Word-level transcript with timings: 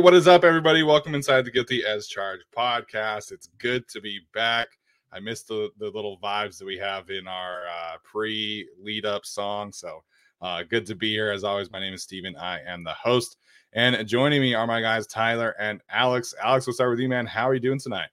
What 0.00 0.14
is 0.14 0.26
up, 0.26 0.44
everybody? 0.44 0.82
Welcome 0.82 1.14
inside 1.14 1.44
the 1.44 1.50
Guilty 1.50 1.84
as 1.84 2.06
Charged 2.06 2.44
podcast. 2.56 3.32
It's 3.32 3.50
good 3.58 3.86
to 3.88 4.00
be 4.00 4.20
back. 4.32 4.68
I 5.12 5.20
missed 5.20 5.48
the, 5.48 5.68
the 5.78 5.90
little 5.90 6.16
vibes 6.22 6.56
that 6.58 6.64
we 6.64 6.78
have 6.78 7.10
in 7.10 7.28
our 7.28 7.64
uh, 7.66 7.96
pre 8.02 8.66
lead 8.80 9.04
up 9.04 9.26
song. 9.26 9.72
So 9.72 10.02
uh, 10.40 10.62
good 10.62 10.86
to 10.86 10.94
be 10.94 11.10
here. 11.10 11.30
As 11.30 11.44
always, 11.44 11.70
my 11.70 11.80
name 11.80 11.92
is 11.92 12.02
Steven. 12.02 12.34
I 12.36 12.60
am 12.66 12.82
the 12.82 12.94
host. 12.94 13.36
And 13.74 14.08
joining 14.08 14.40
me 14.40 14.54
are 14.54 14.66
my 14.66 14.80
guys, 14.80 15.06
Tyler 15.06 15.54
and 15.60 15.82
Alex. 15.90 16.34
Alex, 16.42 16.66
we'll 16.66 16.72
start 16.72 16.88
with 16.88 17.00
you, 17.00 17.08
man. 17.10 17.26
How 17.26 17.46
are 17.46 17.54
you 17.54 17.60
doing 17.60 17.78
tonight? 17.78 18.08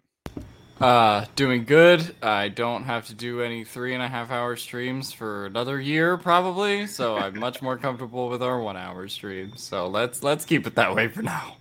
Uh, 0.81 1.23
doing 1.37 1.63
good. 1.63 2.15
I 2.21 2.49
don't 2.49 2.83
have 2.83 3.07
to 3.07 3.13
do 3.13 3.41
any 3.41 3.63
three 3.63 3.93
and 3.93 4.03
a 4.03 4.09
half 4.09 4.29
hour 4.29 4.57
streams 4.57 5.13
for 5.13 5.45
another 5.45 5.79
year, 5.79 6.17
probably. 6.17 6.85
So 6.85 7.15
I'm 7.15 7.39
much 7.39 7.61
more 7.61 7.77
comfortable 7.77 8.27
with 8.27 8.43
our 8.43 8.59
one 8.59 8.75
hour 8.75 9.07
stream. 9.07 9.53
So 9.55 9.87
let's 9.87 10.21
let's 10.21 10.43
keep 10.43 10.67
it 10.67 10.75
that 10.75 10.93
way 10.93 11.07
for 11.07 11.21
now. 11.21 11.55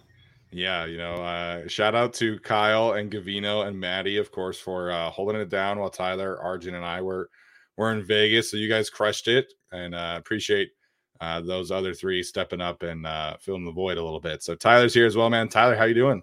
Yeah, 0.50 0.86
you 0.86 0.96
know, 0.96 1.14
uh, 1.14 1.66
shout 1.66 1.94
out 1.94 2.14
to 2.14 2.38
Kyle 2.40 2.92
and 2.92 3.10
Gavino 3.10 3.66
and 3.66 3.78
Maddie, 3.78 4.16
of 4.16 4.30
course, 4.30 4.58
for 4.58 4.90
uh, 4.90 5.10
holding 5.10 5.40
it 5.40 5.48
down 5.48 5.78
while 5.78 5.90
Tyler, 5.90 6.40
Arjun, 6.40 6.74
and 6.74 6.84
I 6.84 7.00
were 7.00 7.30
were 7.76 7.92
in 7.92 8.04
Vegas. 8.04 8.50
So 8.50 8.56
you 8.56 8.68
guys 8.68 8.88
crushed 8.88 9.28
it, 9.28 9.52
and 9.72 9.94
uh, 9.94 10.14
appreciate 10.18 10.70
uh, 11.20 11.40
those 11.40 11.70
other 11.70 11.94
three 11.94 12.22
stepping 12.22 12.60
up 12.60 12.82
and 12.82 13.06
uh, 13.06 13.36
filling 13.40 13.64
the 13.64 13.72
void 13.72 13.98
a 13.98 14.04
little 14.04 14.20
bit. 14.20 14.42
So 14.42 14.54
Tyler's 14.54 14.94
here 14.94 15.06
as 15.06 15.16
well, 15.16 15.30
man. 15.30 15.48
Tyler, 15.48 15.74
how 15.74 15.84
you 15.84 15.94
doing? 15.94 16.22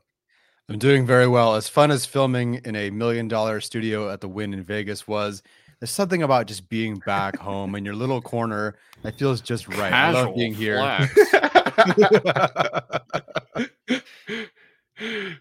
I'm 0.69 0.79
doing 0.79 1.05
very 1.05 1.27
well. 1.27 1.55
As 1.55 1.67
fun 1.67 1.91
as 1.91 2.05
filming 2.05 2.55
in 2.63 2.75
a 2.75 2.89
million 2.89 3.27
dollar 3.27 3.59
studio 3.59 4.09
at 4.09 4.21
the 4.21 4.29
Wynn 4.29 4.53
in 4.53 4.63
Vegas 4.63 5.07
was, 5.07 5.43
there's 5.79 5.91
something 5.91 6.23
about 6.23 6.47
just 6.47 6.69
being 6.69 7.01
back 7.05 7.37
home 7.37 7.75
in 7.75 7.83
your 7.83 7.95
little 7.95 8.21
corner 8.21 8.75
that 9.01 9.19
feels 9.19 9.41
just 9.41 9.67
right. 9.67 9.91
Casual 9.91 10.21
I 10.21 10.23
love 10.25 10.35
being 10.35 10.53
here. 10.53 10.77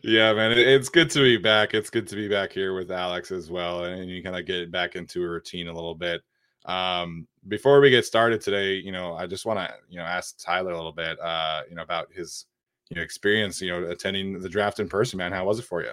yeah, 0.03 0.33
man, 0.33 0.53
it's 0.53 0.89
good 0.89 1.11
to 1.11 1.21
be 1.21 1.37
back. 1.37 1.75
It's 1.75 1.91
good 1.91 2.07
to 2.09 2.17
be 2.17 2.29
back 2.29 2.53
here 2.53 2.75
with 2.75 2.91
Alex 2.91 3.31
as 3.31 3.51
well, 3.51 3.85
and, 3.85 4.09
you 4.11 4.23
kind 4.23 4.37
of 4.37 4.47
get 4.47 4.71
back 4.71 4.97
into 4.97 5.23
a 5.23 5.29
routine 5.29 5.69
a 5.69 5.73
little 5.73 5.95
bit. 5.95 6.23
Um, 6.65 7.27
before 7.49 7.81
we 7.81 7.91
get 7.91 8.07
started 8.07 8.41
today, 8.41 8.77
you 8.77 8.93
know, 8.93 9.15
I 9.15 9.27
just 9.27 9.45
want 9.45 9.59
to 9.59 9.75
you 9.89 9.99
know 9.99 10.05
ask 10.05 10.39
Tyler 10.43 10.73
a 10.73 10.77
little 10.77 10.93
bit, 10.93 11.19
uh, 11.21 11.63
you 11.69 11.75
know, 11.75 11.83
about 11.83 12.13
his 12.13 12.47
you 12.89 12.97
know 12.97 13.03
experience, 13.03 13.61
you 13.61 13.71
know, 13.71 13.91
attending 13.91 14.41
the 14.41 14.49
draft 14.49 14.81
in 14.81 14.89
person. 14.89 15.19
Man, 15.19 15.33
how 15.33 15.45
was 15.45 15.59
it 15.59 15.65
for 15.65 15.83
you? 15.83 15.93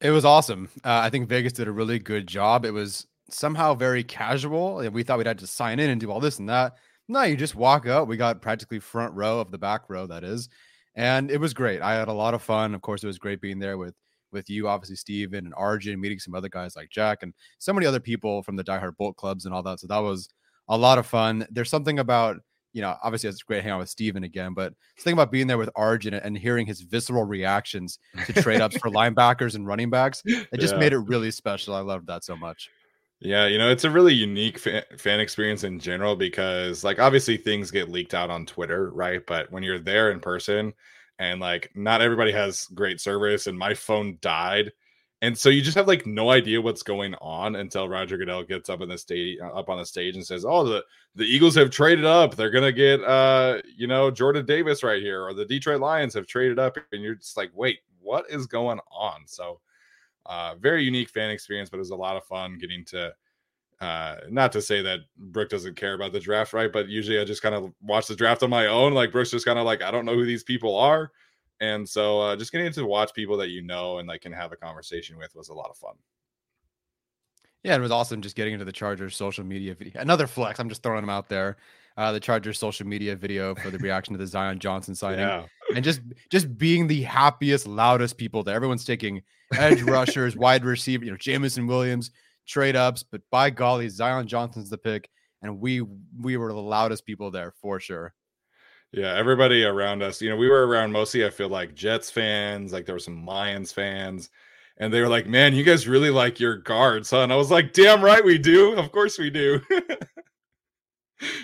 It 0.00 0.10
was 0.10 0.24
awesome. 0.24 0.68
Uh, 0.84 1.00
I 1.02 1.10
think 1.10 1.28
Vegas 1.28 1.54
did 1.54 1.68
a 1.68 1.72
really 1.72 1.98
good 1.98 2.26
job. 2.26 2.64
It 2.64 2.72
was 2.72 3.06
somehow 3.30 3.74
very 3.74 4.04
casual. 4.04 4.76
We 4.90 5.02
thought 5.02 5.18
we'd 5.18 5.26
have 5.26 5.38
to 5.38 5.46
sign 5.46 5.80
in 5.80 5.90
and 5.90 6.00
do 6.00 6.10
all 6.10 6.20
this 6.20 6.38
and 6.38 6.48
that. 6.48 6.76
No, 7.08 7.22
you 7.22 7.36
just 7.36 7.54
walk 7.54 7.86
up. 7.86 8.08
We 8.08 8.16
got 8.16 8.42
practically 8.42 8.78
front 8.80 9.14
row 9.14 9.38
of 9.40 9.50
the 9.50 9.58
back 9.58 9.82
row, 9.88 10.06
that 10.08 10.24
is, 10.24 10.48
and 10.94 11.30
it 11.30 11.38
was 11.38 11.54
great. 11.54 11.80
I 11.82 11.94
had 11.94 12.08
a 12.08 12.12
lot 12.12 12.34
of 12.34 12.42
fun. 12.42 12.74
Of 12.74 12.82
course, 12.82 13.04
it 13.04 13.06
was 13.06 13.18
great 13.18 13.40
being 13.40 13.58
there 13.58 13.78
with 13.78 13.94
with 14.32 14.50
you, 14.50 14.68
obviously 14.68 14.96
Steven 14.96 15.44
and 15.46 15.54
Arjun, 15.56 16.00
meeting 16.00 16.18
some 16.18 16.34
other 16.34 16.48
guys 16.48 16.74
like 16.74 16.90
Jack 16.90 17.22
and 17.22 17.32
so 17.58 17.72
many 17.72 17.86
other 17.86 18.00
people 18.00 18.42
from 18.42 18.56
the 18.56 18.64
Die 18.64 18.78
Hard 18.78 18.96
Bolt 18.98 19.16
clubs 19.16 19.44
and 19.46 19.54
all 19.54 19.62
that. 19.62 19.78
So 19.80 19.86
that 19.86 19.98
was 19.98 20.28
a 20.68 20.76
lot 20.76 20.98
of 20.98 21.06
fun. 21.06 21.46
There's 21.50 21.70
something 21.70 21.98
about 22.00 22.38
you 22.72 22.82
know, 22.82 22.94
obviously 23.02 23.30
it's 23.30 23.42
great 23.42 23.62
hanging 23.62 23.72
out 23.76 23.78
with 23.78 23.88
Steven 23.88 24.24
again, 24.24 24.52
but 24.52 24.74
think 25.00 25.14
about 25.14 25.32
being 25.32 25.46
there 25.46 25.56
with 25.56 25.70
Arjun 25.76 26.12
and 26.12 26.36
hearing 26.36 26.66
his 26.66 26.82
visceral 26.82 27.24
reactions 27.24 27.98
to 28.26 28.34
trade 28.34 28.60
ups 28.60 28.76
for 28.76 28.90
linebackers 28.90 29.54
and 29.54 29.66
running 29.66 29.88
backs. 29.88 30.20
It 30.26 30.60
just 30.60 30.74
Yeah. 30.74 30.80
made 30.80 30.92
it 30.92 30.98
really 30.98 31.30
special. 31.30 31.74
I 31.74 31.80
loved 31.80 32.06
that 32.08 32.22
so 32.22 32.36
much. 32.36 32.68
Yeah, 33.20 33.46
you 33.46 33.56
know, 33.58 33.70
it's 33.70 33.84
a 33.84 33.90
really 33.90 34.12
unique 34.14 34.58
fa- 34.58 34.84
fan 34.98 35.20
experience 35.20 35.64
in 35.64 35.78
general 35.78 36.16
because, 36.16 36.84
like, 36.84 36.98
obviously 36.98 37.36
things 37.38 37.70
get 37.70 37.88
leaked 37.88 38.12
out 38.14 38.30
on 38.30 38.44
Twitter, 38.44 38.90
right? 38.90 39.24
But 39.26 39.50
when 39.50 39.62
you're 39.62 39.78
there 39.78 40.10
in 40.10 40.20
person 40.20 40.74
and, 41.18 41.40
like, 41.40 41.70
not 41.74 42.02
everybody 42.02 42.30
has 42.32 42.66
great 42.74 43.00
service, 43.00 43.46
and 43.46 43.58
my 43.58 43.72
phone 43.74 44.18
died. 44.20 44.72
And 45.22 45.36
so 45.36 45.48
you 45.48 45.62
just 45.62 45.76
have 45.78 45.88
like 45.88 46.04
no 46.06 46.30
idea 46.30 46.60
what's 46.60 46.82
going 46.82 47.14
on 47.22 47.56
until 47.56 47.88
Roger 47.88 48.18
Goodell 48.18 48.42
gets 48.44 48.68
up 48.68 48.82
in 48.82 48.88
the 48.90 48.98
stage, 48.98 49.38
up 49.42 49.70
on 49.70 49.78
the 49.78 49.86
stage, 49.86 50.14
and 50.14 50.24
says, 50.26 50.44
"Oh, 50.44 50.62
the 50.64 50.84
the 51.14 51.24
Eagles 51.24 51.54
have 51.54 51.70
traded 51.70 52.04
up. 52.04 52.36
They're 52.36 52.50
gonna 52.50 52.70
get, 52.70 53.02
uh, 53.02 53.62
you 53.78 53.86
know, 53.86 54.10
Jordan 54.10 54.44
Davis 54.44 54.82
right 54.82 55.00
here, 55.02 55.24
or 55.24 55.32
the 55.32 55.46
Detroit 55.46 55.80
Lions 55.80 56.12
have 56.14 56.26
traded 56.26 56.58
up." 56.58 56.76
And 56.92 57.02
you're 57.02 57.14
just 57.14 57.36
like, 57.38 57.50
"Wait, 57.54 57.78
what 58.00 58.26
is 58.30 58.46
going 58.46 58.78
on?" 58.92 59.22
So, 59.26 59.60
uh, 60.28 60.54
very 60.56 60.84
unique 60.84 61.08
fan 61.08 61.30
experience, 61.30 61.70
but 61.70 61.76
it 61.76 61.80
was 61.80 61.90
a 61.90 61.96
lot 61.96 62.16
of 62.16 62.24
fun 62.24 62.58
getting 62.58 62.84
to 62.86 63.12
uh 63.80 64.16
not 64.30 64.52
to 64.52 64.62
say 64.62 64.80
that 64.80 65.00
brooke 65.18 65.50
doesn't 65.50 65.76
care 65.76 65.92
about 65.92 66.10
the 66.10 66.18
draft 66.18 66.54
right 66.54 66.72
but 66.72 66.88
usually 66.88 67.20
i 67.20 67.24
just 67.24 67.42
kind 67.42 67.54
of 67.54 67.70
watch 67.82 68.06
the 68.06 68.16
draft 68.16 68.42
on 68.42 68.48
my 68.48 68.68
own 68.68 68.94
like 68.94 69.12
brooke's 69.12 69.30
just 69.30 69.44
kind 69.44 69.58
of 69.58 69.66
like 69.66 69.82
i 69.82 69.90
don't 69.90 70.06
know 70.06 70.14
who 70.14 70.24
these 70.24 70.42
people 70.42 70.74
are 70.74 71.12
and 71.60 71.86
so 71.86 72.18
uh 72.20 72.34
just 72.34 72.52
getting 72.52 72.72
to 72.72 72.86
watch 72.86 73.12
people 73.12 73.36
that 73.36 73.50
you 73.50 73.60
know 73.60 73.98
and 73.98 74.08
like 74.08 74.22
can 74.22 74.32
have 74.32 74.50
a 74.50 74.56
conversation 74.56 75.18
with 75.18 75.34
was 75.34 75.50
a 75.50 75.54
lot 75.54 75.68
of 75.68 75.76
fun 75.76 75.94
Yeah, 77.66 77.74
it 77.74 77.80
was 77.80 77.90
awesome 77.90 78.22
just 78.22 78.36
getting 78.36 78.52
into 78.52 78.64
the 78.64 78.70
Chargers 78.70 79.16
social 79.16 79.42
media 79.42 79.74
video. 79.74 80.00
Another 80.00 80.28
flex. 80.28 80.60
I'm 80.60 80.68
just 80.68 80.84
throwing 80.84 81.00
them 81.00 81.10
out 81.10 81.28
there. 81.28 81.56
Uh, 81.96 82.12
the 82.12 82.20
Chargers 82.20 82.58
social 82.58 82.86
media 82.86 83.16
video 83.16 83.54
for 83.54 83.70
the 83.70 83.78
reaction 83.78 84.12
to 84.12 84.18
the 84.18 84.26
Zion 84.26 84.58
Johnson 84.58 84.94
signing, 85.02 85.20
Yeah. 85.20 85.46
and 85.74 85.82
just 85.84 86.02
just 86.30 86.58
being 86.58 86.86
the 86.86 87.02
happiest, 87.02 87.66
loudest 87.66 88.18
people 88.18 88.42
there. 88.42 88.54
Everyone's 88.54 88.84
taking 88.84 89.22
edge 89.56 89.80
rushers, 89.96 90.36
wide 90.36 90.64
receiver, 90.64 91.04
you 91.06 91.10
know, 91.10 91.16
Jameson 91.16 91.66
Williams, 91.66 92.10
trade 92.46 92.76
ups, 92.76 93.02
but 93.02 93.22
by 93.30 93.48
golly, 93.50 93.88
Zion 93.88 94.26
Johnson's 94.28 94.68
the 94.68 94.76
pick, 94.78 95.08
and 95.40 95.58
we 95.58 95.80
we 96.20 96.36
were 96.36 96.52
the 96.52 96.60
loudest 96.60 97.06
people 97.06 97.30
there 97.30 97.54
for 97.62 97.80
sure. 97.80 98.12
Yeah, 98.92 99.14
everybody 99.14 99.64
around 99.64 100.02
us, 100.02 100.20
you 100.22 100.28
know, 100.30 100.36
we 100.36 100.48
were 100.48 100.66
around 100.66 100.92
mostly, 100.92 101.24
I 101.26 101.30
feel 101.30 101.48
like 101.48 101.74
Jets 101.74 102.10
fans, 102.10 102.72
like 102.72 102.86
there 102.86 102.94
were 102.94 102.98
some 103.00 103.24
Lions 103.26 103.72
fans, 103.72 104.28
and 104.76 104.92
they 104.92 105.00
were 105.00 105.08
like, 105.08 105.26
Man, 105.26 105.54
you 105.54 105.64
guys 105.64 105.88
really 105.88 106.10
like 106.10 106.38
your 106.40 106.56
guards, 106.58 107.10
huh? 107.10 107.20
And 107.20 107.32
I 107.32 107.36
was 107.36 107.50
like, 107.50 107.72
Damn 107.72 108.02
right 108.04 108.24
we 108.24 108.36
do. 108.38 108.74
Of 108.74 108.92
course 108.92 109.18
we 109.18 109.30
do. 109.30 109.60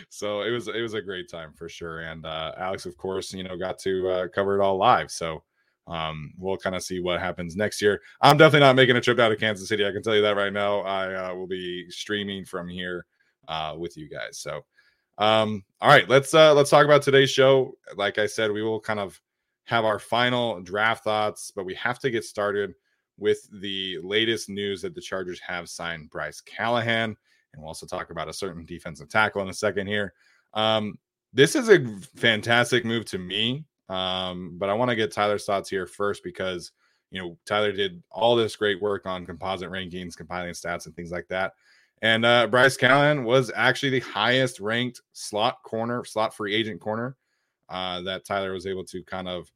so 0.09 0.43
it 0.43 0.51
was 0.51 0.69
it 0.69 0.81
was 0.81 0.95
a 0.95 1.03
great 1.03 1.29
time 1.29 1.53
for 1.55 1.69
sure. 1.69 2.01
And 2.01 2.27
uh 2.27 2.53
Alex, 2.59 2.87
of 2.87 2.97
course, 2.97 3.33
you 3.33 3.43
know, 3.43 3.57
got 3.57 3.79
to 3.81 4.09
uh 4.09 4.29
cover 4.29 4.59
it 4.59 4.65
all 4.65 4.77
live. 4.77 5.11
So 5.11 5.43
um 5.87 6.33
we'll 6.39 6.57
kind 6.57 6.77
of 6.77 6.83
see 6.83 7.01
what 7.01 7.21
happens 7.21 7.57
next 7.57 7.83
year. 7.83 8.01
I'm 8.21 8.37
definitely 8.37 8.67
not 8.67 8.77
making 8.77 8.97
a 8.97 9.01
trip 9.01 9.19
out 9.19 9.33
of 9.33 9.41
Kansas 9.41 9.69
City. 9.69 9.87
I 9.87 9.93
can 9.93 10.03
tell 10.03 10.15
you 10.15 10.23
that 10.23 10.37
right 10.37 10.53
now. 10.53 10.81
I 10.81 11.31
uh, 11.31 11.35
will 11.35 11.47
be 11.47 11.91
streaming 11.91 12.45
from 12.45 12.69
here 12.69 13.07
uh 13.49 13.75
with 13.79 13.97
you 13.97 14.09
guys. 14.09 14.39
So 14.39 14.63
um, 15.19 15.63
all 15.81 15.89
right, 15.89 16.09
let's 16.09 16.33
uh 16.35 16.55
let's 16.55 16.71
talk 16.71 16.85
about 16.85 17.03
today's 17.03 17.31
show. 17.31 17.77
Like 17.97 18.19
I 18.19 18.27
said, 18.27 18.51
we 18.51 18.63
will 18.63 18.81
kind 18.81 18.99
of 18.99 19.21
have 19.65 19.85
our 19.85 19.99
final 19.99 20.61
draft 20.61 21.05
thoughts, 21.05 21.53
but 21.55 21.65
we 21.65 21.75
have 21.75 21.99
to 22.01 22.11
get 22.11 22.25
started 22.25 22.75
with 23.19 23.49
the 23.61 23.99
latest 24.03 24.49
news 24.49 24.83
that 24.83 24.95
the 24.95 25.01
Chargers 25.01 25.41
have 25.41 25.69
signed 25.69 26.11
Bryce 26.11 26.41
Callahan, 26.41 27.17
and 27.53 27.63
we'll 27.63 27.69
also 27.69 27.87
talk 27.87 28.11
about 28.11 28.29
a 28.29 28.33
certain 28.33 28.65
defensive 28.65 29.09
tackle 29.09 29.43
in 29.43 29.49
a 29.49 29.55
second 29.55 29.87
here. 29.87 30.15
Um, 30.55 30.99
this 31.33 31.55
is 31.55 31.69
a 31.69 31.85
fantastic 32.17 32.85
move 32.85 33.05
to 33.07 33.19
me, 33.19 33.65
um, 33.89 34.57
but 34.59 34.69
I 34.69 34.75
want 34.75 34.91
to 34.91 34.97
get 34.97 35.13
Tyler's 35.13 35.45
thoughts 35.45 35.71
here 35.71 35.87
first 35.87 36.23
because 36.23 36.73
you 37.11 37.21
know 37.21 37.39
Tyler 37.47 37.73
did 37.73 38.03
all 38.11 38.37
this 38.37 38.57
great 38.57 38.81
work 38.81 39.07
on 39.07 39.27
composite 39.27 39.71
rankings, 39.71 40.17
compiling 40.17 40.53
stats, 40.53 40.87
and 40.87 40.95
things 40.95 41.11
like 41.11 41.29
that. 41.29 41.53
And 42.03 42.27
uh, 42.27 42.49
Bryce 42.49 42.77
Callahan 42.77 43.25
was 43.25 43.53
actually 43.55 43.91
the 43.91 44.01
highest 44.01 44.59
ranked 44.59 45.01
slot 45.13 45.63
corner, 45.63 46.05
slot 46.05 46.35
free 46.35 46.53
agent 46.53 46.81
corner 46.81 47.17
uh, 47.69 48.03
that 48.03 48.25
Tyler 48.25 48.53
was 48.53 48.67
able 48.67 48.85
to 48.87 49.05
kind 49.05 49.29
of 49.29 49.51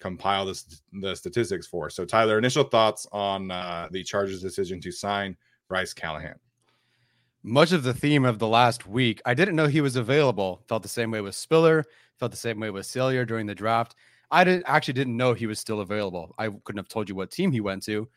compile 0.00 0.46
this, 0.46 0.82
the 1.00 1.14
statistics 1.14 1.66
for. 1.66 1.90
So, 1.90 2.04
Tyler, 2.04 2.38
initial 2.38 2.64
thoughts 2.64 3.06
on 3.12 3.50
uh, 3.50 3.88
the 3.90 4.02
Chargers' 4.02 4.40
decision 4.40 4.80
to 4.80 4.90
sign 4.90 5.36
Bryce 5.68 5.92
Callahan? 5.92 6.38
Much 7.44 7.72
of 7.72 7.82
the 7.82 7.92
theme 7.92 8.24
of 8.24 8.38
the 8.38 8.46
last 8.46 8.86
week, 8.86 9.20
I 9.26 9.34
didn't 9.34 9.56
know 9.56 9.66
he 9.66 9.80
was 9.80 9.96
available. 9.96 10.62
Felt 10.68 10.84
the 10.84 10.88
same 10.88 11.10
way 11.10 11.20
with 11.20 11.34
Spiller. 11.34 11.84
Felt 12.20 12.30
the 12.30 12.38
same 12.38 12.60
way 12.60 12.70
with 12.70 12.86
Salyer 12.86 13.24
during 13.24 13.46
the 13.46 13.54
draft. 13.54 13.96
I 14.30 14.44
didn't 14.44 14.64
actually 14.68 14.94
didn't 14.94 15.16
know 15.16 15.34
he 15.34 15.48
was 15.48 15.58
still 15.58 15.80
available. 15.80 16.36
I 16.38 16.50
couldn't 16.62 16.78
have 16.78 16.88
told 16.88 17.08
you 17.08 17.16
what 17.16 17.32
team 17.32 17.50
he 17.50 17.60
went 17.60 17.82
to, 17.84 18.08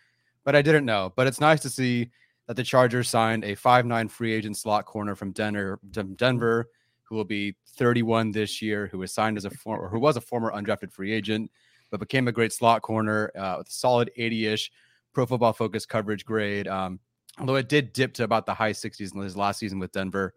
but 0.43 0.55
I 0.55 0.61
didn't 0.61 0.85
know. 0.85 1.11
But 1.15 1.25
it's 1.25 1.41
nice 1.41 1.59
to 1.61 1.71
see 1.71 2.11
that 2.45 2.55
the 2.55 2.63
Chargers 2.63 3.09
signed 3.09 3.43
a 3.43 3.55
five-nine 3.55 4.09
free 4.09 4.31
agent 4.31 4.57
slot 4.57 4.85
corner 4.85 5.15
from 5.15 5.31
Denver, 5.31 5.79
Denver, 5.89 6.69
who 7.01 7.15
will 7.15 7.25
be 7.25 7.55
31 7.77 8.31
this 8.31 8.61
year, 8.61 8.87
who 8.91 8.99
was 8.99 9.11
signed 9.11 9.37
as 9.37 9.45
a 9.45 9.49
former, 9.49 9.89
who 9.89 9.99
was 9.99 10.17
a 10.17 10.21
former 10.21 10.51
undrafted 10.51 10.91
free 10.91 11.11
agent, 11.11 11.49
but 11.89 11.99
became 11.99 12.27
a 12.27 12.31
great 12.31 12.53
slot 12.53 12.83
corner 12.83 13.31
uh, 13.35 13.55
with 13.57 13.69
a 13.69 13.71
solid 13.71 14.11
80-ish 14.19 14.71
Pro 15.13 15.25
Football 15.25 15.53
Focus 15.53 15.87
coverage 15.87 16.25
grade. 16.25 16.67
Um, 16.67 16.99
although 17.39 17.55
it 17.55 17.69
did 17.69 17.93
dip 17.93 18.13
to 18.15 18.23
about 18.23 18.45
the 18.45 18.53
high 18.53 18.71
60s 18.71 19.13
in 19.13 19.21
his 19.21 19.37
last 19.37 19.59
season 19.59 19.79
with 19.79 19.91
Denver. 19.91 20.33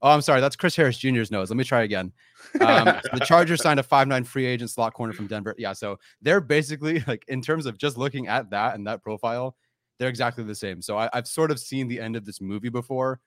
Oh, 0.00 0.10
I'm 0.10 0.22
sorry. 0.22 0.40
That's 0.40 0.54
Chris 0.54 0.76
Harris 0.76 0.96
Jr.'s 0.98 1.30
nose. 1.30 1.50
Let 1.50 1.56
me 1.56 1.64
try 1.64 1.82
again. 1.82 2.12
Um, 2.60 2.84
the 3.12 3.24
Chargers 3.24 3.62
signed 3.62 3.80
a 3.80 3.82
five-nine 3.82 4.24
free 4.24 4.46
agent 4.46 4.70
slot 4.70 4.94
corner 4.94 5.12
from 5.12 5.26
Denver. 5.26 5.54
Yeah, 5.58 5.72
so 5.72 5.98
they're 6.22 6.40
basically 6.40 7.02
like 7.06 7.24
in 7.28 7.42
terms 7.42 7.66
of 7.66 7.78
just 7.78 7.98
looking 7.98 8.28
at 8.28 8.50
that 8.50 8.76
and 8.76 8.86
that 8.86 9.02
profile, 9.02 9.56
they're 9.98 10.08
exactly 10.08 10.44
the 10.44 10.54
same. 10.54 10.80
So 10.80 10.96
I, 10.96 11.10
I've 11.12 11.26
sort 11.26 11.50
of 11.50 11.58
seen 11.58 11.88
the 11.88 12.00
end 12.00 12.14
of 12.14 12.24
this 12.24 12.40
movie 12.40 12.68
before. 12.68 13.20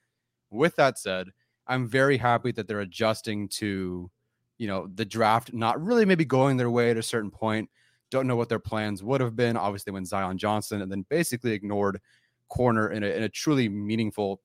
With 0.49 0.75
that 0.77 0.97
said, 0.97 1.27
I'm 1.67 1.87
very 1.87 2.17
happy 2.17 2.51
that 2.53 2.67
they're 2.67 2.79
adjusting 2.79 3.49
to, 3.49 4.09
you 4.57 4.67
know, 4.67 4.87
the 4.95 5.05
draft 5.05 5.53
not 5.53 5.81
really 5.81 6.05
maybe 6.05 6.25
going 6.25 6.57
their 6.57 6.71
way 6.71 6.89
at 6.89 6.97
a 6.97 7.03
certain 7.03 7.31
point. 7.31 7.69
Don't 8.09 8.27
know 8.27 8.35
what 8.35 8.49
their 8.49 8.59
plans 8.59 9.03
would 9.03 9.21
have 9.21 9.35
been. 9.35 9.57
Obviously, 9.57 9.91
when 9.93 10.05
Zion 10.05 10.37
Johnson 10.37 10.81
and 10.81 10.91
then 10.91 11.05
basically 11.09 11.51
ignored 11.51 11.99
corner 12.51 12.91
in 12.91 13.03
a, 13.03 13.07
in 13.07 13.23
a 13.23 13.29
truly 13.29 13.69
meaningful 13.69 14.41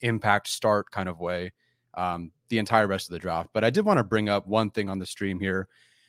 impact 0.00 0.48
start 0.48 0.90
kind 0.90 1.08
of 1.08 1.20
way 1.20 1.52
um, 1.94 2.32
the 2.48 2.58
entire 2.58 2.86
rest 2.86 3.08
of 3.08 3.12
the 3.12 3.18
draft. 3.18 3.50
But 3.52 3.64
I 3.64 3.70
did 3.70 3.84
want 3.84 3.98
to 3.98 4.04
bring 4.04 4.28
up 4.28 4.46
one 4.46 4.70
thing 4.70 4.88
on 4.88 4.98
the 4.98 5.06
stream 5.06 5.38
here, 5.38 5.68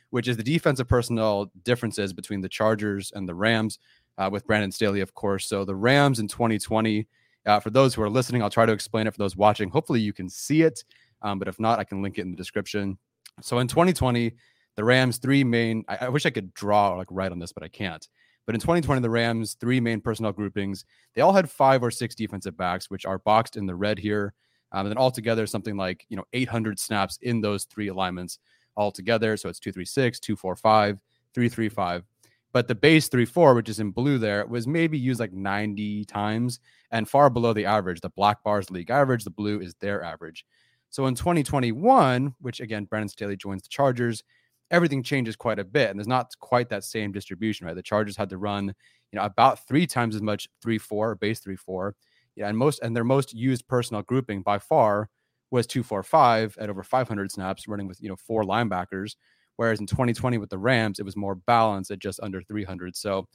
which 0.09 0.27
is 0.27 0.37
the 0.37 0.43
defensive 0.43 0.87
personnel 0.87 1.51
differences 1.63 2.13
between 2.13 2.41
the 2.41 2.49
Chargers 2.49 3.11
and 3.13 3.27
the 3.27 3.35
Rams 3.35 3.79
uh, 4.17 4.29
with 4.31 4.47
Brandon 4.47 4.71
Staley, 4.71 5.01
of 5.01 5.13
course. 5.13 5.47
So 5.47 5.65
the 5.65 5.75
Rams 5.75 6.19
in 6.19 6.27
2020, 6.27 7.05
uh, 7.45 7.59
for 7.59 7.69
those 7.69 7.93
who 7.93 8.01
are 8.01 8.09
listening, 8.09 8.41
I'll 8.41 8.49
try 8.49 8.65
to 8.65 8.71
explain 8.71 9.07
it 9.07 9.11
for 9.11 9.17
those 9.17 9.35
watching. 9.35 9.69
Hopefully 9.69 9.99
you 9.99 10.13
can 10.13 10.29
see 10.29 10.61
it, 10.61 10.83
um, 11.21 11.37
but 11.37 11.47
if 11.47 11.59
not, 11.59 11.79
I 11.79 11.83
can 11.83 12.01
link 12.01 12.17
it 12.17 12.21
in 12.21 12.31
the 12.31 12.37
description. 12.37 12.97
So 13.41 13.59
in 13.59 13.67
2020, 13.67 14.33
the 14.75 14.83
Rams 14.83 15.17
three 15.17 15.43
main. 15.43 15.83
I, 15.87 15.97
I 16.01 16.09
wish 16.09 16.25
I 16.25 16.29
could 16.29 16.53
draw 16.53 16.95
like 16.95 17.07
right 17.11 17.31
on 17.31 17.39
this, 17.39 17.51
but 17.51 17.63
I 17.63 17.67
can't. 17.67 18.07
But 18.51 18.55
in 18.55 18.59
2020, 18.63 19.01
the 19.01 19.09
Rams 19.09 19.53
three 19.53 19.79
main 19.79 20.01
personnel 20.01 20.33
groupings. 20.33 20.83
They 21.15 21.21
all 21.21 21.31
had 21.31 21.49
five 21.49 21.81
or 21.81 21.89
six 21.89 22.15
defensive 22.15 22.57
backs, 22.57 22.89
which 22.89 23.05
are 23.05 23.19
boxed 23.19 23.55
in 23.55 23.65
the 23.65 23.75
red 23.75 23.97
here. 23.97 24.33
Um, 24.73 24.85
and 24.85 24.91
then 24.91 24.97
altogether, 24.97 25.47
something 25.47 25.77
like 25.77 26.05
you 26.09 26.17
know 26.17 26.25
800 26.33 26.77
snaps 26.77 27.17
in 27.21 27.39
those 27.39 27.63
three 27.63 27.87
alignments 27.87 28.39
altogether. 28.75 29.37
So 29.37 29.47
it's 29.47 29.61
236, 29.61 30.19
245, 30.19 30.99
335. 31.33 32.03
But 32.51 32.67
the 32.67 32.75
base 32.75 33.07
3 33.07 33.23
4, 33.23 33.53
which 33.53 33.69
is 33.69 33.79
in 33.79 33.91
blue 33.91 34.17
there, 34.17 34.45
was 34.45 34.67
maybe 34.67 34.99
used 34.99 35.21
like 35.21 35.31
90 35.31 36.03
times 36.03 36.59
and 36.91 37.07
far 37.07 37.29
below 37.29 37.53
the 37.53 37.63
average. 37.63 38.01
The 38.01 38.09
black 38.09 38.43
bars 38.43 38.69
league 38.69 38.89
average, 38.89 39.23
the 39.23 39.29
blue 39.29 39.61
is 39.61 39.75
their 39.75 40.03
average. 40.03 40.45
So 40.89 41.05
in 41.05 41.15
2021, 41.15 42.35
which 42.41 42.59
again, 42.59 42.83
Brandon 42.83 43.07
Staley 43.07 43.37
joins 43.37 43.61
the 43.61 43.69
Chargers, 43.69 44.25
everything 44.71 45.03
changes 45.03 45.35
quite 45.35 45.59
a 45.59 45.63
bit. 45.63 45.89
And 45.89 45.99
there's 45.99 46.07
not 46.07 46.31
quite 46.39 46.69
that 46.69 46.83
same 46.83 47.11
distribution, 47.11 47.67
right? 47.67 47.75
The 47.75 47.83
Chargers 47.83 48.17
had 48.17 48.29
to 48.29 48.37
run, 48.37 48.67
you 48.67 49.19
know, 49.19 49.23
about 49.23 49.67
three 49.67 49.85
times 49.87 50.15
as 50.15 50.21
much 50.21 50.47
3 50.63 50.77
4, 50.79 51.15
base 51.15 51.39
3 51.39 51.55
4. 51.55 51.95
Yeah, 52.35 52.47
and 52.47 52.57
most 52.57 52.79
and 52.81 52.95
their 52.95 53.03
most 53.03 53.33
used 53.33 53.67
personnel 53.67 54.03
grouping 54.03 54.41
by 54.41 54.57
far 54.59 55.09
was 55.51 55.67
245 55.67 56.57
at 56.59 56.69
over 56.69 56.83
500 56.83 57.31
snaps, 57.31 57.67
running 57.67 57.87
with 57.87 58.01
you 58.01 58.09
know 58.09 58.15
four 58.15 58.43
linebackers. 58.43 59.15
Whereas 59.57 59.79
in 59.79 59.85
2020 59.85 60.37
with 60.37 60.49
the 60.49 60.57
Rams, 60.57 60.99
it 60.99 61.05
was 61.05 61.17
more 61.17 61.35
balanced 61.35 61.91
at 61.91 61.99
just 61.99 62.19
under 62.23 62.41
300. 62.41 62.95
So 62.95 63.27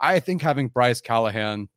I 0.00 0.20
think 0.20 0.42
having 0.42 0.68
Bryce 0.68 1.00
Callahan 1.00 1.68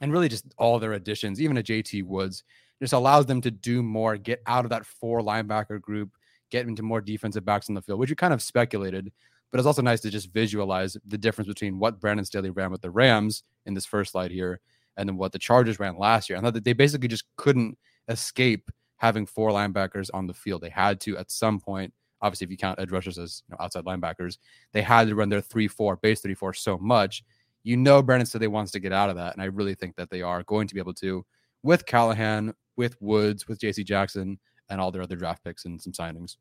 and 0.00 0.12
really 0.12 0.28
just 0.28 0.46
all 0.58 0.78
their 0.78 0.94
additions, 0.94 1.40
even 1.40 1.58
a 1.58 1.62
JT 1.62 2.04
Woods, 2.04 2.44
just 2.80 2.92
allows 2.92 3.26
them 3.26 3.40
to 3.42 3.50
do 3.50 3.82
more, 3.82 4.16
get 4.16 4.42
out 4.46 4.64
of 4.64 4.70
that 4.70 4.86
four 4.86 5.20
linebacker 5.20 5.80
group, 5.80 6.10
get 6.52 6.68
into 6.68 6.82
more 6.82 7.00
defensive 7.00 7.44
backs 7.44 7.68
on 7.68 7.74
the 7.74 7.82
field, 7.82 7.98
which 7.98 8.10
we 8.10 8.14
kind 8.14 8.34
of 8.34 8.42
speculated. 8.42 9.10
But 9.50 9.58
it's 9.58 9.66
also 9.66 9.82
nice 9.82 10.00
to 10.02 10.10
just 10.10 10.32
visualize 10.32 10.96
the 11.06 11.18
difference 11.18 11.48
between 11.48 11.78
what 11.78 11.98
Brandon 11.98 12.24
Staley 12.24 12.50
ran 12.50 12.70
with 12.70 12.82
the 12.82 12.90
Rams 12.90 13.42
in 13.66 13.74
this 13.74 13.86
first 13.86 14.12
slide 14.12 14.30
here 14.30 14.60
and 14.96 15.08
then 15.08 15.16
what 15.16 15.32
the 15.32 15.38
Chargers 15.38 15.80
ran 15.80 15.98
last 15.98 16.28
year. 16.28 16.38
I 16.38 16.42
thought 16.42 16.54
that 16.54 16.64
they 16.64 16.74
basically 16.74 17.08
just 17.08 17.24
couldn't 17.36 17.76
escape 18.08 18.70
having 18.98 19.26
four 19.26 19.50
linebackers 19.50 20.10
on 20.14 20.26
the 20.26 20.34
field. 20.34 20.60
They 20.60 20.70
had 20.70 21.00
to 21.00 21.16
at 21.18 21.30
some 21.30 21.58
point. 21.58 21.92
Obviously, 22.20 22.44
if 22.44 22.50
you 22.52 22.56
count 22.56 22.78
edge 22.78 22.92
rushers 22.92 23.18
as 23.18 23.42
you 23.48 23.52
know, 23.52 23.64
outside 23.64 23.84
linebackers, 23.84 24.38
they 24.72 24.82
had 24.82 25.08
to 25.08 25.14
run 25.14 25.28
their 25.28 25.40
three-four 25.40 25.96
base 25.96 26.20
three-four 26.20 26.54
so 26.54 26.78
much. 26.78 27.24
You 27.64 27.76
know, 27.76 28.00
Brandon 28.00 28.26
Staley 28.26 28.46
wants 28.46 28.70
to 28.72 28.80
get 28.80 28.92
out 28.92 29.10
of 29.10 29.16
that, 29.16 29.32
and 29.32 29.42
I 29.42 29.46
really 29.46 29.74
think 29.74 29.96
that 29.96 30.08
they 30.08 30.22
are 30.22 30.44
going 30.44 30.68
to 30.68 30.74
be 30.74 30.80
able 30.80 30.94
to 30.94 31.24
with 31.64 31.84
Callahan, 31.84 32.54
with 32.76 33.00
Woods, 33.00 33.48
with 33.48 33.58
J.C. 33.58 33.82
Jackson, 33.82 34.38
and 34.72 34.80
all 34.80 34.90
their 34.90 35.02
other 35.02 35.16
draft 35.16 35.44
picks 35.44 35.66
and 35.66 35.80
some 35.80 35.92
signings. 35.92 36.36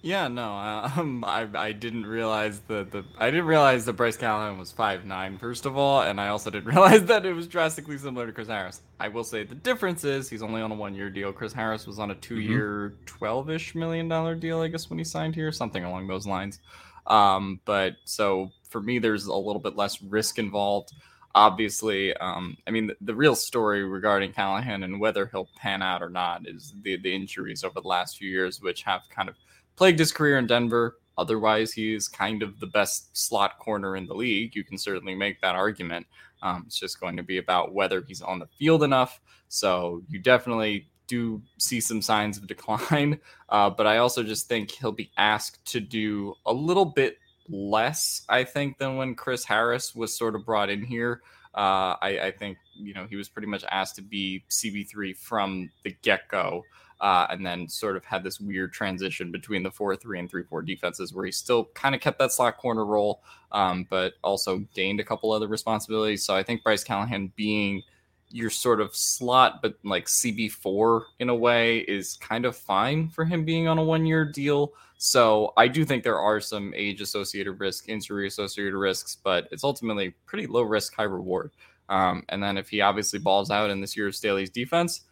Yeah, 0.00 0.28
no, 0.28 0.52
um, 0.96 1.24
I 1.26 1.48
I 1.54 1.72
didn't 1.72 2.06
realize 2.06 2.60
that 2.68 2.92
the 2.92 3.04
I 3.18 3.30
didn't 3.30 3.46
realize 3.46 3.84
that 3.86 3.94
Bryce 3.94 4.16
Callahan 4.16 4.56
was 4.56 4.70
five 4.70 5.04
nine 5.04 5.38
first 5.38 5.66
of 5.66 5.76
all, 5.76 6.02
and 6.02 6.20
I 6.20 6.28
also 6.28 6.50
didn't 6.50 6.66
realize 6.74 7.04
that 7.06 7.26
it 7.26 7.32
was 7.32 7.48
drastically 7.48 7.98
similar 7.98 8.26
to 8.26 8.32
Chris 8.32 8.46
Harris. 8.46 8.80
I 9.00 9.08
will 9.08 9.24
say 9.24 9.42
the 9.42 9.56
difference 9.56 10.04
is 10.04 10.30
he's 10.30 10.42
only 10.42 10.62
on 10.62 10.70
a 10.70 10.76
one 10.76 10.94
year 10.94 11.10
deal. 11.10 11.32
Chris 11.32 11.52
Harris 11.52 11.86
was 11.86 11.98
on 11.98 12.12
a 12.12 12.14
two 12.14 12.38
year, 12.38 12.94
twelve 13.06 13.50
ish 13.50 13.74
million 13.74 14.08
dollar 14.08 14.36
deal, 14.36 14.60
I 14.60 14.68
guess, 14.68 14.88
when 14.88 14.98
he 14.98 15.04
signed 15.04 15.34
here, 15.34 15.50
something 15.50 15.82
along 15.82 16.06
those 16.06 16.26
lines. 16.26 16.60
Um, 17.08 17.60
but 17.64 17.96
so 18.04 18.52
for 18.70 18.80
me, 18.80 19.00
there's 19.00 19.26
a 19.26 19.34
little 19.34 19.60
bit 19.60 19.74
less 19.74 20.00
risk 20.00 20.38
involved. 20.38 20.92
Obviously, 21.34 22.14
um, 22.16 22.56
I 22.66 22.70
mean, 22.70 22.88
the, 22.88 22.96
the 23.00 23.14
real 23.14 23.34
story 23.34 23.84
regarding 23.84 24.32
Callahan 24.32 24.82
and 24.82 24.98
whether 24.98 25.26
he'll 25.26 25.48
pan 25.56 25.82
out 25.82 26.02
or 26.02 26.08
not 26.08 26.48
is 26.48 26.74
the 26.82 26.96
the 26.96 27.14
injuries 27.14 27.64
over 27.64 27.80
the 27.80 27.88
last 27.88 28.18
few 28.18 28.30
years, 28.30 28.60
which 28.60 28.82
have 28.82 29.02
kind 29.10 29.28
of 29.28 29.36
plagued 29.76 29.98
his 29.98 30.12
career 30.12 30.38
in 30.38 30.46
Denver. 30.46 30.98
Otherwise, 31.16 31.72
he's 31.72 32.08
kind 32.08 32.42
of 32.42 32.58
the 32.60 32.66
best 32.66 33.16
slot 33.16 33.58
corner 33.58 33.96
in 33.96 34.06
the 34.06 34.14
league. 34.14 34.54
You 34.54 34.64
can 34.64 34.78
certainly 34.78 35.14
make 35.14 35.40
that 35.40 35.56
argument. 35.56 36.06
Um, 36.42 36.64
it's 36.66 36.78
just 36.78 37.00
going 37.00 37.16
to 37.16 37.22
be 37.22 37.38
about 37.38 37.74
whether 37.74 38.02
he's 38.06 38.22
on 38.22 38.38
the 38.38 38.46
field 38.58 38.82
enough. 38.82 39.20
So 39.48 40.02
you 40.08 40.20
definitely 40.20 40.88
do 41.08 41.42
see 41.58 41.80
some 41.80 42.02
signs 42.02 42.38
of 42.38 42.46
decline, 42.48 43.18
uh, 43.48 43.70
but 43.70 43.86
I 43.86 43.98
also 43.98 44.22
just 44.22 44.48
think 44.48 44.70
he'll 44.70 44.92
be 44.92 45.10
asked 45.16 45.64
to 45.72 45.80
do 45.80 46.34
a 46.46 46.52
little 46.52 46.84
bit 46.84 47.18
less, 47.48 48.22
I 48.28 48.44
think, 48.44 48.78
than 48.78 48.96
when 48.96 49.14
Chris 49.14 49.44
Harris 49.44 49.94
was 49.94 50.16
sort 50.16 50.34
of 50.34 50.44
brought 50.44 50.70
in 50.70 50.84
here. 50.84 51.22
Uh, 51.54 51.96
I, 52.00 52.20
I, 52.24 52.30
think 52.30 52.58
you 52.74 52.94
know 52.94 53.06
he 53.08 53.16
was 53.16 53.28
pretty 53.28 53.48
much 53.48 53.64
asked 53.70 53.96
to 53.96 54.02
be 54.02 54.44
CB3 54.50 55.16
from 55.16 55.70
the 55.82 55.96
get 56.02 56.28
go, 56.28 56.64
uh, 57.00 57.26
and 57.30 57.44
then 57.44 57.68
sort 57.68 57.96
of 57.96 58.04
had 58.04 58.22
this 58.22 58.38
weird 58.38 58.72
transition 58.72 59.32
between 59.32 59.62
the 59.62 59.70
four 59.70 59.96
three 59.96 60.18
and 60.18 60.30
three 60.30 60.44
four 60.44 60.62
defenses 60.62 61.12
where 61.12 61.24
he 61.24 61.32
still 61.32 61.64
kind 61.74 61.94
of 61.94 62.00
kept 62.00 62.18
that 62.18 62.32
slot 62.32 62.58
corner 62.58 62.84
role, 62.84 63.22
um, 63.50 63.86
but 63.88 64.14
also 64.22 64.58
gained 64.74 65.00
a 65.00 65.04
couple 65.04 65.32
other 65.32 65.48
responsibilities. 65.48 66.24
So 66.24 66.36
I 66.36 66.42
think 66.42 66.62
Bryce 66.62 66.84
Callahan 66.84 67.32
being 67.34 67.82
your 68.30 68.50
sort 68.50 68.80
of 68.80 68.94
slot, 68.94 69.62
but 69.62 69.74
like 69.84 70.06
CB4 70.06 71.02
in 71.18 71.28
a 71.28 71.34
way 71.34 71.78
is 71.80 72.16
kind 72.16 72.44
of 72.44 72.56
fine 72.56 73.08
for 73.08 73.24
him 73.24 73.44
being 73.44 73.68
on 73.68 73.78
a 73.78 73.84
one 73.84 74.06
year 74.06 74.24
deal. 74.24 74.72
So 74.98 75.52
I 75.56 75.68
do 75.68 75.84
think 75.84 76.02
there 76.02 76.18
are 76.18 76.40
some 76.40 76.74
age 76.74 77.00
associated 77.00 77.52
risks, 77.60 77.86
injury 77.88 78.26
associated 78.26 78.74
risks, 78.74 79.16
but 79.22 79.48
it's 79.50 79.64
ultimately 79.64 80.14
pretty 80.26 80.46
low 80.46 80.62
risk, 80.62 80.94
high 80.94 81.04
reward. 81.04 81.52
Um, 81.88 82.24
and 82.28 82.42
then 82.42 82.58
if 82.58 82.68
he 82.68 82.80
obviously 82.80 83.18
balls 83.18 83.50
out 83.50 83.70
in 83.70 83.80
this 83.80 83.96
year's 83.96 84.18
Staley's 84.18 84.50
defense, 84.50 85.02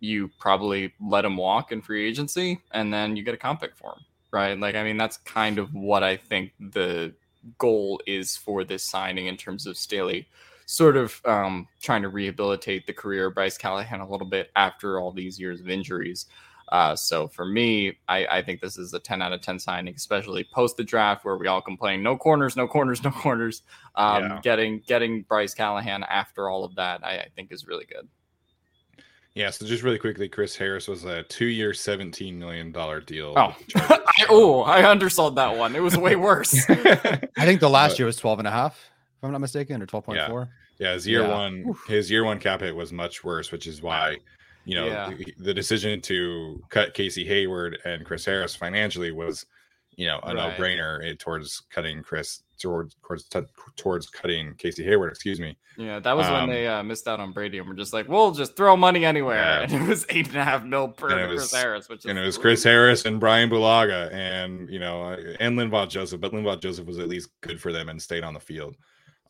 you 0.00 0.30
probably 0.38 0.92
let 1.00 1.24
him 1.24 1.36
walk 1.36 1.72
in 1.72 1.80
free 1.80 2.06
agency 2.06 2.60
and 2.72 2.92
then 2.92 3.16
you 3.16 3.22
get 3.22 3.34
a 3.34 3.38
comp 3.38 3.60
pick 3.60 3.76
for 3.76 3.92
him, 3.92 4.04
right? 4.32 4.58
Like, 4.58 4.74
I 4.74 4.82
mean, 4.82 4.96
that's 4.96 5.18
kind 5.18 5.58
of 5.58 5.72
what 5.74 6.02
I 6.02 6.16
think 6.16 6.52
the 6.58 7.14
goal 7.58 8.00
is 8.06 8.36
for 8.36 8.64
this 8.64 8.82
signing 8.82 9.26
in 9.26 9.36
terms 9.36 9.66
of 9.66 9.76
Staley 9.76 10.26
sort 10.74 10.96
of 10.96 11.20
um, 11.24 11.68
trying 11.80 12.02
to 12.02 12.08
rehabilitate 12.08 12.84
the 12.84 12.92
career 12.92 13.26
of 13.26 13.34
Bryce 13.34 13.56
Callahan 13.56 14.00
a 14.00 14.08
little 14.08 14.26
bit 14.26 14.50
after 14.56 14.98
all 14.98 15.12
these 15.12 15.38
years 15.38 15.60
of 15.60 15.68
injuries. 15.68 16.26
Uh, 16.72 16.96
so 16.96 17.28
for 17.28 17.44
me, 17.44 17.96
I, 18.08 18.26
I, 18.26 18.42
think 18.42 18.60
this 18.60 18.76
is 18.76 18.92
a 18.94 18.98
10 18.98 19.22
out 19.22 19.32
of 19.32 19.40
10 19.40 19.58
signing, 19.60 19.94
especially 19.94 20.44
post 20.52 20.76
the 20.76 20.82
draft 20.82 21.24
where 21.24 21.36
we 21.36 21.46
all 21.46 21.60
complain, 21.60 22.02
no 22.02 22.16
corners, 22.16 22.56
no 22.56 22.66
corners, 22.66 23.04
no 23.04 23.10
corners. 23.10 23.62
Um, 23.94 24.22
yeah. 24.24 24.40
Getting 24.42 24.82
getting 24.86 25.22
Bryce 25.22 25.54
Callahan 25.54 26.02
after 26.04 26.48
all 26.48 26.64
of 26.64 26.74
that, 26.74 27.04
I, 27.04 27.18
I, 27.18 27.28
think 27.36 27.52
is 27.52 27.68
really 27.68 27.84
good. 27.84 28.08
Yeah. 29.34 29.50
So 29.50 29.66
just 29.66 29.84
really 29.84 29.98
quickly, 29.98 30.28
Chris 30.28 30.56
Harris 30.56 30.88
was 30.88 31.04
a 31.04 31.22
two-year, 31.24 31.72
$17 31.72 32.34
million 32.34 32.72
deal. 33.04 33.34
Oh, 33.36 33.54
I, 33.76 34.26
oh, 34.30 34.62
I 34.62 34.90
undersold 34.90 35.36
that 35.36 35.56
one. 35.56 35.76
It 35.76 35.82
was 35.82 35.96
way 35.96 36.16
worse. 36.16 36.54
I 36.70 37.44
think 37.44 37.60
the 37.60 37.70
last 37.70 37.92
but, 37.92 37.98
year 38.00 38.06
was 38.06 38.16
12 38.16 38.40
and 38.40 38.48
a 38.48 38.50
half 38.50 38.90
if 39.24 39.26
I'm 39.26 39.32
not 39.32 39.40
mistaken, 39.40 39.80
or 39.80 39.86
12.4. 39.86 40.14
Yeah. 40.16 40.44
Yeah, 40.78 40.92
his 40.92 41.06
year 41.06 41.22
yeah. 41.22 41.34
one, 41.34 41.64
Oof. 41.68 41.84
his 41.86 42.10
year 42.10 42.24
one 42.24 42.38
cap 42.38 42.60
hit 42.60 42.74
was 42.74 42.92
much 42.92 43.24
worse, 43.24 43.52
which 43.52 43.66
is 43.66 43.82
why, 43.82 44.18
you 44.64 44.74
know, 44.74 44.86
yeah. 44.86 45.10
the, 45.10 45.34
the, 45.38 45.54
decision 45.54 46.00
to 46.02 46.62
cut 46.70 46.94
Casey 46.94 47.24
Hayward 47.24 47.78
and 47.84 48.04
Chris 48.04 48.24
Harris 48.24 48.56
financially 48.56 49.12
was, 49.12 49.46
you 49.96 50.06
know, 50.06 50.18
a 50.22 50.34
right. 50.34 50.58
no 50.58 50.64
brainer 50.64 51.18
towards 51.18 51.62
cutting 51.70 52.02
Chris 52.02 52.42
towards 52.58 52.96
towards 53.06 53.28
towards 53.76 54.10
cutting 54.10 54.54
Casey 54.56 54.82
Hayward. 54.84 55.12
Excuse 55.12 55.38
me. 55.38 55.56
Yeah, 55.76 55.98
that 56.00 56.16
was 56.16 56.26
um, 56.26 56.32
when 56.34 56.50
they 56.50 56.66
uh, 56.66 56.82
missed 56.82 57.06
out 57.08 57.20
on 57.20 57.32
Brady 57.32 57.58
and 57.58 57.68
we're 57.68 57.74
just 57.74 57.92
like, 57.92 58.08
we'll 58.08 58.30
just 58.30 58.56
throw 58.56 58.76
money 58.76 59.04
anywhere. 59.04 59.36
Yeah. 59.36 59.60
And 59.62 59.72
it 59.72 59.88
was 59.88 60.06
eight 60.08 60.28
and 60.28 60.36
a 60.36 60.44
half 60.44 60.64
mil 60.64 60.88
per 60.88 61.08
Chris 61.28 61.52
Harris, 61.52 61.88
which 61.88 62.04
and 62.04 62.18
it 62.18 62.24
was 62.24 62.38
Chris 62.38 62.62
Harris 62.64 63.04
and 63.04 63.20
Brian 63.20 63.48
Bulaga 63.50 64.12
and 64.12 64.68
you 64.68 64.78
know 64.78 65.16
and 65.40 65.58
Linval 65.58 65.88
Joseph, 65.88 66.20
but 66.20 66.32
Linval 66.32 66.60
Joseph 66.60 66.86
was 66.86 66.98
at 66.98 67.08
least 67.08 67.28
good 67.40 67.60
for 67.60 67.72
them 67.72 67.88
and 67.88 68.00
stayed 68.00 68.24
on 68.24 68.34
the 68.34 68.40
field. 68.40 68.76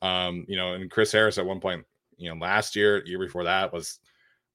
Um, 0.04 0.44
you 0.46 0.56
know, 0.56 0.74
and 0.74 0.90
Chris 0.90 1.12
Harris 1.12 1.38
at 1.38 1.46
one 1.46 1.60
point, 1.60 1.84
you 2.18 2.28
know, 2.28 2.36
last 2.36 2.76
year, 2.76 3.02
year 3.06 3.18
before 3.18 3.44
that 3.44 3.72
was 3.72 4.00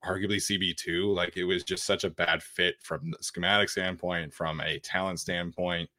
arguably 0.05 0.37
CB2. 0.37 1.13
Like 1.13 1.37
it 1.37 1.43
was 1.43 1.63
just 1.63 1.85
such 1.85 2.03
a 2.03 2.09
bad 2.09 2.43
fit 2.43 2.75
from 2.81 3.11
the 3.11 3.17
schematic 3.21 3.69
standpoint, 3.69 4.33
from 4.33 4.61
a 4.61 4.79
talent 4.79 5.19
standpoint. 5.19 5.89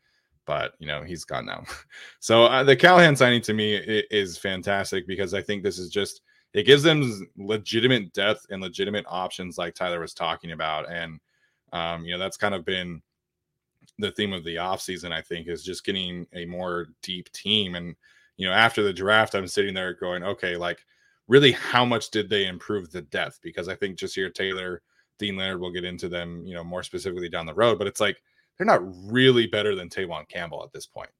But 0.46 0.74
you 0.78 0.86
know, 0.86 1.02
he's 1.02 1.24
gone 1.24 1.46
now. 1.46 1.64
so 2.20 2.44
uh, 2.44 2.62
the 2.62 2.76
Callahan 2.76 3.16
signing 3.16 3.42
to 3.42 3.52
me 3.52 3.74
is 4.10 4.38
fantastic 4.38 5.06
because 5.06 5.34
I 5.34 5.42
think 5.42 5.62
this 5.62 5.78
is 5.78 5.90
just 5.90 6.22
it 6.54 6.64
gives 6.64 6.82
them 6.82 7.28
legitimate 7.36 8.12
depth 8.12 8.46
and 8.50 8.62
legitimate 8.62 9.04
options, 9.08 9.58
like 9.58 9.74
Tyler 9.74 10.00
was 10.00 10.14
talking 10.14 10.52
about, 10.52 10.90
and 10.90 11.18
um, 11.72 12.04
you 12.04 12.12
know 12.12 12.18
that's 12.18 12.36
kind 12.36 12.54
of 12.54 12.64
been 12.64 13.02
the 13.98 14.12
theme 14.12 14.32
of 14.32 14.44
the 14.44 14.56
offseason, 14.56 15.12
I 15.12 15.22
think, 15.22 15.48
is 15.48 15.62
just 15.64 15.84
getting 15.84 16.26
a 16.34 16.44
more 16.46 16.86
deep 17.02 17.30
team. 17.32 17.74
And 17.74 17.94
you 18.40 18.46
know, 18.46 18.54
after 18.54 18.82
the 18.82 18.92
draft, 18.92 19.34
I'm 19.34 19.46
sitting 19.46 19.74
there 19.74 19.92
going, 19.92 20.24
okay, 20.24 20.56
like 20.56 20.86
really 21.28 21.52
how 21.52 21.84
much 21.84 22.10
did 22.10 22.30
they 22.30 22.46
improve 22.46 22.90
the 22.90 23.02
depth? 23.02 23.38
Because 23.42 23.68
I 23.68 23.74
think 23.74 23.98
Ja'Sir 23.98 24.32
Taylor, 24.32 24.80
Deane 25.18 25.36
Leonard 25.36 25.60
will 25.60 25.70
get 25.70 25.84
into 25.84 26.08
them, 26.08 26.42
you 26.46 26.54
know, 26.54 26.64
more 26.64 26.82
specifically 26.82 27.28
down 27.28 27.44
the 27.44 27.52
road, 27.52 27.76
but 27.76 27.86
it's 27.86 28.00
like 28.00 28.22
they're 28.56 28.66
not 28.66 28.80
really 29.12 29.46
better 29.46 29.74
than 29.74 29.90
Tevaughn 29.90 30.26
Campbell 30.26 30.64
at 30.64 30.72
this 30.72 30.86
point. 30.86 31.10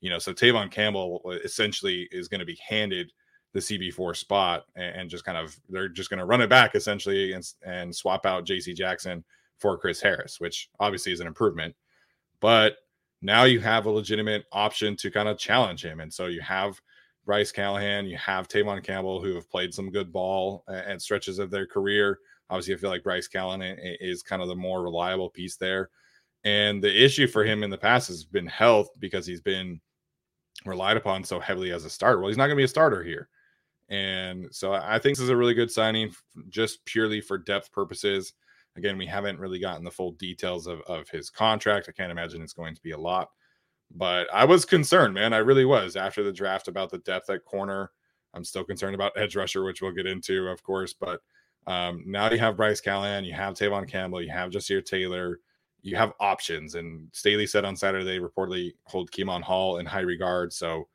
You 0.00 0.08
know, 0.08 0.18
so 0.18 0.32
Tevaughn 0.32 0.70
Campbell 0.70 1.20
uh, 1.26 1.32
essentially 1.44 2.08
is 2.10 2.28
going 2.28 2.40
to 2.40 2.46
be 2.46 2.58
handed 2.66 3.12
the 3.52 3.60
CB4 3.60 4.16
spot 4.16 4.64
and, 4.74 5.00
and 5.00 5.10
just 5.10 5.26
kind 5.26 5.36
of 5.36 5.54
they're 5.68 5.86
just 5.86 6.08
going 6.08 6.18
to 6.18 6.24
run 6.24 6.40
it 6.40 6.48
back 6.48 6.74
essentially 6.74 7.34
and, 7.34 7.46
and 7.62 7.94
swap 7.94 8.24
out 8.24 8.46
JC 8.46 8.74
Jackson 8.74 9.22
for 9.58 9.76
Chris 9.76 10.00
Harris, 10.00 10.40
which 10.40 10.70
obviously 10.80 11.12
is 11.12 11.20
an 11.20 11.26
improvement. 11.26 11.76
But 12.40 12.76
now 13.22 13.44
you 13.44 13.60
have 13.60 13.86
a 13.86 13.90
legitimate 13.90 14.44
option 14.52 14.96
to 14.96 15.10
kind 15.10 15.28
of 15.28 15.38
challenge 15.38 15.84
him. 15.84 16.00
And 16.00 16.12
so 16.12 16.26
you 16.26 16.40
have 16.40 16.80
Bryce 17.26 17.52
Callahan, 17.52 18.06
you 18.06 18.16
have 18.16 18.48
Tevaughn 18.48 18.82
Campbell, 18.82 19.22
who 19.22 19.34
have 19.34 19.50
played 19.50 19.74
some 19.74 19.90
good 19.90 20.12
ball 20.12 20.64
at 20.68 21.02
stretches 21.02 21.38
of 21.38 21.50
their 21.50 21.66
career. 21.66 22.18
Obviously, 22.48 22.74
I 22.74 22.78
feel 22.78 22.90
like 22.90 23.04
Bryce 23.04 23.28
Callahan 23.28 23.76
is 23.78 24.22
kind 24.22 24.42
of 24.42 24.48
the 24.48 24.56
more 24.56 24.82
reliable 24.82 25.30
piece 25.30 25.56
there. 25.56 25.90
And 26.44 26.82
the 26.82 27.04
issue 27.04 27.26
for 27.26 27.44
him 27.44 27.62
in 27.62 27.70
the 27.70 27.78
past 27.78 28.08
has 28.08 28.24
been 28.24 28.46
health 28.46 28.88
because 28.98 29.26
he's 29.26 29.42
been 29.42 29.80
relied 30.64 30.96
upon 30.96 31.22
so 31.22 31.38
heavily 31.38 31.70
as 31.72 31.84
a 31.84 31.90
starter. 31.90 32.18
Well, 32.18 32.28
he's 32.28 32.38
not 32.38 32.46
going 32.46 32.56
to 32.56 32.60
be 32.60 32.64
a 32.64 32.68
starter 32.68 33.04
here. 33.04 33.28
And 33.90 34.48
so 34.50 34.72
I 34.72 34.98
think 34.98 35.16
this 35.16 35.24
is 35.24 35.30
a 35.30 35.36
really 35.36 35.54
good 35.54 35.70
signing 35.70 36.12
just 36.48 36.84
purely 36.84 37.20
for 37.20 37.36
depth 37.36 37.72
purposes. 37.72 38.32
Again, 38.76 38.96
we 38.96 39.06
haven't 39.06 39.40
really 39.40 39.58
gotten 39.58 39.84
the 39.84 39.90
full 39.90 40.12
details 40.12 40.66
of, 40.66 40.80
of 40.82 41.08
his 41.08 41.28
contract. 41.28 41.88
I 41.88 41.92
can't 41.92 42.12
imagine 42.12 42.42
it's 42.42 42.52
going 42.52 42.74
to 42.74 42.82
be 42.82 42.92
a 42.92 42.98
lot, 42.98 43.30
but 43.94 44.28
I 44.32 44.44
was 44.44 44.64
concerned, 44.64 45.14
man. 45.14 45.32
I 45.32 45.38
really 45.38 45.64
was 45.64 45.96
after 45.96 46.22
the 46.22 46.32
draft 46.32 46.68
about 46.68 46.90
the 46.90 46.98
depth 46.98 47.30
at 47.30 47.44
corner. 47.44 47.90
I'm 48.32 48.44
still 48.44 48.64
concerned 48.64 48.94
about 48.94 49.18
edge 49.18 49.34
rusher, 49.34 49.64
which 49.64 49.82
we'll 49.82 49.92
get 49.92 50.06
into, 50.06 50.46
of 50.46 50.62
course. 50.62 50.92
But 50.92 51.20
um, 51.66 52.04
now 52.06 52.30
you 52.30 52.38
have 52.38 52.56
Bryce 52.56 52.80
Callahan, 52.80 53.24
you 53.24 53.34
have 53.34 53.54
Tevaughn 53.54 53.88
Campbell, 53.88 54.22
you 54.22 54.30
have 54.30 54.50
Ja'Sir 54.50 54.84
Taylor, 54.84 55.40
you 55.82 55.96
have 55.96 56.12
options. 56.20 56.74
And 56.76 57.08
Staley 57.12 57.46
said 57.46 57.64
on 57.64 57.76
Saturday, 57.76 58.18
reportedly 58.18 58.74
hold 58.84 59.10
Kemon 59.10 59.42
Hall 59.42 59.78
in 59.78 59.86
high 59.86 60.00
regard. 60.00 60.52
So 60.52 60.88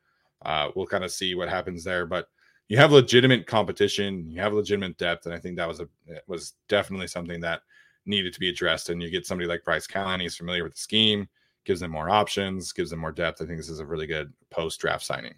uh, 0.44 0.70
we'll 0.74 0.86
kind 0.86 1.04
of 1.04 1.12
see 1.12 1.34
what 1.34 1.48
happens 1.48 1.84
there. 1.84 2.06
But 2.06 2.28
you 2.68 2.76
have 2.76 2.92
legitimate 2.92 3.46
competition, 3.46 4.28
you 4.28 4.40
have 4.40 4.52
legitimate 4.52 4.98
depth, 4.98 5.26
and 5.26 5.34
I 5.34 5.38
think 5.38 5.56
that 5.56 5.68
was 5.68 5.80
a 5.80 5.88
was 6.26 6.54
definitely 6.68 7.06
something 7.06 7.40
that 7.40 7.62
needed 8.06 8.32
to 8.32 8.40
be 8.40 8.48
addressed. 8.48 8.88
And 8.88 9.02
you 9.02 9.10
get 9.10 9.26
somebody 9.26 9.48
like 9.48 9.64
Bryce 9.64 9.86
Callahan, 9.86 10.20
he's 10.20 10.36
familiar 10.36 10.64
with 10.64 10.74
the 10.74 10.80
scheme, 10.80 11.28
gives 11.64 11.80
them 11.80 11.90
more 11.90 12.10
options, 12.10 12.72
gives 12.72 12.90
them 12.90 13.00
more 13.00 13.12
depth. 13.12 13.40
I 13.40 13.46
think 13.46 13.58
this 13.58 13.68
is 13.68 13.80
a 13.80 13.86
really 13.86 14.06
good 14.06 14.32
post 14.50 14.80
draft 14.80 15.04
signing. 15.04 15.34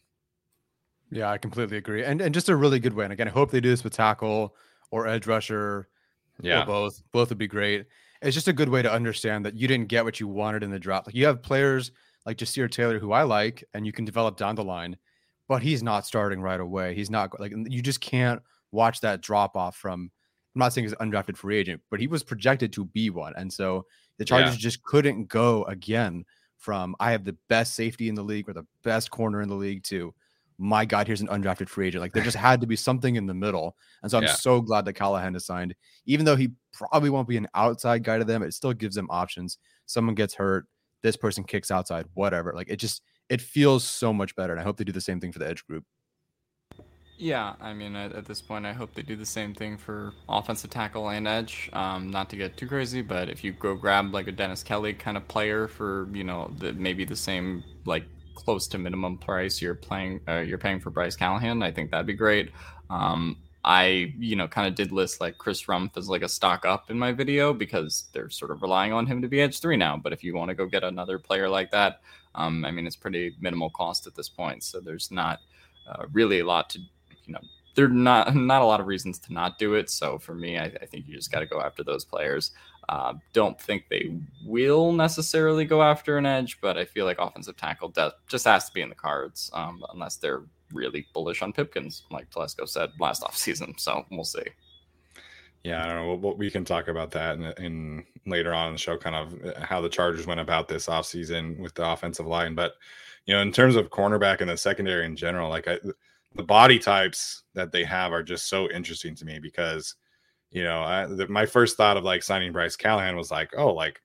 Yeah, 1.11 1.31
I 1.31 1.39
completely 1.39 1.77
agree, 1.77 2.05
and 2.05 2.21
and 2.21 2.35
just 2.35 2.49
a 2.49 2.57
really 2.57 2.81
good 2.81 2.95
win. 2.95 3.13
Again, 3.13 3.29
I 3.29 3.33
hope 3.33 3.51
they 3.51 3.61
do 3.61 3.71
this 3.71 3.85
with 3.85 3.95
tackle 3.95 4.55
or 4.91 5.07
edge 5.07 5.27
rusher. 5.27 5.89
Yeah, 6.41 6.65
both 6.65 7.03
both 7.13 7.29
would 7.31 7.39
be 7.39 7.47
great. 7.47 7.87
It's 8.21 8.35
just 8.35 8.49
a 8.49 8.53
good 8.53 8.69
way 8.69 8.83
to 8.83 8.93
understand 8.93 9.45
that 9.47 9.55
you 9.55 9.69
didn't 9.69 9.89
get 9.89 10.05
what 10.05 10.19
you 10.19 10.29
wanted 10.29 10.63
in 10.63 10.71
the 10.71 10.79
draft. 10.79 11.07
Like 11.07 11.15
you 11.15 11.27
have 11.27 11.43
players 11.43 11.93
like 12.27 12.37
Ja'Sir 12.37 12.71
Taylor, 12.71 12.99
who 12.99 13.13
I 13.13 13.23
like, 13.23 13.65
and 13.75 13.87
you 13.87 13.93
can 13.93 14.05
develop 14.05 14.37
down 14.37 14.55
the 14.55 14.65
line 14.65 14.97
but 15.49 15.63
he's 15.63 15.83
not 15.83 16.07
starting 16.07 16.41
right 16.41 16.61
away. 16.61 16.95
He's 16.95 17.11
not 17.11 17.39
like 17.41 17.53
you 17.67 17.83
just 17.83 18.01
can't 18.01 18.43
watch 18.71 19.01
that 19.01 19.21
drop 19.21 19.57
off 19.57 19.77
from. 19.77 20.11
I'm 20.55 20.61
not 20.61 20.73
saying 20.73 20.87
he's 20.87 20.95
an 20.99 21.11
undrafted 21.11 21.37
free 21.37 21.57
agent, 21.57 21.83
but 21.91 22.01
he 22.01 22.07
was 22.07 22.23
projected 22.23 22.73
to 22.75 22.85
be 22.87 23.11
one, 23.11 23.35
and 23.37 23.53
so 23.53 23.87
the 24.19 24.25
Chargers 24.25 24.55
yeah. 24.55 24.61
just 24.61 24.83
couldn't 24.83 25.29
go 25.29 25.65
again 25.65 26.25
from 26.57 26.97
I 26.99 27.13
have 27.13 27.25
the 27.25 27.37
best 27.49 27.75
safety 27.75 28.09
in 28.09 28.15
the 28.15 28.23
league 28.23 28.49
or 28.49 28.53
the 28.53 28.67
best 28.83 29.11
corner 29.11 29.41
in 29.43 29.49
the 29.49 29.55
league 29.55 29.85
to 29.85 30.13
my 30.59 30.85
God, 30.85 31.07
here's 31.07 31.21
an 31.21 31.29
undrafted 31.29 31.69
free 31.69 31.87
agent. 31.87 32.03
Like 32.03 32.13
there 32.13 32.23
just 32.25 32.37
had 32.37 32.61
to 32.61 32.67
be 32.67 32.77
something 32.77 33.17
in 33.17 33.27
the 33.27 33.35
middle. 33.35 33.77
And 34.03 34.11
so 34.11 34.19
I'm 34.19 34.25
yeah. 34.25 34.35
so 34.35 34.61
glad 34.61 34.85
that 34.85 34.95
Callahan 34.95 35.37
is 35.37 35.47
signed. 35.47 35.75
Even 36.05 36.27
though 36.27 36.37
he 36.37 36.51
probably 36.73 37.11
won't 37.11 37.29
be 37.29 37.37
an 37.37 37.47
outside 37.55 38.03
guy 38.03 38.19
to 38.19 38.25
them, 38.25 38.43
it 38.43 38.53
still 38.53 38.73
gives 38.73 38.97
them 38.97 39.07
options. 39.09 39.59
Someone 39.87 40.17
gets 40.17 40.35
hurt, 40.35 40.67
this 41.03 41.17
person 41.17 41.45
kicks 41.45 41.71
outside, 41.71 42.07
whatever. 42.15 42.53
Like 42.55 42.69
it 42.69 42.77
just 42.77 43.03
it 43.29 43.41
feels 43.41 43.85
so 43.85 44.13
much 44.13 44.35
better. 44.37 44.53
And 44.53 44.61
I 44.61 44.65
hope 44.65 44.77
they 44.77 44.85
do 44.85 44.93
the 44.93 45.01
same 45.01 45.21
thing 45.21 45.33
for 45.33 45.39
the 45.39 45.49
edge 45.49 45.67
group. 45.67 45.85
Yeah, 47.21 47.55
I 47.61 47.75
mean, 47.75 47.97
at, 47.97 48.13
at, 48.13 48.27
this 48.27 48.41
point, 48.41 48.65
I 48.65 48.73
hope 48.73 48.95
they 48.95 49.03
do 49.03 49.17
the 49.17 49.27
same 49.27 49.53
thing 49.53 49.77
for 49.77 50.13
offensive 50.29 50.71
tackle 50.71 51.09
and 51.09 51.27
edge. 51.27 51.69
Um, 51.73 52.13
not 52.13 52.31
to 52.31 52.37
get 52.37 52.57
too 52.57 52.69
crazy, 52.69 53.03
but 53.03 53.29
if 53.29 53.43
you 53.43 53.53
go 53.53 53.75
grab 53.75 54.15
like 54.15 54.29
a 54.29 54.33
Dennis 54.33 54.63
Kelly 54.63 54.95
kind 54.95 55.17
of 55.17 55.27
player 55.27 55.67
for 55.67 56.09
you 56.13 56.23
know 56.23 56.53
the, 56.59 56.73
maybe 56.75 57.05
the 57.05 57.17
same 57.17 57.65
like 57.87 58.05
close 58.37 58.69
to 58.69 58.79
minimum 58.79 59.19
price 59.19 59.61
you're 59.61 59.75
playing 59.75 60.21
uh, 60.29 60.39
you're 60.39 60.59
paying 60.59 60.79
for 60.79 60.91
Bryce 60.91 61.17
Callahan, 61.17 61.61
I 61.61 61.73
think 61.73 61.91
that'd 61.91 62.07
be 62.07 62.15
great. 62.15 62.53
Um, 62.89 63.37
I, 63.65 64.15
you 64.17 64.37
know, 64.37 64.47
kind 64.47 64.69
of 64.69 64.77
did 64.77 64.93
list 64.93 65.21
like 65.21 65.39
Chris 65.39 65.65
Rumph 65.65 65.97
as 65.97 66.09
like 66.09 66.23
a 66.23 66.29
stock 66.29 66.65
up 66.65 66.91
in 66.91 66.99
my 66.99 67.11
video 67.11 67.53
because 67.53 68.05
they're 68.13 68.31
sort 68.31 68.53
of 68.53 68.63
relying 68.63 68.93
on 68.93 69.07
him 69.07 69.21
to 69.23 69.29
be 69.29 69.41
edge 69.41 69.61
three 69.61 69.77
now. 69.77 69.97
But 69.97 70.13
if 70.13 70.23
you 70.23 70.35
want 70.35 70.51
to 70.51 70.55
go 70.55 70.67
get 70.67 70.85
another 70.85 71.19
player 71.19 71.49
like 71.49 71.73
that, 71.73 72.01
um, 72.39 72.65
I 72.65 72.71
mean, 72.71 72.87
it's 72.87 72.97
pretty 72.97 73.35
minimal 73.41 73.69
cost 73.71 74.07
at 74.07 74.15
this 74.15 74.29
point. 74.29 74.63
So 74.63 74.81
there's 74.81 75.11
not 75.11 75.41
uh, 75.91 76.07
really 76.13 76.39
a 76.41 76.47
lot 76.47 76.71
to, 76.71 76.79
you 76.79 77.35
know, 77.35 77.41
there're 77.75 77.89
not 77.89 78.35
not 78.35 78.63
a 78.63 78.65
lot 78.65 78.81
of 78.81 78.87
reasons 78.87 79.19
to 79.21 79.33
not 79.33 79.59
do 79.59 79.75
it. 79.75 79.91
So 79.91 80.19
for 80.19 80.35
me, 80.35 80.57
I, 80.57 80.65
I 80.65 80.87
think 80.87 81.07
you 81.09 81.17
just 81.17 81.33
got 81.33 81.41
to 81.41 81.47
go 81.47 81.61
after 81.61 81.83
those 81.83 82.05
players. 82.05 82.53
Uh, 82.89 83.15
don't 83.35 83.61
think 83.61 83.85
they 83.91 84.19
will 84.47 84.93
necessarily 84.93 85.65
go 85.65 85.83
after 85.83 86.17
an 86.17 86.25
edge, 86.25 86.59
but 86.63 86.79
I 86.79 86.85
feel 86.87 87.05
like 87.05 87.19
offensive 87.19 87.57
tackle 87.57 87.91
de- 87.91 88.15
just 88.29 88.47
has 88.47 88.67
to 88.69 88.73
be 88.73 88.81
in 88.81 88.89
the 88.89 88.95
cards 88.95 89.51
um, 89.53 89.85
unless 89.93 90.17
they're 90.17 90.43
really 90.73 91.07
bullish 91.13 91.43
on 91.43 91.53
Pipkins, 91.53 92.05
like 92.11 92.31
Telesco 92.31 92.67
said 92.67 92.91
last 92.99 93.23
offseason. 93.25 93.79
So 93.79 94.07
we'll 94.11 94.25
see. 94.25 94.45
Yeah, 95.69 95.85
I 95.85 95.87
don't 95.87 95.97
know. 95.97 96.15
We'll, 96.15 96.37
we 96.37 96.51
can 96.51 96.65
talk 96.65 96.89
about 96.89 97.11
that 97.11 97.37
in, 97.37 97.45
in, 97.63 98.05
later 98.25 98.55
on 98.55 98.69
in 98.69 98.73
the 98.73 98.79
show, 98.79 98.97
kind 98.97 99.15
of 99.15 99.35
uh, 99.45 99.63
how 99.63 99.83
the 99.83 99.89
Chargers 99.91 100.27
went 100.27 100.41
about 100.41 100.67
this 100.67 100.87
offseason 100.87 101.59
with 101.59 101.75
the 101.75 101.87
offensive 101.87 102.27
line. 102.27 102.55
But 102.55 102.73
you 103.27 103.35
know, 103.35 103.43
in 103.43 103.53
terms 103.53 103.77
of 103.77 103.91
cornerback 103.91 104.41
and 104.41 104.49
the 104.49 104.57
secondary 104.57 105.05
in 105.05 105.15
general, 105.15 105.51
like 105.51 105.69
I, 105.69 105.79
the 106.35 106.43
body 106.43 106.79
types 106.79 107.43
that 107.53 107.71
they 107.71 107.85
have 107.85 108.13
are 108.13 108.23
just 108.23 108.49
so 108.49 108.71
interesting 108.71 109.15
to 109.17 109.27
me 109.27 109.41
because 109.41 109.95
you 110.51 110.65
know, 110.65 110.81
I, 110.81 111.05
the, 111.05 111.29
my 111.29 111.45
first 111.45 111.77
thought 111.77 111.99
of 111.99 112.05
like 112.05 112.23
signing 112.23 112.51
Bryce 112.51 112.75
Callahan 112.75 113.15
was 113.15 113.31
like, 113.31 113.53
oh, 113.55 113.75
like 113.75 114.01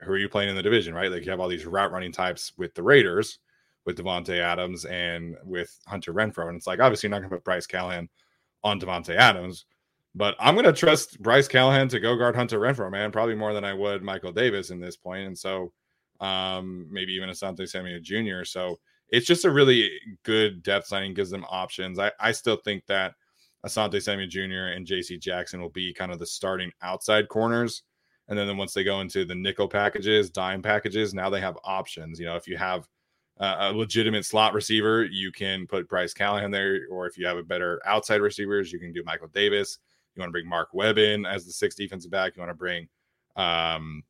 who 0.00 0.12
are 0.12 0.18
you 0.18 0.30
playing 0.30 0.48
in 0.48 0.56
the 0.56 0.62
division, 0.62 0.94
right? 0.94 1.12
Like 1.12 1.22
you 1.22 1.30
have 1.30 1.40
all 1.40 1.48
these 1.48 1.66
route 1.66 1.92
running 1.92 2.12
types 2.12 2.54
with 2.56 2.72
the 2.72 2.82
Raiders, 2.82 3.40
with 3.84 3.98
Davante 3.98 4.40
Adams 4.40 4.86
and 4.86 5.36
with 5.44 5.78
Hunter 5.86 6.14
Renfrow, 6.14 6.48
and 6.48 6.56
it's 6.56 6.66
like 6.66 6.80
obviously 6.80 7.08
you're 7.08 7.10
not 7.10 7.18
going 7.18 7.28
to 7.28 7.36
put 7.36 7.44
Bryce 7.44 7.66
Callahan 7.66 8.08
on 8.64 8.80
Davante 8.80 9.14
Adams, 9.14 9.66
but 10.18 10.34
I'm 10.40 10.54
going 10.54 10.66
to 10.66 10.72
trust 10.72 11.22
Bryce 11.22 11.46
Callahan 11.46 11.88
to 11.88 12.00
go 12.00 12.16
guard 12.16 12.34
Hunter 12.34 12.58
Renfrow, 12.58 12.90
man, 12.90 13.12
probably 13.12 13.36
more 13.36 13.54
than 13.54 13.64
I 13.64 13.72
would 13.72 14.02
Michael 14.02 14.32
Davis 14.32 14.70
in 14.70 14.80
this 14.80 14.96
point, 14.96 15.28
and 15.28 15.38
so 15.38 15.72
um, 16.20 16.88
maybe 16.90 17.12
even 17.12 17.28
Asante 17.28 17.68
Samuel 17.68 18.00
Jr. 18.02 18.44
So 18.44 18.80
it's 19.10 19.26
just 19.26 19.44
a 19.44 19.50
really 19.50 19.90
good 20.24 20.64
depth 20.64 20.88
signing, 20.88 21.14
gives 21.14 21.30
them 21.30 21.44
options. 21.48 22.00
I, 22.00 22.10
I 22.18 22.32
still 22.32 22.56
think 22.56 22.84
that 22.86 23.14
Asante 23.64 24.02
Samuel 24.02 24.28
Jr. 24.28 24.74
and 24.74 24.86
JC 24.86 25.20
Jackson 25.20 25.60
will 25.60 25.70
be 25.70 25.94
kind 25.94 26.10
of 26.10 26.18
the 26.18 26.26
starting 26.26 26.72
outside 26.82 27.28
corners. 27.28 27.84
And 28.28 28.36
then 28.36 28.56
once 28.56 28.74
they 28.74 28.84
go 28.84 29.00
into 29.00 29.24
the 29.24 29.36
nickel 29.36 29.68
packages, 29.68 30.30
dime 30.30 30.62
packages, 30.62 31.14
now 31.14 31.30
they 31.30 31.40
have 31.40 31.56
options. 31.64 32.18
You 32.18 32.26
know, 32.26 32.36
if 32.36 32.46
you 32.46 32.56
have 32.58 32.86
a 33.38 33.72
legitimate 33.72 34.24
slot 34.24 34.52
receiver, 34.52 35.04
you 35.04 35.30
can 35.30 35.66
put 35.66 35.88
Bryce 35.88 36.12
Callahan 36.12 36.50
there. 36.50 36.80
Or 36.90 37.06
if 37.06 37.16
you 37.16 37.26
have 37.26 37.36
a 37.36 37.42
better 37.42 37.80
outside 37.86 38.20
receivers, 38.20 38.72
you 38.72 38.78
can 38.78 38.92
do 38.92 39.02
Michael 39.04 39.28
Davis. 39.28 39.78
You 40.18 40.22
want 40.22 40.30
to 40.30 40.32
bring 40.32 40.48
Mark 40.48 40.70
Webb 40.72 40.98
in 40.98 41.24
as 41.24 41.46
the 41.46 41.52
sixth 41.52 41.78
defensive 41.78 42.10
back. 42.10 42.34
You 42.36 42.40
want 42.40 42.50
to 42.50 42.54
bring 42.54 42.88
um, 43.36 44.02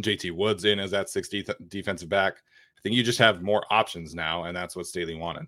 JT 0.00 0.32
Woods 0.32 0.64
in 0.64 0.80
as 0.80 0.90
that 0.92 1.10
sixth 1.10 1.30
de- 1.30 1.44
defensive 1.68 2.08
back. 2.08 2.38
I 2.38 2.80
think 2.82 2.96
you 2.96 3.02
just 3.02 3.18
have 3.18 3.42
more 3.42 3.62
options 3.70 4.14
now, 4.14 4.44
and 4.44 4.56
that's 4.56 4.74
what 4.74 4.86
Staley 4.86 5.14
wanted. 5.14 5.46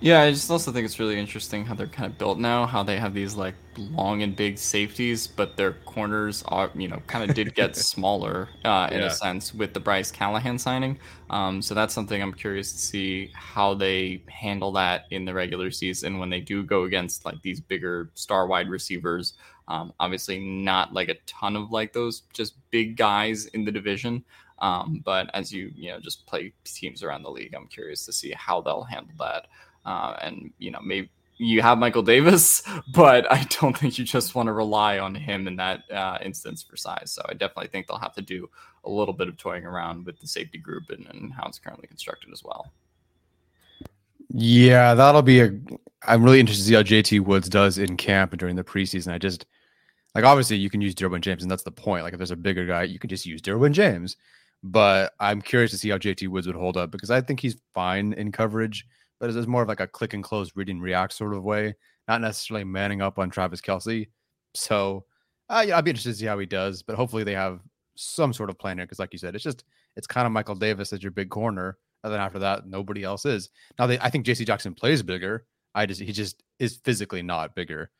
Yeah, 0.00 0.22
I 0.22 0.30
just 0.30 0.48
also 0.48 0.70
think 0.70 0.84
it's 0.84 1.00
really 1.00 1.18
interesting 1.18 1.64
how 1.64 1.74
they're 1.74 1.88
kind 1.88 2.10
of 2.10 2.16
built 2.18 2.38
now, 2.38 2.66
how 2.66 2.84
they 2.84 2.98
have 2.98 3.14
these 3.14 3.34
like 3.34 3.54
long 3.76 4.22
and 4.22 4.36
big 4.36 4.56
safeties, 4.56 5.26
but 5.26 5.56
their 5.56 5.72
corners 5.72 6.44
are, 6.46 6.70
you 6.76 6.86
know, 6.86 7.02
kind 7.08 7.28
of 7.28 7.34
did 7.34 7.52
get 7.56 7.74
smaller 7.76 8.48
uh, 8.64 8.88
in 8.92 9.00
yeah. 9.00 9.06
a 9.06 9.10
sense 9.10 9.52
with 9.52 9.74
the 9.74 9.80
Bryce 9.80 10.12
Callahan 10.12 10.56
signing. 10.56 11.00
Um, 11.30 11.60
so 11.60 11.74
that's 11.74 11.92
something 11.92 12.22
I'm 12.22 12.32
curious 12.32 12.70
to 12.72 12.78
see 12.78 13.32
how 13.34 13.74
they 13.74 14.22
handle 14.28 14.70
that 14.72 15.06
in 15.10 15.24
the 15.24 15.34
regular 15.34 15.72
season 15.72 16.18
when 16.18 16.30
they 16.30 16.40
do 16.40 16.62
go 16.62 16.84
against 16.84 17.24
like 17.24 17.42
these 17.42 17.60
bigger 17.60 18.10
star 18.14 18.46
wide 18.46 18.68
receivers. 18.68 19.34
Um, 19.66 19.92
obviously, 19.98 20.38
not 20.38 20.92
like 20.92 21.08
a 21.08 21.16
ton 21.26 21.56
of 21.56 21.72
like 21.72 21.92
those 21.92 22.22
just 22.32 22.54
big 22.70 22.96
guys 22.96 23.46
in 23.46 23.64
the 23.64 23.72
division. 23.72 24.24
Um, 24.60 25.02
but 25.04 25.30
as 25.34 25.52
you 25.52 25.70
you 25.74 25.90
know 25.90 26.00
just 26.00 26.26
play 26.26 26.52
teams 26.64 27.02
around 27.02 27.22
the 27.22 27.30
league, 27.30 27.54
I'm 27.54 27.66
curious 27.66 28.04
to 28.06 28.12
see 28.12 28.32
how 28.32 28.60
they'll 28.60 28.84
handle 28.84 29.14
that. 29.18 29.46
Uh, 29.84 30.16
and 30.20 30.52
you 30.58 30.70
know, 30.70 30.80
maybe 30.82 31.10
you 31.38 31.62
have 31.62 31.78
Michael 31.78 32.02
Davis, 32.02 32.62
but 32.92 33.30
I 33.32 33.44
don't 33.60 33.76
think 33.76 33.98
you 33.98 34.04
just 34.04 34.34
want 34.34 34.48
to 34.48 34.52
rely 34.52 34.98
on 34.98 35.14
him 35.14 35.46
in 35.46 35.56
that 35.56 35.90
uh, 35.90 36.18
instance 36.22 36.62
for 36.62 36.76
size. 36.76 37.12
So 37.12 37.22
I 37.28 37.32
definitely 37.32 37.68
think 37.68 37.86
they'll 37.86 37.98
have 37.98 38.14
to 38.14 38.22
do 38.22 38.50
a 38.84 38.90
little 38.90 39.14
bit 39.14 39.28
of 39.28 39.36
toying 39.36 39.64
around 39.64 40.04
with 40.04 40.20
the 40.20 40.26
safety 40.26 40.58
group 40.58 40.90
and, 40.90 41.06
and 41.06 41.32
how 41.32 41.46
it's 41.46 41.58
currently 41.58 41.86
constructed 41.88 42.32
as 42.32 42.44
well. 42.44 42.72
Yeah, 44.30 44.94
that'll 44.94 45.22
be 45.22 45.40
a. 45.40 45.52
I'm 46.06 46.22
really 46.22 46.38
interested 46.38 46.64
to 46.64 46.68
see 46.68 46.74
how 46.74 46.82
JT 46.82 47.20
Woods 47.20 47.48
does 47.48 47.78
in 47.78 47.96
camp 47.96 48.32
and 48.32 48.38
during 48.38 48.56
the 48.56 48.64
preseason. 48.64 49.12
I 49.12 49.18
just 49.18 49.46
like 50.14 50.24
obviously 50.24 50.56
you 50.56 50.68
can 50.68 50.82
use 50.82 50.94
Derwin 50.94 51.22
James, 51.22 51.42
and 51.42 51.50
that's 51.50 51.62
the 51.62 51.70
point. 51.70 52.04
Like 52.04 52.12
if 52.12 52.18
there's 52.18 52.30
a 52.30 52.36
bigger 52.36 52.66
guy, 52.66 52.82
you 52.82 52.98
can 52.98 53.08
just 53.08 53.24
use 53.24 53.40
Derwin 53.40 53.72
James. 53.72 54.16
But 54.62 55.12
I'm 55.20 55.40
curious 55.40 55.70
to 55.70 55.78
see 55.78 55.88
how 55.88 55.98
JT 55.98 56.28
Woods 56.28 56.46
would 56.46 56.56
hold 56.56 56.76
up 56.76 56.90
because 56.90 57.10
I 57.10 57.20
think 57.20 57.40
he's 57.40 57.56
fine 57.72 58.12
in 58.12 58.32
coverage 58.32 58.86
but 59.18 59.30
it's 59.30 59.46
more 59.46 59.62
of 59.62 59.68
like 59.68 59.80
a 59.80 59.86
click 59.86 60.14
and 60.14 60.22
close 60.22 60.52
reading 60.54 60.80
react 60.80 61.12
sort 61.12 61.34
of 61.34 61.44
way, 61.44 61.74
not 62.06 62.20
necessarily 62.20 62.64
manning 62.64 63.02
up 63.02 63.18
on 63.18 63.30
Travis 63.30 63.60
Kelce. 63.60 64.08
So, 64.54 65.04
uh, 65.48 65.64
yeah, 65.66 65.78
I'd 65.78 65.84
be 65.84 65.90
interested 65.90 66.12
to 66.12 66.18
see 66.18 66.26
how 66.26 66.38
he 66.38 66.46
does, 66.46 66.82
but 66.82 66.96
hopefully 66.96 67.24
they 67.24 67.34
have 67.34 67.60
some 67.96 68.32
sort 68.32 68.50
of 68.50 68.58
plan 68.58 68.78
here 68.78 68.86
because, 68.86 68.98
like 68.98 69.12
you 69.12 69.18
said, 69.18 69.34
it's 69.34 69.44
just 69.44 69.64
it's 69.96 70.06
kind 70.06 70.26
of 70.26 70.32
Michael 70.32 70.54
Davis 70.54 70.92
as 70.92 71.02
your 71.02 71.12
big 71.12 71.30
corner, 71.30 71.78
and 72.04 72.12
then 72.12 72.20
after 72.20 72.38
that, 72.38 72.66
nobody 72.66 73.02
else 73.02 73.24
is. 73.26 73.50
Now, 73.78 73.86
they, 73.86 73.98
I 73.98 74.10
think 74.10 74.24
J.C. 74.24 74.44
Jackson 74.44 74.74
plays 74.74 75.02
bigger. 75.02 75.44
I 75.74 75.86
just 75.86 76.00
he 76.00 76.12
just 76.12 76.42
is 76.58 76.76
physically 76.76 77.22
not 77.22 77.54
bigger. 77.54 77.90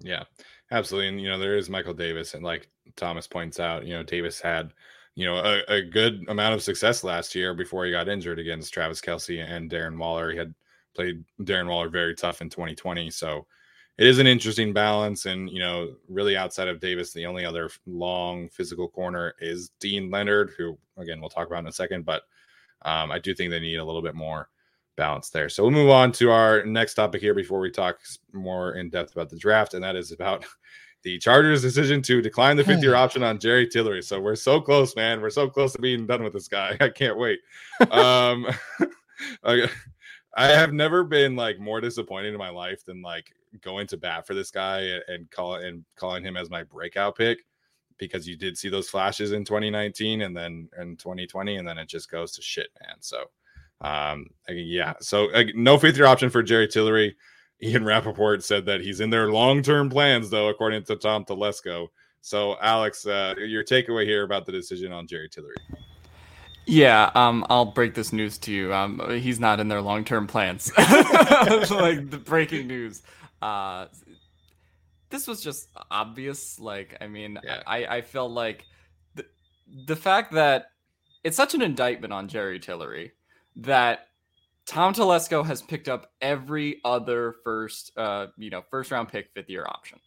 Yeah, 0.00 0.24
absolutely. 0.70 1.08
And 1.08 1.20
you 1.20 1.28
know, 1.28 1.38
there 1.38 1.56
is 1.56 1.70
Michael 1.70 1.94
Davis, 1.94 2.34
and 2.34 2.44
like 2.44 2.68
Thomas 2.96 3.26
points 3.26 3.60
out, 3.60 3.86
you 3.86 3.94
know, 3.94 4.02
Davis 4.02 4.40
had 4.40 4.72
you 5.16 5.24
know, 5.24 5.36
a, 5.38 5.62
a, 5.72 5.82
good 5.82 6.24
amount 6.28 6.54
of 6.54 6.62
success 6.62 7.02
last 7.02 7.34
year 7.34 7.54
before 7.54 7.86
he 7.86 7.90
got 7.90 8.08
injured 8.08 8.38
against 8.38 8.72
Travis 8.72 9.00
Kelce 9.00 9.42
and 9.42 9.70
Darren 9.70 9.96
Waller. 9.96 10.30
He 10.30 10.36
had 10.36 10.54
played 10.94 11.24
Darren 11.40 11.68
Waller 11.68 11.88
very 11.88 12.14
tough 12.14 12.42
in 12.42 12.50
2020. 12.50 13.10
So 13.10 13.46
it 13.96 14.06
is 14.06 14.18
an 14.18 14.26
interesting 14.26 14.74
balance. 14.74 15.24
And, 15.24 15.48
you 15.48 15.58
know, 15.58 15.94
really 16.06 16.36
outside 16.36 16.68
of 16.68 16.80
Davis, 16.80 17.14
the 17.14 17.24
only 17.24 17.46
other 17.46 17.70
long 17.86 18.50
physical 18.50 18.88
corner 18.88 19.34
is 19.40 19.70
Deane 19.80 20.10
Leonard, 20.10 20.52
who, 20.58 20.76
again, 20.98 21.18
we'll 21.18 21.30
talk 21.30 21.46
about 21.46 21.60
in 21.60 21.68
a 21.68 21.72
second. 21.72 22.04
But 22.04 22.22
um, 22.82 23.10
I 23.10 23.18
do 23.18 23.34
think 23.34 23.50
they 23.50 23.58
need 23.58 23.76
a 23.76 23.84
little 23.84 24.02
bit 24.02 24.14
more 24.14 24.50
balance 24.96 25.30
there. 25.30 25.48
So 25.48 25.62
we'll 25.62 25.72
move 25.72 25.90
on 25.90 26.12
to 26.12 26.30
our 26.30 26.62
next 26.66 26.92
topic 26.92 27.22
here 27.22 27.34
before 27.34 27.60
we 27.60 27.70
talk 27.70 28.00
more 28.34 28.74
in 28.74 28.90
depth 28.90 29.12
about 29.12 29.30
the 29.30 29.38
draft. 29.38 29.72
And 29.72 29.82
that 29.82 29.96
is 29.96 30.12
about 30.12 30.44
the 31.06 31.18
Chargers' 31.18 31.62
decision 31.62 32.02
to 32.02 32.20
decline 32.20 32.56
the 32.56 32.64
fifth 32.64 32.82
year 32.82 32.96
option 32.96 33.22
on 33.22 33.38
Jerry 33.38 33.68
Tillery. 33.68 34.02
So 34.02 34.18
we're 34.18 34.34
so 34.34 34.60
close, 34.60 34.96
man. 34.96 35.20
We're 35.20 35.30
so 35.30 35.48
close 35.48 35.72
to 35.74 35.78
being 35.80 36.04
done 36.04 36.24
with 36.24 36.32
this 36.32 36.48
guy. 36.48 36.76
I 36.80 36.88
can't 36.88 37.16
wait. 37.16 37.38
um, 37.92 38.48
I 39.44 39.68
have 40.36 40.72
never 40.72 41.04
been 41.04 41.36
like 41.36 41.60
more 41.60 41.80
disappointed 41.80 42.32
in 42.32 42.38
my 42.38 42.48
life 42.48 42.84
than 42.84 43.02
like 43.02 43.32
going 43.60 43.86
to 43.86 43.96
bat 43.96 44.26
for 44.26 44.34
this 44.34 44.50
guy 44.50 44.98
and 45.06 45.30
call 45.30 45.54
and 45.54 45.84
calling 45.94 46.24
him 46.24 46.36
as 46.36 46.50
my 46.50 46.64
breakout 46.64 47.16
pick 47.16 47.44
because 47.98 48.26
you 48.26 48.36
did 48.36 48.58
see 48.58 48.68
those 48.68 48.90
flashes 48.90 49.30
in 49.30 49.44
2019 49.44 50.22
and 50.22 50.36
then 50.36 50.68
in 50.76 50.96
2020 50.96 51.54
and 51.56 51.68
then 51.68 51.78
it 51.78 51.88
just 51.88 52.10
goes 52.10 52.32
to 52.32 52.42
shit, 52.42 52.70
man. 52.82 52.96
So 52.98 53.26
um 53.80 54.26
yeah, 54.48 54.94
so 55.00 55.30
uh, 55.30 55.44
no 55.54 55.78
fifth 55.78 55.96
year 55.96 56.06
option 56.06 56.30
for 56.30 56.42
Jerry 56.42 56.66
Tillery. 56.66 57.14
Ian 57.62 57.84
Rapoport 57.84 58.44
said 58.44 58.66
that 58.66 58.80
he's 58.80 59.00
in 59.00 59.10
their 59.10 59.30
long 59.30 59.62
term 59.62 59.88
plans, 59.88 60.30
though, 60.30 60.48
according 60.48 60.84
to 60.84 60.96
Tom 60.96 61.24
Telesco. 61.24 61.88
So, 62.20 62.56
Alex, 62.60 63.06
uh, 63.06 63.34
your 63.38 63.64
takeaway 63.64 64.04
here 64.04 64.24
about 64.24 64.46
the 64.46 64.52
decision 64.52 64.92
on 64.92 65.06
Jerry 65.06 65.28
Tillery. 65.28 65.56
Yeah, 66.66 67.12
um, 67.14 67.46
I'll 67.48 67.64
break 67.64 67.94
this 67.94 68.12
news 68.12 68.38
to 68.38 68.52
you. 68.52 68.74
Um, 68.74 69.00
he's 69.20 69.38
not 69.38 69.60
in 69.60 69.68
their 69.68 69.80
long 69.80 70.04
term 70.04 70.26
plans. 70.26 70.72
like 70.78 72.10
the 72.10 72.20
breaking 72.22 72.66
news. 72.66 73.02
Uh, 73.40 73.86
this 75.10 75.28
was 75.28 75.40
just 75.40 75.68
obvious. 75.90 76.58
Like, 76.58 76.96
I 77.00 77.06
mean, 77.06 77.38
yeah. 77.44 77.62
I, 77.66 77.86
I 77.86 78.00
felt 78.02 78.32
like 78.32 78.64
the, 79.14 79.24
the 79.86 79.96
fact 79.96 80.32
that 80.32 80.70
it's 81.22 81.36
such 81.36 81.54
an 81.54 81.62
indictment 81.62 82.12
on 82.12 82.26
Jerry 82.26 82.58
Tillery 82.58 83.12
that 83.56 84.08
Tom 84.66 84.92
Telesco 84.92 85.46
has 85.46 85.62
picked 85.62 85.88
up 85.88 86.10
every 86.20 86.80
other 86.84 87.36
first, 87.44 87.92
uh, 87.96 88.26
you 88.36 88.50
know, 88.50 88.62
first 88.68 88.90
round 88.90 89.08
pick, 89.08 89.30
fifth 89.32 89.48
year 89.48 89.64
option. 89.66 89.98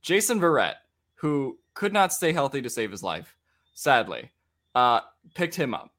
Jason 0.00 0.40
Verrett, 0.40 0.76
who 1.16 1.58
could 1.74 1.92
not 1.92 2.12
stay 2.12 2.32
healthy 2.32 2.62
to 2.62 2.70
save 2.70 2.90
his 2.90 3.02
life, 3.02 3.36
sadly, 3.74 4.30
uh, 4.74 5.00
picked 5.34 5.54
him 5.54 5.74
up. 5.74 5.92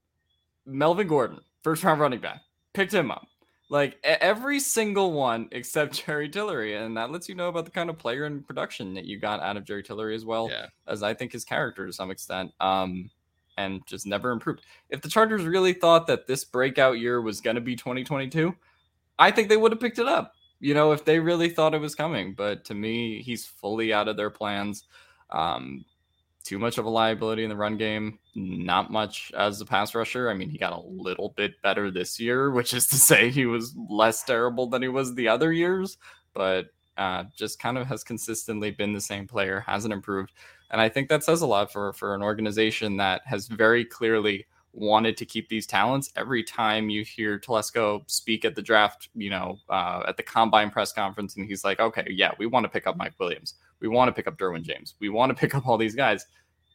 Melvin 0.66 1.08
Gordon, 1.08 1.40
first 1.62 1.84
round 1.84 2.02
running 2.02 2.20
back, 2.20 2.42
picked 2.74 2.94
him 2.94 3.12
up. 3.12 3.28
Like 3.70 4.00
every 4.04 4.60
single 4.60 5.14
one 5.14 5.48
except 5.52 6.06
Jerry 6.06 6.30
Tillery, 6.30 6.76
and 6.76 6.98
that 6.98 7.12
lets 7.12 7.30
you 7.30 7.36
know 7.36 7.50
about 7.50 7.66
the 7.66 7.72
kind 7.72 7.92
of 7.92 8.00
player 8.00 8.26
and 8.26 8.46
production 8.46 8.96
that 8.96 9.06
you 9.06 9.20
got 9.20 9.40
out 9.42 9.58
of 9.58 9.66
Jerry 9.66 9.84
Tillery 9.84 10.16
as 10.16 10.26
well 10.26 10.50
yeah. 10.50 10.66
as 10.88 11.04
I 11.04 11.14
think 11.14 11.32
his 11.32 11.46
character 11.46 11.86
to 11.86 11.94
some 11.94 12.10
extent. 12.10 12.52
Um, 12.60 13.12
and 13.60 13.86
just 13.86 14.08
never 14.08 14.32
improved. 14.32 14.62
If 14.90 15.02
the 15.02 15.10
Chargers 15.10 15.44
really 15.44 15.74
thought 15.74 16.08
that 16.08 16.26
this 16.28 16.46
breakout 16.46 16.98
year 17.00 17.22
was 17.22 17.42
going 17.42 17.56
to 17.56 17.62
be 17.62 17.76
2022, 17.76 18.56
I 19.20 19.32
think 19.32 19.50
they 19.50 19.58
would 19.58 19.74
have 19.74 19.82
picked 19.82 20.00
it 20.00 20.08
up. 20.08 20.34
you 20.60 20.74
know, 20.74 20.92
if 20.92 21.06
they 21.06 21.20
really 21.20 21.50
thought 21.50 21.74
it 21.74 21.82
was 21.82 21.96
coming. 21.96 22.34
But 22.34 22.66
to 22.66 22.74
me, 22.74 23.22
he's 23.22 23.46
fully 23.46 23.94
out 23.94 24.08
of 24.08 24.18
their 24.18 24.30
plans. 24.30 24.84
Um, 25.30 25.86
too 26.44 26.60
much 26.60 26.78
of 26.78 26.86
a 26.86 26.90
liability 26.90 27.44
in 27.44 27.50
the 27.50 27.56
run 27.56 27.78
game, 27.78 28.18
not 28.36 28.92
much 28.92 29.32
as 29.38 29.62
a 29.62 29.66
pass 29.66 29.94
rusher. 29.94 30.30
I 30.30 30.34
mean, 30.34 30.50
he 30.50 30.58
got 30.58 30.74
a 30.74 30.82
little 30.88 31.34
bit 31.38 31.62
better 31.62 31.92
this 31.92 32.20
year, 32.20 32.52
which 32.58 32.74
is 32.74 32.88
to 32.88 32.96
say 32.96 33.30
he 33.30 33.46
was 33.46 33.76
less 33.90 34.24
terrible 34.24 34.68
than 34.68 34.82
he 34.82 34.88
was 34.88 35.14
the 35.16 35.28
other 35.28 35.52
years, 35.54 35.98
but 36.34 36.68
uh, 36.98 37.24
just 37.36 37.60
kind 37.60 37.78
of 37.78 37.88
has 37.88 38.04
consistently 38.04 38.72
been 38.72 38.94
the 38.94 39.02
same 39.02 39.28
player, 39.28 39.62
hasn't 39.66 39.94
improved. 39.94 40.34
And 40.72 40.80
I 40.80 40.90
think 40.90 41.10
that 41.10 41.24
says 41.24 41.42
a 41.42 41.48
lot 41.48 41.72
for, 41.72 41.94
for 41.94 42.14
an 42.14 42.22
organization 42.22 42.98
that 42.98 43.22
has 43.26 43.48
very 43.48 43.84
clearly 43.84 44.46
wanted 44.74 45.18
to 45.18 45.26
keep 45.26 45.50
these 45.50 45.66
talents. 45.66 46.12
Every 46.16 46.44
time 46.44 46.90
you 46.90 47.04
hear 47.04 47.40
Telesco 47.40 48.04
speak 48.10 48.46
at 48.46 48.56
the 48.56 48.62
draft, 48.62 49.10
you 49.16 49.30
know, 49.30 49.58
uh, 49.70 50.04
at 50.08 50.18
the 50.18 50.24
combine 50.24 50.70
press 50.70 50.92
conference, 50.92 51.36
and 51.36 51.48
he's 51.48 51.64
like, 51.64 51.80
okay, 51.80 52.06
yeah, 52.10 52.32
we 52.38 52.46
want 52.46 52.66
to 52.66 52.70
pick 52.70 52.88
up 52.88 52.98
Mike 52.98 53.14
Williams. 53.20 53.56
We 53.80 53.88
want 53.88 54.10
to 54.10 54.14
pick 54.14 54.28
up 54.28 54.38
Derwin 54.38 54.62
James. 54.62 54.96
We 55.00 55.10
want 55.10 55.30
to 55.32 55.36
pick 55.40 55.56
up 55.56 55.68
all 55.68 55.78
these 55.78 55.96
guys. 55.96 56.26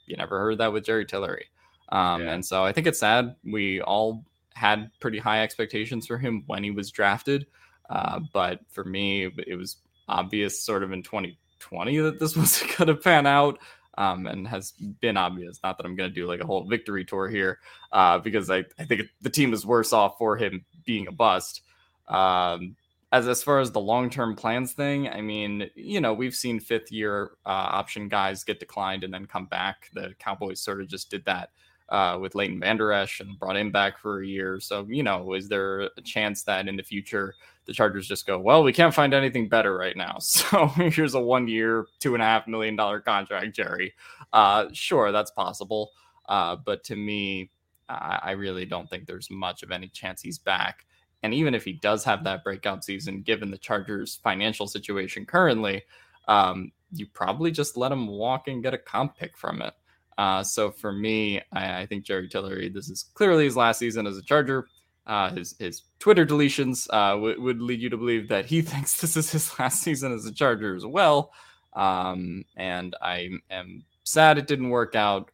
You 0.07 0.17
never 0.17 0.39
heard 0.39 0.59
that 0.59 0.73
with 0.73 0.85
Jerry 0.85 1.07
Tillery. 1.07 1.47
Um, 1.91 2.23
yeah. 2.23 2.33
And 2.33 2.45
so 2.45 2.65
I 2.65 2.73
think 2.73 2.87
it's 2.87 3.01
sad. 3.01 3.37
We 3.45 3.81
all 3.81 4.25
had 4.55 4.91
pretty 5.01 5.19
high 5.19 5.43
expectations 5.43 6.07
for 6.07 6.19
him 6.19 6.45
when 6.47 6.65
he 6.65 6.71
was 6.71 6.91
drafted. 6.91 7.47
Uh, 7.91 8.21
but 8.33 8.61
for 8.71 8.85
me, 8.85 9.31
it 9.47 9.57
was 9.57 9.77
obvious 10.09 10.63
sort 10.63 10.83
of 10.83 10.93
in 10.93 11.03
2020 11.03 11.99
that 11.99 12.19
this 12.19 12.37
was 12.37 12.63
going 12.77 12.89
to 12.89 12.95
pan 12.95 13.27
out 13.27 13.59
um, 13.99 14.27
and 14.27 14.47
has 14.47 14.73
been 15.01 15.17
obvious. 15.17 15.61
Not 15.63 15.77
that 15.79 15.87
I'm 15.87 15.97
going 15.97 16.11
to 16.11 16.15
do 16.15 16.27
like 16.27 16.41
a 16.41 16.47
whole 16.47 16.65
victory 16.65 17.05
tour 17.05 17.29
here 17.29 17.59
uh, 17.93 18.19
because 18.19 18.51
I, 18.51 18.65
I 18.79 18.85
think 18.85 19.03
the 19.23 19.31
team 19.31 19.53
is 19.53 19.67
worse 19.67 19.93
off 19.93 20.19
for 20.19 20.37
him 20.37 20.65
being 20.85 21.07
a 21.07 21.13
bust. 21.13 21.63
Um, 22.09 22.77
as 23.13 23.29
as 23.29 23.43
far 23.43 23.61
as 23.61 23.71
the 23.71 23.81
long 23.81 24.11
term 24.11 24.35
plans 24.35 24.73
thing, 24.73 25.09
I 25.09 25.21
mean, 25.21 25.71
you 25.77 26.01
know, 26.01 26.13
we've 26.13 26.35
seen 26.35 26.59
fifth 26.59 26.91
year 26.91 27.33
uh, 27.47 27.51
option 27.51 28.09
guys 28.09 28.43
get 28.43 28.59
declined 28.59 29.05
and 29.05 29.15
then 29.15 29.27
come 29.27 29.47
back. 29.47 29.89
The 29.95 30.15
Cowboys 30.19 30.61
sort 30.61 30.81
of 30.81 30.89
just 30.89 31.11
did 31.11 31.25
that 31.27 31.51
uh, 31.89 32.19
with 32.21 32.35
Leighton 32.35 32.59
Vander 32.61 32.93
Esch 32.93 33.21
and 33.21 33.39
brought 33.39 33.57
him 33.57 33.71
back 33.71 33.99
for 33.99 34.23
a 34.23 34.27
year. 34.27 34.59
So, 34.59 34.87
you 34.89 35.03
know, 35.03 35.35
is 35.35 35.49
there 35.49 35.83
a 35.83 36.01
chance 36.03 36.43
that 36.45 36.67
in 36.67 36.77
the 36.77 36.83
future 36.83 37.35
the 37.67 37.73
Chargers 37.73 38.07
just 38.07 38.27
go, 38.27 38.39
well, 38.39 38.63
we 38.63 38.73
can't 38.73 38.95
find 38.95 39.15
anything 39.15 39.49
better 39.49 39.77
right 39.77 39.97
now. 39.97 40.19
So 40.21 40.67
here's 40.67 41.15
a 41.15 41.21
one 41.21 41.49
year, 41.49 41.87
two 41.99 42.15
and 42.15 42.23
a 42.23 42.27
half 42.27 42.47
million 42.47 42.77
dollar 42.77 43.01
contract, 43.01 43.55
Jerry. 43.55 43.95
Uh, 44.33 44.67
sure, 44.73 45.13
that's 45.13 45.31
possible. 45.31 45.91
Uh, 46.29 46.57
but 46.57 46.85
to 46.85 46.97
me, 46.97 47.51
I, 47.89 48.21
I 48.23 48.31
really 48.33 48.65
don't 48.65 48.89
think 48.89 49.07
there's 49.07 49.31
much 49.31 49.63
of 49.63 49.71
any 49.71 49.89
chance 49.89 50.23
he's 50.23 50.39
back. 50.39 50.87
And 51.23 51.33
even 51.33 51.55
if 51.55 51.65
he 51.65 51.73
does 51.73 52.05
have 52.05 52.25
that 52.25 52.45
breakout 52.45 52.85
season, 52.85 53.23
given 53.23 53.51
the 53.51 53.59
Chargers' 53.59 54.21
financial 54.23 54.67
situation 54.67 55.25
currently, 55.25 55.83
um, 56.29 56.71
you 56.93 57.07
probably 57.07 57.51
just 57.51 57.77
let 57.77 57.93
him 57.93 58.07
walk 58.07 58.49
and 58.49 58.63
get 58.63 58.75
a 58.75 58.79
comp 58.79 59.17
pick 59.17 59.37
from 59.37 59.63
it. 59.63 59.75
Uh, 60.17 60.43
so 60.43 60.71
for 60.71 60.93
me, 60.93 61.41
I, 61.53 61.81
I, 61.81 61.87
think 61.87 62.05
Jerry 62.05 62.29
Tillery, 62.29 62.69
this 62.69 62.89
is 62.89 63.07
clearly 63.15 63.45
his 63.45 63.57
last 63.57 63.79
season 63.79 64.07
as 64.07 64.17
a 64.17 64.23
Charger. 64.23 64.69
Uh, 65.07 65.31
his 65.31 65.55
his 65.59 65.83
Twitter 65.99 66.25
deletions 66.25 66.87
uh, 66.91 67.15
w- 67.15 67.41
would 67.41 67.61
lead 67.61 67.81
you 67.81 67.91
to 67.91 67.97
believe 67.97 68.29
that 68.29 68.47
he 68.47 68.63
thinks 68.63 69.01
this 69.01 69.17
is 69.17 69.31
his 69.31 69.59
last 69.59 69.83
season 69.83 70.13
as 70.13 70.25
a 70.25 70.33
Charger 70.33 70.75
as 70.75 70.87
well. 70.87 71.33
Um, 71.75 72.45
and 72.57 72.97
I 73.03 73.31
am 73.51 73.85
sad 74.05 74.39
it 74.39 74.47
didn't 74.47 74.71
work 74.71 74.95
out, 74.95 75.31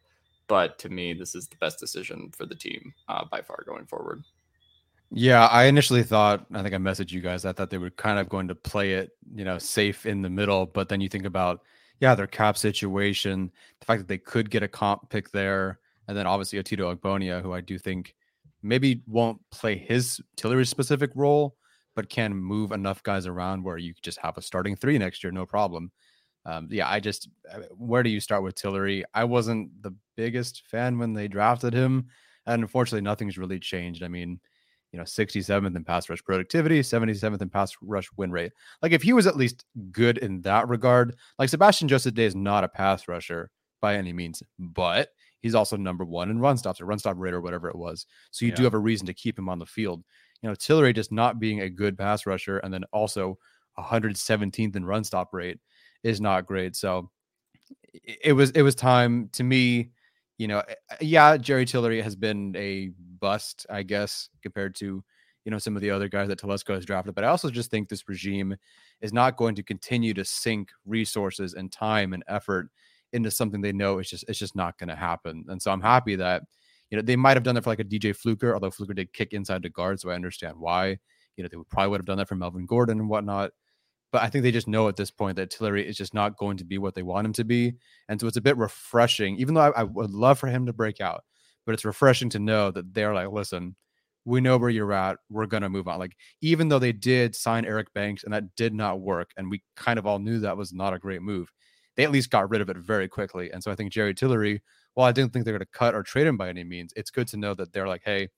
but 0.47 0.79
to 0.79 0.89
me, 0.89 1.13
this 1.13 1.35
is 1.35 1.47
the 1.47 1.55
best 1.57 1.79
decision 1.79 2.31
for 2.35 2.45
the 2.45 2.55
team 2.55 2.93
uh, 3.07 3.25
by 3.29 3.41
far 3.41 3.63
going 3.65 3.85
forward. 3.85 4.23
Yeah, 5.13 5.47
I 5.47 5.65
initially 5.65 6.03
thought, 6.03 6.45
I 6.53 6.63
think 6.63 6.73
I 6.73 6.77
messaged 6.77 7.11
you 7.11 7.19
guys, 7.19 7.43
I 7.43 7.51
thought 7.51 7.69
they 7.69 7.77
were 7.77 7.89
kind 7.89 8.17
of 8.17 8.29
going 8.29 8.47
to 8.47 8.55
play 8.55 8.93
it, 8.93 9.11
you 9.35 9.43
know, 9.43 9.57
safe 9.57 10.05
in 10.05 10.21
the 10.21 10.29
middle. 10.29 10.65
But 10.65 10.87
then 10.87 11.01
you 11.01 11.09
think 11.09 11.25
about, 11.25 11.61
yeah, 11.99 12.15
their 12.15 12.27
cap 12.27 12.57
situation, 12.57 13.51
the 13.81 13.85
fact 13.85 13.99
that 13.99 14.07
they 14.07 14.17
could 14.17 14.49
get 14.49 14.63
a 14.63 14.69
comp 14.69 15.09
pick 15.09 15.29
there, 15.31 15.79
and 16.07 16.17
then 16.17 16.27
obviously 16.27 16.63
Otito 16.63 16.95
Ogbonnia, 16.95 17.41
who 17.41 17.51
I 17.51 17.59
do 17.59 17.77
think 17.77 18.15
maybe 18.63 19.01
won't 19.07 19.39
play 19.51 19.77
his 19.77 20.19
Tillery 20.37 20.65
specific 20.65 21.11
role, 21.15 21.55
but 21.95 22.09
can 22.09 22.35
move 22.35 22.71
enough 22.71 23.03
guys 23.03 23.27
around 23.27 23.63
where 23.63 23.77
you 23.77 23.93
just 24.01 24.19
have 24.19 24.37
a 24.37 24.41
starting 24.41 24.75
three 24.75 24.97
next 24.97 25.23
year, 25.23 25.31
no 25.31 25.45
problem. 25.45 25.91
Um, 26.45 26.67
yeah, 26.71 26.89
I 26.89 26.99
just 26.99 27.29
uh, 27.53 27.59
where 27.71 28.03
do 28.03 28.09
you 28.09 28.19
start 28.19 28.43
with 28.43 28.55
Tillery? 28.55 29.03
I 29.13 29.23
wasn't 29.23 29.69
the 29.81 29.93
biggest 30.17 30.63
fan 30.67 30.97
when 30.97 31.13
they 31.13 31.27
drafted 31.27 31.73
him, 31.73 32.07
and 32.45 32.63
unfortunately, 32.63 33.01
nothing's 33.01 33.37
really 33.37 33.59
changed. 33.59 34.01
I 34.01 34.07
mean, 34.07 34.39
you 34.91 34.97
know, 34.97 35.03
67th 35.03 35.75
in 35.75 35.83
pass 35.83 36.09
rush 36.09 36.23
productivity, 36.23 36.81
77th 36.81 37.41
in 37.41 37.49
pass 37.49 37.73
rush 37.81 38.09
win 38.17 38.31
rate. 38.31 38.51
Like 38.81 38.91
if 38.91 39.03
he 39.03 39.13
was 39.13 39.27
at 39.27 39.37
least 39.37 39.65
good 39.91 40.17
in 40.17 40.41
that 40.41 40.67
regard, 40.67 41.15
like 41.39 41.49
Sebastian 41.49 41.87
Joseph 41.87 42.13
Day 42.13 42.25
is 42.25 42.35
not 42.35 42.63
a 42.63 42.69
pass 42.69 43.07
rusher 43.07 43.51
by 43.81 43.95
any 43.95 44.11
means, 44.11 44.43
but 44.59 45.09
he's 45.41 45.55
also 45.55 45.75
number 45.77 46.05
one 46.05 46.29
in 46.29 46.39
run 46.39 46.57
stops 46.57 46.81
or 46.81 46.85
run 46.85 46.99
stop 46.99 47.15
rate 47.17 47.33
or 47.33 47.41
whatever 47.41 47.69
it 47.69 47.75
was. 47.75 48.05
So 48.31 48.45
you 48.45 48.51
yeah. 48.51 48.55
do 48.55 48.63
have 48.63 48.73
a 48.73 48.79
reason 48.79 49.07
to 49.07 49.13
keep 49.13 49.37
him 49.37 49.49
on 49.49 49.59
the 49.59 49.65
field. 49.65 50.03
You 50.41 50.49
know, 50.49 50.55
Tillery 50.55 50.93
just 50.93 51.11
not 51.11 51.39
being 51.39 51.61
a 51.61 51.69
good 51.69 51.97
pass 51.97 52.25
rusher 52.25 52.57
and 52.59 52.73
then 52.73 52.83
also 52.91 53.37
117th 53.77 54.75
in 54.75 54.85
run 54.85 55.03
stop 55.03 55.33
rate 55.33 55.59
is 56.03 56.21
not 56.21 56.45
great. 56.45 56.75
So 56.75 57.09
it 58.03 58.33
was 58.33 58.51
it 58.51 58.61
was 58.61 58.75
time 58.75 59.29
to 59.33 59.43
me. 59.43 59.91
You 60.37 60.47
know, 60.47 60.63
yeah, 60.99 61.37
Jerry 61.37 61.65
Tillery 61.65 62.01
has 62.01 62.15
been 62.15 62.55
a 62.55 62.91
bust, 63.19 63.67
I 63.69 63.83
guess, 63.83 64.29
compared 64.41 64.75
to 64.75 65.03
you 65.45 65.51
know 65.51 65.59
some 65.59 65.75
of 65.75 65.81
the 65.81 65.91
other 65.91 66.07
guys 66.07 66.27
that 66.29 66.39
Telesco 66.39 66.73
has 66.73 66.85
drafted. 66.85 67.15
But 67.15 67.23
I 67.23 67.27
also 67.27 67.49
just 67.49 67.69
think 67.69 67.89
this 67.89 68.07
regime 68.09 68.55
is 69.01 69.13
not 69.13 69.37
going 69.37 69.55
to 69.55 69.63
continue 69.63 70.13
to 70.15 70.25
sink 70.25 70.69
resources 70.85 71.53
and 71.53 71.71
time 71.71 72.13
and 72.13 72.23
effort 72.27 72.69
into 73.13 73.31
something 73.31 73.61
they 73.61 73.73
know 73.73 73.99
it's 73.99 74.09
just 74.09 74.25
it's 74.27 74.39
just 74.39 74.55
not 74.55 74.77
going 74.77 74.89
to 74.89 74.95
happen. 74.95 75.45
And 75.47 75.61
so 75.61 75.71
I'm 75.71 75.81
happy 75.81 76.15
that 76.17 76.43
you 76.89 76.97
know 76.97 77.01
they 77.01 77.15
might 77.15 77.37
have 77.37 77.43
done 77.43 77.55
that 77.55 77.63
for 77.63 77.69
like 77.69 77.79
a 77.79 77.85
DJ 77.85 78.15
Fluker, 78.15 78.53
although 78.53 78.71
Fluker 78.71 78.93
did 78.93 79.13
kick 79.13 79.33
inside 79.33 79.63
the 79.63 79.69
guard, 79.69 79.99
so 79.99 80.09
I 80.09 80.15
understand 80.15 80.57
why. 80.57 80.97
You 81.37 81.43
know 81.43 81.49
they 81.49 81.57
would 81.57 81.69
probably 81.69 81.89
would 81.89 82.01
have 82.01 82.05
done 82.05 82.17
that 82.17 82.27
for 82.27 82.35
Melvin 82.35 82.65
Gordon 82.65 82.99
and 82.99 83.09
whatnot. 83.09 83.51
But 84.11 84.23
I 84.23 84.29
think 84.29 84.43
they 84.43 84.51
just 84.51 84.67
know 84.67 84.89
at 84.89 84.97
this 84.97 85.09
point 85.09 85.37
that 85.37 85.49
Tillery 85.49 85.87
is 85.87 85.95
just 85.95 86.13
not 86.13 86.37
going 86.37 86.57
to 86.57 86.65
be 86.65 86.77
what 86.77 86.95
they 86.95 87.03
want 87.03 87.25
him 87.25 87.33
to 87.33 87.45
be. 87.45 87.73
And 88.09 88.19
so 88.19 88.27
it's 88.27 88.35
a 88.35 88.41
bit 88.41 88.57
refreshing, 88.57 89.37
even 89.37 89.53
though 89.53 89.61
I, 89.61 89.81
I 89.81 89.83
would 89.83 90.11
love 90.11 90.37
for 90.37 90.47
him 90.47 90.65
to 90.65 90.73
break 90.73 90.99
out, 90.99 91.23
but 91.65 91.73
it's 91.73 91.85
refreshing 91.85 92.29
to 92.31 92.39
know 92.39 92.71
that 92.71 92.93
they're 92.93 93.13
like, 93.13 93.31
listen, 93.31 93.77
we 94.25 94.41
know 94.41 94.57
where 94.57 94.69
you're 94.69 94.93
at. 94.93 95.17
We're 95.29 95.45
going 95.45 95.63
to 95.63 95.69
move 95.69 95.87
on. 95.87 95.99
Like, 95.99 96.15
even 96.41 96.69
though 96.69 96.79
they 96.79 96.91
did 96.91 97.35
sign 97.35 97.65
Eric 97.65 97.93
Banks 97.93 98.23
and 98.23 98.33
that 98.33 98.55
did 98.55 98.73
not 98.73 98.99
work, 98.99 99.31
and 99.37 99.49
we 99.49 99.63
kind 99.75 99.97
of 99.97 100.05
all 100.05 100.19
knew 100.19 100.39
that 100.39 100.57
was 100.57 100.73
not 100.73 100.93
a 100.93 100.99
great 100.99 101.21
move, 101.21 101.51
they 101.95 102.03
at 102.03 102.11
least 102.11 102.29
got 102.29 102.49
rid 102.49 102.61
of 102.61 102.69
it 102.69 102.77
very 102.77 103.07
quickly. 103.07 103.51
And 103.51 103.63
so 103.63 103.71
I 103.71 103.75
think 103.75 103.91
Jerry 103.91 104.13
Tillery, 104.13 104.61
while 104.93 105.07
I 105.07 105.11
didn't 105.11 105.33
think 105.33 105.45
they're 105.45 105.57
going 105.57 105.65
to 105.65 105.77
cut 105.77 105.95
or 105.95 106.03
trade 106.03 106.27
him 106.27 106.37
by 106.37 106.49
any 106.49 106.63
means, 106.63 106.93
it's 106.95 107.11
good 107.11 107.27
to 107.29 107.37
know 107.37 107.53
that 107.55 107.73
they're 107.73 107.87
like, 107.87 108.01
hey, 108.05 108.29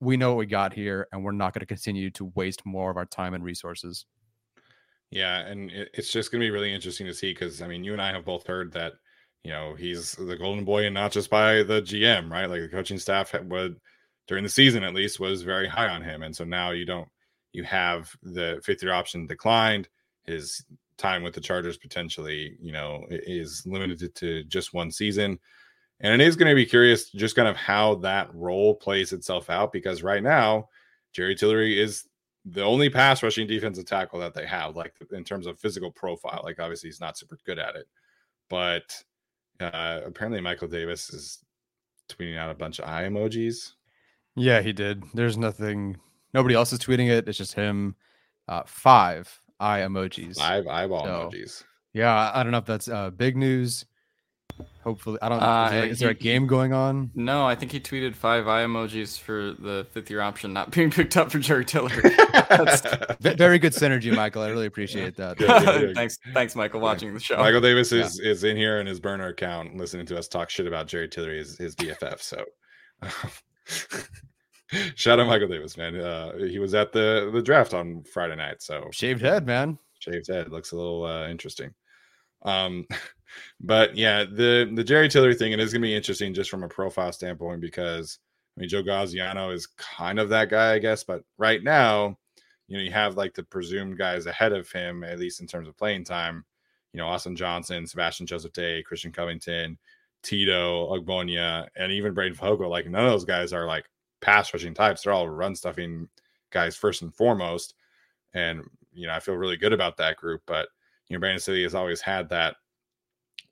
we 0.00 0.16
know 0.16 0.30
what 0.30 0.38
we 0.38 0.46
got 0.46 0.72
here, 0.72 1.06
and 1.12 1.22
we're 1.22 1.30
not 1.30 1.54
going 1.54 1.60
to 1.60 1.66
continue 1.66 2.10
to 2.10 2.32
waste 2.34 2.66
more 2.66 2.90
of 2.90 2.96
our 2.96 3.06
time 3.06 3.34
and 3.34 3.44
resources. 3.44 4.04
Yeah, 5.10 5.40
and 5.40 5.70
it's 5.70 6.10
just 6.10 6.32
going 6.32 6.40
to 6.40 6.46
be 6.46 6.50
really 6.50 6.72
interesting 6.72 7.06
to 7.06 7.14
see 7.14 7.32
because 7.32 7.62
I 7.62 7.68
mean, 7.68 7.84
you 7.84 7.92
and 7.92 8.02
I 8.02 8.12
have 8.12 8.24
both 8.24 8.46
heard 8.46 8.72
that 8.72 8.94
you 9.44 9.52
know 9.52 9.74
he's 9.74 10.12
the 10.12 10.36
golden 10.36 10.64
boy, 10.64 10.86
and 10.86 10.94
not 10.94 11.12
just 11.12 11.30
by 11.30 11.62
the 11.62 11.82
GM, 11.82 12.30
right? 12.30 12.46
Like 12.46 12.62
the 12.62 12.68
coaching 12.68 12.98
staff 12.98 13.32
would 13.44 13.76
during 14.26 14.42
the 14.42 14.50
season 14.50 14.82
at 14.82 14.94
least 14.94 15.20
was 15.20 15.42
very 15.42 15.68
high 15.68 15.88
on 15.88 16.02
him, 16.02 16.22
and 16.22 16.34
so 16.34 16.44
now 16.44 16.70
you 16.70 16.84
don't 16.84 17.08
you 17.52 17.62
have 17.62 18.10
the 18.22 18.60
fifth 18.64 18.82
year 18.82 18.92
option 18.92 19.26
declined. 19.26 19.88
His 20.24 20.64
time 21.02 21.22
with 21.22 21.34
the 21.34 21.40
Chargers 21.40 21.76
potentially, 21.76 22.56
you 22.60 22.72
know, 22.72 23.04
is 23.10 23.66
limited 23.66 24.14
to 24.14 24.44
just 24.44 24.72
one 24.72 24.90
season. 24.90 25.38
And 26.00 26.20
it 26.20 26.24
is 26.26 26.36
going 26.36 26.48
to 26.48 26.54
be 26.54 26.66
curious 26.66 27.10
just 27.10 27.36
kind 27.36 27.48
of 27.48 27.56
how 27.56 27.96
that 27.96 28.32
role 28.34 28.74
plays 28.74 29.12
itself 29.12 29.50
out 29.50 29.72
because 29.72 30.02
right 30.02 30.22
now, 30.22 30.68
Jerry 31.12 31.34
Tillery 31.34 31.78
is 31.78 32.08
the 32.44 32.62
only 32.62 32.88
pass 32.88 33.22
rushing 33.22 33.46
defensive 33.46 33.84
tackle 33.84 34.18
that 34.20 34.34
they 34.34 34.46
have, 34.46 34.74
like 34.76 34.94
in 35.12 35.24
terms 35.24 35.46
of 35.46 35.60
physical 35.60 35.90
profile. 35.90 36.40
Like, 36.44 36.58
obviously, 36.58 36.88
he's 36.88 37.00
not 37.00 37.18
super 37.18 37.38
good 37.44 37.58
at 37.58 37.76
it, 37.76 37.86
but 38.48 38.96
uh, 39.60 40.00
apparently, 40.04 40.40
Michael 40.40 40.68
Davis 40.68 41.10
is 41.10 41.44
tweeting 42.08 42.38
out 42.38 42.50
a 42.50 42.54
bunch 42.54 42.78
of 42.78 42.88
eye 42.88 43.04
emojis. 43.04 43.72
Yeah, 44.34 44.60
he 44.60 44.72
did. 44.72 45.04
There's 45.14 45.36
nothing, 45.36 45.98
nobody 46.32 46.54
else 46.54 46.72
is 46.72 46.78
tweeting 46.78 47.10
it. 47.10 47.28
It's 47.28 47.38
just 47.38 47.54
him. 47.54 47.96
Uh, 48.48 48.62
five 48.66 49.41
eye 49.62 49.80
emojis. 49.80 50.36
Five 50.36 50.66
eyeball 50.66 51.04
so, 51.04 51.30
emojis. 51.32 51.64
Yeah, 51.94 52.32
I 52.34 52.42
don't 52.42 52.52
know 52.52 52.58
if 52.58 52.64
that's 52.64 52.88
uh, 52.88 53.10
big 53.10 53.36
news. 53.36 53.84
Hopefully, 54.84 55.18
I 55.22 55.28
don't. 55.28 55.40
Uh, 55.40 55.64
is, 55.64 55.70
there, 55.70 55.86
is 55.86 55.98
he, 55.98 56.04
there 56.04 56.10
a 56.10 56.14
game 56.14 56.46
going 56.46 56.72
on? 56.72 57.10
No, 57.14 57.46
I 57.46 57.54
think 57.54 57.72
he 57.72 57.80
tweeted 57.80 58.14
five 58.14 58.48
eye 58.48 58.64
emojis 58.64 59.18
for 59.18 59.52
the 59.58 59.86
fifth 59.92 60.10
year 60.10 60.20
option 60.20 60.52
not 60.52 60.70
being 60.70 60.90
picked 60.90 61.16
up 61.16 61.30
for 61.30 61.38
Jerry 61.38 61.64
Tiller. 61.64 61.88
very 63.20 63.58
good 63.58 63.72
synergy, 63.72 64.14
Michael. 64.14 64.42
I 64.42 64.48
really 64.48 64.66
appreciate 64.66 65.16
that. 65.16 65.38
thanks, 65.94 66.18
thanks, 66.34 66.56
Michael, 66.56 66.80
watching 66.80 67.14
the 67.14 67.20
show. 67.20 67.38
Michael 67.38 67.60
Davis 67.60 67.92
is 67.92 68.20
yeah. 68.22 68.30
is 68.30 68.44
in 68.44 68.56
here 68.56 68.80
in 68.80 68.86
his 68.86 69.00
burner 69.00 69.28
account, 69.28 69.76
listening 69.76 70.06
to 70.06 70.18
us 70.18 70.28
talk 70.28 70.50
shit 70.50 70.66
about 70.66 70.86
Jerry 70.86 71.08
Tillery, 71.08 71.38
his, 71.38 71.56
his 71.56 71.76
BFF. 71.76 72.20
So. 72.20 72.44
Shout 74.94 75.20
out 75.20 75.26
Michael 75.26 75.48
Davis, 75.48 75.76
man. 75.76 75.96
Uh, 75.96 76.36
he 76.36 76.58
was 76.58 76.74
at 76.74 76.92
the 76.92 77.30
the 77.32 77.42
draft 77.42 77.74
on 77.74 78.02
Friday 78.04 78.36
night, 78.36 78.62
so 78.62 78.88
Shaved 78.92 79.20
head, 79.20 79.46
man. 79.46 79.78
shaved 79.98 80.28
head 80.28 80.50
looks 80.50 80.72
a 80.72 80.76
little 80.76 81.04
uh, 81.04 81.28
interesting. 81.28 81.74
Um, 82.42 82.86
but 83.60 83.96
yeah, 83.96 84.24
the 84.24 84.70
the 84.74 84.84
Jerry 84.84 85.08
Tillery 85.08 85.34
thing 85.34 85.52
it 85.52 85.60
is 85.60 85.72
gonna 85.72 85.82
be 85.82 85.94
interesting 85.94 86.34
just 86.34 86.50
from 86.50 86.62
a 86.62 86.68
profile 86.68 87.12
standpoint 87.12 87.60
because 87.60 88.18
I 88.56 88.60
mean 88.60 88.68
Joe 88.68 88.82
Gaziano 88.82 89.52
is 89.52 89.66
kind 89.66 90.18
of 90.18 90.28
that 90.30 90.48
guy, 90.48 90.74
I 90.74 90.78
guess. 90.78 91.04
But 91.04 91.22
right 91.38 91.62
now, 91.62 92.16
you 92.68 92.76
know, 92.76 92.82
you 92.82 92.92
have 92.92 93.16
like 93.16 93.34
the 93.34 93.42
presumed 93.42 93.98
guys 93.98 94.26
ahead 94.26 94.52
of 94.52 94.70
him, 94.70 95.04
at 95.04 95.18
least 95.18 95.40
in 95.40 95.46
terms 95.46 95.68
of 95.68 95.76
playing 95.76 96.04
time. 96.04 96.44
You 96.92 96.98
know, 96.98 97.06
Austin 97.06 97.36
Johnson, 97.36 97.86
Sebastian 97.86 98.26
Joseph 98.26 98.52
Day, 98.52 98.82
Christian 98.82 99.12
Covington, 99.12 99.78
Tito, 100.22 100.94
Ogbonnia, 100.94 101.68
and 101.76 101.90
even 101.90 102.12
Braden 102.14 102.36
Vogel. 102.36 102.70
Like 102.70 102.88
none 102.88 103.04
of 103.04 103.10
those 103.10 103.24
guys 103.24 103.52
are 103.52 103.66
like 103.66 103.86
pass 104.22 104.52
rushing 104.54 104.74
types. 104.74 105.02
They're 105.02 105.12
all 105.12 105.28
run 105.28 105.54
stuffing 105.54 106.08
guys 106.50 106.76
first 106.76 107.02
and 107.02 107.14
foremost. 107.14 107.74
And 108.34 108.62
you 108.92 109.06
know, 109.06 109.14
I 109.14 109.20
feel 109.20 109.34
really 109.34 109.56
good 109.56 109.72
about 109.72 109.96
that 109.98 110.16
group. 110.16 110.42
But 110.46 110.68
you 111.08 111.16
know, 111.16 111.20
Brandon 111.20 111.40
Staley 111.40 111.62
has 111.64 111.74
always 111.74 112.00
had 112.00 112.28
that 112.30 112.56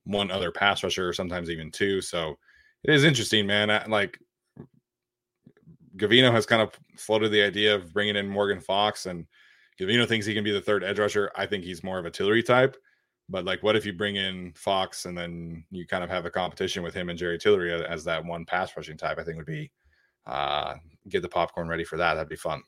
one 0.05 0.31
other 0.31 0.51
pass 0.51 0.83
rusher, 0.83 1.13
sometimes 1.13 1.51
even 1.51 1.71
two. 1.71 2.01
So 2.01 2.39
it 2.85 2.95
is 2.95 3.05
interesting, 3.05 3.47
man. 3.47 3.71
I, 3.71 3.85
like 3.87 4.19
Gavino 5.97 6.33
has 6.33 6.47
kind 6.47 6.63
of 6.63 6.79
floated 6.97 7.31
the 7.31 7.43
idea 7.43 7.75
of 7.75 7.93
bringing 7.93 8.17
in 8.17 8.29
Morgan 8.29 8.61
Fox, 8.61 9.07
and 9.07 9.27
Gavino 9.79 10.07
thinks 10.07 10.27
he 10.27 10.35
can 10.35 10.45
be 10.45 10.53
the 10.53 10.61
third 10.61 10.85
edge 10.85 10.99
rusher. 10.99 11.31
I 11.37 11.47
think 11.47 11.65
he's 11.65 11.85
more 11.85 11.99
of 11.99 12.07
a 12.07 12.11
Tillery 12.11 12.43
type. 12.43 12.77
But 13.29 13.45
like, 13.45 13.63
what 13.63 13.77
if 13.77 13.87
you 13.87 13.93
bring 13.93 14.17
in 14.17 14.53
Fox 14.55 15.05
and 15.05 15.17
then 15.17 15.65
you 15.71 15.87
kind 15.87 16.03
of 16.03 16.11
have 16.11 16.27
a 16.27 16.31
competition 16.31 16.83
with 16.83 16.95
him 16.95 17.09
and 17.09 17.19
Jerry 17.19 17.39
Tillery 17.39 17.73
as 17.73 18.03
that 18.05 18.25
one 18.25 18.45
pass 18.45 18.77
rushing 18.77 18.97
type? 18.97 19.19
I 19.19 19.25
think 19.25 19.37
would 19.37 19.47
be 19.47 19.71
uh, 20.27 20.75
get 21.09 21.23
the 21.23 21.29
popcorn 21.29 21.69
ready 21.69 21.85
for 21.85 21.97
that. 21.97 22.15
That'd 22.15 22.29
be 22.29 22.37
fun. 22.37 22.63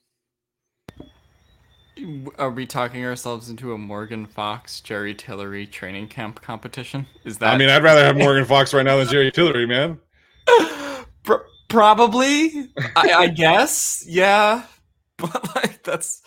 Are 2.38 2.51
we 2.51 2.67
talking 2.67 3.05
ourselves 3.05 3.51
into 3.51 3.75
a 3.75 3.79
Morgan 3.79 4.27
Fox 4.27 4.81
Jerry 4.81 5.15
Tillery 5.15 5.67
training 5.67 6.09
camp 6.09 6.41
competition? 6.41 7.07
Is 7.25 7.38
that? 7.38 7.55
I 7.55 7.59
mean, 7.59 7.69
I'd 7.69 7.83
rather 7.83 8.05
have 8.05 8.17
Morgan 8.19 8.45
Fox 8.45 8.73
right 8.73 8.83
now 8.83 8.97
than 8.97 9.09
Jerry 9.09 9.31
Tillery, 9.31 9.67
man. 9.67 9.99
Pro- 11.23 11.45
probably. 11.69 12.71
I, 12.97 13.12
I 13.12 13.27
guess. 13.29 14.05
Yeah. 14.07 14.65
But 15.19 15.55
like, 15.55 15.85
that's 15.85 16.23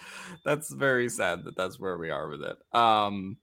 that's 0.45 0.71
very 0.71 1.09
sad 1.09 1.43
that 1.43 1.57
that's 1.57 1.77
where 1.77 1.97
we 1.97 2.11
are 2.11 2.29
with 2.29 2.41
it. 2.43 2.55
Um, 2.71 3.35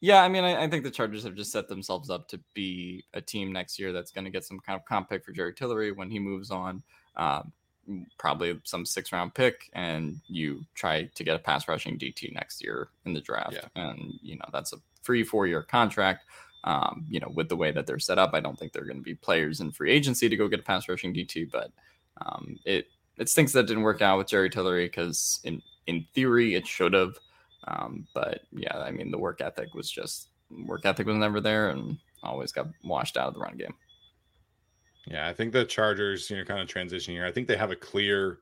yeah, 0.00 0.22
I 0.22 0.28
mean, 0.28 0.44
I, 0.44 0.62
I 0.62 0.68
think 0.68 0.84
the 0.84 0.90
Chargers 0.92 1.24
have 1.24 1.34
just 1.34 1.50
set 1.50 1.66
themselves 1.66 2.08
up 2.08 2.28
to 2.28 2.40
be 2.54 3.02
a 3.14 3.20
team 3.20 3.52
next 3.52 3.80
year 3.80 3.92
that's 3.92 4.12
going 4.12 4.26
to 4.26 4.30
get 4.30 4.44
some 4.44 4.60
kind 4.60 4.78
of 4.78 4.84
comp 4.84 5.08
pick 5.08 5.24
for 5.24 5.32
Jerry 5.32 5.54
Tillery 5.54 5.90
when 5.90 6.10
he 6.10 6.20
moves 6.20 6.52
on. 6.52 6.84
Um, 7.16 7.52
probably 8.18 8.58
some 8.64 8.84
six 8.84 9.12
round 9.12 9.34
pick 9.34 9.70
and 9.72 10.20
you 10.26 10.64
try 10.74 11.04
to 11.14 11.24
get 11.24 11.36
a 11.36 11.38
pass 11.38 11.68
rushing 11.68 11.98
DT 11.98 12.34
next 12.34 12.62
year 12.62 12.88
in 13.04 13.12
the 13.12 13.20
draft. 13.20 13.54
Yeah. 13.54 13.68
And, 13.76 14.14
you 14.22 14.36
know, 14.36 14.44
that's 14.52 14.72
a 14.72 14.78
free 15.02 15.22
four 15.22 15.46
year 15.46 15.62
contract. 15.62 16.24
Um, 16.64 17.06
you 17.08 17.20
know, 17.20 17.30
with 17.32 17.48
the 17.48 17.56
way 17.56 17.70
that 17.70 17.86
they're 17.86 18.00
set 18.00 18.18
up, 18.18 18.30
I 18.34 18.40
don't 18.40 18.58
think 18.58 18.72
they're 18.72 18.84
going 18.84 18.98
to 18.98 19.02
be 19.02 19.14
players 19.14 19.60
in 19.60 19.70
free 19.70 19.92
agency 19.92 20.28
to 20.28 20.36
go 20.36 20.48
get 20.48 20.60
a 20.60 20.64
pass 20.64 20.88
rushing 20.88 21.14
DT, 21.14 21.50
but 21.50 21.70
um, 22.20 22.58
it, 22.64 22.88
it 23.18 23.28
stinks 23.28 23.52
that 23.52 23.66
didn't 23.66 23.84
work 23.84 24.02
out 24.02 24.18
with 24.18 24.26
Jerry 24.26 24.50
Tillery 24.50 24.86
because 24.86 25.40
in, 25.44 25.62
in 25.86 26.04
theory 26.14 26.54
it 26.54 26.66
should 26.66 26.92
have. 26.92 27.14
Um, 27.68 28.06
but 28.14 28.40
yeah, 28.52 28.78
I 28.78 28.90
mean, 28.90 29.10
the 29.10 29.18
work 29.18 29.40
ethic 29.40 29.74
was 29.74 29.90
just 29.90 30.28
work 30.66 30.84
ethic 30.84 31.06
was 31.06 31.16
never 31.16 31.40
there 31.40 31.70
and 31.70 31.98
always 32.22 32.52
got 32.52 32.66
washed 32.82 33.16
out 33.16 33.28
of 33.28 33.34
the 33.34 33.40
run 33.40 33.56
game. 33.56 33.74
Yeah, 35.06 35.28
I 35.28 35.32
think 35.32 35.52
the 35.52 35.64
Chargers, 35.64 36.28
you 36.30 36.36
know, 36.36 36.44
kind 36.44 36.60
of 36.60 36.68
transition 36.68 37.14
here. 37.14 37.24
I 37.26 37.32
think 37.32 37.46
they 37.46 37.56
have 37.56 37.70
a 37.70 37.76
clear, 37.76 38.40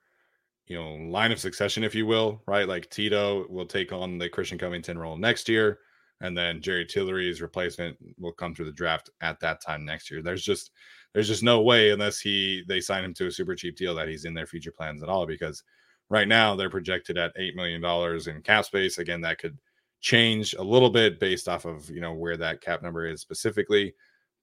you 0.66 0.77
know, 0.77 0.94
line 1.11 1.33
of 1.33 1.40
succession, 1.40 1.85
if 1.85 1.94
you 1.94 2.07
will, 2.07 2.42
right? 2.46 2.68
Like 2.68 2.90
Tito 2.90 3.46
will 3.48 3.66
take 3.66 3.92
on 3.92 4.18
the 4.18 4.29
Christian 4.29 4.59
Covington 4.59 4.98
role 4.98 5.16
next 5.18 5.48
year, 5.48 5.81
and 6.20 6.37
then 6.37 6.62
Jerry 6.62 6.87
Tillery's 6.87 7.42
replacement 7.42 7.98
will 8.18 8.33
come 8.33 8.55
through 8.55 8.66
the 8.66 8.72
draft 8.72 9.11
at 9.20 9.40
that 9.40 9.62
time 9.62 9.85
next 9.85 10.11
year. 10.11 10.22
There's 10.22 10.44
just 10.44 10.70
there's 11.14 11.29
just 11.29 11.42
no 11.42 11.62
way 11.62 11.90
unless 11.90 12.20
he 12.20 12.64
they 12.68 12.81
sign 12.81 13.05
him 13.05 13.14
to 13.14 13.27
a 13.29 13.33
super 13.33 13.55
cheap 13.57 13.77
deal 13.77 13.94
that 13.96 14.09
he's 14.09 14.24
in 14.24 14.35
their 14.35 14.46
future 14.46 14.72
plans 14.72 15.03
at 15.03 15.09
all 15.11 15.27
because 15.27 15.62
right 16.11 16.29
now 16.29 16.57
they're 16.57 16.70
projected 16.70 17.18
at 17.18 17.33
eight 17.37 17.57
million 17.57 17.81
dollars 17.83 18.27
in 18.27 18.42
cap 18.42 18.64
space. 18.64 18.98
Again, 18.98 19.20
that 19.22 19.38
could 19.38 19.59
change 20.00 20.55
a 20.55 20.62
little 20.62 20.90
bit 20.90 21.20
based 21.20 21.48
off 21.48 21.66
of 21.66 21.90
you 21.90 22.00
know 22.00 22.14
where 22.14 22.37
that 22.38 22.61
cap 22.62 22.83
number 22.83 23.07
is 23.07 23.20
specifically 23.20 23.94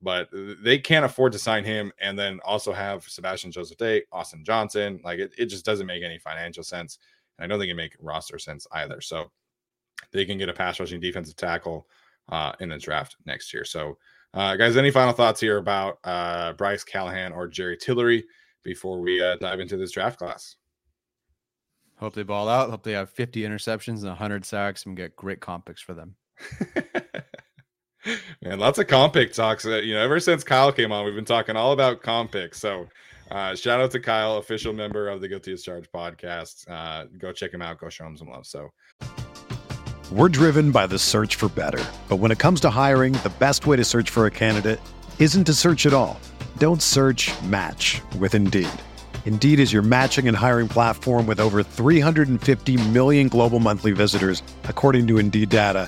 but 0.01 0.29
they 0.31 0.79
can't 0.79 1.05
afford 1.05 1.31
to 1.33 1.39
sign 1.39 1.63
him 1.63 1.91
and 1.99 2.17
then 2.17 2.39
also 2.43 2.73
have 2.73 3.07
Sebastian 3.07 3.51
Joseph 3.51 3.77
Day, 3.77 4.03
Austin 4.11 4.43
Johnson. 4.43 4.99
Like 5.03 5.19
it, 5.19 5.33
it 5.37 5.45
just 5.45 5.65
doesn't 5.65 5.85
make 5.85 6.03
any 6.03 6.17
financial 6.17 6.63
sense. 6.63 6.97
And 7.37 7.45
I 7.45 7.47
don't 7.47 7.59
think 7.59 7.71
it 7.71 7.75
make 7.75 7.95
roster 7.99 8.39
sense 8.39 8.65
either. 8.71 9.01
So 9.01 9.31
they 10.11 10.25
can 10.25 10.37
get 10.37 10.49
a 10.49 10.53
pass 10.53 10.79
rushing 10.79 10.99
defensive 10.99 11.35
tackle 11.35 11.87
uh, 12.29 12.53
in 12.59 12.69
the 12.69 12.77
draft 12.77 13.17
next 13.25 13.53
year. 13.53 13.65
So, 13.65 13.97
uh, 14.33 14.55
guys, 14.55 14.77
any 14.77 14.91
final 14.91 15.13
thoughts 15.13 15.41
here 15.41 15.57
about 15.57 15.99
uh, 16.03 16.53
Bryce 16.53 16.83
Callahan 16.83 17.33
or 17.33 17.47
Jerry 17.47 17.77
Tillery 17.77 18.23
before 18.63 18.99
we 18.99 19.21
uh, 19.21 19.35
dive 19.37 19.59
into 19.59 19.77
this 19.77 19.91
draft 19.91 20.17
class? 20.17 20.55
Hope 21.97 22.15
they 22.15 22.23
ball 22.23 22.49
out. 22.49 22.69
Hope 22.69 22.83
they 22.83 22.93
have 22.93 23.11
50 23.11 23.41
interceptions 23.41 23.99
and 23.99 24.07
100 24.07 24.45
sacks 24.45 24.85
and 24.85 24.97
get 24.97 25.15
great 25.15 25.39
comp 25.39 25.65
picks 25.65 25.81
for 25.81 25.93
them. 25.93 26.15
Man, 28.41 28.59
lots 28.59 28.79
of 28.79 28.87
comp 28.87 29.13
pick 29.13 29.33
talks. 29.33 29.65
Uh, 29.65 29.77
you 29.77 29.93
know, 29.93 30.01
ever 30.01 30.19
since 30.19 30.43
Kyle 30.43 30.71
came 30.71 30.91
on, 30.91 31.05
we've 31.05 31.15
been 31.15 31.25
talking 31.25 31.55
all 31.55 31.71
about 31.71 32.01
comp 32.01 32.31
picks. 32.31 32.59
So, 32.59 32.87
uh, 33.29 33.55
shout 33.55 33.79
out 33.79 33.91
to 33.91 33.99
Kyle, 33.99 34.37
official 34.37 34.73
member 34.73 35.07
of 35.07 35.21
the 35.21 35.27
Guilty 35.27 35.53
as 35.53 35.63
Charged 35.63 35.91
podcast. 35.91 36.69
Uh, 36.69 37.05
go 37.17 37.31
check 37.31 37.53
him 37.53 37.61
out. 37.61 37.77
Go 37.79 37.89
show 37.89 38.05
him 38.05 38.17
some 38.17 38.29
love. 38.29 38.45
So, 38.45 38.71
We're 40.11 40.29
driven 40.29 40.71
by 40.71 40.87
the 40.87 40.99
search 40.99 41.35
for 41.35 41.47
better. 41.49 41.83
But 42.09 42.17
when 42.17 42.31
it 42.31 42.39
comes 42.39 42.59
to 42.61 42.69
hiring, 42.69 43.13
the 43.13 43.31
best 43.39 43.65
way 43.67 43.77
to 43.77 43.85
search 43.85 44.09
for 44.09 44.25
a 44.25 44.31
candidate 44.31 44.81
isn't 45.19 45.45
to 45.45 45.53
search 45.53 45.85
at 45.85 45.93
all. 45.93 46.19
Don't 46.57 46.81
search 46.81 47.31
match 47.43 48.01
with 48.19 48.35
Indeed. 48.35 48.67
Indeed 49.25 49.59
is 49.59 49.71
your 49.71 49.83
matching 49.83 50.27
and 50.27 50.35
hiring 50.35 50.67
platform 50.67 51.27
with 51.27 51.39
over 51.39 51.63
350 51.63 52.89
million 52.89 53.29
global 53.29 53.59
monthly 53.59 53.91
visitors, 53.93 54.43
according 54.63 55.07
to 55.07 55.17
Indeed 55.19 55.49
data, 55.49 55.87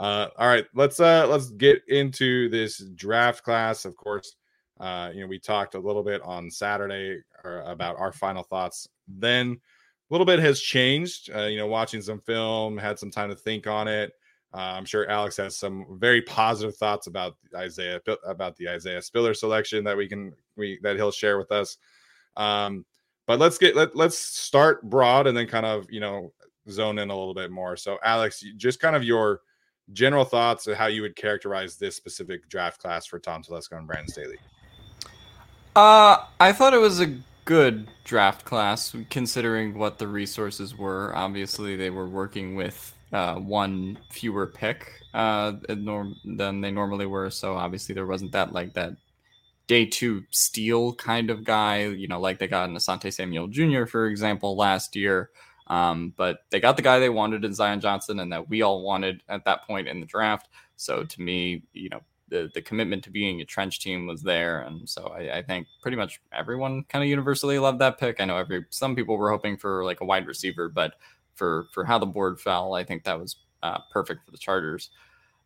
Uh, 0.00 0.28
all 0.38 0.48
right, 0.48 0.64
let's 0.74 0.98
uh 0.98 1.26
let's 1.28 1.50
get 1.50 1.82
into 1.88 2.48
this 2.48 2.78
draft 2.94 3.44
class. 3.44 3.84
Of 3.84 3.94
course, 3.96 4.34
uh, 4.80 5.10
you 5.12 5.20
know 5.20 5.26
we 5.26 5.38
talked 5.38 5.74
a 5.74 5.78
little 5.78 6.02
bit 6.02 6.22
on 6.22 6.50
Saturday 6.50 7.22
uh, 7.44 7.62
about 7.64 7.98
our 7.98 8.10
final 8.10 8.42
thoughts. 8.42 8.88
Then 9.06 9.60
a 10.10 10.14
little 10.14 10.24
bit 10.24 10.38
has 10.38 10.58
changed. 10.58 11.30
Uh, 11.36 11.42
you 11.42 11.58
know, 11.58 11.66
watching 11.66 12.00
some 12.00 12.18
film, 12.18 12.78
had 12.78 12.98
some 12.98 13.10
time 13.10 13.28
to 13.28 13.36
think 13.36 13.66
on 13.66 13.88
it. 13.88 14.12
Uh, 14.54 14.72
I'm 14.74 14.86
sure 14.86 15.08
Alex 15.10 15.36
has 15.36 15.58
some 15.58 15.84
very 15.98 16.22
positive 16.22 16.76
thoughts 16.76 17.06
about 17.06 17.36
Isaiah 17.54 18.00
about 18.26 18.56
the 18.56 18.70
Isaiah 18.70 19.02
Spiller 19.02 19.34
selection 19.34 19.84
that 19.84 19.98
we 19.98 20.08
can 20.08 20.32
we 20.56 20.80
that 20.82 20.96
he'll 20.96 21.12
share 21.12 21.36
with 21.36 21.52
us. 21.52 21.76
Um, 22.38 22.86
but 23.26 23.38
let's 23.38 23.58
get 23.58 23.76
let, 23.76 23.94
let's 23.94 24.18
start 24.18 24.82
broad 24.88 25.26
and 25.26 25.36
then 25.36 25.46
kind 25.46 25.66
of 25.66 25.86
you 25.90 26.00
know 26.00 26.32
zone 26.70 26.98
in 26.98 27.10
a 27.10 27.16
little 27.16 27.34
bit 27.34 27.50
more. 27.50 27.76
So 27.76 27.98
Alex, 28.02 28.42
just 28.56 28.80
kind 28.80 28.96
of 28.96 29.04
your 29.04 29.42
general 29.92 30.24
thoughts 30.24 30.66
of 30.66 30.76
how 30.76 30.86
you 30.86 31.02
would 31.02 31.16
characterize 31.16 31.76
this 31.76 31.96
specific 31.96 32.48
draft 32.48 32.80
class 32.80 33.06
for 33.06 33.18
Tom 33.18 33.42
Telesco 33.42 33.78
and 33.78 33.86
Brandon 33.86 34.08
Staley. 34.08 34.38
Uh, 35.76 36.24
I 36.38 36.52
thought 36.52 36.74
it 36.74 36.80
was 36.80 37.00
a 37.00 37.14
good 37.44 37.88
draft 38.04 38.44
class 38.44 38.94
considering 39.08 39.78
what 39.78 39.98
the 39.98 40.06
resources 40.06 40.76
were. 40.76 41.12
Obviously, 41.16 41.76
they 41.76 41.90
were 41.90 42.08
working 42.08 42.54
with 42.54 42.94
uh, 43.12 43.34
one 43.36 43.98
fewer 44.10 44.46
pick 44.46 44.92
uh, 45.14 45.52
than 45.68 46.60
they 46.60 46.70
normally 46.70 47.06
were. 47.06 47.30
So 47.30 47.54
obviously, 47.54 47.94
there 47.94 48.06
wasn't 48.06 48.32
that 48.32 48.52
like 48.52 48.74
that 48.74 48.92
day 49.66 49.86
two 49.86 50.24
steal 50.30 50.94
kind 50.94 51.30
of 51.30 51.44
guy, 51.44 51.84
you 51.86 52.08
know, 52.08 52.20
like 52.20 52.38
they 52.38 52.48
got 52.48 52.68
in 52.68 52.74
Asante 52.74 53.12
Samuel 53.12 53.46
Jr., 53.46 53.84
for 53.84 54.06
example, 54.06 54.56
last 54.56 54.96
year. 54.96 55.30
Um, 55.70 56.12
but 56.16 56.40
they 56.50 56.58
got 56.58 56.76
the 56.76 56.82
guy 56.82 56.98
they 56.98 57.08
wanted 57.08 57.44
in 57.44 57.54
Zion 57.54 57.80
Johnson 57.80 58.18
and 58.18 58.32
that 58.32 58.48
we 58.48 58.60
all 58.60 58.82
wanted 58.82 59.22
at 59.28 59.44
that 59.44 59.64
point 59.64 59.86
in 59.86 60.00
the 60.00 60.06
draft. 60.06 60.48
So 60.76 61.04
to 61.04 61.22
me, 61.22 61.62
you 61.72 61.88
know, 61.88 62.00
the, 62.28 62.50
the 62.54 62.60
commitment 62.60 63.04
to 63.04 63.10
being 63.10 63.40
a 63.40 63.44
trench 63.44 63.78
team 63.78 64.06
was 64.06 64.20
there. 64.20 64.62
And 64.62 64.88
so 64.88 65.14
I, 65.16 65.38
I 65.38 65.42
think 65.42 65.68
pretty 65.80 65.96
much 65.96 66.20
everyone 66.32 66.84
kind 66.88 67.04
of 67.04 67.08
universally 67.08 67.58
loved 67.60 67.78
that 67.78 67.98
pick. 67.98 68.20
I 68.20 68.24
know 68.24 68.36
every 68.36 68.64
some 68.70 68.96
people 68.96 69.16
were 69.16 69.30
hoping 69.30 69.56
for 69.56 69.84
like 69.84 70.00
a 70.00 70.04
wide 70.04 70.26
receiver, 70.26 70.68
but 70.68 70.94
for 71.34 71.66
for 71.72 71.84
how 71.84 71.98
the 71.98 72.06
board 72.06 72.40
fell, 72.40 72.74
I 72.74 72.82
think 72.82 73.04
that 73.04 73.18
was 73.18 73.36
uh, 73.62 73.78
perfect 73.92 74.24
for 74.24 74.32
the 74.32 74.38
Chargers. 74.38 74.90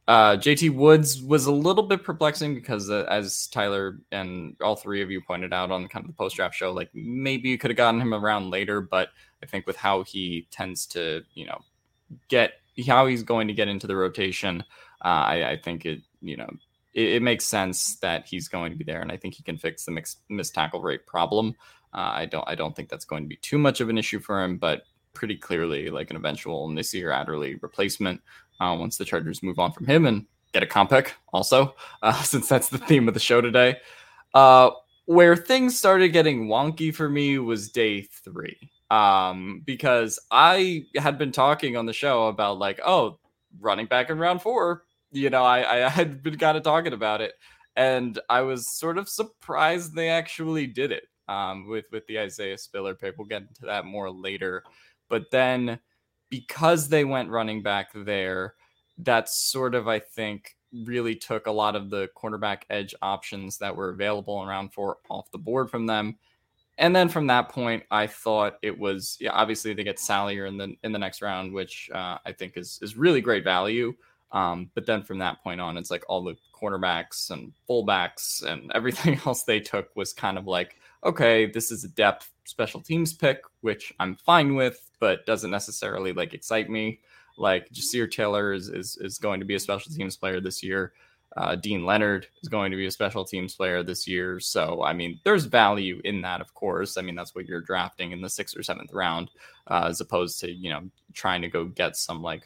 Uh, 0.07 0.37
JT 0.37 0.75
Woods 0.75 1.23
was 1.23 1.47
a 1.47 1.53
little 1.53 1.83
bit 1.83 2.05
perplexing 2.05 2.55
because, 2.55 2.90
uh, 2.90 3.07
as 3.09 3.47
Tyler 3.47 4.01
and 4.12 4.55
all 4.62 4.77
three 4.77 5.01
of 5.01 5.11
you 5.11 5.23
pointed 5.23 5.55
out 5.55 5.71
on 5.71 5.83
the 5.83 5.88
kind 5.88 6.05
of 6.05 6.09
the 6.09 6.17
post 6.17 6.37
draft 6.37 6.55
show, 6.55 6.73
like 6.73 6.90
maybe 6.93 7.49
you 7.49 7.57
could 7.57 7.71
have 7.71 7.77
gotten 7.77 8.01
him 8.01 8.12
around 8.12 8.51
later, 8.51 8.83
but 8.83 9.09
I 9.43 9.47
think 9.47 9.67
with 9.67 9.77
how 9.77 10.03
he 10.03 10.47
tends 10.51 10.85
to, 10.88 11.23
you 11.35 11.47
know, 11.47 11.59
get 12.29 12.55
how 12.87 13.07
he's 13.07 13.23
going 13.23 13.49
to 13.49 13.55
get 13.55 13.69
into 13.69 13.87
the 13.87 13.97
rotation, 13.97 14.62
uh, 15.03 15.25
I, 15.27 15.51
I, 15.53 15.57
think 15.57 15.87
it, 15.87 16.03
you 16.21 16.37
know, 16.37 16.51
it, 16.93 17.09
it, 17.14 17.23
makes 17.23 17.47
sense 17.47 17.97
that 17.97 18.27
he's 18.27 18.49
going 18.49 18.73
to 18.73 18.79
be 18.79 18.85
there, 18.85 19.01
and 19.01 19.11
I 19.11 19.17
think 19.17 19.35
he 19.35 19.43
can 19.43 19.57
fix 19.57 19.85
the 19.85 19.93
mix, 19.93 20.17
missed 20.29 20.55
tackle 20.55 20.83
rate 20.83 21.07
problem. 21.07 21.55
Uh, 21.95 22.12
I 22.12 22.27
don't, 22.27 22.47
I 22.47 22.55
don't 22.55 22.75
think 22.77 22.88
that's 22.90 23.05
going 23.05 23.23
to 23.23 23.29
be 23.29 23.37
too 23.37 23.59
much 23.59 23.81
of 23.81 23.88
an 23.88 23.97
issue 23.97 24.19
for 24.19 24.43
him, 24.43 24.59
but 24.59 24.83
pretty 25.14 25.37
clearly 25.37 25.88
like 25.88 26.11
an 26.11 26.17
eventual 26.17 26.69
Nasir 26.69 27.11
Adderley 27.11 27.55
replacement 27.62 28.21
uh, 28.61 28.77
once 28.79 28.97
the 28.97 29.05
Chargers 29.05 29.43
move 29.43 29.59
on 29.59 29.73
from 29.73 29.87
him 29.87 30.07
and 30.07 30.27
get 30.53 30.62
a 30.62 30.67
comp 30.67 30.90
pick 30.90 31.14
also, 31.33 31.75
uh, 32.03 32.12
since 32.23 32.49
that's 32.49 32.69
the 32.69 32.79
theme 32.79 33.09
of 33.09 33.14
the 33.14 33.21
show 33.21 33.40
today. 33.40 33.77
Uh, 34.33 34.71
where 35.07 35.37
things 35.37 35.79
started 35.79 36.09
getting 36.09 36.47
wonky 36.49 36.95
for 36.95 37.09
me 37.09 37.38
was 37.38 37.71
day 37.71 38.03
three. 38.03 38.71
Um, 38.90 39.62
because 39.64 40.19
I 40.31 40.87
had 40.97 41.19
been 41.19 41.33
talking 41.33 41.77
on 41.77 41.87
the 41.87 41.93
show 41.93 42.29
about 42.29 42.59
like, 42.59 42.81
oh, 42.85 43.19
running 43.61 43.87
back 43.87 44.11
in 44.11 44.19
round 44.19 44.43
four, 44.43 44.85
you 45.11 45.31
know, 45.31 45.45
I, 45.45 45.87
I 45.87 45.88
had 45.88 46.23
been 46.23 46.38
kind 46.38 46.57
of 46.57 46.62
talking 46.62 46.93
about 46.93 47.21
it. 47.21 47.35
And 47.77 48.19
I 48.29 48.43
was 48.43 48.69
sort 48.69 48.99
of 48.99 49.09
surprised 49.09 49.95
they 49.95 50.09
actually 50.09 50.67
did 50.67 50.93
it 50.93 51.05
um, 51.27 51.67
with 51.67 51.87
with 51.90 52.07
the 52.07 52.21
Isaiah 52.21 52.57
Spiller 52.57 52.95
pick. 52.95 53.17
We'll 53.19 53.27
get 53.27 53.43
into 53.43 53.67
that 53.67 53.85
more 53.85 54.11
later. 54.11 54.62
But 55.09 55.31
then 55.33 55.81
because 56.35 56.88
they 56.88 57.05
went 57.05 57.31
running 57.31 57.62
back 57.62 57.90
there, 57.94 58.55
that's 58.99 59.38
sort 59.38 59.77
of, 59.77 59.87
I 59.87 60.01
think, 60.01 60.57
really 60.85 61.14
took 61.14 61.47
a 61.47 61.53
lot 61.53 61.77
of 61.77 61.90
the 61.90 62.11
cornerback 62.16 62.62
edge 62.70 62.92
options 63.01 63.59
that 63.59 63.77
were 63.77 63.90
available 63.90 64.42
in 64.42 64.49
round 64.49 64.73
four 64.73 64.97
off 65.09 65.31
the 65.31 65.38
board 65.38 65.70
from 65.70 65.87
them. 65.87 66.16
And 66.77 66.94
then 66.94 67.09
from 67.09 67.29
that 67.29 67.51
point, 67.51 67.85
I 67.92 68.09
thought 68.09 68.59
it 68.61 68.77
was 68.77 69.16
yeah, 69.20 69.31
obviously 69.31 69.75
they 69.75 69.85
get 69.85 70.01
Salyer 70.01 70.47
in 70.47 70.57
the 70.57 70.75
in 70.83 70.90
the 70.90 70.99
next 70.99 71.23
round, 71.23 71.53
which 71.55 71.88
uh, 71.94 72.18
I 72.27 72.33
think 72.33 72.57
is 72.57 72.81
is 72.83 72.97
really 72.97 73.20
great 73.20 73.44
value. 73.44 73.94
Um, 74.33 74.68
but 74.75 74.85
then 74.85 75.05
from 75.05 75.18
that 75.18 75.40
point 75.44 75.61
on, 75.61 75.77
it's 75.77 75.92
like 75.92 76.03
all 76.09 76.25
the 76.25 76.37
cornerbacks 76.53 77.31
and 77.31 77.53
fullbacks 77.70 78.42
and 78.42 78.73
everything 78.75 79.20
else 79.25 79.44
they 79.44 79.61
took 79.61 79.94
was 79.94 80.12
kind 80.12 80.37
of 80.37 80.49
like, 80.49 80.81
okay, 81.05 81.47
this 81.47 81.71
is 81.71 81.85
a 81.85 81.88
depth 81.88 82.31
special 82.45 82.81
teams 82.81 83.12
pick, 83.12 83.43
which 83.61 83.93
I'm 83.99 84.17
fine 84.17 84.55
with, 84.55 84.90
but 85.01 85.27
doesn't 85.27 85.51
necessarily 85.51 86.12
like 86.12 86.35
excite 86.35 86.71
me. 86.71 87.01
Like 87.37 87.69
Ja'Sir 87.71 88.11
Taylor 88.11 88.53
is, 88.53 88.69
is 88.69 88.97
is 89.01 89.19
going 89.19 89.40
to 89.40 89.47
be 89.47 89.57
a 89.57 89.61
special 89.61 89.93
teams 89.93 90.17
player 90.17 90.40
this 90.40 90.62
year. 90.62 90.93
Uh, 91.37 91.57
Deane 91.57 91.85
Leonard 91.85 92.29
is 92.43 92.49
going 92.49 92.71
to 92.71 92.77
be 92.77 92.87
a 92.87 92.90
special 92.93 93.25
teams 93.25 93.57
player 93.57 93.83
this 93.83 94.07
year. 94.07 94.38
So, 94.38 94.85
I 94.85 94.93
mean, 94.93 95.19
there's 95.25 95.47
value 95.47 96.01
in 96.05 96.21
that, 96.21 96.40
of 96.40 96.55
course. 96.55 96.97
I 96.97 97.03
mean, 97.03 97.17
that's 97.17 97.35
what 97.35 97.47
you're 97.47 97.61
drafting 97.61 98.12
in 98.12 98.21
the 98.21 98.29
sixth 98.29 98.57
or 98.57 98.62
seventh 98.62 98.93
round, 98.93 99.33
uh, 99.67 99.87
as 99.88 100.01
opposed 100.01 100.38
to, 100.40 100.53
you 100.53 100.71
know, 100.71 100.83
trying 101.12 101.43
to 101.43 101.49
go 101.49 101.64
get 101.64 101.97
some 101.97 102.23
like 102.23 102.43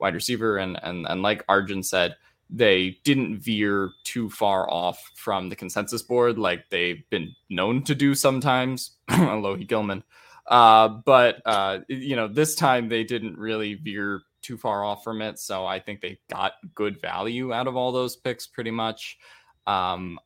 wide 0.00 0.14
receiver. 0.14 0.56
And, 0.56 0.76
and, 0.82 1.06
and 1.08 1.22
like 1.22 1.44
Arjun 1.48 1.84
said, 1.84 2.16
they 2.50 2.98
didn't 3.04 3.38
veer 3.38 3.90
too 4.04 4.28
far 4.28 4.70
off 4.70 5.10
from 5.14 5.48
the 5.48 5.56
consensus 5.56 6.02
board 6.02 6.38
like 6.38 6.68
they've 6.70 7.08
been 7.10 7.34
known 7.48 7.82
to 7.84 7.94
do 7.94 8.14
sometimes. 8.14 8.92
Alohi 9.08 9.66
Gilman. 9.66 10.04
Uh, 10.46 10.88
but, 10.88 11.40
uh, 11.46 11.78
you 11.88 12.16
know, 12.16 12.28
this 12.28 12.54
time 12.54 12.88
they 12.88 13.04
didn't 13.04 13.38
really 13.38 13.74
veer 13.74 14.22
too 14.42 14.58
far 14.58 14.84
off 14.84 15.04
from 15.04 15.22
it. 15.22 15.38
So 15.38 15.64
I 15.64 15.78
think 15.78 16.00
they 16.00 16.18
got 16.30 16.54
good 16.74 17.00
value 17.00 17.52
out 17.52 17.68
of 17.68 17.76
all 17.76 17.92
those 17.92 18.16
picks 18.16 18.46
pretty 18.46 18.72
much. 18.72 19.18
Um, 19.66 20.18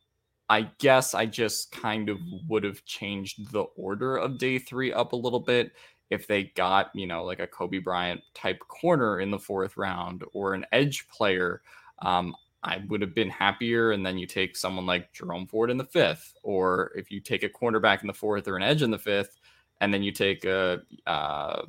I 0.49 0.69
guess 0.79 1.13
I 1.13 1.25
just 1.25 1.71
kind 1.71 2.09
of 2.09 2.17
would 2.47 2.63
have 2.63 2.83
changed 2.85 3.51
the 3.51 3.63
order 3.75 4.17
of 4.17 4.37
day 4.37 4.59
three 4.59 4.91
up 4.91 5.13
a 5.13 5.17
little 5.17 5.39
bit 5.39 5.71
if 6.09 6.25
they 6.25 6.45
got, 6.55 6.89
you 6.95 7.05
know, 7.05 7.23
like 7.23 7.39
a 7.39 7.47
Coby 7.47 7.83
Bryant 7.83 8.21
type 8.33 8.59
corner 8.59 9.19
in 9.19 9.29
the 9.29 9.39
fourth 9.39 9.77
round 9.77 10.23
or 10.33 10.53
an 10.53 10.65
edge 10.71 11.07
player 11.09 11.61
um, 11.99 12.35
I 12.63 12.83
would 12.87 13.01
have 13.01 13.15
been 13.15 13.29
happier. 13.29 13.91
And 13.91 14.05
then 14.05 14.17
you 14.17 14.25
take 14.25 14.55
someone 14.55 14.85
like 14.85 15.13
Jerome 15.13 15.47
Ford 15.47 15.69
in 15.69 15.77
the 15.77 15.85
fifth, 15.85 16.33
or 16.43 16.91
if 16.95 17.11
you 17.11 17.19
take 17.19 17.43
a 17.43 17.49
cornerback 17.49 18.01
in 18.01 18.07
the 18.07 18.13
fourth 18.13 18.47
or 18.47 18.57
an 18.57 18.63
edge 18.63 18.81
in 18.81 18.91
the 18.91 18.99
fifth, 18.99 19.37
and 19.79 19.93
then 19.93 20.03
you 20.03 20.11
take 20.11 20.43
a 20.45 20.81
uh, 21.05 21.61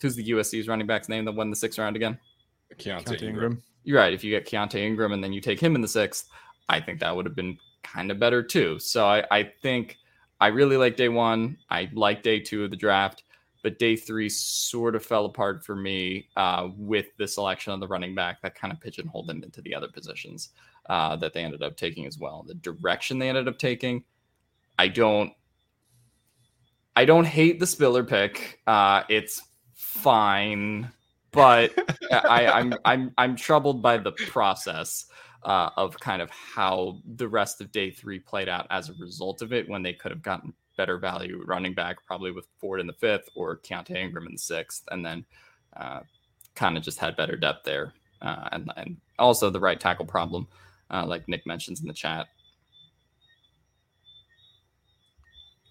who's 0.00 0.16
the 0.16 0.30
USC's 0.30 0.68
running 0.68 0.86
back's 0.86 1.08
name 1.08 1.24
that 1.24 1.32
won 1.32 1.50
the 1.50 1.56
sixth 1.56 1.78
round 1.78 1.96
again? 1.96 2.18
Keaontay, 2.76 3.04
Keaontay 3.04 3.22
Ingram. 3.22 3.28
Ingram. 3.28 3.62
You're 3.84 3.98
right. 3.98 4.12
If 4.12 4.22
you 4.22 4.30
get 4.30 4.46
Keaontay 4.46 4.80
Ingram 4.80 5.12
and 5.12 5.22
then 5.22 5.32
you 5.32 5.40
take 5.40 5.60
him 5.60 5.74
in 5.74 5.80
the 5.80 5.88
sixth, 5.88 6.28
I 6.68 6.80
think 6.80 7.00
that 7.00 7.14
would 7.14 7.26
have 7.26 7.34
been 7.34 7.58
kind 7.82 8.10
of 8.10 8.18
better 8.18 8.42
too. 8.42 8.78
So 8.78 9.06
I, 9.06 9.24
I 9.30 9.42
think 9.62 9.96
I 10.40 10.48
really 10.48 10.76
like 10.76 10.96
day 10.96 11.08
one. 11.08 11.58
I 11.70 11.88
like 11.92 12.22
day 12.22 12.40
two 12.40 12.64
of 12.64 12.70
the 12.70 12.76
draft 12.76 13.24
but 13.62 13.78
day 13.78 13.96
three 13.96 14.28
sort 14.28 14.94
of 14.94 15.04
fell 15.04 15.24
apart 15.24 15.64
for 15.64 15.74
me 15.74 16.28
uh, 16.36 16.68
with 16.76 17.06
the 17.16 17.26
selection 17.26 17.72
of 17.72 17.80
the 17.80 17.88
running 17.88 18.14
back 18.14 18.40
that 18.42 18.54
kind 18.54 18.72
of 18.72 18.80
pigeonholed 18.80 19.26
them 19.26 19.42
into 19.42 19.60
the 19.62 19.74
other 19.74 19.88
positions 19.88 20.50
uh, 20.88 21.16
that 21.16 21.32
they 21.32 21.42
ended 21.42 21.62
up 21.62 21.76
taking 21.76 22.06
as 22.06 22.18
well. 22.18 22.44
The 22.46 22.54
direction 22.54 23.18
they 23.18 23.28
ended 23.28 23.48
up 23.48 23.58
taking, 23.58 24.04
I 24.78 24.88
don't, 24.88 25.32
I 26.94 27.04
don't 27.04 27.26
hate 27.26 27.60
the 27.60 27.66
Spiller 27.66 28.04
pick. 28.04 28.60
Uh, 28.66 29.02
it's 29.08 29.42
fine, 29.74 30.90
but 31.30 31.72
I, 32.10 32.46
I'm 32.46 32.74
I'm 32.84 33.12
I'm 33.16 33.36
troubled 33.36 33.82
by 33.82 33.98
the 33.98 34.12
process. 34.12 35.06
Uh, 35.44 35.70
of 35.76 35.98
kind 36.00 36.20
of 36.20 36.28
how 36.30 36.98
the 37.14 37.28
rest 37.28 37.60
of 37.60 37.70
day 37.70 37.92
three 37.92 38.18
played 38.18 38.48
out 38.48 38.66
as 38.70 38.88
a 38.88 38.94
result 38.94 39.40
of 39.40 39.52
it 39.52 39.68
when 39.68 39.84
they 39.84 39.92
could 39.92 40.10
have 40.10 40.20
gotten 40.20 40.52
better 40.78 40.96
value 40.96 41.42
running 41.46 41.74
back, 41.74 41.98
probably 42.06 42.32
with 42.32 42.46
Ford 42.58 42.80
in 42.80 42.86
the 42.86 42.94
fifth 42.94 43.28
or 43.34 43.58
Keaontay 43.58 43.96
Ingram 43.96 44.26
in 44.26 44.32
the 44.32 44.38
sixth, 44.38 44.84
and 44.90 45.04
then 45.04 45.26
uh, 45.76 46.00
kind 46.54 46.78
of 46.78 46.82
just 46.82 46.98
had 46.98 47.16
better 47.16 47.36
depth 47.36 47.64
there, 47.64 47.92
uh, 48.22 48.48
and, 48.52 48.72
and 48.78 48.96
also 49.18 49.50
the 49.50 49.60
right 49.60 49.78
tackle 49.78 50.06
problem, 50.06 50.48
uh, 50.90 51.04
like 51.04 51.28
Nick 51.28 51.46
mentions 51.46 51.82
in 51.82 51.86
the 51.86 51.92
chat. 51.92 52.28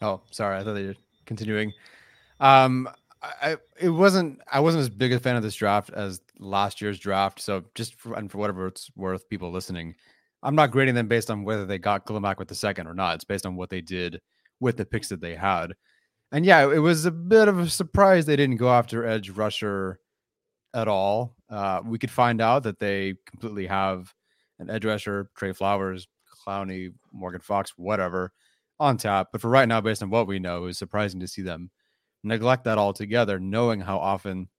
Oh, 0.04 0.22
sorry, 0.30 0.60
I 0.60 0.64
thought 0.64 0.76
they 0.76 0.86
were 0.86 0.96
continuing. 1.26 1.74
Um, 2.40 2.88
I 3.24 3.58
it 3.80 3.90
wasn't 3.90 4.42
I 4.52 4.60
wasn't 4.60 4.82
as 4.82 4.90
big 4.90 5.12
a 5.12 5.20
fan 5.20 5.36
of 5.36 5.42
this 5.42 5.56
draft 5.56 5.90
as 5.90 6.22
last 6.38 6.82
year's 6.82 7.00
draft. 7.00 7.42
So 7.42 7.64
just 7.74 7.96
for, 7.96 8.14
and 8.14 8.32
for 8.32 8.38
whatever 8.38 8.68
it's 8.68 8.92
worth, 8.96 9.28
people 9.28 9.52
listening, 9.52 9.96
I'm 10.44 10.54
not 10.54 10.70
grading 10.70 10.94
them 10.94 11.08
based 11.08 11.32
on 11.32 11.44
whether 11.44 11.66
they 11.66 11.80
got 11.80 12.06
Khalil 12.06 12.22
Mack 12.22 12.38
with 12.38 12.48
the 12.48 12.56
second 12.56 12.86
or 12.86 12.94
not. 12.94 13.16
It's 13.16 13.24
based 13.24 13.48
on 13.48 13.56
what 13.56 13.72
they 13.72 13.82
did 13.82 14.22
with 14.60 14.78
the 14.78 14.86
picks 14.86 15.10
that 15.10 15.22
they 15.22 15.36
had. 15.36 15.74
And 16.32 16.46
yeah, 16.46 16.70
it 16.70 16.80
was 16.80 17.06
a 17.06 17.12
bit 17.12 17.48
of 17.48 17.60
a 17.60 17.70
surprise 17.70 18.26
they 18.26 18.36
didn't 18.36 18.58
go 18.58 18.70
after 18.70 19.06
edge 19.06 19.30
rusher 19.30 20.00
at 20.74 20.88
all. 20.88 21.36
Uh, 21.50 21.82
we 21.86 21.98
could 21.98 22.12
find 22.12 22.42
out 22.42 22.64
that 22.64 22.80
they 22.80 23.16
completely 23.26 23.68
have 23.68 24.14
an 24.60 24.70
edge 24.70 24.86
rusher, 24.86 25.30
Trey 25.36 25.54
Flowers, 25.54 26.08
Clowney, 26.46 26.94
Morgan 27.14 27.40
Fox, 27.40 27.74
whatever, 27.78 28.34
on 28.80 28.98
tap. 28.98 29.30
But 29.32 29.42
for 29.42 29.50
right 29.50 29.68
now, 29.68 29.80
based 29.80 30.04
on 30.04 30.10
what 30.10 30.28
we 30.28 30.40
know, 30.40 30.58
it 30.58 30.68
was 30.68 30.78
surprising 30.78 31.20
to 31.22 31.28
see 31.28 31.42
them 31.42 31.72
neglect 32.24 32.66
that 32.66 32.78
altogether, 32.78 33.40
knowing 33.40 33.80
how 33.80 33.98
often 33.98 34.50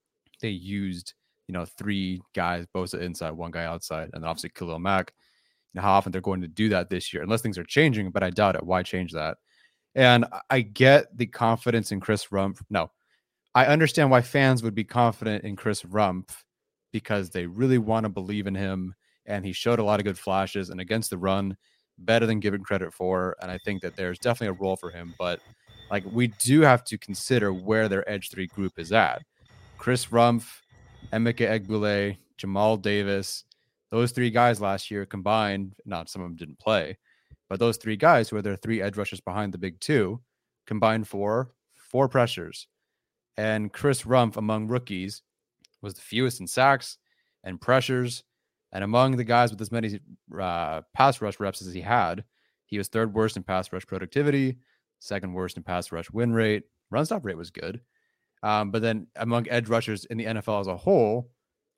they 0.41 0.51
used 0.51 1.15
you 1.49 1.55
know, 1.55 1.65
three 1.65 2.21
guys, 2.35 2.67
Bosa 2.75 3.01
inside, 3.01 3.31
one 3.31 3.51
guy 3.51 3.65
outside, 3.65 4.11
and 4.13 4.25
obviously 4.25 4.51
Khalil 4.51 4.79
Mack. 4.79 5.13
Know, 5.75 5.83
how 5.83 5.93
often 5.93 6.13
they're 6.13 6.21
going 6.21 6.41
to 6.43 6.49
do 6.49 6.69
that 6.71 6.89
this 6.89 7.13
year, 7.13 7.23
unless 7.23 7.43
things 7.43 7.59
are 7.59 7.65
changing, 7.65 8.11
but 8.11 8.23
I 8.23 8.31
doubt 8.31 8.55
it. 8.55 8.65
Why 8.65 8.83
change 8.83 9.13
that? 9.13 9.39
And 9.95 10.27
I 10.51 10.61
get 10.61 11.17
the 11.17 11.27
confidence 11.27 11.93
in 11.93 12.01
Chris 12.01 12.27
Rumph. 12.27 12.63
No, 12.71 12.91
I 13.55 13.67
understand 13.67 14.11
why 14.11 14.23
fans 14.23 14.63
would 14.63 14.75
be 14.75 14.85
confident 14.85 15.45
in 15.45 15.57
Chris 15.57 15.83
Rumph 15.83 16.31
because 16.93 17.31
they 17.31 17.47
really 17.47 17.79
want 17.79 18.05
to 18.05 18.11
believe 18.11 18.47
in 18.47 18.55
him. 18.55 18.95
And 19.27 19.45
he 19.45 19.53
showed 19.53 19.79
a 19.79 19.85
lot 19.85 20.01
of 20.01 20.05
good 20.05 20.19
flashes 20.19 20.71
and 20.71 20.81
against 20.81 21.11
the 21.11 21.19
run, 21.19 21.57
better 21.99 22.27
than 22.27 22.41
given 22.41 22.63
credit 22.63 22.95
for. 22.95 23.37
And 23.43 23.51
I 23.51 23.59
think 23.65 23.83
that 23.83 23.97
there's 23.97 24.19
definitely 24.19 24.57
a 24.57 24.63
role 24.63 24.77
for 24.77 24.91
him. 24.91 25.15
But 25.19 25.41
like 25.91 26.05
we 26.11 26.29
do 26.29 26.61
have 26.61 26.85
to 26.85 26.99
consider 26.99 27.53
where 27.53 27.89
their 27.89 28.09
edge 28.09 28.31
three 28.31 28.47
group 28.47 28.79
is 28.79 28.93
at. 28.93 29.23
Chris 29.77 30.07
Rumph, 30.07 30.63
Emeke 31.13 31.49
Egbule, 31.49 32.17
Jamal 32.37 32.77
Davis, 32.77 33.45
those 33.91 34.13
three 34.13 34.31
guys 34.31 34.61
last 34.61 34.91
year 34.91 35.07
combined, 35.07 35.75
not 35.85 36.09
some 36.09 36.23
of 36.23 36.29
them 36.29 36.37
didn't 36.37 36.59
play, 36.59 36.99
but 37.49 37.59
those 37.59 37.77
three 37.77 37.97
guys 37.97 38.29
who 38.29 38.37
are 38.37 38.43
their 38.43 38.57
three 38.57 38.83
edge 38.83 38.97
rushers 38.97 39.21
behind 39.21 39.53
the 39.53 39.59
big 39.59 39.81
two 39.81 40.21
combined 40.67 41.09
for 41.09 41.51
four 41.75 42.09
pressures. 42.09 42.67
And 43.37 43.73
Chris 43.73 44.03
Rumph 44.03 44.37
among 44.37 44.69
rookies 44.69 45.23
was 45.81 45.95
the 45.95 46.01
fewest 46.01 46.41
in 46.41 46.47
sacks 46.47 46.99
and 47.45 47.61
pressures. 47.61 48.25
And 48.73 48.85
among 48.85 49.17
the 49.17 49.25
guys 49.25 49.51
with 49.51 49.61
as 49.61 49.73
many 49.73 49.99
uh, 50.39 50.83
pass 50.93 51.21
rush 51.21 51.41
reps 51.41 51.63
as 51.63 51.73
he 51.73 51.81
had, 51.81 52.25
he 52.67 52.77
was 52.77 52.89
third 52.89 53.15
worst 53.15 53.37
in 53.37 53.43
pass 53.43 53.73
rush 53.73 53.87
productivity, 53.87 54.59
second 54.99 55.33
worst 55.33 55.57
in 55.57 55.63
pass 55.63 55.91
rush 55.91 56.11
win 56.11 56.33
rate. 56.33 56.65
Run 56.91 57.07
stop 57.07 57.25
rate 57.25 57.37
was 57.37 57.51
good. 57.51 57.81
Um, 58.43 58.71
but 58.71 58.83
then 58.83 59.07
among 59.17 59.49
edge 59.49 59.69
rushers 59.69 60.05
in 60.05 60.19
the 60.19 60.27
NFL 60.27 60.61
as 60.61 60.67
a 60.67 60.77
whole, 60.77 61.31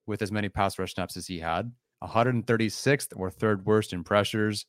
with 0.07 0.23
as 0.23 0.33
many 0.33 0.49
pass 0.49 0.79
rush 0.79 0.95
snaps 0.95 1.17
as 1.17 1.27
he 1.27 1.39
had, 1.39 1.71
136th 2.03 3.13
or 3.17 3.31
third 3.31 3.65
worst 3.67 3.93
in 3.93 4.03
pressures. 4.03 4.67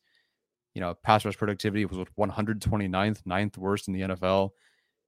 You 0.74 0.80
know, 0.80 0.94
pass 0.94 1.24
rush 1.24 1.36
productivity 1.36 1.84
was 1.84 1.98
129th, 2.18 3.26
ninth 3.26 3.58
worst 3.58 3.88
in 3.88 3.94
the 3.94 4.00
NFL. 4.02 4.50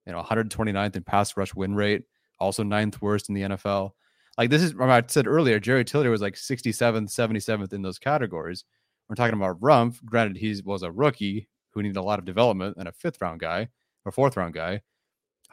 You 0.07 0.13
know, 0.13 0.23
129th 0.23 0.97
in 0.97 1.03
pass 1.03 1.37
rush 1.37 1.55
win 1.55 1.75
rate, 1.75 2.03
also 2.39 2.63
ninth 2.63 3.01
worst 3.01 3.29
in 3.29 3.35
the 3.35 3.43
NFL. 3.43 3.93
Like 4.37 4.51
this 4.51 4.63
is, 4.63 4.75
I 4.79 5.03
said 5.07 5.27
earlier, 5.27 5.59
Jerry 5.61 5.85
Tillery 5.85 6.11
was 6.11 6.21
like 6.21 6.35
67th, 6.35 7.15
77th 7.15 7.73
in 7.73 7.83
those 7.83 7.99
categories. 7.99 8.65
We're 9.09 9.15
talking 9.15 9.35
about 9.35 9.61
Rumph. 9.61 10.05
Granted, 10.05 10.37
he 10.37 10.61
was 10.65 10.83
a 10.83 10.91
rookie 10.91 11.49
who 11.71 11.83
needed 11.83 11.97
a 11.97 12.03
lot 12.03 12.19
of 12.19 12.25
development 12.25 12.77
and 12.79 12.89
a 12.89 12.93
fifth 12.93 13.21
round 13.21 13.41
guy 13.41 13.69
or 14.05 14.13
fourth 14.13 14.37
round 14.37 14.55
guy. 14.55 14.81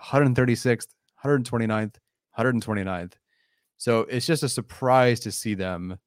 136th, 0.03 0.88
129th, 1.24 1.95
129th. 2.38 3.14
So 3.78 4.01
it's 4.01 4.26
just 4.26 4.43
a 4.43 4.49
surprise 4.49 5.20
to 5.22 5.32
see 5.32 5.53
them 5.53 5.97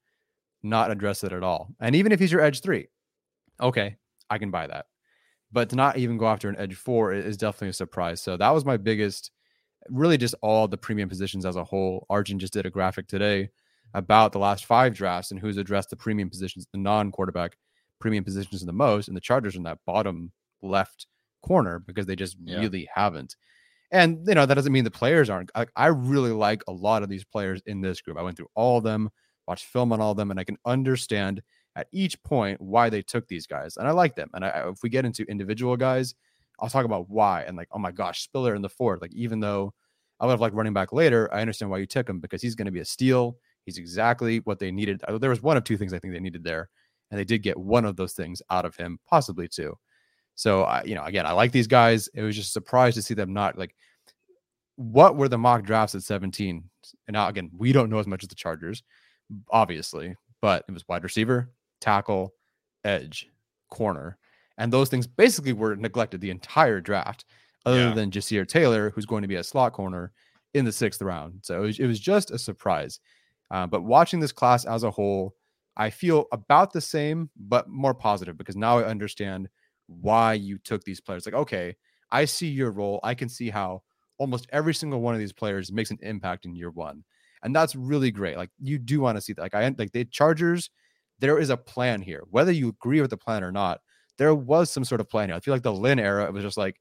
not 0.63 0.91
address 0.91 1.25
it 1.25 1.33
at 1.33 1.43
all. 1.43 1.69
And 1.81 1.95
even 1.95 2.13
if 2.13 2.19
he's 2.19 2.33
your 2.33 2.41
edge 2.41 2.61
three, 2.61 2.89
okay, 3.61 3.97
I 4.31 4.39
can 4.39 4.51
buy 4.51 4.67
that. 4.67 4.87
But 5.53 5.71
to 5.71 5.77
not 5.77 5.99
even 5.99 6.19
go 6.19 6.27
after 6.27 6.49
an 6.49 6.57
edge 6.59 6.75
four 6.75 7.13
is 7.13 7.37
definitely 7.37 7.69
a 7.69 7.75
surprise. 7.75 8.21
So 8.21 8.37
that 8.37 8.51
was 8.51 8.65
my 8.65 8.77
biggest, 8.77 9.31
really 9.89 10.17
just 10.17 10.35
all 10.43 10.67
the 10.67 10.77
premium 10.77 11.09
positions 11.09 11.47
as 11.47 11.57
a 11.57 11.65
whole. 11.65 12.07
Arjun 12.11 12.39
just 12.39 12.53
did 12.53 12.67
a 12.67 12.71
graphic 12.71 13.07
today 13.07 13.51
about 13.95 14.33
the 14.33 14.41
last 14.41 14.65
five 14.65 14.95
drafts 14.95 15.31
and 15.31 15.39
who's 15.39 15.57
addressed 15.57 15.91
the 15.91 15.97
premium 15.97 16.29
positions, 16.29 16.67
the 16.73 16.79
non 16.79 17.13
quarterback 17.13 17.57
premium 18.01 18.25
positions 18.25 18.65
the 18.65 18.73
most. 18.73 19.07
And 19.07 19.17
the 19.17 19.21
Chargers 19.21 19.55
in 19.55 19.63
that 19.63 19.79
bottom 19.87 20.33
left 20.63 21.07
corner 21.45 21.79
because 21.79 22.07
they 22.07 22.17
just 22.17 22.37
yeah. 22.43 22.59
really 22.59 22.89
haven't. 22.93 23.37
And 23.91 24.27
you 24.27 24.35
know 24.35 24.47
that 24.47 24.55
doesn't 24.55 24.73
mean 24.73 24.83
the 24.83 24.91
players 24.91 25.31
aren't. 25.31 25.53
I, 25.55 25.67
I, 25.77 25.87
really 25.87 26.33
like 26.33 26.63
a 26.67 26.73
lot 26.73 27.05
of 27.05 27.09
these 27.09 27.25
players 27.25 27.63
in 27.67 27.81
this 27.81 28.01
group. 28.01 28.19
I 28.19 28.23
went 28.23 28.37
through 28.37 28.49
all 28.57 28.79
of 28.79 28.85
them, 28.85 29.11
watched 29.47 29.67
film 29.67 29.93
on 29.93 30.01
all 30.01 30.13
of 30.13 30.17
them, 30.17 30.33
and 30.33 30.41
I 30.41 30.45
can 30.45 30.57
understand 30.67 31.43
at 31.77 31.89
each 31.93 32.23
point 32.23 32.61
why 32.61 32.89
they 32.89 33.03
took 33.03 33.27
these 33.27 33.47
guys, 33.47 33.77
and 33.77 33.87
I 33.87 33.91
like 33.91 34.15
them. 34.15 34.31
And 34.35 34.45
I, 34.45 34.69
if 34.71 34.83
we 34.83 34.89
get 34.89 35.05
into 35.05 35.25
individual 35.25 35.77
guys, 35.77 36.15
I'll 36.61 36.71
talk 36.71 36.85
about 36.85 37.09
why. 37.09 37.43
And 37.43 37.57
like, 37.57 37.69
oh 37.73 37.79
my 37.79 37.91
gosh, 37.91 38.23
Spiller 38.23 38.55
in 38.55 38.63
the 38.63 38.69
fourth. 38.69 39.03
Like, 39.03 39.13
even 39.15 39.41
though 39.41 39.75
I 40.21 40.27
would 40.27 40.33
have 40.33 40.41
liked 40.41 40.55
running 40.55 40.73
back 40.73 40.93
later, 40.93 41.33
I 41.33 41.41
understand 41.41 41.71
why 41.71 41.79
you 41.79 41.87
took 41.87 42.09
him 42.09 42.21
because 42.21 42.41
he's 42.41 42.55
going 42.55 42.67
to 42.67 42.73
be 42.73 42.81
a 42.81 42.85
steal. 42.85 43.37
He's 43.67 43.79
exactly 43.79 44.39
what 44.41 44.59
they 44.59 44.71
needed. 44.71 45.03
There 45.21 45.31
was 45.31 45.43
one 45.43 45.57
of 45.57 45.65
two 45.65 45.77
things 45.77 45.93
I 45.93 45.99
think 45.99 46.15
they 46.15 46.21
needed 46.21 46.45
there, 46.45 46.69
and 47.11 47.19
they 47.19 47.25
did 47.25 47.43
get 47.43 47.57
one 47.57 47.85
of 47.85 47.97
those 47.97 48.13
things 48.13 48.41
out 48.51 48.65
of 48.65 48.77
him, 48.77 48.99
possibly 49.09 49.49
two. 49.49 49.77
So, 50.37 50.63
I, 50.63 50.83
you 50.85 50.95
know, 50.95 51.05
again, 51.05 51.27
I 51.27 51.33
like 51.33 51.53
these 51.53 51.67
guys. 51.67 52.09
It 52.15 52.23
was 52.23 52.37
just 52.37 52.53
surprised 52.53 52.97
to 52.97 53.03
see 53.03 53.15
them 53.15 53.33
not 53.33 53.57
like 53.59 53.75
what 54.77 55.17
were 55.17 55.29
the 55.29 55.39
mock 55.39 55.63
drafts 55.63 55.95
at 55.95 56.03
17? 56.03 56.63
And 57.07 57.15
now, 57.15 57.29
again, 57.29 57.51
we 57.57 57.73
don't 57.73 57.91
know 57.91 57.99
as 57.99 58.07
much 58.07 58.23
as 58.23 58.29
the 58.29 58.35
Chargers, 58.35 58.83
obviously, 59.51 60.15
but 60.43 60.65
it 60.69 60.73
was 60.73 60.87
wide 60.89 61.05
receiver, 61.05 61.51
tackle, 61.85 62.33
edge, 62.85 63.29
corner. 63.71 64.17
And 64.57 64.73
those 64.73 64.89
things 64.89 65.07
basically 65.07 65.53
were 65.53 65.77
neglected 65.77 66.21
the 66.21 66.31
entire 66.31 66.81
draft, 66.81 67.27
other 67.67 67.89
yeah. 67.89 67.95
than 67.95 68.11
Ja'Sir 68.11 68.49
Taylor, 68.49 68.91
who's 68.91 69.07
going 69.07 69.23
to 69.23 69.29
be 69.29 69.35
a 69.37 69.45
slot 69.45 69.75
corner 69.75 70.13
in 70.55 70.65
the 70.65 70.73
sixth 70.73 71.03
round. 71.03 71.41
So 71.43 71.63
it 71.63 71.67
was, 71.67 71.79
it 71.81 71.87
was 71.87 72.01
just 72.01 72.31
a 72.31 72.39
surprise. 72.39 73.01
Uh, 73.51 73.67
but 73.67 73.83
watching 73.83 74.21
this 74.21 74.33
class 74.33 74.65
as 74.65 74.85
a 74.85 74.91
whole, 74.91 75.35
I 75.77 75.91
feel 75.91 76.27
about 76.33 76.73
the 76.73 76.81
same, 76.81 77.29
but 77.37 77.69
more 77.69 77.95
positive 77.95 78.39
because 78.39 78.57
now 78.57 78.79
I 78.79 78.85
understand 78.85 79.49
why 79.87 80.35
you 80.35 80.57
took 80.59 80.85
these 80.85 81.01
players. 81.01 81.27
Like, 81.27 81.35
okay, 81.35 81.77
I 82.11 82.25
see 82.25 82.49
your 82.49 82.71
role. 82.71 83.01
I 83.03 83.15
can 83.15 83.29
see 83.29 83.51
how 83.51 83.83
almost 84.19 84.47
every 84.53 84.73
single 84.73 85.01
one 85.01 85.15
of 85.15 85.21
these 85.21 85.33
players 85.33 85.73
makes 85.73 85.91
an 85.91 85.99
impact 86.01 86.47
in 86.47 86.55
year 86.55 86.71
one. 86.71 87.05
And 87.43 87.55
that's 87.55 87.75
really 87.75 88.11
great. 88.11 88.37
Like 88.37 88.51
you 88.59 88.79
do 88.79 89.01
want 89.01 89.19
to 89.19 89.21
see 89.21 89.33
that. 89.35 89.43
Like 89.43 89.55
I 89.55 89.75
like 89.77 89.93
the 89.93 90.05
Chargers, 90.07 90.71
there 91.19 91.39
is 91.39 91.51
a 91.51 91.57
plan 91.57 92.03
here. 92.03 92.25
Whether 92.31 92.53
you 92.53 92.69
agree 92.69 93.01
with 93.01 93.11
the 93.11 93.17
plan 93.17 93.45
or 93.45 93.53
not, 93.53 93.81
there 94.19 94.35
was 94.35 94.71
some 94.71 94.85
sort 94.85 95.01
of 95.01 95.09
plan 95.09 95.29
here. 95.29 95.37
I 95.37 95.41
feel 95.41 95.55
like 95.55 95.63
the 95.63 95.73
Lynn 95.73 95.99
era, 95.99 96.25
it 96.25 96.33
was 96.33 96.43
just 96.43 96.57
like, 96.57 96.81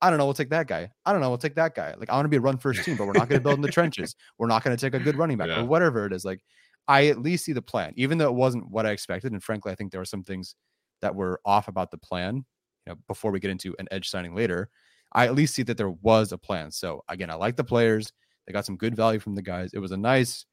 I 0.00 0.10
don't 0.10 0.18
know, 0.18 0.24
we'll 0.24 0.34
take 0.34 0.50
that 0.50 0.66
guy. 0.66 0.90
I 1.06 1.12
don't 1.12 1.20
know, 1.20 1.28
we'll 1.28 1.38
take 1.38 1.54
that 1.54 1.74
guy. 1.74 1.94
Like 1.96 2.10
I 2.10 2.14
want 2.14 2.26
to 2.26 2.28
be 2.28 2.36
a 2.36 2.40
run 2.40 2.58
first 2.58 2.84
team, 2.84 2.96
but 2.96 3.06
we're 3.06 3.12
not 3.12 3.28
going 3.28 3.40
to 3.40 3.42
build 3.42 3.56
in 3.56 3.62
the 3.62 3.70
trenches. 3.70 4.14
We're 4.38 4.48
not 4.48 4.62
going 4.62 4.76
to 4.76 4.80
take 4.80 4.94
a 4.94 5.02
good 5.02 5.16
running 5.16 5.38
back 5.38 5.48
yeah. 5.48 5.60
or 5.60 5.64
whatever 5.64 6.04
it 6.04 6.12
is. 6.12 6.24
Like 6.24 6.40
I 6.88 7.06
at 7.06 7.20
least 7.20 7.44
see 7.44 7.52
the 7.52 7.62
plan, 7.62 7.92
even 7.96 8.18
though 8.18 8.28
it 8.28 8.34
wasn't 8.34 8.70
what 8.70 8.86
I 8.86 8.90
expected. 8.90 9.32
And 9.32 9.42
frankly, 9.42 9.72
I 9.72 9.74
think 9.74 9.92
there 9.92 10.00
were 10.00 10.04
some 10.04 10.22
things 10.22 10.56
that 11.00 11.14
were 11.14 11.40
off 11.44 11.68
about 11.68 11.90
the 11.90 11.98
plan. 11.98 12.44
You 12.86 12.92
know, 12.92 12.96
before 13.08 13.30
we 13.30 13.40
get 13.40 13.50
into 13.50 13.74
an 13.78 13.88
edge 13.90 14.10
signing 14.10 14.34
later, 14.34 14.68
I 15.12 15.26
at 15.26 15.34
least 15.34 15.54
see 15.54 15.62
that 15.62 15.78
there 15.78 15.90
was 15.90 16.32
a 16.32 16.38
plan. 16.38 16.70
So 16.70 17.02
again, 17.08 17.30
I 17.30 17.34
like 17.34 17.56
the 17.56 17.64
players. 17.64 18.12
They 18.46 18.52
got 18.52 18.66
some 18.66 18.76
good 18.76 18.94
value 18.94 19.20
from 19.20 19.34
the 19.34 19.42
guys. 19.42 19.72
It 19.72 19.78
was 19.78 19.92
a 19.92 19.96
nice 19.96 20.44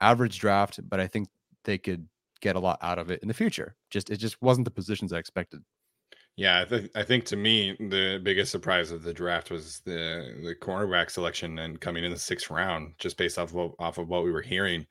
average 0.00 0.38
draft, 0.38 0.78
but 0.88 1.00
I 1.00 1.08
think 1.08 1.28
they 1.64 1.78
could 1.78 2.06
get 2.44 2.56
a 2.56 2.60
lot 2.60 2.78
out 2.82 2.98
of 2.98 3.10
it 3.10 3.20
in 3.22 3.28
the 3.28 3.34
future. 3.34 3.74
Just 3.90 4.10
it 4.10 4.18
just 4.18 4.40
wasn't 4.42 4.66
the 4.66 4.70
positions 4.70 5.12
I 5.12 5.18
expected. 5.18 5.62
Yeah, 6.36 6.60
I, 6.60 6.64
th- 6.64 6.90
I 6.94 7.02
think 7.02 7.24
to 7.26 7.36
me 7.36 7.76
the 7.78 8.20
biggest 8.22 8.52
surprise 8.52 8.90
of 8.90 9.02
the 9.02 9.14
draft 9.14 9.50
was 9.50 9.80
the 9.84 10.36
the 10.44 10.54
cornerback 10.54 11.10
selection 11.10 11.58
and 11.58 11.80
coming 11.80 12.04
in 12.04 12.10
the 12.10 12.18
sixth 12.18 12.50
round, 12.50 12.94
just 12.98 13.16
based 13.16 13.38
off 13.38 13.54
of 13.54 13.72
off 13.78 13.98
of 13.98 14.08
what 14.08 14.24
we 14.24 14.30
were 14.30 14.42
hearing. 14.42 14.86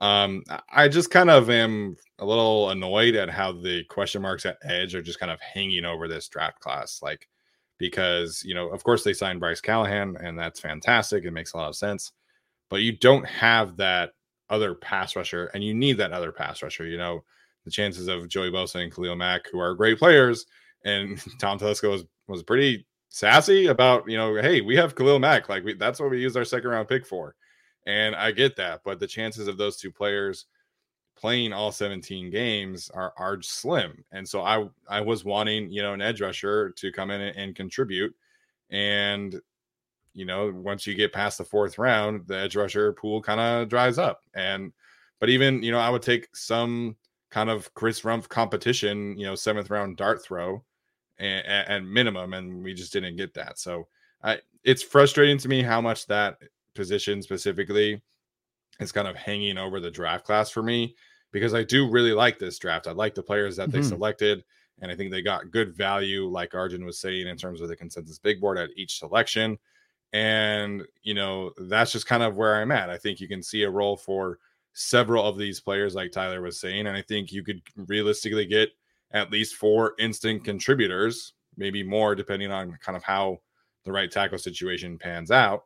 Um, 0.00 0.42
I 0.70 0.88
just 0.88 1.10
kind 1.12 1.30
of 1.30 1.48
am 1.48 1.94
a 2.18 2.26
little 2.26 2.70
annoyed 2.70 3.14
at 3.14 3.30
how 3.30 3.52
the 3.52 3.84
question 3.84 4.20
marks 4.20 4.44
at 4.44 4.58
edge 4.64 4.96
are 4.96 5.02
just 5.02 5.20
kind 5.20 5.30
of 5.30 5.40
hanging 5.40 5.84
over 5.84 6.08
this 6.08 6.28
draft 6.28 6.58
class. 6.58 7.00
Like 7.00 7.28
because, 7.78 8.42
you 8.44 8.54
know, 8.54 8.68
of 8.68 8.82
course 8.82 9.04
they 9.04 9.12
signed 9.12 9.40
Bryce 9.40 9.60
Callahan 9.60 10.16
and 10.20 10.36
that's 10.36 10.60
fantastic. 10.60 11.24
It 11.24 11.30
makes 11.32 11.52
a 11.52 11.56
lot 11.56 11.68
of 11.68 11.76
sense. 11.76 12.12
But 12.68 12.82
you 12.82 12.96
don't 12.96 13.26
have 13.26 13.76
that 13.76 14.10
other 14.50 14.74
pass 14.74 15.16
rusher 15.16 15.46
and 15.54 15.62
you 15.64 15.74
need 15.74 15.94
that 15.94 16.12
other 16.12 16.32
pass 16.32 16.62
rusher. 16.62 16.86
You 16.86 16.98
know, 16.98 17.24
the 17.64 17.70
chances 17.70 18.08
of 18.08 18.28
Joey 18.28 18.50
Bosa 18.50 18.82
and 18.82 18.94
Khalil 18.94 19.16
Mack, 19.16 19.48
who 19.50 19.58
are 19.60 19.74
great 19.74 19.98
players, 19.98 20.46
and 20.84 21.22
Tom 21.38 21.58
Telesco 21.58 21.90
was, 21.90 22.04
was 22.28 22.42
pretty 22.42 22.86
sassy 23.08 23.66
about, 23.66 24.08
you 24.08 24.16
know, 24.16 24.34
hey, 24.36 24.60
we 24.60 24.76
have 24.76 24.94
Khalil 24.94 25.18
Mack. 25.18 25.48
Like, 25.48 25.64
we, 25.64 25.74
that's 25.74 26.00
what 26.00 26.10
we 26.10 26.20
use 26.20 26.36
our 26.36 26.44
second 26.44 26.70
round 26.70 26.88
pick 26.88 27.06
for. 27.06 27.34
And 27.86 28.14
I 28.14 28.30
get 28.32 28.56
that. 28.56 28.82
But 28.84 29.00
the 29.00 29.06
chances 29.06 29.48
of 29.48 29.58
those 29.58 29.76
two 29.76 29.90
players 29.90 30.46
playing 31.16 31.52
all 31.52 31.70
17 31.72 32.30
games 32.30 32.90
are 32.90 33.12
are 33.16 33.40
slim. 33.42 34.04
And 34.12 34.28
so 34.28 34.42
I 34.42 34.68
I 34.88 35.00
was 35.00 35.24
wanting, 35.24 35.70
you 35.70 35.82
know, 35.82 35.92
an 35.92 36.02
edge 36.02 36.20
rusher 36.20 36.70
to 36.70 36.92
come 36.92 37.10
in 37.10 37.20
and, 37.20 37.36
and 37.36 37.56
contribute. 37.56 38.14
And 38.70 39.40
you 40.14 40.24
know, 40.24 40.52
once 40.54 40.86
you 40.86 40.94
get 40.94 41.12
past 41.12 41.38
the 41.38 41.44
fourth 41.44 41.78
round, 41.78 42.26
the 42.26 42.38
edge 42.38 42.56
rusher 42.56 42.92
pool 42.92 43.22
kind 43.22 43.40
of 43.40 43.68
dries 43.68 43.98
up. 43.98 44.22
And 44.34 44.72
but 45.20 45.30
even, 45.30 45.62
you 45.62 45.70
know, 45.70 45.78
I 45.78 45.88
would 45.88 46.02
take 46.02 46.28
some 46.34 46.96
kind 47.30 47.48
of 47.48 47.72
Chris 47.74 48.02
Rumph 48.02 48.28
competition, 48.28 49.16
you 49.16 49.24
know, 49.24 49.34
seventh 49.34 49.70
round 49.70 49.96
dart 49.96 50.22
throw 50.22 50.62
and, 51.18 51.46
and 51.46 51.90
minimum, 51.90 52.34
and 52.34 52.62
we 52.62 52.74
just 52.74 52.92
didn't 52.92 53.16
get 53.16 53.34
that. 53.34 53.58
So 53.58 53.88
I 54.22 54.40
it's 54.64 54.82
frustrating 54.82 55.38
to 55.38 55.48
me 55.48 55.62
how 55.62 55.80
much 55.80 56.06
that 56.06 56.38
position 56.74 57.22
specifically 57.22 58.00
is 58.80 58.92
kind 58.92 59.08
of 59.08 59.16
hanging 59.16 59.58
over 59.58 59.80
the 59.80 59.90
draft 59.90 60.24
class 60.24 60.50
for 60.50 60.62
me 60.62 60.94
because 61.30 61.54
I 61.54 61.62
do 61.62 61.90
really 61.90 62.12
like 62.12 62.38
this 62.38 62.58
draft. 62.58 62.86
I 62.86 62.92
like 62.92 63.14
the 63.14 63.22
players 63.22 63.56
that 63.56 63.70
mm-hmm. 63.70 63.80
they 63.80 63.86
selected, 63.86 64.44
and 64.80 64.90
I 64.90 64.96
think 64.96 65.10
they 65.10 65.22
got 65.22 65.50
good 65.50 65.74
value, 65.74 66.26
like 66.26 66.54
Arjun 66.54 66.84
was 66.84 66.98
saying, 66.98 67.26
in 67.26 67.36
terms 67.36 67.60
of 67.60 67.68
the 67.68 67.76
consensus 67.76 68.18
big 68.18 68.40
board 68.40 68.58
at 68.58 68.70
each 68.76 68.98
selection. 68.98 69.58
And, 70.12 70.82
you 71.02 71.14
know, 71.14 71.52
that's 71.56 71.92
just 71.92 72.06
kind 72.06 72.22
of 72.22 72.36
where 72.36 72.56
I'm 72.56 72.72
at. 72.72 72.90
I 72.90 72.98
think 72.98 73.20
you 73.20 73.28
can 73.28 73.42
see 73.42 73.62
a 73.62 73.70
role 73.70 73.96
for 73.96 74.38
several 74.74 75.24
of 75.24 75.38
these 75.38 75.60
players, 75.60 75.94
like 75.94 76.12
Tyler 76.12 76.42
was 76.42 76.60
saying. 76.60 76.86
And 76.86 76.96
I 76.96 77.02
think 77.02 77.32
you 77.32 77.42
could 77.42 77.62
realistically 77.76 78.46
get 78.46 78.70
at 79.12 79.30
least 79.30 79.56
four 79.56 79.94
instant 79.98 80.44
contributors, 80.44 81.32
maybe 81.56 81.82
more, 81.82 82.14
depending 82.14 82.50
on 82.50 82.78
kind 82.82 82.96
of 82.96 83.02
how 83.02 83.40
the 83.84 83.92
right 83.92 84.10
tackle 84.10 84.38
situation 84.38 84.98
pans 84.98 85.30
out. 85.30 85.64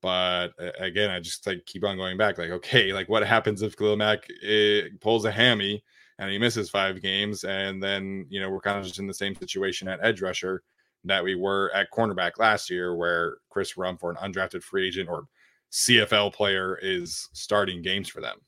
But 0.00 0.48
again, 0.78 1.10
I 1.10 1.20
just 1.20 1.46
like 1.46 1.64
keep 1.64 1.84
on 1.84 1.96
going 1.96 2.16
back. 2.16 2.36
Like, 2.36 2.50
okay, 2.50 2.92
like 2.92 3.08
what 3.08 3.24
happens 3.24 3.62
if 3.62 3.76
Khalil 3.76 3.96
Mack 3.96 4.26
eh, 4.44 4.82
pulls 5.00 5.24
a 5.24 5.30
hammy 5.30 5.84
and 6.18 6.30
he 6.30 6.38
misses 6.38 6.68
five 6.68 7.00
games, 7.00 7.44
and 7.44 7.80
then 7.80 8.26
you 8.28 8.40
know 8.40 8.50
we're 8.50 8.60
kind 8.60 8.78
of 8.78 8.84
just 8.84 8.98
in 8.98 9.06
the 9.06 9.14
same 9.14 9.36
situation 9.36 9.86
at 9.86 10.00
edge 10.02 10.20
rusher 10.20 10.64
that 11.04 11.24
we 11.24 11.34
were 11.34 11.70
at 11.74 11.90
cornerback 11.90 12.38
last 12.38 12.70
year, 12.70 12.94
where 12.94 13.38
Chris 13.50 13.74
Rumph 13.74 14.00
for 14.00 14.10
an 14.10 14.16
undrafted 14.16 14.62
free 14.62 14.86
agent 14.86 15.08
or 15.08 15.26
CFL 15.70 16.32
player 16.32 16.78
is 16.80 17.28
starting 17.32 17.82
games 17.82 18.08
for 18.08 18.20
them. 18.20 18.38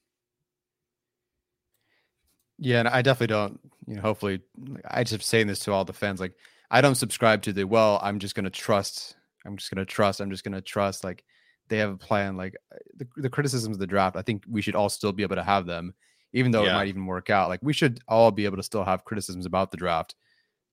Yeah, 2.58 2.80
and 2.80 2.88
I 2.88 3.02
definitely 3.02 3.34
don't. 3.34 3.60
You 3.86 3.96
know, 3.96 4.02
hopefully, 4.02 4.40
I 4.88 5.04
just 5.04 5.24
saying 5.24 5.48
this 5.48 5.58
to 5.60 5.72
all 5.72 5.84
the 5.84 5.92
fans. 5.92 6.20
Like, 6.20 6.34
I 6.70 6.80
don't 6.80 6.94
subscribe 6.94 7.42
to 7.42 7.52
the 7.52 7.64
well. 7.64 7.98
I'm 8.02 8.18
just 8.18 8.34
gonna 8.34 8.50
trust. 8.50 9.16
I'm 9.44 9.56
just 9.56 9.70
gonna 9.70 9.84
trust. 9.84 10.20
I'm 10.20 10.30
just 10.30 10.44
gonna 10.44 10.60
trust. 10.60 11.02
Like, 11.02 11.24
they 11.68 11.78
have 11.78 11.90
a 11.90 11.96
plan. 11.96 12.36
Like 12.36 12.54
the, 12.96 13.06
the 13.16 13.30
criticisms 13.30 13.76
of 13.76 13.80
the 13.80 13.86
draft, 13.86 14.16
I 14.16 14.22
think 14.22 14.44
we 14.48 14.62
should 14.62 14.74
all 14.74 14.88
still 14.88 15.12
be 15.12 15.22
able 15.22 15.36
to 15.36 15.42
have 15.42 15.66
them, 15.66 15.94
even 16.32 16.52
though 16.52 16.64
yeah. 16.64 16.70
it 16.70 16.74
might 16.74 16.88
even 16.88 17.06
work 17.06 17.30
out. 17.30 17.48
Like 17.48 17.60
we 17.62 17.72
should 17.72 18.00
all 18.08 18.30
be 18.30 18.44
able 18.44 18.56
to 18.56 18.62
still 18.62 18.84
have 18.84 19.04
criticisms 19.04 19.46
about 19.46 19.70
the 19.70 19.76
draft 19.76 20.14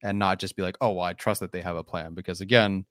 and 0.02 0.18
not 0.18 0.38
just 0.38 0.56
be 0.56 0.62
like, 0.62 0.76
oh, 0.80 0.92
well, 0.92 1.04
I 1.04 1.12
trust 1.12 1.40
that 1.40 1.52
they 1.52 1.60
have 1.60 1.76
a 1.76 1.84
plan. 1.84 2.14
Because 2.14 2.40
again, 2.40 2.84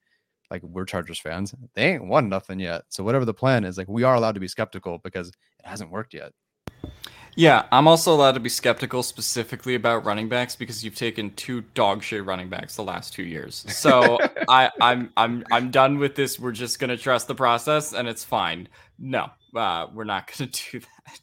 like 0.49 0.64
we're 0.64 0.86
Chargers 0.86 1.20
fans, 1.20 1.55
they 1.74 1.93
ain't 1.93 2.07
won 2.07 2.30
nothing 2.30 2.59
yet. 2.59 2.84
So 2.89 3.03
whatever 3.03 3.26
the 3.26 3.34
plan 3.34 3.64
is, 3.64 3.78
like 3.78 3.88
we 3.88 4.03
are 4.03 4.16
allowed 4.16 4.34
to 4.34 4.39
be 4.39 4.47
skeptical 4.47 4.99
because 4.99 5.30
it 5.30 5.36
hasn't 5.64 5.91
worked 5.91 6.14
yet. 6.14 6.34
Yeah, 7.36 7.66
I'm 7.72 7.88
also 7.88 8.14
allowed 8.14 8.34
to 8.34 8.41
be 8.41 8.49
skeptical 8.49 9.03
specifically 9.03 9.76
about 9.76 10.03
running 10.03 10.28
backs 10.28 10.55
because 10.55 10.84
you've 10.84 10.95
taken 10.95 11.32
two 11.36 11.62
dog 11.74 12.03
shit 12.03 12.26
running 12.26 12.49
backs 12.49 12.76
the 12.76 12.84
last 12.84 13.14
two 13.14 13.24
years. 13.24 13.66
So 13.74 14.18
I, 14.49 14.70
I'm 14.82 15.12
I'm 15.16 15.45
I'm 15.49 15.72
done 15.72 15.97
with 15.97 16.16
this. 16.16 16.39
We're 16.39 16.51
just 16.51 16.80
gonna 16.80 16.97
trust 16.97 17.28
the 17.28 17.36
process 17.36 17.93
and 17.93 18.07
it's 18.07 18.26
fine. 18.26 18.68
No, 18.99 19.30
uh, 19.55 19.88
we're 19.93 20.03
not 20.03 20.30
gonna 20.38 20.51
do 20.72 20.80
that. 20.80 21.20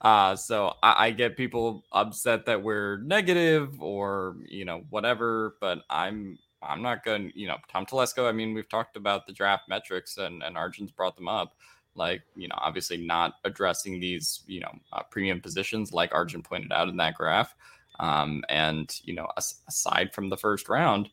Uh, 0.00 0.36
so 0.36 0.74
I, 0.82 1.06
I 1.06 1.10
get 1.10 1.36
people 1.36 1.84
upset 1.92 2.46
that 2.46 2.62
we're 2.62 2.98
negative 2.98 3.80
or 3.80 4.36
you 4.46 4.64
know 4.64 4.82
whatever, 4.90 5.56
but 5.60 5.80
I'm 5.90 6.38
I'm 6.62 6.82
not 6.82 7.04
going. 7.04 7.32
You 7.34 7.48
know, 7.48 7.56
Tom 7.70 7.86
Telesco. 7.86 8.28
I 8.28 8.32
mean, 8.32 8.54
we've 8.54 8.68
talked 8.68 8.96
about 8.96 9.26
the 9.26 9.32
draft 9.32 9.68
metrics 9.68 10.16
and 10.18 10.42
and 10.42 10.56
Arjun's 10.56 10.90
brought 10.90 11.16
them 11.16 11.28
up 11.28 11.54
like 11.96 12.22
you 12.36 12.48
know 12.48 12.54
obviously 12.58 12.96
not 12.96 13.34
addressing 13.44 14.00
these 14.00 14.42
you 14.46 14.60
know 14.60 14.72
uh, 14.92 15.02
premium 15.10 15.40
positions 15.40 15.92
like 15.92 16.12
arjun 16.12 16.42
pointed 16.42 16.72
out 16.72 16.88
in 16.88 16.96
that 16.96 17.14
graph 17.14 17.54
um, 18.00 18.42
and 18.48 19.00
you 19.04 19.14
know 19.14 19.28
as- 19.36 19.60
aside 19.68 20.12
from 20.12 20.28
the 20.28 20.36
first 20.36 20.68
round 20.68 21.08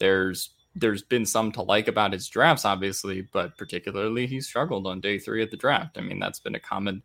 there's 0.00 0.50
there's 0.74 1.02
been 1.02 1.24
some 1.24 1.50
to 1.50 1.62
like 1.62 1.88
about 1.88 2.12
his 2.12 2.28
drafts 2.28 2.64
obviously 2.64 3.26
but 3.32 3.56
particularly 3.56 4.26
he 4.26 4.40
struggled 4.40 4.86
on 4.86 5.00
day 5.00 5.18
three 5.18 5.42
of 5.42 5.50
the 5.50 5.56
draft 5.56 5.96
i 5.96 6.00
mean 6.00 6.18
that's 6.18 6.40
been 6.40 6.54
a 6.54 6.60
common 6.60 7.02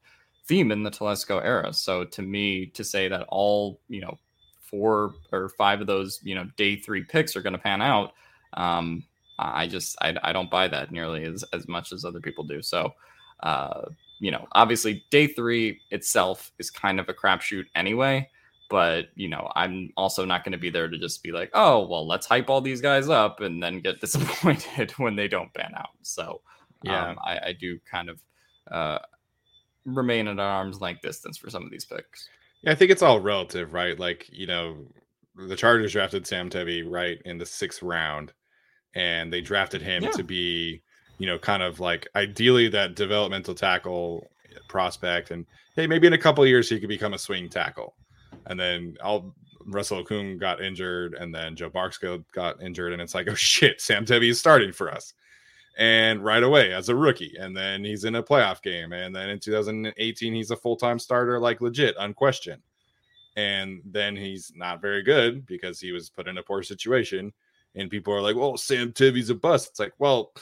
theme 0.48 0.72
in 0.72 0.84
the 0.84 0.92
telesco 0.92 1.44
era 1.44 1.74
so 1.74 2.04
to 2.04 2.22
me 2.22 2.66
to 2.66 2.84
say 2.84 3.08
that 3.08 3.26
all 3.30 3.80
you 3.88 4.02
know 4.02 4.18
four 4.60 5.14
or 5.32 5.50
five 5.50 5.82
of 5.82 5.88
those 5.88 6.20
you 6.24 6.36
know 6.36 6.48
day 6.58 6.76
three 6.76 7.04
picks 7.04 7.36
are 7.36 7.42
going 7.42 7.54
to 7.54 7.60
pan 7.60 7.82
out 7.82 8.14
um, 8.54 9.04
I 9.40 9.68
just 9.68 9.98
I, 10.02 10.16
I 10.24 10.34
don't 10.34 10.52
buy 10.52 10.68
that 10.68 10.92
nearly 10.92 11.24
as, 11.24 11.44
as 11.54 11.68
much 11.68 11.92
as 11.92 12.06
other 12.06 12.20
people 12.20 12.44
do. 12.44 12.62
So 12.62 12.94
uh, 13.42 13.86
you 14.20 14.30
know, 14.30 14.48
obviously 14.52 15.04
day 15.10 15.28
three 15.28 15.82
itself 15.90 16.52
is 16.60 16.70
kind 16.70 17.00
of 17.00 17.10
a 17.10 17.14
crapshoot 17.14 17.66
anyway. 17.76 18.30
But 18.70 19.08
you 19.16 19.28
know, 19.28 19.52
I'm 19.56 19.90
also 19.98 20.24
not 20.26 20.44
going 20.44 20.54
to 20.54 20.58
be 20.58 20.70
there 20.70 20.88
to 20.88 20.98
just 20.98 21.24
be 21.24 21.32
like, 21.32 21.50
oh, 21.54 21.86
well, 21.88 22.08
let's 22.08 22.28
hype 22.28 22.50
all 22.50 22.62
these 22.62 22.82
guys 22.82 23.10
up 23.10 23.42
and 23.42 23.62
then 23.62 23.82
get 23.82 24.00
disappointed 24.02 24.92
when 24.92 25.16
they 25.16 25.28
don't 25.28 25.54
pan 25.54 25.74
out. 25.76 25.90
So 26.04 26.42
yeah, 26.84 27.10
um, 27.10 27.20
I, 27.24 27.40
I, 27.48 27.54
do 27.60 27.80
kind 27.90 28.10
of 28.10 28.24
uh, 28.72 29.00
remain 29.86 30.28
at 30.28 30.40
arm's 30.40 30.82
length 30.82 31.02
distance 31.02 31.38
for 31.38 31.50
some 31.50 31.64
of 31.64 31.72
these 31.72 31.86
picks. 31.86 32.30
Yeah, 32.62 32.72
I 32.72 32.76
think 32.76 32.92
it's 32.92 33.02
all 33.02 33.20
relative, 33.20 33.74
right? 33.74 34.00
Like 34.00 34.28
you 34.32 34.48
know, 34.48 34.78
the 35.36 35.56
Chargers 35.56 35.94
drafted 35.94 36.28
Sam 36.28 36.50
Tevi 36.50 36.84
right 36.90 37.20
in 37.26 37.38
the 37.38 37.46
sixth 37.46 37.82
round, 37.82 38.34
and 38.96 39.32
they 39.32 39.42
drafted 39.42 39.82
him 39.82 40.04
yeah. 40.04 40.12
to 40.12 40.24
be 40.24 40.82
you 41.22 41.28
know, 41.28 41.38
kind 41.38 41.62
of 41.62 41.80
like 41.80 42.08
ideally 42.16 42.68
that 42.68 42.96
developmental 42.96 43.54
tackle 43.54 44.28
eh, 44.50 44.58
prospect. 44.68 45.30
And 45.30 45.46
hey, 45.76 45.86
maybe 45.86 46.08
in 46.08 46.14
a 46.14 46.18
couple 46.18 46.44
years 46.48 46.68
he 46.68 46.80
could 46.80 46.90
become 46.90 47.14
a 47.14 47.20
swing 47.20 47.48
tackle. 47.48 47.94
And 48.48 48.60
then 48.60 48.98
I'll 49.04 49.36
Russell 49.68 50.04
Okung 50.04 50.40
got 50.40 50.64
injured, 50.64 51.14
and 51.14 51.34
then 51.34 51.56
Joe 51.56 51.70
Barksdale 51.70 52.26
got 52.34 52.60
injured, 52.64 52.92
and 52.92 53.00
it's 53.00 53.14
like, 53.14 53.28
oh 53.30 53.36
shit, 53.36 53.80
Sam 53.80 54.04
Tevi 54.04 54.32
is 54.32 54.40
starting 54.40 54.72
for 54.72 54.92
us. 54.92 55.14
And 55.78 56.24
right 56.24 56.44
away 56.44 56.74
as 56.74 56.90
a 56.90 56.96
rookie, 56.96 57.36
and 57.40 57.56
then 57.56 57.84
he's 57.84 58.04
in 58.04 58.16
a 58.16 58.24
playoff 58.24 58.62
game, 58.62 58.92
and 58.92 59.16
then 59.16 59.30
in 59.30 59.40
2018 59.40 60.34
he's 60.34 60.52
a 60.52 60.56
full 60.56 60.76
time 60.76 61.00
starter, 61.00 61.40
like 61.40 61.62
legit, 61.62 61.96
unquestioned. 61.98 62.62
And 63.38 63.82
then 63.86 64.16
he's 64.16 64.52
not 64.54 64.82
very 64.82 65.02
good 65.02 65.46
because 65.46 65.80
he 65.80 65.94
was 65.94 66.10
put 66.10 66.28
in 66.28 66.38
a 66.38 66.44
poor 66.44 66.62
situation, 66.62 67.32
and 67.76 67.90
people 67.90 68.14
are 68.14 68.22
like, 68.22 68.36
"Well, 68.36 68.58
Sam 68.58 68.92
Tevi's 68.92 69.30
a 69.30 69.36
bust." 69.36 69.70
It's 69.70 69.80
like, 69.80 69.94
well, 69.98 70.34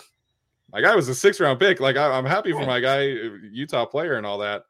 my 0.71 0.81
guy 0.81 0.95
was 0.95 1.07
a 1.09 1.15
six 1.15 1.39
round 1.39 1.59
pick. 1.59 1.79
Like 1.79 1.97
I, 1.97 2.17
am 2.17 2.25
happy 2.25 2.51
for 2.51 2.65
my 2.65 2.79
guy, 2.79 3.03
Utah 3.51 3.85
player, 3.85 4.15
and 4.15 4.25
all 4.25 4.37
that. 4.39 4.63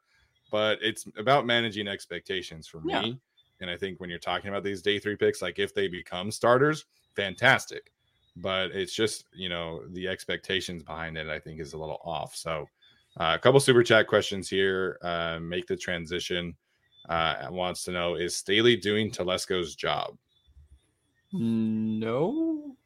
But 0.50 0.78
it's 0.82 1.06
about 1.16 1.46
managing 1.46 1.88
expectations 1.88 2.66
for 2.66 2.80
me. 2.80 2.92
Yeah. 2.92 3.12
And 3.60 3.70
I 3.70 3.76
think 3.76 4.00
when 4.00 4.10
you're 4.10 4.18
talking 4.18 4.48
about 4.48 4.64
these 4.64 4.82
day 4.82 4.98
three 4.98 5.16
picks, 5.16 5.42
like 5.42 5.58
if 5.58 5.74
they 5.74 5.86
become 5.86 6.30
starters, 6.30 6.86
fantastic. 7.14 7.92
But 8.40 8.70
it's 8.70 8.94
just 8.94 9.24
you 9.34 9.48
know 9.48 9.82
the 9.90 10.08
expectations 10.08 10.82
behind 10.82 11.16
it. 11.16 11.28
I 11.28 11.38
think 11.38 11.60
is 11.60 11.72
a 11.72 11.78
little 11.78 12.00
off. 12.04 12.34
So 12.36 12.66
uh, 13.18 13.32
a 13.34 13.38
couple 13.38 13.60
super 13.60 13.82
chat 13.82 14.06
questions 14.06 14.48
here. 14.48 14.98
Uh, 15.02 15.38
make 15.40 15.66
the 15.66 15.76
transition. 15.76 16.54
Uh, 17.08 17.48
wants 17.50 17.84
to 17.84 17.90
know 17.90 18.14
is 18.14 18.36
Staley 18.36 18.76
doing 18.76 19.10
Telesco's 19.10 19.74
job? 19.74 20.16
No. 21.32 22.76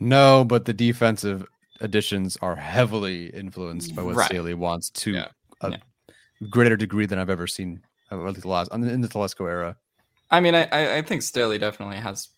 No, 0.00 0.44
but 0.44 0.64
the 0.64 0.72
defensive 0.72 1.46
additions 1.80 2.36
are 2.42 2.56
heavily 2.56 3.26
influenced 3.26 3.94
by 3.94 4.02
what 4.02 4.16
right. 4.16 4.26
Staley 4.26 4.54
wants 4.54 4.90
to 4.90 5.12
yeah. 5.12 5.28
a 5.60 5.70
yeah. 5.70 5.76
greater 6.50 6.76
degree 6.76 7.06
than 7.06 7.18
I've 7.18 7.30
ever 7.30 7.46
seen 7.46 7.82
uh, 8.10 8.26
at 8.26 8.34
the 8.34 8.48
last 8.48 8.72
in 8.72 9.00
the 9.00 9.08
Telesco 9.08 9.48
era. 9.48 9.76
I 10.30 10.40
mean, 10.40 10.54
I 10.54 10.96
I 10.96 11.02
think 11.02 11.22
Staley 11.22 11.58
definitely 11.58 11.98
has 11.98 12.28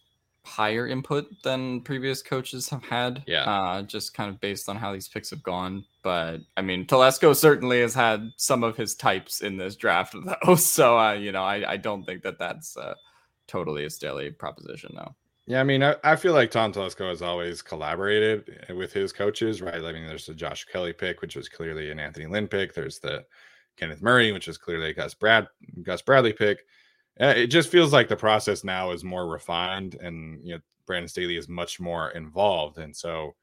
higher 0.47 0.87
input 0.87 1.27
than 1.43 1.81
previous 1.81 2.23
coaches 2.23 2.69
have 2.69 2.85
had. 2.85 3.25
Yeah. 3.27 3.43
Uh, 3.43 3.83
just 3.83 4.15
kind 4.15 4.31
of 4.31 4.41
based 4.41 4.69
on 4.69 4.77
how 4.77 4.93
these 4.93 5.09
picks 5.09 5.31
have 5.31 5.43
gone. 5.43 5.85
But 6.03 6.39
I 6.57 6.63
mean, 6.63 6.87
Telesco 6.87 7.35
certainly 7.35 7.81
has 7.81 7.95
had 7.95 8.31
some 8.37 8.63
of 8.63 8.77
his 8.77 8.95
types 8.95 9.43
in 9.43 9.57
this 9.57 9.77
draft, 9.77 10.15
though. 10.45 10.55
So, 10.55 10.99
uh, 10.99 11.13
you 11.13 11.33
know, 11.33 11.43
I, 11.43 11.73
I 11.73 11.77
don't 11.77 12.05
think 12.05 12.23
that 12.23 12.39
that's 12.39 12.77
uh, 12.77 12.95
totally 13.49 13.85
a 13.85 13.91
Staley 13.91 14.31
proposition, 14.31 14.93
though. 14.95 15.15
Yeah, 15.49 15.61
I 15.61 15.65
mean, 15.65 15.83
I, 15.83 15.95
I, 16.03 16.17
feel 16.17 16.33
like 16.33 16.51
Tom 16.51 16.73
Telesco 16.73 17.09
has 17.09 17.23
always 17.23 17.63
collaborated 17.63 18.65
eh, 18.69 18.73
with 18.73 18.93
his 18.93 19.13
coaches, 19.13 19.63
right? 19.63 19.77
I 19.77 19.93
mean, 19.93 20.05
there's 20.07 20.27
the 20.27 20.35
Josh 20.35 20.65
Kelley 20.65 20.93
pick, 20.93 21.21
which 21.21 21.37
was 21.37 21.49
clearly 21.49 21.93
an 21.93 22.01
Anthony 22.01 22.27
Lynn 22.27 22.49
pick. 22.49 22.75
There's 22.75 22.99
the 22.99 23.25
Kenneth 23.77 24.03
Murray, 24.03 24.33
which 24.33 24.49
is 24.49 24.59
clearly 24.59 24.91
a 24.91 24.95
Gus 24.95 25.15
Brad 25.15 25.47
Gus 25.83 26.03
Bradley 26.03 26.33
pick. 26.33 26.67
Uh, 27.21 27.33
it 27.37 27.47
just 27.47 27.71
feels 27.71 27.93
like 27.93 28.09
the 28.09 28.17
process 28.17 28.63
now 28.63 28.91
is 28.91 29.03
more 29.05 29.27
refined, 29.27 29.95
and 29.97 30.41
you 30.45 30.55
know, 30.55 30.61
Brandon 30.87 31.09
Staley 31.09 31.37
is 31.37 31.49
much 31.49 31.81
more 31.81 32.11
involved, 32.11 32.79
and 32.79 32.95
so 32.95 33.35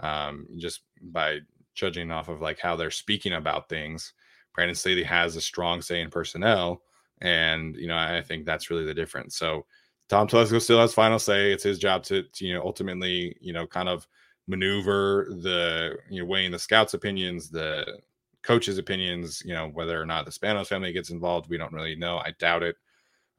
um, 0.00 0.46
just 0.56 0.80
by 1.00 1.38
judging 1.74 2.10
off 2.10 2.28
of 2.28 2.40
like 2.40 2.58
how 2.58 2.74
they're 2.76 2.90
speaking 2.90 3.34
about 3.34 3.68
things, 3.68 4.12
Brandon 4.54 4.74
Staley 4.74 5.04
has 5.04 5.36
a 5.36 5.40
strong 5.40 5.80
say 5.80 6.00
in 6.00 6.10
personnel, 6.10 6.82
and 7.20 7.76
you 7.76 7.86
know, 7.86 7.96
I 7.96 8.22
think 8.22 8.46
that's 8.46 8.68
really 8.70 8.84
the 8.84 8.94
difference. 8.94 9.36
So 9.36 9.64
Tom 10.08 10.26
Telesco 10.26 10.60
still 10.60 10.80
has 10.80 10.92
final 10.94 11.18
say. 11.20 11.52
It's 11.52 11.62
his 11.62 11.78
job 11.78 12.02
to, 12.04 12.24
to, 12.24 12.44
you 12.46 12.54
know 12.54 12.62
ultimately 12.62 13.36
you 13.40 13.52
know 13.52 13.66
kind 13.66 13.88
of 13.88 14.08
maneuver 14.48 15.28
the 15.42 15.96
you 16.10 16.20
know 16.22 16.26
weighing 16.26 16.50
the 16.50 16.58
scouts' 16.58 16.94
opinions, 16.94 17.48
the 17.48 18.00
coaches' 18.42 18.78
opinions. 18.78 19.40
You 19.44 19.54
know 19.54 19.68
whether 19.68 20.00
or 20.00 20.06
not 20.06 20.24
the 20.24 20.32
Spanos 20.32 20.66
family 20.66 20.92
gets 20.92 21.10
involved, 21.10 21.48
we 21.48 21.58
don't 21.58 21.72
really 21.72 21.94
know. 21.94 22.18
I 22.18 22.32
doubt 22.40 22.64
it. 22.64 22.76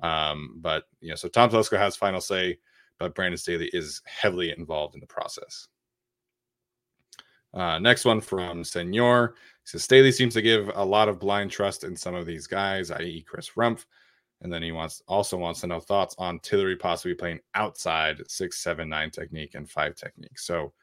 Um, 0.01 0.57
but 0.57 0.85
you 0.99 1.09
know, 1.09 1.15
so 1.15 1.29
Tom 1.29 1.49
Telesco 1.49 1.77
has 1.77 1.95
final 1.95 2.21
say, 2.21 2.57
but 2.99 3.15
Brandon 3.15 3.37
Staley 3.37 3.69
is 3.73 4.01
heavily 4.05 4.53
involved 4.57 4.95
in 4.95 4.99
the 4.99 5.07
process. 5.07 5.67
Uh, 7.53 7.79
next 7.79 8.05
one 8.05 8.21
from 8.21 8.63
Senor. 8.63 9.35
He 9.35 9.67
says 9.67 9.83
Staley 9.83 10.11
seems 10.11 10.33
to 10.35 10.41
give 10.41 10.71
a 10.75 10.83
lot 10.85 11.09
of 11.09 11.19
blind 11.19 11.51
trust 11.51 11.83
in 11.83 11.95
some 11.95 12.15
of 12.15 12.25
these 12.25 12.47
guys, 12.47 12.91
i.e., 12.91 13.25
Chris 13.27 13.51
Rumph. 13.57 13.85
And 14.41 14.51
then 14.51 14.63
he 14.63 14.71
wants 14.71 15.03
also 15.07 15.37
wants 15.37 15.61
to 15.61 15.67
know 15.67 15.79
thoughts 15.79 16.15
on 16.17 16.39
Tillery 16.39 16.75
possibly 16.75 17.13
playing 17.13 17.41
outside 17.53 18.21
six, 18.27 18.63
seven, 18.63 18.89
nine 18.89 19.11
technique 19.11 19.53
and 19.53 19.69
five 19.69 19.95
technique. 19.95 20.39
So 20.39 20.73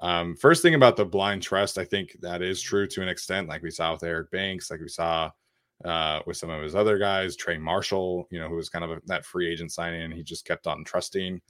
Um, 0.00 0.34
first 0.34 0.62
thing 0.62 0.74
about 0.74 0.96
the 0.96 1.04
blind 1.04 1.42
trust, 1.42 1.78
I 1.78 1.84
think 1.84 2.16
that 2.22 2.42
is 2.42 2.60
true 2.60 2.88
to 2.88 3.02
an 3.02 3.08
extent, 3.08 3.48
like 3.48 3.62
we 3.62 3.70
saw 3.70 3.92
with 3.92 4.02
Eric 4.02 4.30
Banks, 4.32 4.70
like 4.70 4.80
we 4.80 4.88
saw 4.88 5.30
uh, 5.84 6.20
with 6.26 6.36
some 6.36 6.50
of 6.50 6.62
his 6.62 6.74
other 6.74 6.98
guys, 6.98 7.36
Trey 7.36 7.58
Marshall, 7.58 8.26
you 8.30 8.38
know, 8.38 8.48
who 8.48 8.56
was 8.56 8.68
kind 8.68 8.84
of 8.84 8.90
a, 8.92 9.00
that 9.06 9.24
free 9.24 9.50
agent 9.50 9.72
signing, 9.72 10.02
and 10.02 10.12
he 10.14 10.22
just 10.22 10.44
kept 10.44 10.66
on 10.66 10.84
trusting. 10.84 11.40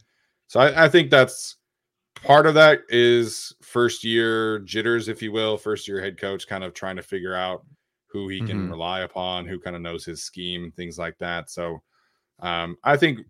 So 0.46 0.60
I, 0.60 0.84
I 0.84 0.88
think 0.88 1.10
that's 1.10 1.56
part 2.24 2.46
of 2.46 2.54
that 2.54 2.80
is 2.88 3.54
first 3.62 4.04
year 4.04 4.60
jitters, 4.60 5.08
if 5.08 5.22
you 5.22 5.32
will, 5.32 5.56
first 5.56 5.88
year 5.88 6.00
head 6.00 6.18
coach 6.18 6.46
kind 6.46 6.64
of 6.64 6.74
trying 6.74 6.96
to 6.96 7.02
figure 7.02 7.34
out 7.34 7.64
who 8.06 8.28
he 8.28 8.40
can 8.42 8.68
Mhm. 8.68 8.70
rely 8.70 9.00
upon, 9.00 9.46
who 9.46 9.58
kind 9.58 9.74
of 9.74 9.82
knows 9.82 10.04
his 10.04 10.22
scheme, 10.22 10.70
things 10.72 10.98
like 10.98 11.16
that. 11.18 11.50
So 11.50 11.82
um, 12.40 12.76
I 12.84 12.96
think, 12.96 13.20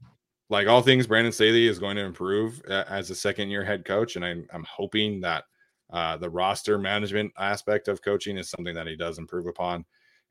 like 0.50 0.68
all 0.68 0.82
things, 0.82 1.06
Brandon 1.06 1.32
Staley 1.32 1.66
is 1.66 1.78
going 1.78 1.96
to 1.96 2.04
improve 2.04 2.60
uh, 2.68 2.84
as 2.88 3.10
a 3.10 3.14
second 3.14 3.48
year 3.50 3.64
head 3.64 3.84
coach, 3.84 4.16
and 4.16 4.24
I'm 4.24 4.46
I'm 4.52 4.64
hoping 4.64 5.20
that 5.22 5.44
uh, 5.90 6.16
the 6.16 6.28
roster 6.28 6.78
management 6.78 7.32
aspect 7.38 7.88
of 7.88 8.02
coaching 8.02 8.36
is 8.36 8.50
something 8.50 8.74
that 8.74 8.86
he 8.86 8.96
does 8.96 9.18
improve 9.18 9.46
upon, 9.46 9.84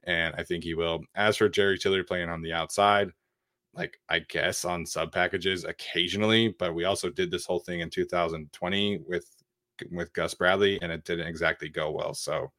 and 0.04 0.36
I 0.38 0.44
think 0.44 0.64
he 0.64 0.74
will. 0.74 1.02
As 1.16 1.38
for 1.38 1.50
Jerry 1.50 1.78
Tillery 1.78 2.04
playing 2.04 2.30
on 2.30 2.42
the 2.42 2.54
outside, 2.54 3.12
like 3.74 3.98
I 4.10 4.20
guess 4.20 4.66
on 4.66 4.86
sub 4.86 5.12
packages 5.12 5.64
occasionally, 5.64 6.56
but 6.60 6.76
we 6.76 6.86
also 6.86 7.10
did 7.10 7.32
this 7.32 7.46
whole 7.46 7.60
thing 7.60 7.80
in 7.82 7.90
2020 7.90 9.00
with 9.08 9.30
with 9.92 10.14
Gus 10.14 10.34
Bradley, 10.34 10.80
and 10.82 10.92
it 10.92 11.06
didn't 11.06 11.28
exactly 11.28 11.70
go 11.70 11.92
well. 11.92 12.14
So 12.14 12.52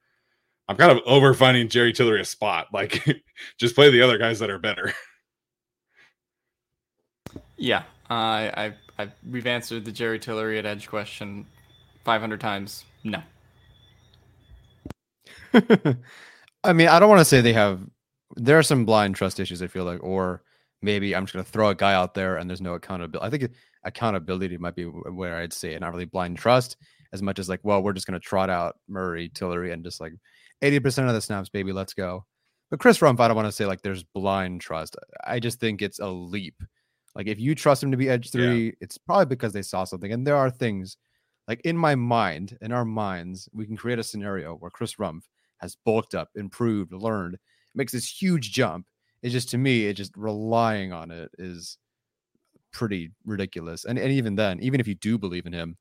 I'm 0.69 0.77
kind 0.77 0.93
of 0.93 1.01
over 1.07 1.35
finding 1.35 1.69
Jerry 1.69 1.93
Tillery 1.93 2.21
a 2.21 2.25
spot. 2.25 2.69
Like, 2.73 3.05
just 3.59 3.75
play 3.75 3.91
the 3.91 4.03
other 4.03 4.19
guys 4.19 4.39
that 4.39 4.51
are 4.51 4.59
better. 4.59 4.93
Yeah, 7.57 7.85
I, 8.11 8.75
I, 8.99 9.05
I, 9.05 9.09
we've 9.31 9.47
answered 9.47 9.85
the 9.85 9.93
Jerry 9.93 10.19
Tillery 10.19 10.59
at 10.59 10.67
Edge 10.67 10.89
question 10.89 11.47
500 12.05 12.41
times. 12.41 12.85
No. 13.05 13.23
I 16.65 16.73
mean, 16.73 16.89
I 16.89 16.99
don't 17.01 17.09
want 17.09 17.21
to 17.21 17.25
say 17.25 17.41
they 17.41 17.53
have. 17.53 17.81
There 18.37 18.59
are 18.59 18.63
some 18.63 18.85
blind 18.85 19.15
trust 19.17 19.41
issues. 19.41 19.63
I 19.63 19.67
feel 19.67 19.85
like, 19.85 20.03
or 20.03 20.43
maybe 20.81 21.15
I'm 21.15 21.25
just 21.27 21.35
going 21.35 21.45
to 21.45 21.51
throw 21.51 21.69
a 21.69 21.75
guy 21.75 21.95
out 21.95 22.15
there 22.15 22.37
and 22.37 22.49
there's 22.49 22.61
no 22.61 22.75
accountability. 22.75 23.27
I 23.27 23.31
think 23.31 23.43
it- 23.45 23.55
accountability 23.85 24.57
might 24.59 24.75
be 24.77 24.85
where 24.85 25.37
I'd 25.37 25.53
say 25.53 25.75
it, 25.75 25.81
not 25.81 25.93
really 25.93 26.05
blind 26.05 26.39
trust 26.39 26.77
as 27.13 27.21
much 27.23 27.39
as 27.39 27.49
like, 27.49 27.61
well, 27.63 27.83
we're 27.83 27.93
just 27.93 28.07
going 28.07 28.19
to 28.19 28.25
trot 28.27 28.49
out 28.49 28.77
Murray, 28.89 29.29
Tillery, 29.29 29.73
and 29.73 29.85
just 29.85 30.01
like 30.01 30.13
80% 30.63 31.09
of 31.09 31.15
the 31.15 31.21
snaps, 31.21 31.49
baby, 31.51 31.73
let's 31.73 31.93
go. 31.95 32.25
But 32.71 32.81
Chris 32.81 32.99
Rumph, 33.01 33.21
I 33.21 33.29
don't 33.29 33.37
want 33.37 33.49
to 33.49 33.53
say 33.53 33.67
like 33.67 33.83
there's 33.83 34.03
blind 34.05 34.61
trust. 34.63 34.97
I 35.25 35.41
just 35.41 35.61
think 35.61 35.83
it's 35.83 35.99
a 35.99 36.09
leap. 36.09 36.55
Like 37.15 37.27
if 37.27 37.39
you 37.39 37.55
trust 37.55 37.83
him 37.83 37.91
to 37.91 37.97
be 37.99 38.09
edge 38.09 38.27
Yeah. 38.27 38.31
three, 38.41 38.75
it's 38.81 38.97
probably 38.97 39.27
because 39.27 39.53
they 39.53 39.63
saw 39.63 39.85
something. 39.85 40.11
And 40.13 40.27
there 40.27 40.37
are 40.37 40.49
things 40.51 40.97
like 41.49 41.61
in 41.65 41.77
my 41.77 41.97
mind, 41.97 42.57
in 42.63 42.73
our 42.73 42.85
minds, 42.87 43.49
we 43.53 43.67
can 43.67 43.77
create 43.77 43.99
a 43.99 44.03
scenario 44.05 44.55
where 44.55 44.71
Chris 44.71 44.95
Rumph 44.95 45.25
has 45.63 45.77
bulked 45.85 46.15
up, 46.15 46.29
improved, 46.35 46.93
learned, 46.93 47.39
makes 47.75 47.93
this 47.93 48.09
huge 48.09 48.53
jump. 48.53 48.87
It's 49.23 49.33
just 49.33 49.51
to 49.51 49.59
me, 49.59 49.87
it 49.87 49.95
just 49.95 50.17
relying 50.17 50.93
on 50.93 51.11
it 51.11 51.31
is 51.39 51.79
pretty 52.73 53.13
ridiculous. 53.25 53.85
And 53.85 53.99
and 53.99 54.13
even 54.13 54.35
then, 54.35 54.61
even 54.61 54.81
if 54.81 54.89
you 54.89 54.95
do 54.95 55.17
believe 55.17 55.47
in 55.47 55.53
him, 55.53 55.77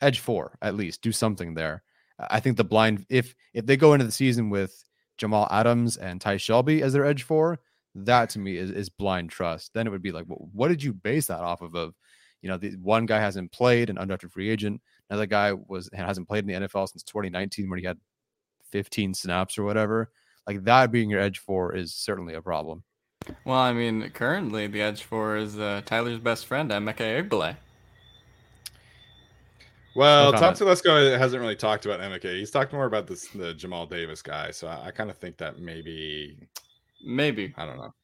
edge 0.00 0.20
four 0.20 0.56
at 0.62 0.74
least, 0.74 1.02
do 1.02 1.12
something 1.12 1.54
there. 1.54 1.82
I 2.18 2.40
think 2.40 2.56
the 2.56 2.64
blind 2.64 3.06
if 3.10 3.34
if 3.54 3.66
they 3.66 3.76
go 3.76 3.92
into 3.92 4.06
the 4.06 4.12
season 4.12 4.50
with 4.50 4.84
Jamal 5.18 5.46
Adams 5.50 5.96
and 5.96 6.20
Ty 6.20 6.38
Shelby 6.38 6.82
as 6.82 6.92
their 6.92 7.04
edge 7.04 7.22
four, 7.22 7.58
that 7.94 8.30
to 8.30 8.38
me 8.38 8.56
is, 8.56 8.70
is 8.70 8.88
blind 8.88 9.30
trust. 9.30 9.72
Then 9.74 9.86
it 9.86 9.90
would 9.90 10.02
be 10.02 10.12
like, 10.12 10.24
well, 10.26 10.48
what 10.52 10.68
did 10.68 10.82
you 10.82 10.92
base 10.92 11.26
that 11.26 11.40
off 11.40 11.60
of? 11.60 11.74
Of 11.74 11.94
you 12.42 12.48
know, 12.48 12.56
the 12.56 12.76
one 12.82 13.06
guy 13.06 13.20
hasn't 13.20 13.52
played, 13.52 13.90
an 13.90 13.96
undrafted 13.96 14.30
free 14.30 14.48
agent. 14.48 14.80
Another 15.10 15.26
guy 15.26 15.52
was 15.52 15.90
hasn't 15.92 16.28
played 16.28 16.48
in 16.48 16.62
the 16.62 16.68
NFL 16.68 16.88
since 16.88 17.02
2019 17.02 17.68
when 17.68 17.78
he 17.78 17.84
had 17.84 17.98
15 18.72 19.14
snaps 19.14 19.58
or 19.58 19.64
whatever. 19.64 20.10
Like 20.46 20.64
that 20.64 20.90
being 20.90 21.10
your 21.10 21.20
edge 21.20 21.38
four 21.38 21.74
is 21.74 21.94
certainly 21.94 22.34
a 22.34 22.42
problem. 22.42 22.82
Well, 23.44 23.58
I 23.58 23.72
mean, 23.72 24.10
currently 24.10 24.68
the 24.68 24.80
Edge 24.80 25.02
4 25.02 25.36
is 25.36 25.58
uh, 25.58 25.82
Tyler's 25.84 26.20
best 26.20 26.46
friend, 26.46 26.70
Emeke 26.70 27.28
Egbule. 27.28 27.56
Well, 29.96 30.26
No 30.26 30.38
Tom 30.38 30.54
comment. 30.54 30.58
Telesco 30.58 31.18
hasn't 31.18 31.40
really 31.40 31.56
talked 31.56 31.84
about 31.84 32.00
MK. 32.00 32.38
He's 32.38 32.52
talked 32.52 32.72
more 32.72 32.86
about 32.86 33.08
this 33.08 33.26
the 33.28 33.52
Jamal 33.54 33.86
Davis 33.86 34.22
guy. 34.22 34.52
So 34.52 34.68
I, 34.68 34.86
I 34.86 34.90
kind 34.92 35.10
of 35.10 35.18
think 35.18 35.36
that 35.38 35.58
maybe 35.58 36.38
Maybe. 37.04 37.54
I 37.56 37.64
don't 37.64 37.76
know. 37.76 37.94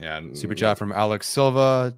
Yeah, 0.00 0.16
n- 0.16 0.34
Super 0.34 0.54
chat 0.54 0.78
from 0.78 0.92
Alex 0.92 1.28
Silva. 1.28 1.96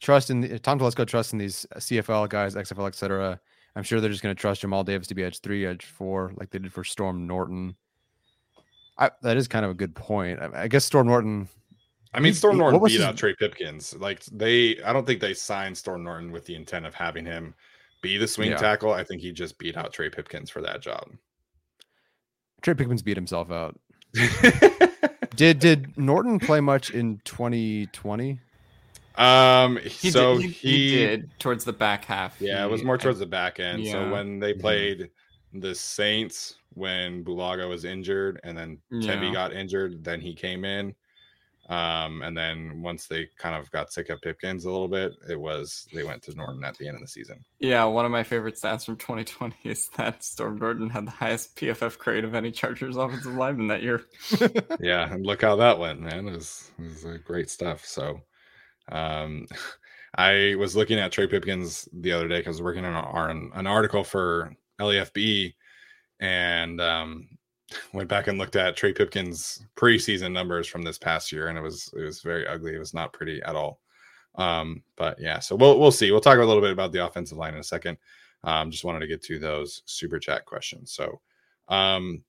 Trust 0.00 0.30
in 0.30 0.40
the, 0.40 0.58
Tom 0.58 0.78
Telesco 0.78 1.06
trusts 1.06 1.32
in 1.32 1.38
these 1.38 1.66
CFL 1.76 2.28
guys, 2.28 2.54
XFL, 2.54 2.88
etc. 2.88 3.40
I'm 3.76 3.82
sure 3.82 4.00
they're 4.00 4.10
just 4.10 4.22
going 4.22 4.34
to 4.34 4.40
trust 4.40 4.62
Jamal 4.62 4.84
Davis 4.84 5.06
to 5.08 5.14
be 5.14 5.22
edge 5.24 5.40
three, 5.40 5.64
edge 5.66 5.84
four, 5.84 6.32
like 6.36 6.50
they 6.50 6.58
did 6.58 6.72
for 6.72 6.84
Storm 6.84 7.26
Norton. 7.26 7.76
I, 8.98 9.10
that 9.22 9.36
is 9.36 9.48
kind 9.48 9.64
of 9.64 9.70
a 9.70 9.74
good 9.74 9.94
point. 9.94 10.40
I, 10.40 10.62
I 10.64 10.68
guess 10.68 10.84
Storm 10.84 11.06
Norton. 11.06 11.48
I 12.12 12.20
mean, 12.20 12.34
Storm 12.34 12.58
Norton 12.58 12.82
beat 12.82 12.92
his- 12.94 13.02
out 13.02 13.16
Trey 13.16 13.34
Pipkins. 13.38 13.94
Like 13.96 14.24
they, 14.26 14.82
I 14.82 14.92
don't 14.92 15.06
think 15.06 15.20
they 15.20 15.34
signed 15.34 15.78
Storm 15.78 16.02
Norton 16.02 16.32
with 16.32 16.44
the 16.44 16.54
intent 16.56 16.84
of 16.86 16.94
having 16.94 17.24
him 17.24 17.54
be 18.02 18.16
the 18.18 18.26
swing 18.26 18.50
Yeah. 18.50 18.56
tackle. 18.56 18.92
I 18.92 19.04
think 19.04 19.22
he 19.22 19.30
just 19.32 19.56
beat 19.58 19.76
out 19.76 19.92
Trey 19.92 20.10
Pipkins 20.10 20.50
for 20.50 20.60
that 20.62 20.80
job. 20.80 21.08
Trey 22.62 22.74
Pipkins 22.74 23.02
beat 23.02 23.16
himself 23.16 23.50
out. 23.50 23.78
Did 25.36 25.60
did 25.60 25.96
Norton 25.96 26.38
play 26.40 26.60
much 26.60 26.90
in 26.90 27.20
2020? 27.24 28.38
Um, 29.16 29.76
He, 29.78 30.10
so 30.10 30.38
did, 30.38 30.50
he, 30.50 30.88
he 30.90 30.96
did 30.96 31.30
towards 31.38 31.64
the 31.64 31.72
back 31.72 32.04
half. 32.04 32.40
Yeah, 32.40 32.64
it 32.64 32.70
was 32.70 32.80
He- 32.80 32.86
more 32.86 32.98
towards 32.98 33.18
the 33.18 33.26
back 33.26 33.60
end. 33.60 33.84
yeah. 33.84 33.92
So 33.92 34.10
when 34.12 34.38
they 34.38 34.52
played 34.54 35.10
the 35.52 35.74
Saints, 35.74 36.56
when 36.74 37.24
Bulaga 37.24 37.68
was 37.68 37.84
injured, 37.84 38.40
and 38.44 38.56
then 38.56 38.78
Yeah. 38.90 39.32
got 39.32 39.52
injured, 39.52 40.04
then 40.04 40.20
he 40.20 40.34
came 40.34 40.64
in. 40.64 40.94
Um, 41.68 42.22
and 42.22 42.36
then 42.36 42.82
once 42.82 43.06
they 43.06 43.28
kind 43.38 43.54
of 43.54 43.70
got 43.70 43.92
sick 43.92 44.08
of 44.10 44.20
Pipkins 44.22 44.64
a 44.64 44.70
little 44.70 44.88
bit, 44.88 45.12
it 45.28 45.38
was 45.38 45.86
they 45.94 46.02
went 46.02 46.20
to 46.24 46.34
Norton 46.34 46.64
at 46.64 46.76
the 46.78 46.88
end 46.88 46.96
of 46.96 47.00
the 47.00 47.06
season. 47.06 47.44
Yeah, 47.60 47.84
one 47.84 48.04
of 48.04 48.10
my 48.10 48.24
favorite 48.24 48.56
stats 48.56 48.84
from 48.84 48.96
2020 48.96 49.54
is 49.70 49.88
that 49.96 50.24
Storm 50.24 50.58
Norton 50.58 50.90
had 50.90 51.06
the 51.06 51.12
highest 51.12 51.54
PFF 51.56 51.96
grade 51.98 52.24
of 52.24 52.34
any 52.34 52.50
Chargers 52.50 52.96
offensive 52.96 53.34
lineman 53.36 53.68
that 53.68 53.84
year. 53.84 54.02
yeah, 54.80 55.12
and 55.12 55.24
look 55.24 55.42
how 55.42 55.54
that 55.56 55.78
went, 55.78 56.00
man. 56.00 56.26
It 56.26 56.32
was, 56.32 56.72
it 56.76 56.82
was 56.82 57.04
uh, 57.04 57.18
great 57.24 57.48
stuff. 57.48 57.84
So, 57.84 58.20
um, 58.90 59.46
I 60.16 60.56
was 60.58 60.74
looking 60.74 60.98
at 60.98 61.12
Trey 61.12 61.28
Pipkins 61.28 61.88
the 61.92 62.12
other 62.12 62.26
day 62.26 62.38
because 62.38 62.56
I 62.56 62.58
was 62.58 62.62
working 62.62 62.84
on 62.84 63.30
an, 63.30 63.50
an 63.54 63.66
article 63.66 64.02
for 64.02 64.52
LEFB, 64.80 65.54
and 66.18 66.80
um, 66.80 67.28
went 67.92 68.08
back 68.08 68.26
and 68.26 68.38
looked 68.38 68.56
at 68.56 68.76
Trey 68.76 68.92
Pipkins' 68.92 69.64
preseason 69.76 70.32
numbers 70.32 70.66
from 70.66 70.82
this 70.82 70.98
past 70.98 71.30
year, 71.30 71.48
and 71.48 71.56
it 71.56 71.62
was 71.62 71.92
it 71.96 72.02
was 72.02 72.22
very 72.22 72.46
ugly. 72.46 72.74
It 72.74 72.80
was 72.80 72.94
not 72.94 73.12
pretty 73.12 73.40
at 73.42 73.54
all. 73.54 73.80
Um, 74.36 74.82
but 74.96 75.20
yeah, 75.20 75.38
so 75.38 75.54
we'll 75.56 75.78
we'll 75.78 75.92
see. 75.92 76.10
We'll 76.10 76.20
talk 76.20 76.38
a 76.38 76.44
little 76.44 76.62
bit 76.62 76.72
about 76.72 76.92
the 76.92 77.04
offensive 77.06 77.38
line 77.38 77.54
in 77.54 77.60
a 77.60 77.64
second. 77.64 77.96
Um, 78.42 78.70
just 78.70 78.84
wanted 78.84 79.00
to 79.00 79.06
get 79.06 79.22
to 79.24 79.38
those 79.38 79.82
super 79.84 80.18
chat 80.18 80.46
questions. 80.46 80.92
So, 80.92 81.20
um, 81.68 82.22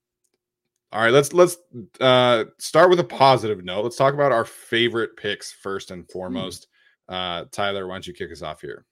all 0.92 1.02
right, 1.02 1.12
let's 1.14 1.34
let's 1.34 1.58
uh 2.00 2.46
start 2.60 2.90
with 2.90 3.00
a 3.00 3.04
positive 3.04 3.64
note. 3.64 3.84
Let's 3.84 3.96
talk 3.96 4.14
about 4.14 4.32
our 4.32 4.46
favorite 4.46 5.16
picks 5.18 5.52
first 5.52 5.92
and 5.92 6.10
foremost. 6.10 6.68
Uh 7.08 7.46
Tyler, 7.52 7.88
why 7.88 7.96
don't 7.96 8.08
you 8.08 8.14
kick 8.14 8.32
us 8.32 8.42
off 8.42 8.62
here? 8.62 8.86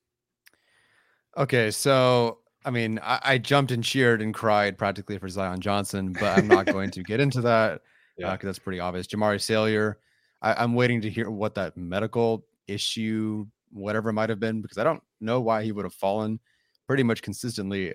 Okay, 1.37 1.71
so 1.71 2.39
I 2.65 2.71
mean, 2.71 2.99
I, 3.01 3.19
I 3.23 3.37
jumped 3.37 3.71
and 3.71 3.83
cheered 3.83 4.21
and 4.21 4.33
cried 4.33 4.77
practically 4.77 5.17
for 5.17 5.29
Zion 5.29 5.61
Johnson, 5.61 6.13
but 6.13 6.37
I'm 6.37 6.47
not 6.47 6.65
going 6.65 6.91
to 6.91 7.03
get 7.03 7.19
into 7.19 7.41
that 7.41 7.81
Yeah. 8.17 8.31
because 8.33 8.47
that's 8.47 8.59
pretty 8.59 8.81
obvious. 8.81 9.07
Jamaree 9.07 9.39
Salyer, 9.39 9.97
I, 10.41 10.53
I'm 10.55 10.73
waiting 10.73 10.99
to 11.01 11.09
hear 11.09 11.29
what 11.29 11.55
that 11.55 11.77
medical 11.77 12.45
issue, 12.67 13.45
whatever 13.71 14.09
it 14.09 14.13
might 14.13 14.29
have 14.29 14.41
been, 14.41 14.61
because 14.61 14.77
I 14.77 14.83
don't 14.83 15.01
know 15.21 15.39
why 15.39 15.63
he 15.63 15.71
would 15.71 15.85
have 15.85 15.93
fallen 15.93 16.39
pretty 16.85 17.03
much 17.03 17.21
consistently 17.21 17.91
a 17.91 17.93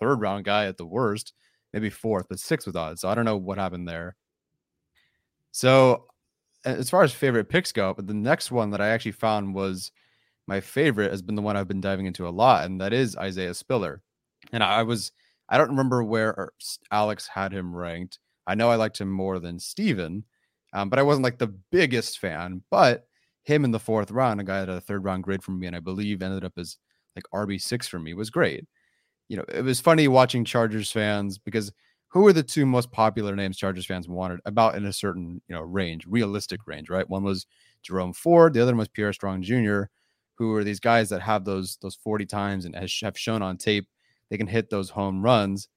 third 0.00 0.22
round 0.22 0.46
guy 0.46 0.64
at 0.66 0.78
the 0.78 0.86
worst, 0.86 1.34
maybe 1.72 1.90
fourth, 1.90 2.26
but 2.28 2.38
sixth 2.38 2.66
with 2.66 2.76
odds. 2.76 3.00
So 3.00 3.08
I 3.08 3.14
don't 3.14 3.24
know 3.24 3.36
what 3.36 3.58
happened 3.58 3.88
there. 3.88 4.16
So 5.52 6.06
as 6.64 6.90
far 6.90 7.02
as 7.02 7.12
favorite 7.12 7.48
picks 7.48 7.72
go, 7.72 7.94
but 7.94 8.06
the 8.06 8.14
next 8.14 8.50
one 8.50 8.70
that 8.70 8.80
I 8.80 8.88
actually 8.88 9.12
found 9.12 9.54
was 9.54 9.92
my 10.46 10.60
favorite 10.60 11.10
has 11.10 11.22
been 11.22 11.34
the 11.34 11.42
one 11.42 11.56
I've 11.56 11.68
been 11.68 11.80
diving 11.80 12.06
into 12.06 12.26
a 12.26 12.30
lot, 12.30 12.64
and 12.64 12.80
that 12.80 12.92
is 12.92 13.16
Isaiah 13.16 13.54
Spiller. 13.54 14.02
And 14.52 14.62
I 14.62 14.82
was, 14.82 15.12
I 15.48 15.58
don't 15.58 15.70
remember 15.70 16.02
where 16.02 16.30
er, 16.30 16.52
Alex 16.90 17.28
had 17.28 17.52
him 17.52 17.74
ranked. 17.74 18.18
I 18.46 18.54
know 18.54 18.70
I 18.70 18.76
liked 18.76 19.00
him 19.00 19.10
more 19.10 19.38
than 19.38 19.58
Steven, 19.58 20.24
um, 20.72 20.88
but 20.88 20.98
I 20.98 21.02
wasn't 21.02 21.24
like 21.24 21.38
the 21.38 21.54
biggest 21.70 22.18
fan. 22.18 22.62
But 22.70 23.06
him 23.42 23.64
in 23.64 23.70
the 23.70 23.78
fourth 23.78 24.10
round, 24.10 24.40
a 24.40 24.44
guy 24.44 24.64
that 24.64 24.70
a 24.70 24.80
third 24.80 25.04
round 25.04 25.24
grade 25.24 25.42
from 25.42 25.58
me, 25.58 25.66
and 25.66 25.76
I 25.76 25.80
believe 25.80 26.22
ended 26.22 26.44
up 26.44 26.54
as 26.56 26.78
like 27.14 27.24
RB6 27.32 27.88
for 27.88 27.98
me, 27.98 28.14
was 28.14 28.30
great. 28.30 28.66
You 29.28 29.38
know, 29.38 29.44
it 29.48 29.62
was 29.62 29.80
funny 29.80 30.08
watching 30.08 30.44
Chargers 30.44 30.90
fans 30.90 31.38
because 31.38 31.72
who 32.08 32.26
are 32.26 32.32
the 32.32 32.42
two 32.42 32.64
most 32.64 32.90
popular 32.90 33.36
names 33.36 33.58
Chargers 33.58 33.84
fans 33.86 34.08
wanted 34.08 34.40
about 34.46 34.74
in 34.74 34.86
a 34.86 34.92
certain, 34.92 35.42
you 35.48 35.54
know, 35.54 35.60
range, 35.60 36.06
realistic 36.06 36.60
range, 36.66 36.88
right? 36.88 37.08
One 37.08 37.24
was 37.24 37.46
Jerome 37.82 38.14
Ford, 38.14 38.54
the 38.54 38.62
other 38.62 38.72
one 38.72 38.78
was 38.78 38.88
Pierre 38.88 39.12
Strong 39.12 39.42
Jr., 39.42 39.82
who 40.36 40.54
are 40.54 40.64
these 40.64 40.80
guys 40.80 41.10
that 41.10 41.20
have 41.20 41.44
those 41.44 41.78
those 41.82 41.96
40 41.96 42.24
times 42.26 42.64
and 42.64 42.74
have 42.74 43.18
shown 43.18 43.42
on 43.42 43.56
tape 43.58 43.88
they 44.30 44.36
can 44.36 44.46
hit 44.46 44.70
those 44.70 44.90
home 44.90 45.22
runs. 45.22 45.68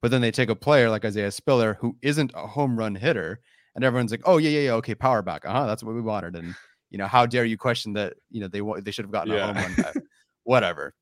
But 0.00 0.10
then 0.10 0.20
they 0.20 0.30
take 0.30 0.48
a 0.48 0.54
player 0.54 0.88
like 0.90 1.04
Isaiah 1.04 1.30
Spiller 1.30 1.76
who 1.80 1.96
isn't 2.02 2.32
a 2.34 2.46
home 2.46 2.78
run 2.78 2.94
hitter, 2.94 3.40
and 3.74 3.84
everyone's 3.84 4.12
like, 4.12 4.22
"Oh 4.24 4.38
yeah, 4.38 4.50
yeah, 4.50 4.60
yeah, 4.60 4.72
okay, 4.74 4.94
power 4.94 5.22
back. 5.22 5.44
Uh 5.44 5.52
huh, 5.52 5.66
that's 5.66 5.82
what 5.82 5.94
we 5.94 6.00
wanted." 6.00 6.36
And 6.36 6.54
you 6.90 6.98
know, 6.98 7.06
how 7.06 7.26
dare 7.26 7.44
you 7.44 7.58
question 7.58 7.94
that? 7.94 8.14
You 8.30 8.42
know, 8.42 8.48
they 8.48 8.60
they 8.80 8.92
should 8.92 9.04
have 9.04 9.12
gotten 9.12 9.32
yeah. 9.32 9.50
a 9.50 9.54
home 9.54 9.56
run 9.56 9.74
back. 9.74 9.94
Whatever. 10.44 10.94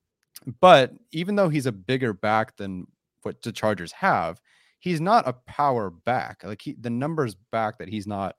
But 0.61 0.93
even 1.13 1.37
though 1.37 1.49
he's 1.49 1.67
a 1.67 1.73
bigger 1.73 2.13
back 2.13 2.57
than 2.57 2.87
what 3.23 3.43
the 3.43 3.53
Chargers 3.53 3.93
have, 3.93 4.41
he's 4.79 5.01
not 5.01 5.27
a 5.27 5.33
power 5.33 5.91
back. 5.91 6.43
Like 6.45 6.63
he, 6.63 6.77
the 6.81 6.91
numbers 6.91 7.35
back 7.51 7.79
that 7.79 7.89
he's 7.89 8.07
not 8.07 8.37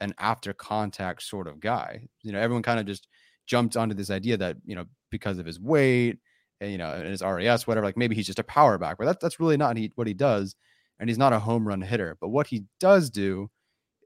an 0.00 0.14
after 0.18 0.52
contact 0.52 1.22
sort 1.22 1.48
of 1.48 1.60
guy. 1.60 2.08
You 2.22 2.32
know, 2.32 2.38
everyone 2.38 2.62
kind 2.62 2.78
of 2.78 2.86
just 2.86 3.08
jumped 3.46 3.76
onto 3.76 3.94
this 3.94 4.10
idea 4.10 4.36
that 4.36 4.56
you 4.64 4.76
know 4.76 4.84
because 5.10 5.38
of 5.38 5.46
his 5.46 5.58
weight, 5.58 6.18
and, 6.60 6.72
you 6.72 6.78
know, 6.78 6.90
and 6.92 7.06
his 7.06 7.22
RAS, 7.22 7.66
whatever. 7.66 7.86
Like 7.86 7.96
maybe 7.96 8.14
he's 8.14 8.26
just 8.26 8.38
a 8.38 8.44
power 8.44 8.78
back, 8.78 8.98
but 8.98 9.06
that's 9.06 9.22
that's 9.22 9.40
really 9.40 9.56
not 9.56 9.76
he, 9.76 9.92
what 9.94 10.06
he 10.06 10.14
does. 10.14 10.54
And 11.00 11.08
he's 11.08 11.18
not 11.18 11.32
a 11.32 11.38
home 11.38 11.66
run 11.66 11.80
hitter. 11.80 12.16
But 12.20 12.30
what 12.30 12.48
he 12.48 12.64
does 12.80 13.08
do, 13.08 13.48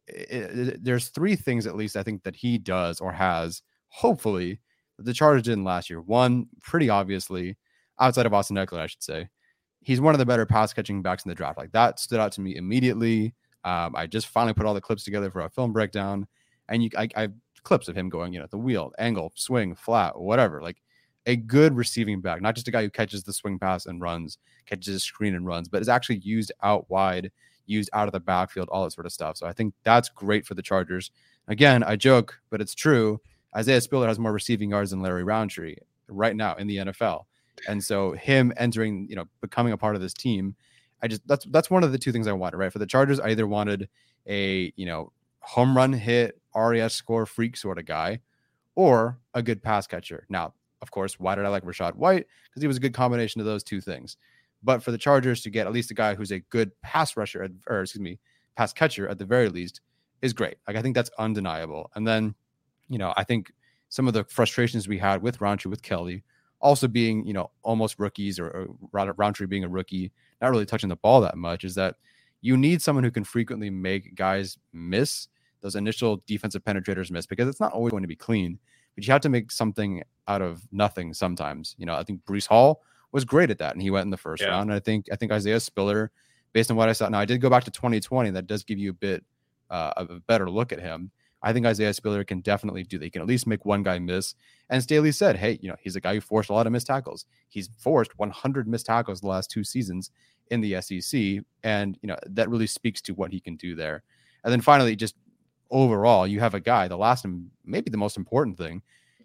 it, 0.07 0.30
it, 0.30 0.84
there's 0.84 1.09
three 1.09 1.36
things 1.36 1.66
at 1.66 1.74
least 1.74 1.96
I 1.96 2.03
think 2.03 2.22
that 2.24 2.36
he 2.36 2.59
does 2.59 3.00
or 3.00 3.12
has, 3.12 3.62
hopefully, 3.88 4.53
that 4.53 4.59
the 4.99 5.12
Chargers 5.12 5.43
didn't 5.43 5.64
last 5.64 5.90
year. 5.90 6.01
One, 6.01 6.47
pretty 6.62 6.88
obviously, 6.88 7.57
outside 7.99 8.26
of 8.26 8.34
Austin 8.34 8.57
Ekeler, 8.57 8.80
I 8.80 8.86
should 8.86 9.03
say, 9.03 9.28
he's 9.80 10.01
one 10.01 10.14
of 10.14 10.18
the 10.18 10.26
better 10.26 10.47
pass 10.47 10.72
catching 10.72 11.03
backs 11.03 11.24
in 11.24 11.28
the 11.28 11.34
draft. 11.34 11.59
Like 11.59 11.72
that 11.72 11.99
stood 11.99 12.20
out 12.20 12.32
to 12.32 12.40
me 12.40 12.57
immediately. 12.57 13.34
Um, 13.64 13.95
I 13.95 14.07
just 14.07 14.28
finally 14.28 14.55
put 14.55 14.66
all 14.66 14.74
the 14.74 14.80
clips 14.80 15.05
together 15.05 15.30
for 15.30 15.43
a 15.43 15.51
film 15.51 15.72
breakdown, 15.72 16.26
and 16.68 16.82
you, 16.82 16.90
I, 16.97 17.09
I 17.16 17.28
clips 17.62 17.88
of 17.88 17.97
him 17.97 18.09
going, 18.09 18.32
you 18.32 18.40
know, 18.40 18.47
the 18.51 18.59
wheel, 18.59 18.93
angle, 18.99 19.32
swing, 19.34 19.74
flat, 19.74 20.18
whatever. 20.18 20.61
Like 20.61 20.82
a 21.26 21.36
good 21.36 21.76
receiving 21.76 22.20
back, 22.20 22.43
not 22.43 22.55
just 22.55 22.68
a 22.68 22.70
guy 22.70 22.82
who 22.82 22.90
catches 22.90 23.22
the 23.22 23.32
swing 23.32 23.59
pass 23.59 23.86
and 23.86 24.01
runs, 24.01 24.38
catches 24.66 24.97
a 24.97 25.01
screen 25.01 25.34
and 25.34 25.47
runs, 25.47 25.68
but 25.68 25.82
is 25.82 25.88
actually 25.88 26.18
used 26.18 26.53
out 26.62 26.90
wide, 26.90 27.30
used 27.66 27.90
out 27.93 28.09
of 28.09 28.12
the 28.12 28.20
backfield, 28.20 28.68
all 28.70 28.84
that 28.84 28.93
sort 28.93 29.07
of 29.07 29.12
stuff. 29.12 29.36
So 29.36 29.47
I 29.47 29.53
think 29.53 29.74
that's 29.84 30.09
great 30.09 30.47
for 30.47 30.55
the 30.55 30.62
Chargers. 30.62 31.11
Again, 31.49 31.82
I 31.82 31.97
joke, 31.97 32.40
but 32.51 32.61
it's 32.61 32.74
true. 32.74 33.20
Isaiah 33.57 33.80
Spiller 33.80 34.09
has 34.09 34.18
more 34.18 34.32
receiving 34.32 34.70
yards 34.70 34.90
than 34.90 35.03
Larry 35.03 35.24
Rountree 35.24 35.76
right 36.09 36.34
now 36.34 36.55
in 36.55 36.66
the 36.66 36.76
NFL. 36.76 37.24
And 37.68 37.82
so 37.82 38.12
him 38.12 38.53
entering, 38.57 39.07
you 39.09 39.16
know, 39.16 39.26
becoming 39.40 39.72
a 39.72 39.76
part 39.76 39.94
of 39.94 40.00
this 40.00 40.14
team 40.14 40.57
I 41.03 41.09
just 41.09 41.26
that's 41.26 41.44
that's 41.46 41.70
one 41.70 41.82
of 41.82 41.92
the 41.92 41.98
two 41.98 42.12
things 42.12 42.28
I 42.28 42.32
wanted, 42.32 42.57
right? 42.57 42.72
For 42.72 42.78
the 42.78 42.86
Chargers, 42.86 43.18
I 43.18 43.30
either 43.30 43.46
wanted 43.46 43.88
a 44.28 44.72
you 44.76 44.86
know 44.86 45.12
home 45.40 45.76
run 45.76 45.92
hit, 45.92 46.40
RAS 46.55 46.94
score 46.94 47.26
freak 47.26 47.57
sort 47.57 47.78
of 47.78 47.86
guy, 47.86 48.20
or 48.76 49.18
a 49.34 49.42
good 49.42 49.62
pass 49.62 49.86
catcher. 49.86 50.26
Now, 50.28 50.55
of 50.80 50.90
course, 50.92 51.18
why 51.18 51.34
did 51.34 51.44
I 51.44 51.48
like 51.48 51.64
Rachaad 51.64 51.96
White? 51.96 52.26
Because 52.48 52.62
he 52.62 52.68
was 52.68 52.76
a 52.76 52.80
good 52.80 52.94
combination 52.94 53.40
of 53.40 53.46
those 53.46 53.64
two 53.64 53.80
things. 53.80 54.16
But 54.62 54.82
for 54.82 54.92
the 54.92 54.98
Chargers 54.98 55.42
to 55.42 55.50
get 55.50 55.66
at 55.66 55.72
least 55.72 55.90
a 55.90 55.94
guy 55.94 56.14
who's 56.14 56.30
a 56.30 56.38
good 56.38 56.70
pass 56.82 57.16
rusher, 57.16 57.48
or 57.66 57.82
excuse 57.82 58.00
me, 58.00 58.20
pass 58.57 58.72
catcher 58.72 59.09
at 59.09 59.18
the 59.18 59.24
very 59.24 59.48
least, 59.48 59.80
is 60.22 60.32
great. 60.32 60.57
Like 60.68 60.76
I 60.76 60.82
think 60.82 60.94
that's 60.94 61.11
undeniable. 61.18 61.90
And 61.96 62.07
then, 62.07 62.36
you 62.93 62.99
know, 62.99 63.14
I 63.16 63.24
think 63.24 63.53
some 63.88 64.07
of 64.07 64.14
the 64.14 64.24
frustrations 64.24 64.86
we 64.86 64.99
had 64.99 65.22
with 65.22 65.40
Rountree 65.40 65.70
with 65.70 65.82
Kelley, 65.82 66.24
also 66.61 66.86
being, 66.86 67.26
you 67.26 67.32
know, 67.32 67.51
almost 67.62 67.99
rookies 67.99 68.38
or, 68.38 68.68
or 68.93 69.14
Rountree 69.16 69.47
being 69.47 69.64
a 69.64 69.68
rookie, 69.68 70.12
not 70.40 70.51
really 70.51 70.66
touching 70.66 70.90
the 70.90 70.97
ball 70.97 71.20
that 71.22 71.36
much, 71.36 71.64
is 71.64 71.74
that 71.76 71.97
you 72.43 72.57
need 72.57 72.82
someone 72.82 73.05
who 73.05 73.11
can 73.11 73.24
frequently 73.24 73.70
make 73.70 74.14
guys 74.14 74.59
miss 74.72 75.28
those 75.62 75.74
initial 75.76 76.22
defensive 76.26 76.62
penetrators 76.64 77.11
miss 77.11 77.24
because 77.24 77.49
it's 77.49 77.61
not 77.61 77.72
always 77.72 77.93
going 77.93 78.03
to 78.03 78.09
be 78.09 78.16
clean, 78.16 78.59
but 78.95 79.07
you 79.07 79.12
have 79.12 79.22
to 79.22 79.28
make 79.28 79.51
something 79.51 80.03
out 80.28 80.43
of 80.43 80.62
nothing 80.72 81.14
sometimes. 81.14 81.74
You 81.78 81.86
know, 81.86 81.95
I 81.95 82.03
think 82.03 82.24
Breece 82.24 82.49
Hall 82.49 82.82
was 83.12 83.24
great 83.24 83.51
at 83.51 83.59
that 83.59 83.72
and 83.72 83.80
he 83.80 83.90
went 83.90 84.05
in 84.05 84.11
the 84.11 84.16
first 84.16 84.43
yeah. 84.43 84.51
round. 84.51 84.70
And 84.70 84.76
I 84.76 84.80
think 84.80 85.07
I 85.12 85.16
think 85.16 85.32
Isaiah 85.32 85.61
Spiller, 85.61 86.11
based 86.53 86.70
on 86.70 86.76
what 86.76 86.88
I 86.88 86.93
saw, 86.93 87.09
now 87.09 87.20
I 87.20 87.24
did 87.24 87.40
go 87.40 87.49
back 87.49 87.64
to 87.64 87.70
2020, 87.70 88.30
that 88.30 88.47
does 88.47 88.64
give 88.64 88.78
you 88.78 88.90
a 88.90 88.95
bit 88.95 89.24
uh, 89.70 89.93
of 89.97 90.11
a 90.11 90.20
better 90.20 90.51
look 90.51 90.72
at 90.72 90.80
him. 90.80 91.11
I 91.43 91.53
think 91.53 91.66
Isaiah 91.66 91.93
Spiller 91.93 92.24
can 92.24 92.40
definitely 92.40 92.84
do 92.84 92.99
that. 92.99 93.05
He 93.05 93.11
can 93.11 93.22
at 93.22 93.28
least 93.28 93.47
make 93.47 93.64
one 93.64 93.82
guy 93.82 93.99
miss. 93.99 94.34
And 94.70 94.82
Staley 94.82 95.12
said, 95.12 95.36
hey, 95.36 95.59
you 95.61 95.68
know, 95.68 95.76
he's 95.80 95.97
a 95.97 96.01
guy 96.01 96.14
who 96.14 96.20
forced 96.20 96.51
a 96.51 96.53
lot 96.53 96.66
of 96.66 96.72
missed 96.72 96.86
tackles. 96.86 97.24
He's 97.49 97.68
forced 97.78 98.18
100 98.18 98.68
missed 98.68 98.86
tackles 98.86 99.20
the 99.20 99.26
last 99.26 99.51
two 99.51 99.64
seasons 99.64 100.11
in 100.51 100.61
the 100.61 100.80
SEC. 100.80 101.45
And, 101.64 101.99
you 102.01 102.07
know, 102.07 102.16
that 102.26 102.49
really 102.49 102.66
speaks 102.66 103.01
to 103.03 103.14
what 103.14 103.32
he 103.32 103.40
can 103.40 103.57
do 103.57 103.74
there. 103.74 104.05
And 104.45 104.53
then 104.53 104.61
finally, 104.61 104.95
just 104.95 105.16
overall, 105.70 106.26
you 106.26 106.38
have 106.40 106.55
a 106.55 106.61
guy, 106.61 106.86
the 106.86 106.97
last 106.97 107.24
and 107.24 107.51
maybe 107.64 107.90
the 107.90 107.97
most 107.97 108.16
important 108.16 108.57
thing, 108.57 108.82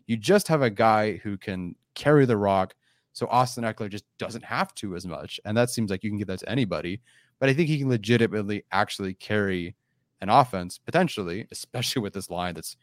you 0.08 0.18
just 0.18 0.48
have 0.48 0.62
a 0.62 0.70
guy 0.70 1.18
who 1.18 1.38
can 1.38 1.76
carry 1.94 2.26
the 2.26 2.38
rock. 2.38 2.74
So 3.14 3.28
Austin 3.28 3.64
Ekeler 3.64 3.90
just 3.90 4.06
doesn't 4.18 4.46
have 4.46 4.74
to 4.76 4.96
as 4.96 5.06
much. 5.06 5.40
And 5.46 5.56
that 5.58 5.70
seems 5.70 5.92
like 5.92 6.04
you 6.04 6.10
can 6.10 6.18
give 6.18 6.28
that 6.28 6.40
to 6.40 6.50
anybody. 6.50 7.02
But 7.40 7.50
I 7.50 7.54
think 7.54 7.68
he 7.68 7.78
can 7.78 7.90
legitimately 7.90 8.64
actually 8.72 9.14
carry 9.14 9.76
an 10.22 10.30
offense 10.30 10.78
potentially, 10.78 11.48
especially 11.52 12.02
with 12.02 12.14
this 12.14 12.30
line 12.30 12.56
that's 12.56 12.78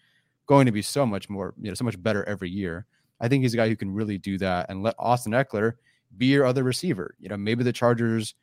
going 0.46 0.66
to 0.66 0.72
be 0.72 0.82
so 0.82 1.06
much 1.06 1.28
more, 1.28 1.54
you 1.60 1.68
know, 1.68 1.74
so 1.74 1.84
much 1.84 2.00
better 2.02 2.24
every 2.24 2.50
year. 2.50 2.86
I 3.20 3.28
think 3.28 3.42
he's 3.42 3.54
a 3.54 3.56
guy 3.56 3.68
who 3.68 3.76
can 3.76 3.92
really 3.92 4.18
do 4.18 4.38
that 4.38 4.66
and 4.68 4.82
let 4.82 4.94
Austin 4.98 5.32
Ekeler 5.32 5.74
be 6.16 6.26
your 6.26 6.44
other 6.44 6.62
receiver. 6.62 7.14
You 7.18 7.28
know, 7.28 7.36
maybe 7.36 7.64
the 7.64 7.72
Chargers, 7.72 8.34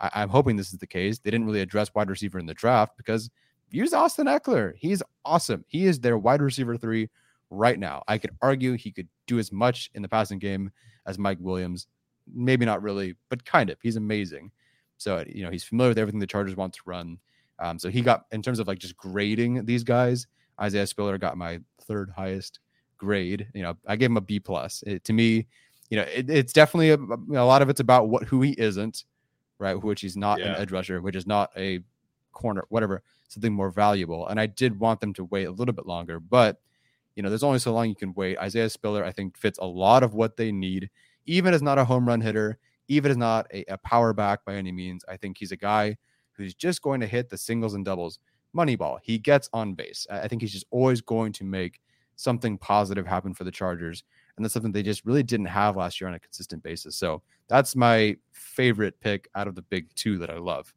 I, 0.00 0.22
am 0.22 0.28
hoping 0.28 0.56
this 0.56 0.72
is 0.72 0.78
the 0.78 0.86
case. 0.86 1.18
They 1.18 1.30
didn't 1.30 1.46
really 1.46 1.60
address 1.60 1.94
wide 1.94 2.10
receiver 2.10 2.38
in 2.38 2.46
the 2.46 2.54
draft 2.54 2.96
because 2.96 3.30
use 3.70 3.92
Austin 3.92 4.26
Ekeler. 4.26 4.72
He's 4.76 5.02
awesome. 5.24 5.64
He 5.68 5.86
is 5.86 6.00
their 6.00 6.18
wide 6.18 6.42
receiver 6.42 6.76
three 6.76 7.08
right 7.50 7.78
now. 7.78 8.02
I 8.08 8.18
could 8.18 8.32
argue 8.42 8.74
he 8.74 8.90
could 8.90 9.08
do 9.26 9.38
as 9.38 9.52
much 9.52 9.90
in 9.94 10.02
the 10.02 10.08
passing 10.08 10.38
game 10.38 10.70
as 11.06 11.18
Mike 11.18 11.38
Williams. 11.40 11.86
Maybe 12.32 12.64
not 12.64 12.82
really, 12.82 13.14
but 13.28 13.44
kind 13.44 13.70
of. 13.70 13.78
He's 13.82 13.96
amazing. 13.96 14.50
So, 14.98 15.24
you 15.26 15.44
know, 15.44 15.50
he's 15.50 15.64
familiar 15.64 15.90
with 15.90 15.98
everything 15.98 16.20
the 16.20 16.26
Chargers 16.26 16.56
want 16.56 16.74
to 16.74 16.80
run. 16.84 17.18
Um, 17.58 17.78
so 17.78 17.88
he 17.88 18.02
got 18.02 18.26
in 18.30 18.42
terms 18.42 18.58
of 18.58 18.66
like 18.66 18.78
just 18.78 18.96
grading 18.96 19.64
these 19.64 19.84
guys. 19.84 20.26
Isaiah 20.60 20.86
Spiller 20.86 21.18
got 21.18 21.36
my 21.36 21.60
third 21.82 22.10
highest 22.10 22.60
grade. 22.96 23.48
You 23.54 23.62
know, 23.62 23.74
I 23.86 23.96
gave 23.96 24.10
him 24.10 24.16
a 24.16 24.22
B 24.22 24.40
plus. 24.40 24.82
To 25.04 25.12
me, 25.12 25.46
you 25.90 25.96
know, 25.96 26.02
it, 26.02 26.28
it's 26.28 26.52
definitely 26.52 26.90
a, 26.90 26.96
a, 26.96 27.44
lot 27.44 27.62
of 27.62 27.68
it's 27.70 27.80
about 27.80 28.08
what 28.08 28.24
who 28.24 28.42
he 28.42 28.52
isn't, 28.58 29.04
right? 29.58 29.74
Which 29.74 30.00
he's 30.00 30.16
not 30.16 30.38
yeah. 30.38 30.46
an 30.46 30.56
edge 30.56 30.72
rusher, 30.72 31.00
which 31.00 31.16
is 31.16 31.26
not 31.26 31.50
a 31.56 31.80
corner, 32.32 32.64
whatever, 32.68 33.02
something 33.28 33.52
more 33.52 33.70
valuable. 33.70 34.28
And 34.28 34.38
I 34.38 34.46
did 34.46 34.78
want 34.78 35.00
them 35.00 35.14
to 35.14 35.24
wait 35.24 35.44
a 35.44 35.50
little 35.50 35.74
bit 35.74 35.86
longer, 35.86 36.20
but 36.20 36.60
you 37.16 37.22
know, 37.22 37.30
there's 37.30 37.42
only 37.42 37.58
so 37.58 37.72
long 37.72 37.88
you 37.88 37.96
can 37.96 38.14
wait. 38.14 38.38
Isaiah 38.38 38.70
Spiller, 38.70 39.04
I 39.04 39.10
think, 39.10 39.36
fits 39.36 39.58
a 39.58 39.66
lot 39.66 40.04
of 40.04 40.14
what 40.14 40.36
they 40.36 40.52
need, 40.52 40.88
even 41.26 41.52
as 41.52 41.62
not 41.62 41.76
a 41.76 41.84
home 41.84 42.06
run 42.06 42.20
hitter, 42.20 42.58
even 42.86 43.10
as 43.10 43.16
not 43.16 43.48
a, 43.52 43.64
a 43.72 43.78
power 43.78 44.12
back 44.12 44.44
by 44.44 44.54
any 44.54 44.70
means. 44.70 45.04
I 45.08 45.16
think 45.16 45.36
he's 45.36 45.50
a 45.50 45.56
guy 45.56 45.96
who's 46.38 46.54
just 46.54 46.80
going 46.80 47.00
to 47.00 47.06
hit 47.06 47.28
the 47.28 47.36
singles 47.36 47.74
and 47.74 47.84
doubles. 47.84 48.18
Moneyball. 48.56 48.98
He 49.02 49.18
gets 49.18 49.50
on 49.52 49.74
base. 49.74 50.06
I 50.10 50.26
think 50.26 50.40
he's 50.40 50.52
just 50.52 50.66
always 50.70 51.02
going 51.02 51.32
to 51.34 51.44
make 51.44 51.80
something 52.16 52.56
positive 52.56 53.06
happen 53.06 53.34
for 53.34 53.44
the 53.44 53.50
Chargers. 53.50 54.04
And 54.36 54.44
that's 54.44 54.54
something 54.54 54.72
they 54.72 54.82
just 54.82 55.04
really 55.04 55.22
didn't 55.22 55.46
have 55.46 55.76
last 55.76 56.00
year 56.00 56.08
on 56.08 56.14
a 56.14 56.18
consistent 56.18 56.62
basis. 56.62 56.96
So 56.96 57.22
that's 57.48 57.76
my 57.76 58.16
favorite 58.32 58.98
pick 59.00 59.28
out 59.34 59.48
of 59.48 59.54
the 59.54 59.62
big 59.62 59.92
two 59.94 60.16
that 60.18 60.30
I 60.30 60.38
love. 60.38 60.72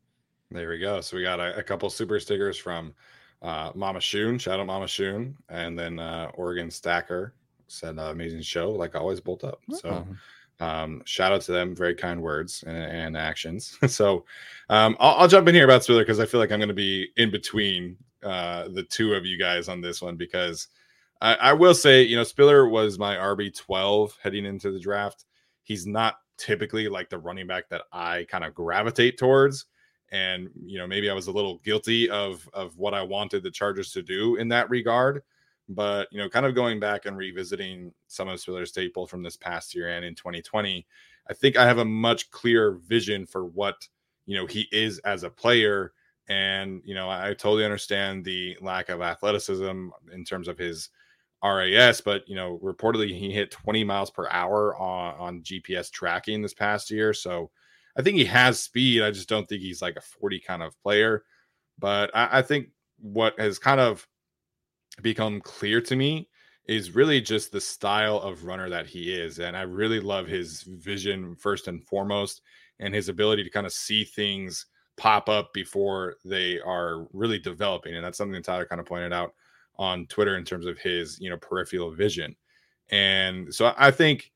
There 0.49 0.69
we 0.69 0.79
go. 0.79 0.99
So 0.99 1.15
we 1.15 1.23
got 1.23 1.39
a, 1.39 1.57
a 1.57 1.63
couple 1.63 1.89
super 1.89 2.19
stickers 2.19 2.57
from 2.57 2.93
uh, 3.41 3.71
Mama 3.73 4.01
Shun. 4.01 4.37
Shout 4.37 4.59
out 4.59 4.65
Mama 4.65 4.87
Shun. 4.87 5.37
And 5.47 5.79
then 5.79 5.99
uh, 5.99 6.31
Oregon 6.33 6.69
Stacker 6.69 7.35
said, 7.67 7.97
uh, 7.99 8.09
amazing 8.11 8.41
show. 8.41 8.71
Like 8.71 8.95
always, 8.95 9.21
bolt 9.21 9.43
up. 9.43 9.61
So. 9.71 10.05
Oh 10.07 10.15
um, 10.61 11.01
shout 11.05 11.31
out 11.31 11.41
to 11.41 11.51
them, 11.51 11.75
very 11.75 11.95
kind 11.95 12.21
words 12.21 12.63
and, 12.67 12.77
and 12.77 13.17
actions. 13.17 13.77
so 13.87 14.25
um, 14.69 14.95
I'll, 14.99 15.15
I'll, 15.15 15.27
jump 15.27 15.47
in 15.47 15.55
here 15.55 15.65
about 15.65 15.83
Spiller 15.83 16.03
because 16.03 16.19
I 16.19 16.27
feel 16.27 16.39
like 16.39 16.51
I'm 16.51 16.59
going 16.59 16.69
to 16.69 16.75
be 16.75 17.09
in 17.17 17.31
between 17.31 17.97
uh, 18.23 18.67
the 18.67 18.83
two 18.83 19.15
of 19.15 19.25
you 19.25 19.39
guys 19.39 19.67
on 19.67 19.81
this 19.81 20.03
one 20.03 20.17
because 20.17 20.67
I, 21.19 21.33
I 21.33 21.53
will 21.53 21.73
say, 21.73 22.03
you 22.03 22.15
know, 22.15 22.23
Spiller 22.23 22.69
was 22.69 22.99
my 22.99 23.15
RB 23.15 23.57
12 23.57 24.19
heading 24.21 24.45
into 24.45 24.71
the 24.71 24.79
draft. 24.79 25.25
He's 25.63 25.87
not 25.87 26.17
typically 26.37 26.87
like 26.87 27.09
the 27.09 27.17
running 27.17 27.47
back 27.47 27.67
that 27.69 27.83
I 27.91 28.27
kind 28.29 28.43
of 28.43 28.53
gravitate 28.53 29.17
towards. 29.17 29.65
And 30.11 30.49
you 30.63 30.77
know, 30.77 30.85
maybe 30.85 31.09
I 31.09 31.13
was 31.13 31.27
a 31.27 31.31
little 31.31 31.59
guilty 31.59 32.07
of 32.09 32.47
of 32.53 32.77
what 32.77 32.93
I 32.93 33.01
wanted 33.01 33.41
the 33.43 33.51
Chargers 33.51 33.91
to 33.93 34.03
do 34.03 34.35
in 34.35 34.49
that 34.49 34.69
regard. 34.69 35.23
But 35.73 36.07
you 36.11 36.19
know, 36.19 36.29
kind 36.29 36.45
of 36.45 36.55
going 36.55 36.79
back 36.79 37.05
and 37.05 37.17
revisiting 37.17 37.93
some 38.07 38.27
of 38.27 38.39
Spiller's 38.39 38.69
staple 38.69 39.07
from 39.07 39.23
this 39.23 39.37
past 39.37 39.73
year 39.73 39.89
and 39.89 40.03
in 40.03 40.15
2020, 40.15 40.85
I 41.29 41.33
think 41.33 41.57
I 41.57 41.65
have 41.65 41.77
a 41.77 41.85
much 41.85 42.29
clearer 42.31 42.79
vision 42.87 43.25
for 43.25 43.45
what 43.45 43.87
you 44.25 44.35
know 44.35 44.45
he 44.45 44.67
is 44.71 44.99
as 44.99 45.23
a 45.23 45.29
player. 45.29 45.93
And 46.27 46.81
you 46.85 46.95
know, 46.95 47.09
I 47.09 47.29
totally 47.29 47.65
understand 47.65 48.23
the 48.23 48.57
lack 48.61 48.89
of 48.89 49.01
athleticism 49.01 49.89
in 50.13 50.25
terms 50.25 50.47
of 50.47 50.57
his 50.57 50.89
RAS, 51.43 52.01
but 52.01 52.27
you 52.27 52.35
know, 52.35 52.59
reportedly 52.63 53.17
he 53.17 53.31
hit 53.31 53.51
20 53.51 53.83
miles 53.83 54.11
per 54.11 54.27
hour 54.29 54.75
on, 54.77 55.15
on 55.15 55.41
GPS 55.41 55.91
tracking 55.91 56.41
this 56.41 56.53
past 56.53 56.91
year. 56.91 57.13
So 57.13 57.49
I 57.97 58.01
think 58.01 58.17
he 58.17 58.25
has 58.25 58.59
speed. 58.59 59.01
I 59.01 59.11
just 59.11 59.27
don't 59.27 59.47
think 59.49 59.61
he's 59.61 59.81
like 59.81 59.95
a 59.95 60.01
40 60.01 60.39
kind 60.39 60.61
of 60.61 60.79
player. 60.81 61.23
But 61.79 62.11
I, 62.13 62.39
I 62.39 62.41
think 62.41 62.69
what 62.99 63.39
has 63.39 63.57
kind 63.57 63.79
of 63.79 64.07
become 65.01 65.41
clear 65.41 65.81
to 65.81 65.95
me 65.95 66.27
is 66.67 66.95
really 66.95 67.19
just 67.19 67.51
the 67.51 67.61
style 67.61 68.17
of 68.17 68.45
runner 68.45 68.69
that 68.69 68.85
he 68.85 69.13
is. 69.13 69.39
And 69.39 69.57
I 69.57 69.63
really 69.63 69.99
love 69.99 70.27
his 70.27 70.61
vision 70.61 71.35
first 71.35 71.67
and 71.67 71.83
foremost 71.83 72.41
and 72.79 72.93
his 72.93 73.09
ability 73.09 73.43
to 73.43 73.49
kind 73.49 73.65
of 73.65 73.73
see 73.73 74.03
things 74.03 74.67
pop 74.97 75.29
up 75.29 75.53
before 75.53 76.15
they 76.23 76.59
are 76.59 77.07
really 77.13 77.39
developing. 77.39 77.95
And 77.95 78.05
that's 78.05 78.17
something 78.17 78.33
that 78.33 78.43
Tyler 78.43 78.65
kind 78.65 78.79
of 78.79 78.87
pointed 78.87 79.13
out 79.13 79.33
on 79.77 80.05
Twitter 80.07 80.37
in 80.37 80.45
terms 80.45 80.65
of 80.65 80.77
his, 80.77 81.19
you 81.19 81.29
know, 81.29 81.37
peripheral 81.37 81.91
vision. 81.91 82.35
And 82.91 83.53
so 83.53 83.73
I 83.77 83.89
think 83.89 84.31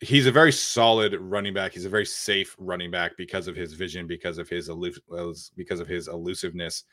he's 0.00 0.26
a 0.26 0.32
very 0.32 0.52
solid 0.52 1.14
running 1.14 1.54
back. 1.54 1.72
He's 1.72 1.86
a 1.86 1.90
very 1.90 2.06
safe 2.06 2.54
running 2.58 2.90
back 2.90 3.16
because 3.16 3.48
of 3.48 3.56
his 3.56 3.72
vision, 3.72 4.06
because 4.06 4.38
of 4.38 4.48
his 4.48 4.68
aloof, 4.68 4.98
because 5.56 5.80
of 5.80 5.88
his 5.88 6.08
elusiveness. 6.08 6.84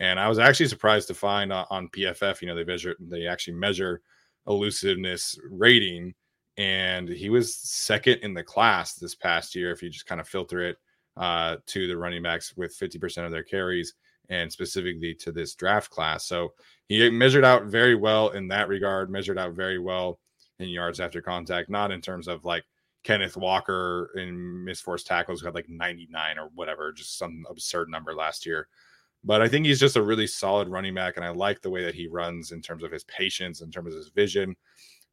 And 0.00 0.18
I 0.18 0.28
was 0.28 0.38
actually 0.38 0.68
surprised 0.68 1.08
to 1.08 1.14
find 1.14 1.52
on 1.52 1.88
PFF, 1.88 2.40
you 2.40 2.48
know, 2.48 2.54
they 2.54 2.64
measure, 2.64 2.96
they 2.98 3.26
actually 3.26 3.54
measure 3.54 4.00
elusiveness 4.46 5.38
rating, 5.50 6.14
and 6.56 7.08
he 7.08 7.30
was 7.30 7.54
second 7.54 8.18
in 8.22 8.34
the 8.34 8.42
class 8.42 8.94
this 8.94 9.14
past 9.14 9.54
year. 9.54 9.70
If 9.70 9.82
you 9.82 9.90
just 9.90 10.06
kind 10.06 10.20
of 10.20 10.28
filter 10.28 10.62
it 10.62 10.76
uh, 11.16 11.56
to 11.66 11.86
the 11.86 11.96
running 11.96 12.22
backs 12.22 12.56
with 12.56 12.76
50% 12.76 13.24
of 13.24 13.30
their 13.30 13.44
carries, 13.44 13.94
and 14.28 14.50
specifically 14.50 15.14
to 15.14 15.32
this 15.32 15.54
draft 15.54 15.90
class, 15.90 16.26
so 16.26 16.52
he 16.88 17.10
measured 17.10 17.44
out 17.44 17.66
very 17.66 17.94
well 17.94 18.30
in 18.30 18.48
that 18.48 18.68
regard. 18.68 19.10
Measured 19.10 19.38
out 19.38 19.52
very 19.52 19.78
well 19.78 20.18
in 20.58 20.68
yards 20.68 21.00
after 21.00 21.20
contact, 21.20 21.68
not 21.68 21.90
in 21.90 22.00
terms 22.00 22.28
of 22.28 22.44
like 22.44 22.64
Kenneth 23.04 23.36
Walker 23.36 24.10
in 24.16 24.64
missed 24.64 24.84
forced 24.84 25.06
tackles 25.06 25.40
who 25.40 25.46
had 25.46 25.54
like 25.54 25.68
99 25.68 26.38
or 26.38 26.50
whatever, 26.54 26.92
just 26.92 27.18
some 27.18 27.44
absurd 27.50 27.88
number 27.88 28.14
last 28.14 28.46
year. 28.46 28.68
But 29.24 29.40
I 29.40 29.48
think 29.48 29.66
he's 29.66 29.80
just 29.80 29.96
a 29.96 30.02
really 30.02 30.26
solid 30.26 30.68
running 30.68 30.94
back, 30.94 31.16
and 31.16 31.24
I 31.24 31.30
like 31.30 31.60
the 31.60 31.70
way 31.70 31.84
that 31.84 31.94
he 31.94 32.08
runs 32.08 32.50
in 32.50 32.60
terms 32.60 32.82
of 32.82 32.90
his 32.90 33.04
patience, 33.04 33.60
in 33.60 33.70
terms 33.70 33.94
of 33.94 33.98
his 33.98 34.08
vision. 34.08 34.56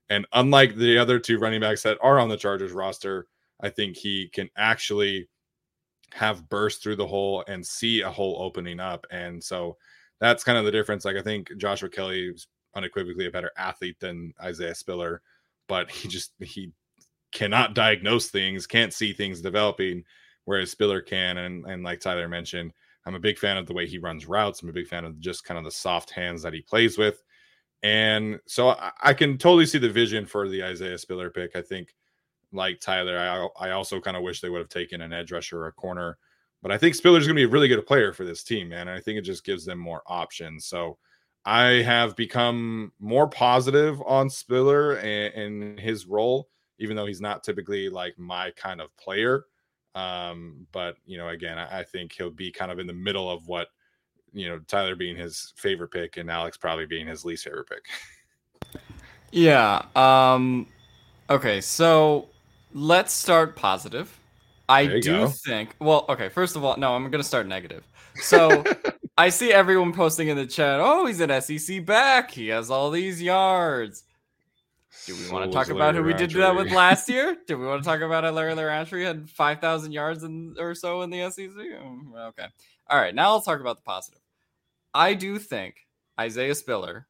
And 0.09 0.25
unlike 0.33 0.75
the 0.75 0.97
other 0.97 1.19
two 1.19 1.37
running 1.37 1.61
backs 1.61 1.83
that 1.83 1.99
are 2.01 2.19
on 2.19 2.29
the 2.29 2.37
Chargers 2.37 2.71
roster, 2.71 3.27
I 3.61 3.69
think 3.69 3.95
he 3.95 4.29
can 4.29 4.49
actually 4.57 5.27
have 6.13 6.49
burst 6.49 6.81
through 6.81 6.95
the 6.95 7.05
hole 7.05 7.43
and 7.47 7.65
see 7.65 8.01
a 8.01 8.09
hole 8.09 8.37
opening 8.39 8.79
up. 8.79 9.05
And 9.11 9.43
so 9.43 9.77
that's 10.19 10.43
kind 10.43 10.57
of 10.57 10.65
the 10.65 10.71
difference. 10.71 11.05
Like 11.05 11.17
I 11.17 11.21
think 11.21 11.55
Joshua 11.57 11.89
Kelley 11.89 12.29
is 12.29 12.47
unequivocally 12.75 13.27
a 13.27 13.31
better 13.31 13.51
athlete 13.57 13.99
than 13.99 14.33
Isaiah 14.41 14.75
Spiller, 14.75 15.21
but 15.67 15.89
he 15.91 16.07
just 16.07 16.33
he 16.39 16.71
cannot 17.31 17.75
diagnose 17.75 18.27
things, 18.29 18.65
can't 18.65 18.93
see 18.93 19.13
things 19.13 19.41
developing, 19.41 20.03
whereas 20.45 20.71
Spiller 20.71 21.01
can. 21.01 21.37
And 21.37 21.65
and 21.65 21.83
like 21.83 21.99
Tyler 21.99 22.27
mentioned, 22.27 22.73
I'm 23.05 23.15
a 23.15 23.19
big 23.19 23.37
fan 23.37 23.57
of 23.57 23.65
the 23.65 23.73
way 23.73 23.87
he 23.87 23.97
runs 23.97 24.27
routes. 24.27 24.61
I'm 24.61 24.69
a 24.69 24.73
big 24.73 24.87
fan 24.87 25.05
of 25.05 25.19
just 25.19 25.45
kind 25.45 25.57
of 25.57 25.63
the 25.63 25.71
soft 25.71 26.11
hands 26.11 26.41
that 26.43 26.53
he 26.53 26.61
plays 26.61 26.97
with. 26.97 27.23
And 27.81 28.39
so 28.45 28.69
I, 28.69 28.91
I 29.01 29.13
can 29.13 29.37
totally 29.37 29.65
see 29.65 29.77
the 29.77 29.89
vision 29.89 30.25
for 30.25 30.47
the 30.49 30.63
Isaiah 30.63 30.97
Spiller 30.97 31.29
pick. 31.29 31.55
I 31.55 31.61
think, 31.61 31.95
like 32.51 32.79
Tyler, 32.79 33.17
I, 33.59 33.67
I 33.67 33.71
also 33.71 34.01
kind 34.01 34.17
of 34.17 34.23
wish 34.23 34.41
they 34.41 34.49
would 34.49 34.59
have 34.59 34.69
taken 34.69 35.01
an 35.01 35.13
edge 35.13 35.31
rusher 35.31 35.59
or 35.59 35.67
a 35.67 35.71
corner. 35.71 36.17
But 36.61 36.71
I 36.71 36.77
think 36.77 36.95
Spiller's 36.95 37.25
going 37.25 37.35
to 37.35 37.39
be 37.39 37.45
a 37.45 37.47
really 37.47 37.67
good 37.67 37.85
player 37.85 38.11
for 38.11 38.25
this 38.25 38.43
team, 38.43 38.69
man. 38.69 38.87
And 38.87 38.97
I 38.97 38.99
think 38.99 39.17
it 39.17 39.21
just 39.21 39.45
gives 39.45 39.65
them 39.65 39.79
more 39.79 40.01
options. 40.07 40.65
So 40.65 40.97
I 41.45 41.81
have 41.83 42.15
become 42.15 42.91
more 42.99 43.29
positive 43.29 44.01
on 44.05 44.29
Spiller 44.29 44.97
and, 44.97 45.33
and 45.33 45.79
his 45.79 46.05
role, 46.05 46.49
even 46.79 46.97
though 46.97 47.05
he's 47.05 47.21
not 47.21 47.43
typically 47.43 47.87
like 47.87 48.17
my 48.19 48.51
kind 48.51 48.81
of 48.81 48.95
player. 48.97 49.45
Um, 49.95 50.67
but 50.71 50.97
you 51.05 51.17
know, 51.17 51.29
again, 51.29 51.57
I, 51.57 51.79
I, 51.79 51.83
think 51.83 52.13
he'll 52.13 52.29
be 52.29 52.51
kind 52.51 52.71
of 52.71 52.77
in 52.77 52.85
the 52.85 52.93
middle 52.93 53.29
of 53.29 53.47
what 53.47 53.69
you 54.33 54.47
know, 54.47 54.59
Tyler 54.67 54.95
being 54.95 55.15
his 55.15 55.53
favorite 55.57 55.89
pick 55.89 56.17
and 56.17 56.29
Alex 56.29 56.57
probably 56.57 56.85
being 56.85 57.07
his 57.07 57.25
least 57.25 57.43
favorite 57.43 57.67
pick. 57.67 58.81
yeah. 59.31 59.83
Um 59.95 60.67
okay, 61.29 61.59
so 61.61 62.29
let's 62.73 63.13
start 63.13 63.55
positive. 63.55 64.19
I 64.67 64.85
do 64.85 65.01
go. 65.01 65.27
think 65.27 65.75
well, 65.79 66.05
okay, 66.09 66.29
first 66.29 66.55
of 66.55 66.63
all, 66.63 66.77
no, 66.77 66.93
I'm 66.93 67.09
gonna 67.09 67.23
start 67.23 67.47
negative. 67.47 67.83
So 68.21 68.63
I 69.17 69.29
see 69.29 69.51
everyone 69.51 69.91
posting 69.91 70.27
in 70.27 70.37
the 70.37 70.45
chat, 70.45 70.79
oh, 70.79 71.05
he's 71.07 71.19
an 71.19 71.41
SEC 71.41 71.83
back. 71.83 72.31
He 72.31 72.49
has 72.49 72.69
all 72.69 72.91
these 72.91 73.21
yards. 73.21 74.03
Do 75.09 75.15
we 75.15 75.31
want 75.31 75.51
to 75.51 75.57
talk 75.57 75.69
about 75.69 75.95
who 75.95 76.03
we 76.03 76.13
did 76.13 76.29
that 76.33 76.55
with 76.55 76.71
last 76.71 77.09
year? 77.09 77.35
Do 77.47 77.57
we 77.57 77.65
want 77.65 77.81
to 77.81 77.89
talk 77.89 78.01
about 78.01 78.25
how 78.25 78.29
Larry 78.29 78.53
Rountree 78.53 79.03
had 79.03 79.27
5,000 79.27 79.91
yards 79.91 80.23
in, 80.23 80.55
or 80.59 80.75
so 80.75 81.01
in 81.01 81.09
the 81.09 81.31
SEC? 81.31 81.49
Mm, 81.49 82.15
okay. 82.27 82.45
All 82.87 82.99
right. 82.99 83.15
Now 83.15 83.29
I'll 83.29 83.41
talk 83.41 83.59
about 83.59 83.77
the 83.77 83.81
positive. 83.81 84.21
I 84.93 85.15
do 85.15 85.39
think 85.39 85.77
Isaiah 86.19 86.53
Spiller 86.53 87.07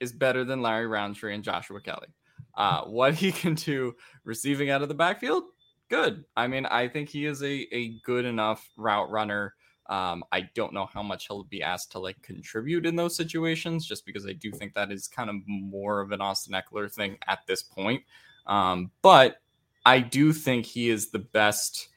is 0.00 0.12
better 0.12 0.42
than 0.42 0.60
Larry 0.60 0.88
Rountree 0.88 1.36
and 1.36 1.44
Joshua 1.44 1.80
Kelley. 1.80 2.08
Uh, 2.56 2.82
what 2.86 3.14
he 3.14 3.30
can 3.30 3.54
do 3.54 3.94
receiving 4.24 4.70
out 4.70 4.82
of 4.82 4.88
the 4.88 4.94
backfield, 4.94 5.44
good. 5.88 6.24
I 6.36 6.48
mean, 6.48 6.66
I 6.66 6.88
think 6.88 7.10
he 7.10 7.26
is 7.26 7.44
a, 7.44 7.72
a 7.72 8.00
good 8.00 8.24
enough 8.24 8.68
route 8.76 9.08
runner 9.08 9.54
um, 9.88 10.24
I 10.32 10.42
don't 10.54 10.72
know 10.72 10.86
how 10.86 11.02
much 11.02 11.26
he'll 11.28 11.44
be 11.44 11.62
asked 11.62 11.92
to 11.92 11.98
like 11.98 12.20
contribute 12.22 12.86
in 12.86 12.96
those 12.96 13.16
situations, 13.16 13.86
just 13.86 14.04
because 14.04 14.26
I 14.26 14.32
do 14.32 14.50
think 14.50 14.74
that 14.74 14.90
is 14.90 15.08
kind 15.08 15.30
of 15.30 15.36
more 15.46 16.00
of 16.00 16.12
an 16.12 16.20
Austin 16.20 16.54
Ekeler 16.54 16.92
thing 16.92 17.18
at 17.26 17.40
this 17.46 17.62
point. 17.62 18.02
Um, 18.46 18.90
but 19.02 19.40
I 19.84 20.00
do 20.00 20.32
think 20.32 20.66
he 20.66 20.90
is 20.90 21.10
the 21.10 21.20
best 21.20 21.88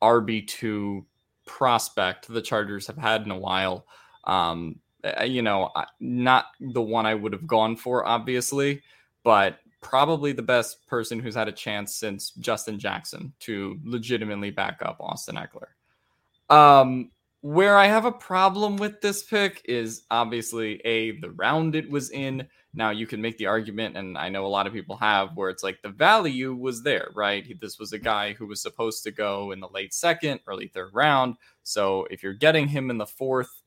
RB2 0.00 1.04
prospect 1.46 2.28
the 2.28 2.42
Chargers 2.42 2.86
have 2.86 2.98
had 2.98 3.22
in 3.22 3.30
a 3.30 3.38
while. 3.38 3.86
Um, 4.24 4.78
eh, 5.02 5.24
you 5.24 5.42
know, 5.42 5.70
not 6.00 6.46
the 6.60 6.82
one 6.82 7.06
I 7.06 7.14
would 7.14 7.32
have 7.32 7.46
gone 7.46 7.76
for, 7.76 8.06
obviously, 8.06 8.82
but 9.24 9.58
probably 9.80 10.32
the 10.32 10.42
best 10.42 10.86
person 10.86 11.18
who's 11.18 11.34
had 11.34 11.48
a 11.48 11.52
chance 11.52 11.96
since 11.96 12.30
Justin 12.30 12.78
Jackson 12.78 13.32
to 13.40 13.78
legitimately 13.84 14.50
back 14.50 14.80
up 14.82 14.98
Austin 15.00 15.36
Ekeler. 15.36 16.54
Um, 16.54 17.10
where 17.42 17.76
I 17.76 17.86
have 17.88 18.04
a 18.04 18.12
problem 18.12 18.76
with 18.76 19.00
this 19.00 19.24
pick 19.24 19.62
is 19.64 20.02
obviously 20.10 20.80
a 20.84 21.18
the 21.20 21.30
round 21.32 21.74
it 21.74 21.90
was 21.90 22.10
in. 22.10 22.46
Now 22.72 22.90
you 22.90 23.06
can 23.06 23.20
make 23.20 23.36
the 23.36 23.46
argument, 23.46 23.96
and 23.96 24.16
I 24.16 24.28
know 24.28 24.46
a 24.46 24.48
lot 24.48 24.68
of 24.68 24.72
people 24.72 24.96
have, 24.96 25.36
where 25.36 25.50
it's 25.50 25.64
like 25.64 25.82
the 25.82 25.90
value 25.90 26.54
was 26.54 26.82
there, 26.84 27.08
right? 27.14 27.44
This 27.60 27.80
was 27.80 27.92
a 27.92 27.98
guy 27.98 28.32
who 28.32 28.46
was 28.46 28.62
supposed 28.62 29.02
to 29.02 29.10
go 29.10 29.50
in 29.50 29.60
the 29.60 29.68
late 29.68 29.92
second, 29.92 30.40
early 30.46 30.68
third 30.68 30.90
round. 30.94 31.36
So 31.64 32.06
if 32.10 32.22
you're 32.22 32.32
getting 32.32 32.68
him 32.68 32.90
in 32.90 32.96
the 32.96 33.06
fourth, 33.06 33.62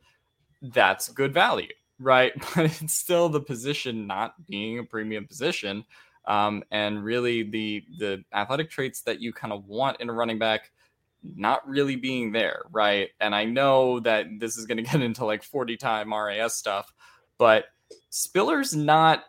that's 0.62 1.10
good 1.10 1.34
value, 1.34 1.74
right? 2.00 2.32
But 2.56 2.82
it's 2.82 2.94
still 2.94 3.28
the 3.28 3.42
position 3.42 4.08
not 4.08 4.34
being 4.48 4.80
a 4.80 4.84
premium 4.86 5.28
position. 5.28 5.84
Um, 6.28 6.64
and 6.72 7.04
really 7.04 7.44
the 7.44 7.84
the 8.00 8.24
athletic 8.34 8.72
traits 8.72 9.02
that 9.02 9.20
you 9.20 9.34
kind 9.34 9.54
of 9.54 9.68
want 9.68 10.00
in 10.00 10.10
a 10.10 10.14
running 10.14 10.40
back 10.40 10.72
not 11.36 11.68
really 11.68 11.96
being 11.96 12.32
there, 12.32 12.64
right? 12.72 13.10
And 13.20 13.34
I 13.34 13.46
know 13.46 14.00
that 14.02 14.28
this 14.40 14.58
is 14.58 14.66
going 14.66 14.78
to 14.84 14.84
get 14.84 15.02
into 15.02 15.26
like 15.26 15.44
40 15.44 15.78
time 15.78 16.14
RAS 16.14 16.56
stuff, 16.56 16.92
but 17.38 17.66
Spiller's 18.10 18.76
not, 18.76 19.24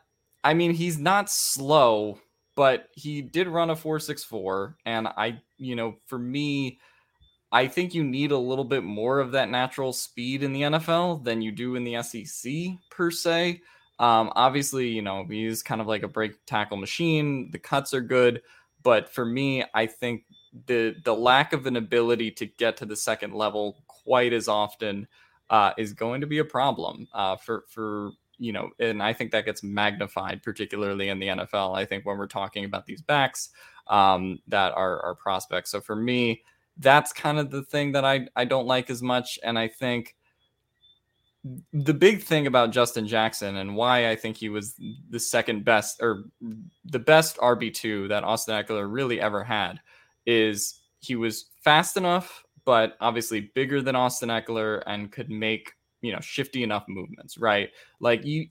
I 0.44 0.54
mean, 0.54 0.72
he's 0.72 0.98
not 0.98 1.30
slow, 1.30 2.18
but 2.54 2.88
he 2.92 3.20
did 3.22 3.48
run 3.48 3.70
a 3.70 3.76
464. 3.76 4.76
And 4.86 5.08
I, 5.08 5.40
you 5.58 5.76
know, 5.76 5.96
for 6.06 6.18
me, 6.18 6.78
I 7.52 7.68
think 7.68 7.94
you 7.94 8.02
need 8.02 8.32
a 8.32 8.38
little 8.38 8.64
bit 8.64 8.82
more 8.82 9.20
of 9.20 9.32
that 9.32 9.48
natural 9.48 9.92
speed 9.92 10.42
in 10.42 10.52
the 10.52 10.62
NFL 10.62 11.24
than 11.24 11.42
you 11.42 11.52
do 11.52 11.76
in 11.76 11.84
the 11.84 12.02
SEC 12.02 12.52
per 12.90 13.10
se. 13.10 13.60
Um, 13.98 14.30
obviously, 14.36 14.88
you 14.88 15.02
know, 15.02 15.24
he's 15.28 15.62
kind 15.62 15.80
of 15.80 15.86
like 15.86 16.02
a 16.02 16.08
break 16.08 16.32
tackle 16.46 16.76
machine. 16.76 17.50
The 17.50 17.58
cuts 17.58 17.94
are 17.94 18.00
good. 18.00 18.42
But 18.82 19.08
for 19.08 19.24
me, 19.24 19.64
I 19.74 19.86
think 19.86 20.24
the 20.66 20.96
the 21.04 21.14
lack 21.14 21.52
of 21.52 21.66
an 21.66 21.76
ability 21.76 22.30
to 22.32 22.46
get 22.46 22.76
to 22.78 22.86
the 22.86 22.96
second 22.96 23.34
level 23.34 23.82
quite 23.86 24.32
as 24.32 24.48
often 24.48 25.06
uh, 25.50 25.72
is 25.76 25.92
going 25.92 26.20
to 26.20 26.26
be 26.26 26.38
a 26.38 26.44
problem 26.44 27.08
uh, 27.12 27.36
for 27.36 27.64
for 27.68 28.12
you 28.38 28.52
know, 28.52 28.70
and 28.78 29.02
I 29.02 29.12
think 29.12 29.30
that 29.30 29.46
gets 29.46 29.62
magnified, 29.62 30.42
particularly 30.42 31.08
in 31.08 31.18
the 31.18 31.28
NFL. 31.28 31.76
I 31.76 31.84
think 31.84 32.04
when 32.04 32.18
we're 32.18 32.26
talking 32.26 32.64
about 32.64 32.84
these 32.84 33.00
backs 33.00 33.50
um, 33.86 34.40
that 34.48 34.72
are, 34.74 35.00
are 35.02 35.14
prospects. 35.14 35.70
So 35.70 35.80
for 35.80 35.96
me, 35.96 36.42
that's 36.76 37.12
kind 37.12 37.38
of 37.38 37.50
the 37.50 37.62
thing 37.62 37.92
that 37.92 38.04
I 38.04 38.28
I 38.36 38.44
don't 38.44 38.66
like 38.66 38.90
as 38.90 39.02
much, 39.02 39.38
and 39.42 39.58
I 39.58 39.68
think 39.68 40.14
the 41.72 41.94
big 41.94 42.22
thing 42.22 42.46
about 42.46 42.72
Justin 42.72 43.06
Jackson 43.06 43.56
and 43.56 43.76
why 43.76 44.10
I 44.10 44.16
think 44.16 44.36
he 44.36 44.48
was 44.48 44.74
the 45.10 45.20
second 45.20 45.64
best 45.64 46.02
or 46.02 46.24
the 46.84 46.98
best 46.98 47.36
RB2 47.38 48.08
that 48.08 48.24
Austin 48.24 48.54
Ekeler 48.54 48.90
really 48.90 49.20
ever 49.20 49.44
had 49.44 49.80
is 50.26 50.80
he 51.00 51.16
was 51.16 51.46
fast 51.62 51.96
enough, 51.96 52.44
but 52.64 52.96
obviously 53.00 53.52
bigger 53.54 53.80
than 53.80 53.96
Austin 53.96 54.28
Ekeler 54.28 54.82
and 54.86 55.10
could 55.10 55.30
make 55.30 55.72
you 56.02 56.12
know 56.12 56.20
shifty 56.20 56.62
enough 56.62 56.84
movements, 56.88 57.38
right? 57.38 57.70
Like 58.00 58.24
you 58.24 58.48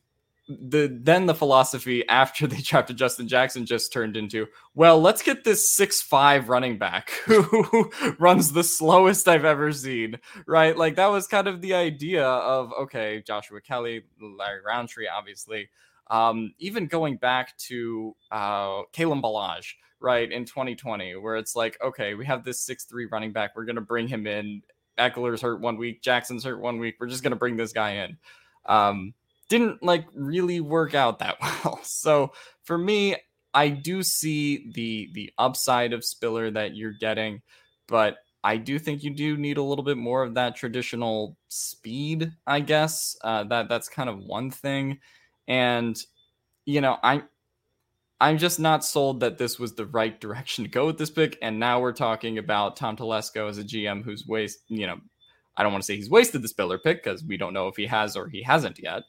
the 0.47 0.95
then 1.01 1.25
the 1.25 1.33
philosophy 1.33 2.07
after 2.07 2.45
they 2.47 2.57
drafted 2.57 2.97
Justin 2.97 3.27
Jackson 3.27 3.65
just 3.65 3.91
turned 3.91 4.15
into, 4.15 4.47
well, 4.75 5.01
let's 5.01 5.21
get 5.21 5.43
this 5.43 5.75
six 5.75 6.01
five 6.01 6.49
running 6.49 6.77
back 6.77 7.09
who 7.25 7.91
runs 8.19 8.51
the 8.51 8.63
slowest 8.63 9.27
I've 9.27 9.45
ever 9.45 9.71
seen, 9.71 10.19
right? 10.45 10.77
Like 10.77 10.95
that 10.95 11.07
was 11.07 11.27
kind 11.27 11.47
of 11.47 11.61
the 11.61 11.73
idea 11.73 12.25
of 12.25 12.71
okay, 12.81 13.23
Joshua 13.25 13.61
Kelley, 13.61 14.03
Larry 14.21 14.61
Rountree, 14.65 15.07
obviously, 15.07 15.69
Um, 16.09 16.53
even 16.59 16.87
going 16.87 17.17
back 17.17 17.57
to 17.69 18.15
uh, 18.31 18.83
Kalen 18.93 19.21
Ballage, 19.21 19.73
right 19.99 20.31
in 20.31 20.45
2020, 20.45 21.15
where 21.15 21.35
it's 21.35 21.55
like, 21.55 21.77
okay, 21.83 22.13
we 22.13 22.25
have 22.25 22.43
this 22.43 22.61
six 22.61 22.85
three 22.85 23.05
running 23.05 23.31
back, 23.31 23.55
we're 23.55 23.65
gonna 23.65 23.81
bring 23.81 24.07
him 24.07 24.27
in. 24.27 24.61
Ekeler's 24.97 25.41
hurt 25.41 25.59
one 25.59 25.77
week, 25.77 26.01
Jackson's 26.01 26.43
hurt 26.43 26.59
one 26.61 26.79
week. 26.79 26.95
We're 26.99 27.07
just 27.07 27.23
gonna 27.23 27.35
bring 27.35 27.57
this 27.57 27.73
guy 27.73 27.91
in. 28.05 28.17
Um, 28.65 29.13
didn't 29.49 29.83
like 29.83 30.05
really 30.13 30.59
work 30.59 30.95
out 30.95 31.19
that 31.19 31.37
well. 31.41 31.79
So 31.83 32.33
for 32.63 32.77
me, 32.77 33.15
I 33.53 33.69
do 33.69 34.03
see 34.03 34.71
the 34.73 35.09
the 35.13 35.33
upside 35.37 35.93
of 35.93 36.03
Spiller 36.03 36.51
that 36.51 36.75
you're 36.75 36.93
getting, 36.93 37.41
but 37.87 38.17
I 38.43 38.57
do 38.57 38.77
think 38.77 39.03
you 39.03 39.09
do 39.09 39.37
need 39.37 39.57
a 39.57 39.63
little 39.63 39.83
bit 39.83 39.97
more 39.97 40.23
of 40.23 40.35
that 40.35 40.55
traditional 40.55 41.37
speed. 41.47 42.31
I 42.45 42.59
guess 42.59 43.17
uh, 43.23 43.45
that 43.45 43.69
that's 43.69 43.89
kind 43.89 44.09
of 44.09 44.19
one 44.19 44.51
thing, 44.51 44.99
and 45.47 45.97
you 46.65 46.81
know 46.81 46.97
I. 47.01 47.23
I'm 48.21 48.37
just 48.37 48.59
not 48.59 48.85
sold 48.85 49.19
that 49.19 49.37
this 49.37 49.59
was 49.59 49.73
the 49.73 49.85
right 49.87 50.19
direction 50.19 50.63
to 50.63 50.69
go 50.69 50.85
with 50.85 50.97
this 50.97 51.09
pick. 51.09 51.37
And 51.41 51.59
now 51.59 51.79
we're 51.79 51.91
talking 51.91 52.37
about 52.37 52.77
Tom 52.77 52.95
Telesco 52.95 53.49
as 53.49 53.57
a 53.57 53.63
GM 53.63 54.03
who's 54.03 54.25
waste, 54.25 54.59
you 54.67 54.87
know, 54.87 54.97
I 55.57 55.63
don't 55.63 55.71
want 55.71 55.83
to 55.83 55.85
say 55.85 55.95
he's 55.95 56.09
wasted 56.09 56.41
the 56.41 56.47
Spiller 56.47 56.77
pick 56.77 57.03
because 57.03 57.23
we 57.23 57.37
don't 57.37 57.53
know 57.53 57.67
if 57.67 57.75
he 57.75 57.85
has 57.87 58.15
or 58.15 58.27
he 58.27 58.41
hasn't 58.41 58.79
yet, 58.81 59.03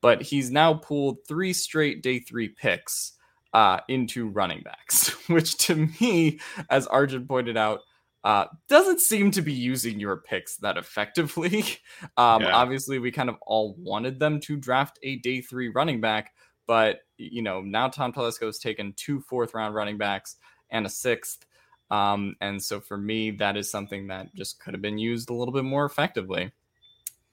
but 0.00 0.22
he's 0.22 0.50
now 0.50 0.74
pulled 0.74 1.26
three 1.26 1.52
straight 1.52 2.02
day 2.02 2.18
three 2.18 2.48
picks 2.48 3.12
uh, 3.52 3.80
into 3.88 4.28
running 4.28 4.62
backs, 4.62 5.08
which 5.28 5.56
to 5.58 5.88
me, 6.00 6.40
as 6.68 6.86
Arjun 6.86 7.26
pointed 7.26 7.56
out, 7.56 7.80
uh, 8.22 8.44
doesn't 8.68 9.00
seem 9.00 9.30
to 9.30 9.42
be 9.42 9.52
using 9.52 9.98
your 9.98 10.18
picks 10.18 10.56
that 10.58 10.76
effectively. 10.76 11.64
Um, 12.16 12.42
yeah. 12.42 12.54
Obviously, 12.54 12.98
we 12.98 13.10
kind 13.10 13.28
of 13.28 13.36
all 13.42 13.76
wanted 13.78 14.18
them 14.18 14.40
to 14.40 14.56
draft 14.56 14.98
a 15.02 15.16
day 15.16 15.40
three 15.40 15.68
running 15.68 16.00
back, 16.00 16.32
but 16.70 17.00
you 17.18 17.42
know 17.42 17.62
now 17.62 17.88
Tom 17.88 18.12
Telesco 18.12 18.46
has 18.46 18.60
taken 18.60 18.92
two 18.92 19.20
fourth 19.22 19.54
round 19.54 19.74
running 19.74 19.98
backs 19.98 20.36
and 20.70 20.86
a 20.86 20.88
sixth. 20.88 21.44
Um, 21.90 22.36
and 22.40 22.62
so 22.62 22.78
for 22.78 22.96
me, 22.96 23.32
that 23.32 23.56
is 23.56 23.68
something 23.68 24.06
that 24.06 24.32
just 24.36 24.60
could 24.60 24.72
have 24.74 24.80
been 24.80 24.96
used 24.96 25.30
a 25.30 25.34
little 25.34 25.52
bit 25.52 25.64
more 25.64 25.84
effectively. 25.84 26.52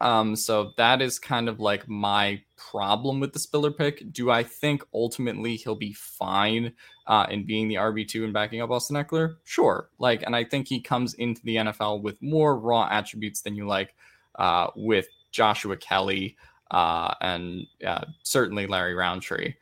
Um, 0.02 0.36
so 0.36 0.72
that 0.78 1.04
is 1.04 1.20
kind 1.20 1.48
of 1.50 1.60
like 1.60 1.88
my 1.88 2.42
problem 2.56 3.20
with 3.20 3.32
the 3.32 3.38
Spiller 3.38 3.70
pick. 3.70 4.12
Do 4.12 4.32
I 4.32 4.42
think 4.42 4.84
ultimately 4.92 5.56
he'll 5.56 5.76
be 5.76 5.94
fine 5.94 6.74
uh, 7.06 7.28
in 7.30 7.46
being 7.46 7.68
the 7.68 7.76
RB2 7.76 8.24
and 8.24 8.34
backing 8.34 8.62
up 8.64 8.72
Austin 8.72 8.96
Ekeler? 8.96 9.36
Sure. 9.44 9.92
Like, 10.00 10.24
and 10.24 10.36
I 10.36 10.46
think 10.46 10.68
he 10.68 10.82
comes 10.82 11.14
into 11.14 11.44
the 11.44 11.58
NFL 11.58 12.02
with 12.02 12.20
more 12.24 12.58
raw 12.58 12.88
attributes 12.90 13.42
than 13.42 13.54
you 13.54 13.68
like 13.68 13.94
uh, 14.40 14.72
with 14.76 15.08
Joshua 15.30 15.78
Kelley 15.78 16.38
uh, 16.72 17.14
and 17.22 17.66
uh, 17.86 18.06
certainly 18.24 18.68
Larry 18.68 18.94
Rountree. 18.94 19.54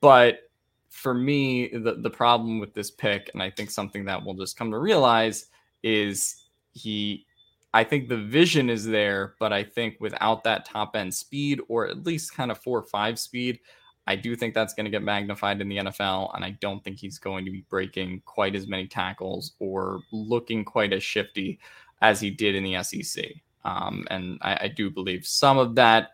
But 0.00 0.50
for 0.88 1.14
me, 1.14 1.68
the, 1.68 1.96
the 2.00 2.10
problem 2.10 2.58
with 2.58 2.74
this 2.74 2.90
pick, 2.90 3.30
and 3.32 3.42
I 3.42 3.50
think 3.50 3.70
something 3.70 4.04
that 4.06 4.24
we'll 4.24 4.34
just 4.34 4.56
come 4.56 4.70
to 4.70 4.78
realize 4.78 5.46
is 5.82 6.44
he 6.72 7.26
I 7.72 7.84
think 7.84 8.08
the 8.08 8.16
vision 8.16 8.68
is 8.68 8.84
there, 8.84 9.34
but 9.38 9.52
I 9.52 9.62
think 9.62 9.96
without 10.00 10.42
that 10.44 10.64
top 10.64 10.96
end 10.96 11.14
speed 11.14 11.60
or 11.68 11.86
at 11.86 12.04
least 12.04 12.34
kind 12.34 12.50
of 12.50 12.58
four 12.58 12.78
or 12.78 12.82
five 12.82 13.18
speed, 13.18 13.60
I 14.06 14.16
do 14.16 14.34
think 14.34 14.54
that's 14.54 14.74
going 14.74 14.86
to 14.86 14.90
get 14.90 15.02
magnified 15.02 15.60
in 15.60 15.68
the 15.68 15.76
NFL. 15.76 16.34
And 16.34 16.44
I 16.44 16.50
don't 16.60 16.82
think 16.82 16.98
he's 16.98 17.18
going 17.18 17.44
to 17.44 17.50
be 17.50 17.64
breaking 17.68 18.22
quite 18.24 18.56
as 18.56 18.66
many 18.66 18.88
tackles 18.88 19.52
or 19.60 20.00
looking 20.10 20.64
quite 20.64 20.92
as 20.92 21.04
shifty 21.04 21.60
as 22.02 22.20
he 22.20 22.30
did 22.30 22.56
in 22.56 22.64
the 22.64 22.82
SEC. 22.82 23.26
Um, 23.64 24.04
and 24.10 24.38
I, 24.42 24.58
I 24.62 24.68
do 24.68 24.90
believe 24.90 25.24
some 25.24 25.58
of 25.58 25.76
that 25.76 26.10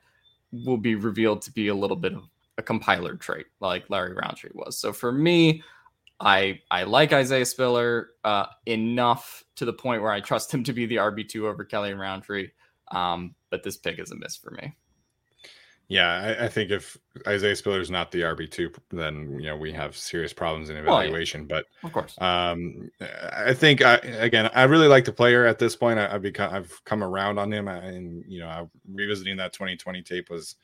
will 0.53 0.77
be 0.77 0.95
revealed 0.95 1.43
to 1.43 1.53
be 1.53 1.69
a 1.69 1.75
little 1.75 1.97
bit 1.97 2.15
of 2.15 2.25
a 2.59 2.63
compiler 2.63 3.15
trait 3.17 3.47
like 3.61 3.89
Larry 3.91 4.15
Rountree 4.15 4.51
was. 4.55 4.79
So 4.79 4.93
for 4.93 5.13
me, 5.13 5.63
I 6.21 6.61
I 6.71 6.85
like 6.85 7.13
Isaiah 7.13 7.45
Spiller 7.45 8.11
uh, 8.25 8.47
enough 8.65 9.45
to 9.57 9.65
the 9.65 9.73
point 9.73 10.03
where 10.03 10.13
I 10.13 10.21
trust 10.21 10.53
him 10.53 10.65
to 10.65 10.73
be 10.73 10.87
the 10.87 10.97
RB 10.97 11.29
two 11.29 11.47
over 11.47 11.65
Kelley 11.65 11.91
and 11.91 12.01
Rountree. 12.01 12.49
Um, 12.91 13.35
but 13.51 13.63
this 13.63 13.77
pick 13.77 13.99
is 13.99 14.11
a 14.11 14.17
miss 14.17 14.37
for 14.37 14.51
me. 14.53 14.75
Yeah, 15.89 16.37
I, 16.41 16.47
I 16.47 16.49
think 16.49 16.71
if 16.71 16.97
Isaiah 17.29 17.55
Spiller 17.55 17.81
is 17.81 17.91
not 17.91 18.11
the 18.11 18.23
RB 18.23 18.51
two, 18.51 18.73
then 18.91 19.39
you 19.39 19.47
know 19.47 19.57
we 19.57 19.73
have 19.73 19.97
serious 19.97 20.33
problems 20.33 20.69
in 20.69 20.77
evaluation. 20.77 21.47
Well, 21.49 21.59
yeah. 21.59 21.65
But 21.83 21.87
of 21.87 21.93
course, 21.93 22.15
um, 22.19 22.91
I 23.33 23.55
think 23.55 23.83
I, 23.83 23.97
again 23.97 24.51
I 24.55 24.65
really 24.65 24.89
like 24.89 25.05
the 25.05 25.13
player 25.13 25.47
at 25.47 25.59
this 25.61 25.77
point. 25.77 26.01
I, 26.01 26.09
have 26.09 26.23
become 26.23 26.53
I've 26.53 26.85
come 26.85 27.05
around 27.05 27.39
on 27.39 27.53
him, 27.53 27.69
and 27.69 28.25
you 28.27 28.41
know 28.41 28.49
I, 28.49 28.65
revisiting 28.93 29.37
that 29.37 29.53
2020 29.53 30.03
tape 30.03 30.29
was 30.29 30.57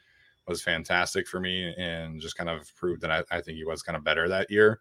was 0.49 0.61
fantastic 0.61 1.29
for 1.29 1.39
me, 1.39 1.73
and 1.79 2.20
just 2.20 2.37
kind 2.37 2.51
of 2.51 2.75
proved 2.75 3.01
that 3.03 3.12
I, 3.12 3.23
I 3.31 3.41
think 3.41 3.59
he 3.59 3.64
was 3.64 3.83
kind 3.83 3.97
of 3.97 4.03
better 4.03 4.29
that 4.29 4.51
year 4.51 4.81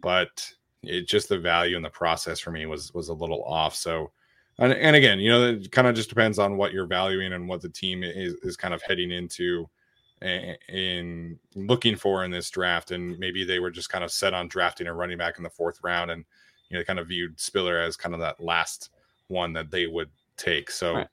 but 0.00 0.52
it 0.82 1.08
just 1.08 1.28
the 1.28 1.38
value 1.38 1.76
and 1.76 1.84
the 1.84 1.90
process 1.90 2.38
for 2.38 2.50
me 2.50 2.66
was 2.66 2.92
was 2.94 3.08
a 3.08 3.14
little 3.14 3.42
off. 3.44 3.74
So, 3.74 4.12
and, 4.58 4.72
and 4.72 4.96
again, 4.96 5.18
you 5.18 5.30
know, 5.30 5.48
it 5.48 5.72
kind 5.72 5.88
of 5.88 5.94
just 5.94 6.08
depends 6.08 6.38
on 6.38 6.56
what 6.56 6.72
you're 6.72 6.86
valuing 6.86 7.32
and 7.32 7.48
what 7.48 7.60
the 7.60 7.68
team 7.68 8.02
is 8.02 8.34
is 8.42 8.56
kind 8.56 8.74
of 8.74 8.82
heading 8.82 9.10
into 9.10 9.68
in 10.22 11.38
looking 11.54 11.96
for 11.96 12.24
in 12.24 12.30
this 12.30 12.50
draft. 12.50 12.90
And 12.90 13.18
maybe 13.18 13.44
they 13.44 13.58
were 13.58 13.70
just 13.70 13.90
kind 13.90 14.04
of 14.04 14.10
set 14.10 14.34
on 14.34 14.48
drafting 14.48 14.86
a 14.86 14.94
running 14.94 15.18
back 15.18 15.38
in 15.38 15.42
the 15.42 15.50
fourth 15.50 15.80
round, 15.82 16.10
and 16.10 16.24
you 16.68 16.76
know, 16.76 16.84
kind 16.84 16.98
of 16.98 17.08
viewed 17.08 17.38
Spiller 17.40 17.78
as 17.78 17.96
kind 17.96 18.14
of 18.14 18.20
that 18.20 18.40
last 18.40 18.90
one 19.28 19.52
that 19.54 19.70
they 19.70 19.86
would 19.86 20.10
take. 20.36 20.70
So. 20.70 20.94
Right. 20.94 21.08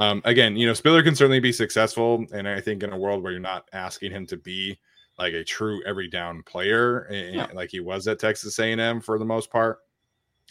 Um, 0.00 0.22
again, 0.24 0.56
you 0.56 0.66
know, 0.66 0.74
Spiller 0.74 1.04
can 1.04 1.14
certainly 1.14 1.38
be 1.38 1.52
successful, 1.52 2.26
and 2.32 2.48
I 2.48 2.60
think 2.60 2.82
in 2.82 2.92
a 2.92 2.98
world 2.98 3.22
where 3.22 3.30
you're 3.30 3.40
not 3.40 3.68
asking 3.72 4.10
him 4.10 4.26
to 4.26 4.36
be 4.36 4.76
like 5.18 5.34
a 5.34 5.44
true 5.44 5.82
every 5.84 6.08
down 6.08 6.42
player, 6.42 7.02
and, 7.02 7.36
yeah. 7.36 7.46
like 7.54 7.70
he 7.70 7.80
was 7.80 8.08
at 8.08 8.18
Texas 8.18 8.58
A&M 8.58 9.00
for 9.00 9.18
the 9.18 9.24
most 9.24 9.50
part, 9.50 9.78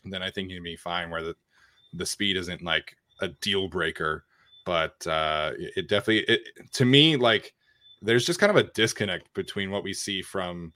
then 0.06 0.24
I 0.24 0.30
think 0.30 0.50
he'd 0.50 0.64
be 0.64 0.76
fine. 0.76 1.10
Where 1.10 1.24
the 1.24 1.36
the 1.94 2.06
speed 2.06 2.38
isn't 2.38 2.62
like 2.62 2.96
a 3.20 3.28
deal 3.28 3.68
breaker, 3.68 4.26
but 4.66 5.06
uh, 5.08 5.52
it 5.58 5.88
definitely 5.88 6.22
it 6.34 6.48
to 6.74 6.86
me 6.86 7.16
like 7.16 7.54
there's 8.04 8.26
just 8.26 8.40
kind 8.40 8.50
of 8.50 8.58
a 8.58 8.70
disconnect 8.74 9.34
between 9.34 9.72
what 9.72 9.84
we 9.84 9.94
see 9.94 10.22
from 10.22 10.72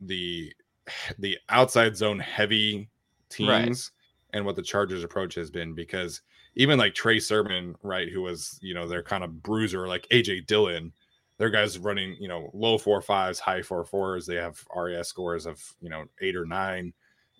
the 0.00 0.52
the 1.18 1.36
outside 1.48 1.96
zone 1.96 2.18
heavy 2.18 2.88
teams 3.28 3.48
right. 3.48 4.36
and 4.36 4.46
what 4.46 4.56
the 4.56 4.62
Chargers 4.62 5.02
approach 5.02 5.34
has 5.34 5.50
been 5.50 5.74
because 5.74 6.22
even 6.54 6.78
like 6.78 6.94
Trey 6.94 7.18
Sermon, 7.18 7.74
right, 7.82 8.08
who 8.08 8.22
was 8.22 8.58
you 8.62 8.74
know 8.74 8.86
their 8.86 9.02
kind 9.02 9.24
of 9.24 9.42
bruiser 9.42 9.88
like 9.88 10.06
AJ 10.10 10.46
Dillon 10.46 10.92
their 11.38 11.50
guys 11.50 11.78
running, 11.78 12.16
you 12.18 12.28
know, 12.28 12.50
low 12.54 12.78
four 12.78 13.02
fives, 13.02 13.38
high 13.38 13.62
four 13.62 13.84
fours. 13.84 14.26
They 14.26 14.36
have 14.36 14.62
RAS 14.74 15.08
scores 15.08 15.46
of, 15.46 15.62
you 15.80 15.90
know, 15.90 16.04
eight 16.20 16.36
or 16.36 16.46
nine. 16.46 16.92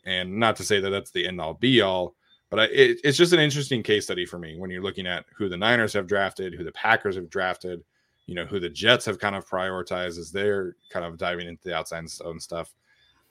And 0.04 0.38
not 0.38 0.56
to 0.56 0.64
say 0.64 0.80
that 0.80 0.90
that's 0.90 1.10
the 1.10 1.26
end 1.26 1.40
all 1.40 1.54
be 1.54 1.80
all, 1.80 2.14
but 2.50 2.60
I, 2.60 2.64
it, 2.64 3.00
it's 3.02 3.18
just 3.18 3.32
an 3.32 3.40
interesting 3.40 3.82
case 3.82 4.04
study 4.04 4.24
for 4.24 4.38
me 4.38 4.56
when 4.56 4.70
you're 4.70 4.82
looking 4.82 5.06
at 5.06 5.24
who 5.36 5.48
the 5.48 5.56
Niners 5.56 5.92
have 5.94 6.06
drafted, 6.06 6.54
who 6.54 6.62
the 6.62 6.72
Packers 6.72 7.16
have 7.16 7.28
drafted, 7.28 7.82
you 8.26 8.34
know, 8.34 8.44
who 8.44 8.60
the 8.60 8.68
Jets 8.68 9.04
have 9.06 9.18
kind 9.18 9.36
of 9.36 9.48
prioritized 9.48 10.18
as 10.18 10.30
they're 10.30 10.76
kind 10.90 11.04
of 11.04 11.18
diving 11.18 11.48
into 11.48 11.62
the 11.64 11.74
outside 11.74 12.08
zone 12.08 12.40
stuff, 12.40 12.74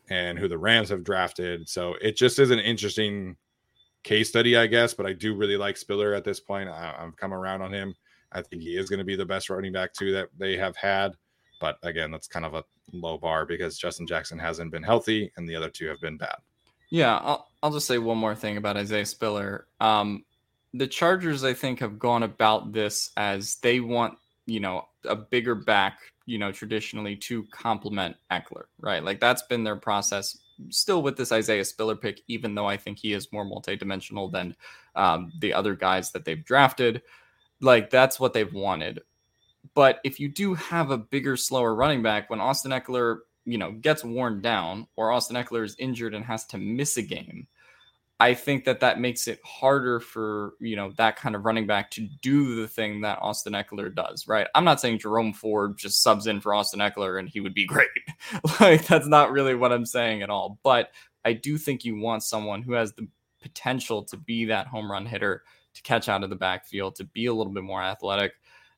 and 0.10 0.40
who 0.40 0.48
the 0.48 0.58
Rams 0.58 0.90
have 0.90 1.04
drafted. 1.04 1.68
So 1.68 1.96
it 2.02 2.16
just 2.16 2.40
is 2.40 2.52
an 2.52 2.60
interesting 2.60 3.36
case 4.04 4.30
study, 4.30 4.56
I 4.56 4.68
guess. 4.68 4.94
But 4.94 5.06
I 5.06 5.14
do 5.14 5.36
really 5.36 5.58
like 5.58 5.78
Spiller 5.78 6.14
at 6.14 6.24
this 6.24 6.40
point. 6.40 6.70
I, 6.70 6.96
I've 6.98 7.16
come 7.18 7.34
around 7.34 7.62
on 7.62 7.74
him. 7.74 7.96
I 8.32 8.42
think 8.42 8.62
he 8.62 8.78
is 8.78 8.90
going 8.90 9.00
to 9.00 9.06
be 9.06 9.16
the 9.16 9.26
best 9.26 9.50
running 9.50 9.72
back 9.72 9.94
too 9.94 10.12
that 10.14 10.30
they 10.38 10.58
have 10.58 10.76
had. 10.76 11.16
But 11.60 11.78
again, 11.84 12.12
that's 12.12 12.28
kind 12.28 12.46
of 12.46 12.54
a 12.54 12.64
low 12.92 13.18
bar 13.18 13.46
because 13.46 13.78
Justin 13.78 14.06
Jackson 14.06 14.38
hasn't 14.38 14.72
been 14.72 14.84
healthy 14.84 15.32
and 15.38 15.48
the 15.48 15.56
other 15.56 15.70
two 15.70 15.88
have 15.88 16.02
been 16.02 16.18
bad. 16.18 16.36
Yeah, 16.90 17.18
I'll, 17.18 17.48
I'll 17.64 17.72
just 17.72 17.88
say 17.88 17.98
one 17.98 18.18
more 18.18 18.36
thing 18.36 18.58
about 18.58 18.78
Isaiah 18.78 19.06
Spiller. 19.06 19.68
Um, 19.80 20.26
the 20.74 20.88
Chargers, 20.88 21.44
I 21.44 21.54
think, 21.54 21.80
have 21.80 21.98
gone 21.98 22.24
about 22.24 22.74
this 22.74 23.12
as 23.18 23.56
they 23.58 23.80
want, 23.80 24.18
you 24.46 24.60
know, 24.60 24.88
a 25.06 25.16
bigger 25.16 25.56
back, 25.56 26.00
you 26.26 26.38
know, 26.38 26.52
traditionally 26.52 27.16
to 27.16 27.44
complement 27.52 28.16
Ekeler, 28.32 28.66
right? 28.80 29.04
Like 29.04 29.20
that's 29.20 29.44
been 29.44 29.64
their 29.64 29.76
process. 29.76 30.38
Still 30.70 31.02
with 31.02 31.18
this 31.18 31.32
Isaiah 31.32 31.66
Spiller 31.66 31.96
pick, 31.96 32.22
even 32.28 32.56
though 32.56 32.68
I 32.68 32.78
think 32.78 32.98
he 32.98 33.14
is 33.14 33.32
more 33.32 33.46
multidimensional 33.46 34.32
than 34.32 34.56
um, 34.96 35.32
the 35.40 35.54
other 35.54 35.76
guys 35.76 36.12
that 36.12 36.26
they've 36.26 36.44
drafted. 36.44 37.02
Like 37.62 37.90
that's 37.90 38.20
what 38.20 38.34
they've 38.34 38.54
wanted. 38.54 39.02
But 39.74 40.00
if 40.04 40.20
you 40.20 40.30
do 40.30 40.54
have 40.54 40.92
a 40.92 40.98
bigger, 40.98 41.36
slower 41.36 41.74
running 41.74 42.04
back, 42.04 42.30
when 42.30 42.40
Austin 42.40 42.72
Ekeler, 42.72 43.20
you 43.46 43.58
know, 43.58 43.72
gets 43.72 44.04
worn 44.04 44.42
down 44.42 44.88
or 44.96 45.12
Austin 45.12 45.36
Ekeler 45.36 45.66
is 45.66 45.76
injured 45.80 46.14
and 46.14 46.24
has 46.24 46.46
to 46.48 46.58
miss 46.58 46.98
a 46.98 47.02
game, 47.02 47.48
I 48.20 48.34
think 48.34 48.64
that 48.64 48.80
that 48.80 49.00
makes 49.00 49.28
it 49.28 49.42
harder 49.44 50.00
for 50.00 50.54
you 50.60 50.76
know 50.76 50.92
that 50.98 51.18
kind 51.18 51.36
of 51.36 51.46
running 51.46 51.68
back 51.68 51.92
to 51.92 52.08
do 52.22 52.56
the 52.56 52.68
thing 52.68 53.02
that 53.02 53.20
Austin 53.22 53.54
Ekeler 53.54 53.94
does. 53.94 54.28
Right? 54.28 54.48
I'm 54.56 54.64
not 54.64 54.80
saying 54.80 55.00
Jerome 55.00 55.34
Ford 55.34 55.78
just 55.78 56.02
subs 56.02 56.28
in 56.28 56.40
for 56.40 56.54
Austin 56.54 56.80
Ekeler 56.80 57.20
and 57.20 57.28
he 57.28 57.42
would 57.42 57.54
be 57.54 57.66
great. 57.66 57.90
like 58.60 58.86
that's 58.88 59.08
not 59.08 59.32
really 59.32 59.56
what 59.56 59.74
I'm 59.74 59.86
saying 59.86 60.22
at 60.22 60.30
all. 60.30 60.60
But 60.64 60.92
I 61.26 61.34
do 61.34 61.58
think 61.58 61.84
you 61.84 62.00
want 62.00 62.24
someone 62.24 62.62
who 62.62 62.74
has 62.74 62.94
the 62.94 63.08
potential 63.42 64.04
to 64.04 64.18
be 64.18 64.46
that 64.46 64.68
home 64.68 64.92
run 64.92 65.06
hitter 65.06 65.44
to 65.74 65.82
catch 65.82 66.08
out 66.08 66.24
of 66.24 66.30
the 66.30 66.36
backfield, 66.36 66.96
to 66.96 67.04
be 67.04 67.26
a 67.26 67.34
little 67.34 67.54
bit 67.54 67.64
more 67.64 67.84
athletic 67.84 68.34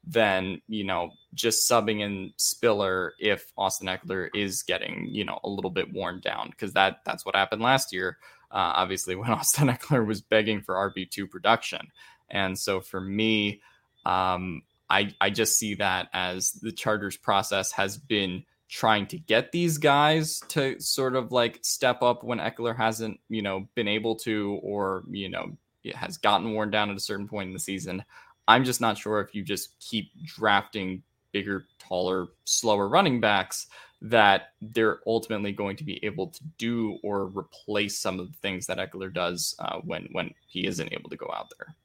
than 0.09 0.61
you 0.67 0.83
know 0.83 1.11
just 1.33 1.69
subbing 1.69 1.99
in 2.01 2.31
Spiller 2.37 3.13
if 3.19 3.51
Austin 3.57 3.87
Ekeler 3.87 4.29
is 4.33 4.63
getting 4.63 5.07
you 5.11 5.25
know 5.25 5.39
a 5.43 5.49
little 5.49 5.71
bit 5.71 5.91
worn 5.93 6.21
down 6.21 6.49
because 6.49 6.73
that 6.73 6.99
that's 7.05 7.25
what 7.25 7.35
happened 7.35 7.61
last 7.61 7.93
year. 7.93 8.17
Uh, 8.51 8.73
obviously, 8.75 9.15
when 9.17 9.31
Austin 9.31 9.67
Ekeler 9.67 10.05
was 10.05 10.21
begging 10.21 10.61
for 10.61 10.75
RB 10.75 11.09
two 11.09 11.27
production, 11.27 11.87
and 12.29 12.57
so 12.57 12.81
for 12.81 13.01
me, 13.01 13.61
um, 14.05 14.63
I 14.89 15.13
I 15.19 15.29
just 15.29 15.57
see 15.57 15.75
that 15.75 16.09
as 16.13 16.53
the 16.53 16.71
Chargers 16.71 17.17
process 17.17 17.71
has 17.73 17.97
been 17.97 18.43
trying 18.69 19.07
to 19.07 19.17
get 19.17 19.51
these 19.51 19.77
guys 19.77 20.41
to 20.49 20.77
sort 20.79 21.15
of 21.15 21.31
like 21.31 21.59
step 21.61 22.01
up 22.01 22.23
when 22.23 22.39
Ekeler 22.39 22.75
hasn't 22.75 23.19
you 23.29 23.41
know 23.41 23.67
been 23.75 23.87
able 23.87 24.15
to 24.15 24.59
or 24.61 25.03
you 25.09 25.29
know 25.29 25.57
has 25.95 26.17
gotten 26.17 26.53
worn 26.53 26.69
down 26.69 26.89
at 26.89 26.97
a 26.97 27.01
certain 27.01 27.27
point 27.27 27.47
in 27.47 27.53
the 27.53 27.59
season. 27.59 28.03
I'm 28.47 28.63
just 28.63 28.81
not 28.81 28.97
sure 28.97 29.19
if 29.21 29.35
you 29.35 29.43
just 29.43 29.77
keep 29.79 30.11
drafting 30.23 31.03
bigger, 31.31 31.67
taller, 31.79 32.27
slower 32.45 32.87
running 32.87 33.19
backs 33.19 33.67
that 34.01 34.49
they're 34.61 34.99
ultimately 35.07 35.51
going 35.51 35.75
to 35.75 35.83
be 35.83 36.03
able 36.05 36.27
to 36.27 36.39
do 36.57 36.97
or 37.03 37.25
replace 37.27 37.97
some 37.99 38.19
of 38.19 38.27
the 38.31 38.37
things 38.39 38.67
that 38.67 38.77
Ekeler 38.77 39.11
does 39.13 39.55
uh, 39.59 39.79
when 39.83 40.07
when 40.11 40.31
he 40.47 40.67
isn't 40.67 40.93
able 40.93 41.09
to 41.09 41.15
go 41.17 41.31
out 41.35 41.51
there. 41.57 41.75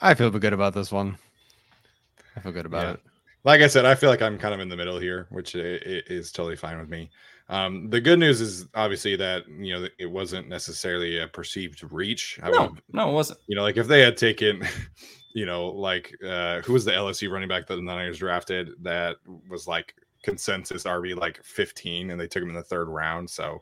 I 0.00 0.14
feel 0.14 0.30
good 0.30 0.52
about 0.52 0.74
this 0.74 0.90
one. 0.90 1.16
I 2.36 2.40
feel 2.40 2.52
good 2.52 2.66
about 2.66 2.82
Yeah. 2.86 2.92
it. 2.94 3.00
like 3.44 3.60
I 3.60 3.66
said, 3.66 3.84
I 3.84 3.96
feel 3.96 4.08
like 4.08 4.22
I'm 4.22 4.38
kind 4.38 4.54
of 4.54 4.60
in 4.60 4.68
the 4.68 4.76
middle 4.76 4.98
here, 5.00 5.26
which 5.30 5.56
i- 5.56 5.58
i- 5.58 6.02
is 6.06 6.30
totally 6.30 6.54
fine 6.56 6.78
with 6.78 6.88
me. 6.88 7.10
Um, 7.48 7.90
the 7.90 8.00
good 8.00 8.18
news 8.20 8.40
is 8.40 8.66
obviously 8.74 9.16
that 9.16 9.46
you 9.48 9.72
know 9.74 9.88
it 9.98 10.06
wasn't 10.06 10.48
necessarily 10.48 11.18
a 11.18 11.26
perceived 11.26 11.82
reach. 11.92 12.38
I 12.42 12.50
No, 12.50 12.76
no, 12.92 13.10
it 13.10 13.12
wasn't. 13.12 13.40
you 13.48 13.56
know, 13.56 13.62
like 13.62 13.76
if 13.76 13.88
they 13.88 14.00
had 14.00 14.16
taken, 14.16 14.62
you 15.34 15.46
know, 15.46 15.68
like 15.68 16.14
uh, 16.26 16.60
who 16.62 16.72
was 16.72 16.84
the 16.84 16.92
LSU 16.92 17.30
running 17.30 17.48
back 17.48 17.66
that 17.66 17.76
the 17.76 17.82
Niners 17.82 18.18
drafted 18.18 18.70
that 18.82 19.16
was 19.48 19.66
like 19.66 19.94
consensus 20.22 20.84
RB 20.84 21.16
like 21.16 21.42
15, 21.42 22.10
and 22.10 22.20
they 22.20 22.26
took 22.26 22.42
him 22.42 22.50
in 22.50 22.54
the 22.54 22.62
third 22.62 22.88
round. 22.88 23.28
So 23.28 23.60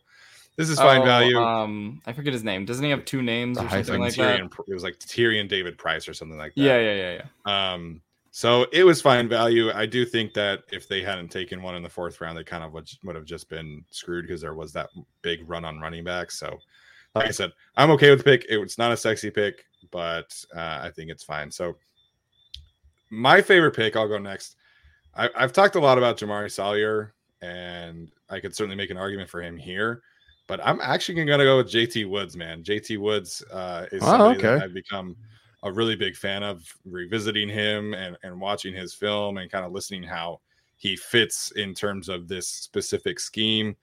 this 0.57 0.69
is 0.69 0.79
fine 0.79 1.03
Oh, 1.03 1.05
value. 1.05 1.39
Um, 1.39 2.03
I 2.07 2.13
forget 2.13 2.33
his 2.33 2.45
name. 2.45 2.65
Doesn't 2.65 2.85
he 2.85 2.91
have 2.91 3.05
two 3.05 3.23
names 3.23 3.59
or 3.59 3.69
something 3.69 4.01
like 4.01 4.15
that? 4.17 4.41
It 4.41 4.75
was 4.75 4.83
like 4.83 4.99
Tyrion 4.99 5.49
Davis-Price 5.49 6.09
or 6.09 6.15
something 6.15 6.39
like 6.39 6.55
that. 6.55 6.61
Yeah, 6.61 6.79
yeah, 6.79 6.95
yeah, 6.95 7.23
yeah. 7.47 7.73
Um, 7.73 8.03
so 8.31 8.67
it 8.73 8.85
was 8.85 9.01
fine 9.01 9.29
value. 9.29 9.73
I 9.73 9.87
do 9.87 10.05
think 10.05 10.35
that 10.35 10.65
if 10.71 10.87
they 10.87 11.03
hadn't 11.03 11.29
taken 11.29 11.63
one 11.63 11.75
in 11.75 11.83
the 11.83 11.89
fourth 11.89 12.21
round, 12.21 12.37
they 12.37 12.45
kind 12.45 12.63
of 12.63 12.73
would, 12.73 12.89
would 13.05 13.17
have 13.17 13.25
just 13.25 13.49
been 13.49 13.85
screwed 13.91 14.27
because 14.27 14.41
there 14.41 14.55
was 14.55 14.73
that 14.75 14.91
big 15.23 15.49
run 15.49 15.65
on 15.65 15.81
running 15.81 16.05
back. 16.05 16.31
So, 16.31 16.59
like 17.15 17.27
I 17.27 17.31
said, 17.33 17.53
I'm 17.77 17.91
okay 17.93 18.11
with 18.11 18.19
the 18.19 18.25
pick. 18.25 18.47
It's 18.49 18.79
not 18.79 18.93
a 18.93 18.97
sexy 18.97 19.31
pick, 19.31 19.65
but 19.91 20.35
uh, 20.55 20.81
I 20.83 20.91
think 20.95 21.11
it's 21.11 21.25
fine. 21.25 21.51
So, 21.51 21.77
my 23.11 23.43
favorite 23.43 23.75
pick, 23.75 23.97
I'll 23.97 24.09
go 24.09 24.19
next. 24.19 24.57
I, 25.15 25.29
I've 25.37 25.53
talked 25.53 25.75
a 25.75 25.81
lot 25.81 25.99
about 25.99 26.17
Jamaree 26.17 26.51
Salyer, 26.51 27.15
and 27.43 28.11
I 28.29 28.41
could 28.41 28.55
certainly 28.55 28.77
make 28.77 28.91
an 28.91 28.97
argument 28.97 29.29
for 29.29 29.43
him 29.43 29.57
here. 29.57 30.03
But 30.47 30.61
I'm 30.65 30.81
actually 30.81 31.15
going 31.15 31.39
to 31.39 31.45
go 31.45 31.59
with 31.59 31.71
JT 31.71 32.09
Woods, 32.09 32.37
man. 32.37 32.63
JT 32.65 32.99
Woods 32.99 33.43
uh, 33.53 33.87
is 33.93 34.03
Oh, 34.03 34.07
somebody 34.07 34.43
that 34.43 34.55
okay. 34.55 34.65
I've 34.65 34.75
become 34.75 35.17
a 35.63 35.73
really 35.73 35.95
big 35.95 36.17
fan 36.17 36.43
of 36.43 36.65
revisiting 36.85 37.49
him 37.49 37.95
and, 37.95 38.17
and 38.23 38.41
watching 38.41 38.75
his 38.75 38.95
film 38.95 39.39
and 39.39 39.51
kind 39.51 39.65
of 39.65 39.73
listening 39.73 40.03
how 40.03 40.41
he 40.77 40.97
fits 40.97 41.53
in 41.53 41.75
terms 41.75 42.09
of 42.09 42.27
this 42.27 42.49
specific 42.49 43.21
scheme. 43.21 43.77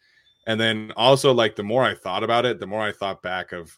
And 0.47 0.59
then 0.59 0.91
also, 0.97 1.33
like, 1.33 1.55
the 1.55 1.63
more 1.63 1.83
I 1.83 1.93
thought 1.93 2.23
about 2.23 2.45
it, 2.45 2.59
the 2.59 2.67
more 2.67 2.81
I 2.81 2.91
thought 2.91 3.21
back 3.21 3.51
of 3.51 3.77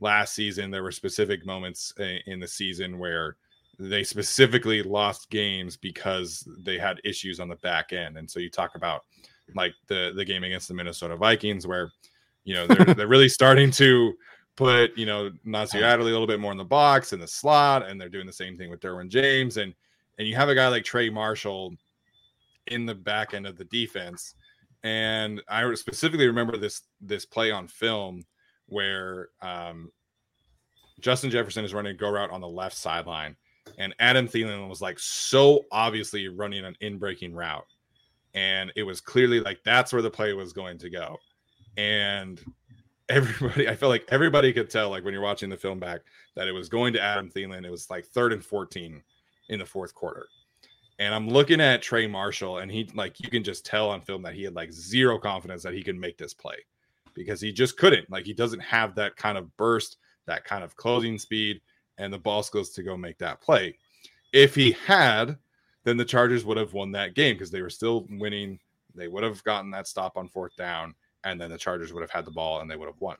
last 0.00 0.34
season, 0.34 0.70
there 0.70 0.82
were 0.82 0.92
specific 0.92 1.46
moments 1.46 1.92
in 2.26 2.40
the 2.40 2.48
season 2.48 2.98
where 2.98 3.36
they 3.78 4.04
specifically 4.04 4.82
lost 4.82 5.30
games 5.30 5.76
because 5.76 6.46
they 6.64 6.78
had 6.78 7.00
issues 7.04 7.40
on 7.40 7.48
the 7.48 7.56
back 7.56 7.92
end. 7.92 8.18
And 8.18 8.30
so 8.30 8.40
you 8.40 8.50
talk 8.50 8.74
about 8.74 9.04
like 9.54 9.74
the 9.88 10.12
the 10.14 10.24
game 10.24 10.44
against 10.44 10.68
the 10.68 10.74
Minnesota 10.74 11.16
Vikings 11.16 11.66
where 11.66 11.90
you 12.44 12.54
know 12.54 12.66
they're 12.66 12.94
they're 12.94 13.08
really 13.08 13.28
starting 13.28 13.70
to 13.72 14.12
put 14.56 14.96
you 14.96 15.06
know 15.06 15.30
Nasir 15.44 15.84
Adderley 15.84 16.10
a 16.10 16.12
little 16.12 16.26
bit 16.26 16.40
more 16.40 16.52
in 16.52 16.58
the 16.58 16.64
box 16.64 17.12
in 17.12 17.20
the 17.20 17.26
slot, 17.26 17.88
and 17.88 18.00
they're 18.00 18.08
doing 18.08 18.26
the 18.26 18.32
same 18.32 18.56
thing 18.56 18.70
with 18.70 18.80
Derwin 18.80 19.08
James, 19.08 19.56
and 19.56 19.74
and 20.18 20.28
you 20.28 20.36
have 20.36 20.50
a 20.50 20.54
guy 20.54 20.68
like 20.68 20.84
Trey 20.84 21.08
Marshall 21.08 21.74
in 22.66 22.86
the 22.86 22.94
back 22.94 23.34
end 23.34 23.46
of 23.46 23.56
the 23.56 23.64
defense. 23.64 24.34
And 24.82 25.42
I 25.48 25.72
specifically 25.74 26.26
remember 26.26 26.56
this 26.56 26.82
this 27.00 27.24
play 27.24 27.50
on 27.50 27.68
film 27.68 28.24
where 28.70 29.28
um, 29.42 29.90
Justin 31.00 31.30
Jefferson 31.30 31.64
is 31.64 31.74
running 31.74 31.92
a 31.94 31.96
go 31.96 32.10
route 32.10 32.30
on 32.30 32.40
the 32.40 32.48
left 32.48 32.76
sideline, 32.76 33.36
and 33.78 33.94
Adam 33.98 34.26
Thielen 34.26 34.68
was 34.68 34.80
like 34.80 34.98
so 34.98 35.64
obviously 35.70 36.28
running 36.28 36.64
an 36.64 36.76
in 36.80 36.98
breaking 36.98 37.34
route, 37.34 37.66
and 38.34 38.72
it 38.76 38.82
was 38.82 39.00
clearly 39.00 39.40
like 39.40 39.60
that's 39.64 39.92
where 39.92 40.02
the 40.02 40.10
play 40.10 40.32
was 40.32 40.52
going 40.52 40.78
to 40.78 40.90
go, 40.90 41.16
and 41.76 42.40
everybody 43.10 43.68
I 43.68 43.74
felt 43.74 43.90
like 43.90 44.06
everybody 44.08 44.52
could 44.52 44.70
tell 44.70 44.90
like 44.90 45.04
when 45.04 45.12
you're 45.12 45.22
watching 45.22 45.50
the 45.50 45.56
film 45.56 45.78
back 45.78 46.00
that 46.36 46.48
it 46.48 46.52
was 46.52 46.68
going 46.68 46.92
to 46.94 47.00
Adam 47.00 47.28
Thielen. 47.28 47.66
It 47.66 47.70
was 47.70 47.90
like 47.90 48.06
third 48.06 48.32
and 48.32 48.44
14 48.44 49.02
in 49.48 49.58
the 49.58 49.66
fourth 49.66 49.94
quarter. 49.94 50.26
And 51.00 51.14
I'm 51.14 51.28
looking 51.28 51.60
at 51.60 51.82
Trey 51.82 52.06
Marshall, 52.06 52.58
and 52.58 52.70
he 52.70 52.88
like 52.94 53.20
you 53.20 53.30
can 53.30 53.42
just 53.42 53.66
tell 53.66 53.90
on 53.90 54.00
film 54.00 54.22
that 54.22 54.34
he 54.34 54.44
had 54.44 54.54
like 54.54 54.72
zero 54.72 55.18
confidence 55.18 55.62
that 55.62 55.74
he 55.74 55.82
could 55.82 55.96
make 55.96 56.18
this 56.18 56.34
play 56.34 56.56
because 57.14 57.40
he 57.40 57.52
just 57.52 57.76
couldn't. 57.76 58.10
Like 58.10 58.24
he 58.24 58.32
doesn't 58.32 58.60
have 58.60 58.94
that 58.96 59.16
kind 59.16 59.38
of 59.38 59.54
burst, 59.56 59.98
that 60.26 60.44
kind 60.44 60.64
of 60.64 60.76
closing 60.76 61.18
speed, 61.18 61.60
and 61.98 62.12
the 62.12 62.18
ball 62.18 62.42
skills 62.42 62.70
to 62.70 62.82
go 62.82 62.96
make 62.96 63.18
that 63.18 63.40
play. 63.40 63.76
If 64.32 64.54
he 64.54 64.72
had, 64.72 65.36
then 65.84 65.96
the 65.96 66.04
Chargers 66.04 66.44
would 66.44 66.56
have 66.56 66.72
won 66.72 66.92
that 66.92 67.14
game 67.14 67.34
because 67.34 67.50
they 67.50 67.62
were 67.62 67.70
still 67.70 68.06
winning. 68.10 68.58
They 68.94 69.08
would 69.08 69.22
have 69.22 69.42
gotten 69.44 69.70
that 69.70 69.86
stop 69.86 70.16
on 70.16 70.28
fourth 70.28 70.56
down, 70.56 70.94
and 71.24 71.40
then 71.40 71.50
the 71.50 71.58
Chargers 71.58 71.92
would 71.92 72.02
have 72.02 72.10
had 72.10 72.24
the 72.24 72.30
ball 72.30 72.60
and 72.60 72.70
they 72.70 72.76
would 72.76 72.88
have 72.88 73.00
won. 73.00 73.16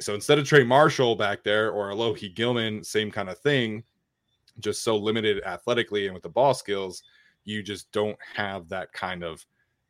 So 0.00 0.14
instead 0.14 0.38
of 0.38 0.46
Trey 0.46 0.64
Marshall 0.64 1.14
back 1.14 1.44
there 1.44 1.70
or 1.70 1.90
Alohi 1.90 2.34
Gilman, 2.34 2.82
same 2.82 3.10
kind 3.10 3.28
of 3.28 3.38
thing, 3.38 3.84
just 4.58 4.82
so 4.82 4.96
limited 4.96 5.42
athletically 5.44 6.06
and 6.06 6.14
with 6.14 6.22
the 6.22 6.28
ball 6.28 6.54
skills, 6.54 7.02
you 7.44 7.62
just 7.62 7.90
don't 7.92 8.18
have 8.34 8.68
that 8.68 8.92
kind 8.92 9.22
of 9.22 9.44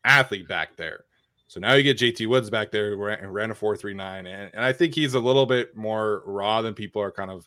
athlete 0.04 0.48
back 0.48 0.76
there. 0.76 1.04
So 1.52 1.60
now 1.60 1.74
you 1.74 1.82
get 1.82 1.98
JT 1.98 2.28
Woods 2.28 2.48
back 2.48 2.70
there 2.70 2.96
ran, 2.96 3.26
ran 3.26 3.50
a 3.50 3.54
4.39, 3.54 4.20
and, 4.20 4.50
and 4.54 4.64
I 4.64 4.72
think 4.72 4.94
he's 4.94 5.12
a 5.12 5.20
little 5.20 5.44
bit 5.44 5.76
more 5.76 6.22
raw 6.24 6.62
than 6.62 6.72
people 6.72 7.02
are 7.02 7.10
kind 7.12 7.30
of 7.30 7.46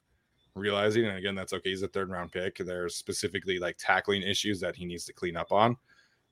realizing. 0.53 1.06
And 1.06 1.18
again, 1.18 1.34
that's 1.34 1.53
okay. 1.53 1.72
He's 1.72 1.82
a 1.82 1.88
third 1.88 2.12
round 2.12 2.32
pick. 2.32 2.58
There's 2.58 2.95
specifically 2.95 3.58
like 3.58 3.78
tackling 3.80 4.22
issues 4.22 4.60
that 4.60 4.76
he 4.76 4.86
needs 4.86 5.06
to 5.06 5.14
clean 5.14 5.36
up 5.36 5.51
on. 5.51 5.76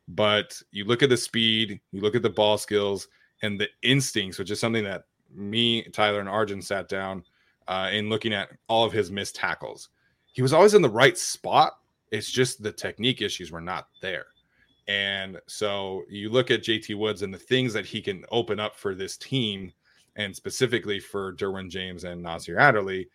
But 0.08 0.62
you 0.70 0.86
look 0.86 1.02
at 1.02 1.10
the 1.10 1.18
speed, 1.18 1.82
you 1.92 2.02
look 2.02 2.14
at 2.14 2.22
the 2.22 2.30
ball 2.30 2.60
skills, 2.60 3.08
and 3.42 3.60
the 3.60 3.70
instincts, 3.82 4.38
which 4.38 4.52
is 4.52 4.60
something 4.60 4.84
that 4.84 5.06
me, 5.34 5.82
Tyler, 5.82 6.20
and 6.20 6.30
Arjun 6.30 6.62
sat 6.62 6.88
down 6.88 7.24
uh, 7.68 7.90
in 7.92 8.08
looking 8.08 8.36
at 8.36 8.50
all 8.68 8.86
of 8.86 8.94
his 8.94 9.10
missed 9.10 9.36
tackles. 9.36 9.90
He 10.32 10.44
was 10.44 10.54
always 10.54 10.76
in 10.76 10.84
the 10.84 10.90
right 10.92 11.18
spot. 11.18 11.80
It's 12.12 12.30
just 12.30 12.62
the 12.62 12.72
technique 12.72 13.24
issues 13.24 13.52
were 13.52 13.62
not 13.62 13.88
there. 14.00 14.28
And 14.88 15.40
so 15.48 16.04
you 16.10 16.30
look 16.30 16.52
at 16.52 16.64
JT 16.64 16.98
Woods 16.98 17.22
and 17.22 17.34
the 17.34 17.38
things 17.38 17.74
that 17.74 17.86
he 17.86 18.02
can 18.02 18.26
open 18.32 18.60
up 18.60 18.76
for 18.76 18.94
this 18.94 19.18
team, 19.18 19.72
and 20.16 20.36
specifically 20.36 21.00
for 21.00 21.34
Derwin 21.34 21.70
James 21.70 22.04
and 22.04 22.22
Nasir 22.22 22.60
Adderley, 22.60 23.08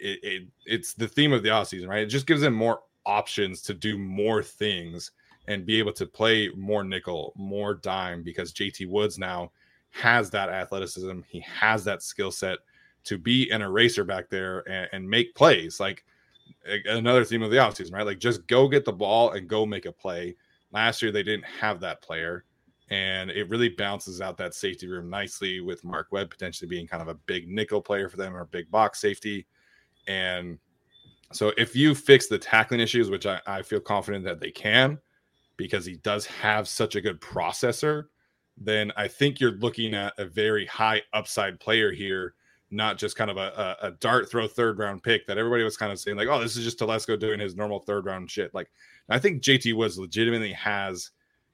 it, 0.00 0.18
it, 0.22 0.42
it's 0.66 0.94
the 0.94 1.08
theme 1.08 1.32
of 1.32 1.42
the 1.42 1.48
offseason, 1.50 1.88
right? 1.88 2.02
It 2.02 2.06
just 2.06 2.26
gives 2.26 2.40
them 2.40 2.54
more 2.54 2.80
options 3.06 3.62
to 3.62 3.74
do 3.74 3.96
more 3.96 4.42
things 4.42 5.12
and 5.46 5.66
be 5.66 5.78
able 5.78 5.92
to 5.92 6.06
play 6.06 6.50
more 6.56 6.82
nickel, 6.84 7.32
more 7.36 7.74
dime, 7.74 8.22
because 8.22 8.52
JT 8.52 8.88
Woods 8.88 9.18
now 9.18 9.52
has 9.90 10.30
that 10.30 10.48
athleticism. 10.48 11.20
He 11.28 11.40
has 11.40 11.84
that 11.84 12.02
skill 12.02 12.30
set 12.30 12.58
to 13.04 13.18
be 13.18 13.50
an 13.50 13.62
eraser 13.62 14.04
back 14.04 14.28
there 14.30 14.68
and, 14.68 14.88
and 14.92 15.08
make 15.08 15.34
plays. 15.34 15.78
Like 15.78 16.04
another 16.86 17.24
theme 17.24 17.42
of 17.42 17.50
the 17.50 17.58
offseason, 17.58 17.92
right? 17.92 18.06
Like 18.06 18.18
just 18.18 18.46
go 18.46 18.68
get 18.68 18.84
the 18.84 18.92
ball 18.92 19.32
and 19.32 19.48
go 19.48 19.66
make 19.66 19.86
a 19.86 19.92
play. 19.92 20.34
Last 20.74 21.00
year 21.00 21.12
they 21.12 21.22
didn't 21.22 21.44
have 21.44 21.80
that 21.80 22.02
player, 22.02 22.44
and 22.90 23.30
it 23.30 23.48
really 23.48 23.70
bounces 23.70 24.20
out 24.20 24.36
that 24.38 24.54
safety 24.54 24.88
room 24.88 25.08
nicely 25.08 25.60
with 25.60 25.84
Mark 25.84 26.08
Webb 26.10 26.30
potentially 26.30 26.68
being 26.68 26.86
kind 26.86 27.00
of 27.00 27.08
a 27.08 27.14
big 27.14 27.48
nickel 27.48 27.80
player 27.80 28.08
for 28.08 28.16
them 28.16 28.36
or 28.36 28.44
big 28.44 28.70
box 28.70 29.00
safety. 29.00 29.46
And 30.08 30.58
so 31.32 31.52
if 31.56 31.74
you 31.74 31.94
fix 31.94 32.26
the 32.26 32.38
tackling 32.38 32.80
issues, 32.80 33.08
which 33.08 33.24
I, 33.24 33.40
I 33.46 33.62
feel 33.62 33.80
confident 33.80 34.24
that 34.24 34.40
they 34.40 34.50
can, 34.50 34.98
because 35.56 35.86
he 35.86 35.94
does 35.94 36.26
have 36.26 36.66
such 36.66 36.96
a 36.96 37.00
good 37.00 37.20
processor, 37.20 38.06
then 38.56 38.92
I 38.96 39.08
think 39.08 39.40
you're 39.40 39.52
looking 39.58 39.94
at 39.94 40.12
a 40.18 40.24
very 40.24 40.66
high 40.66 41.02
upside 41.12 41.58
player 41.60 41.92
here, 41.92 42.34
not 42.70 42.98
just 42.98 43.16
kind 43.16 43.30
of 43.30 43.36
a, 43.36 43.76
a, 43.82 43.86
a 43.88 43.90
dart 43.92 44.28
throw 44.28 44.48
third 44.48 44.78
round 44.78 45.02
pick 45.02 45.26
that 45.26 45.38
everybody 45.38 45.62
was 45.62 45.76
kind 45.76 45.92
of 45.92 45.98
saying, 46.00 46.16
like, 46.16 46.28
oh, 46.28 46.40
this 46.40 46.56
is 46.56 46.64
just 46.64 46.78
Telesco 46.78 47.18
doing 47.18 47.38
his 47.38 47.54
normal 47.54 47.80
third 47.80 48.04
round 48.04 48.30
shit. 48.30 48.52
Like, 48.52 48.70
I 49.08 49.18
think 49.18 49.42
JT 49.42 49.74
Woods 49.74 49.98
legitimately 49.98 50.52
has 50.52 51.10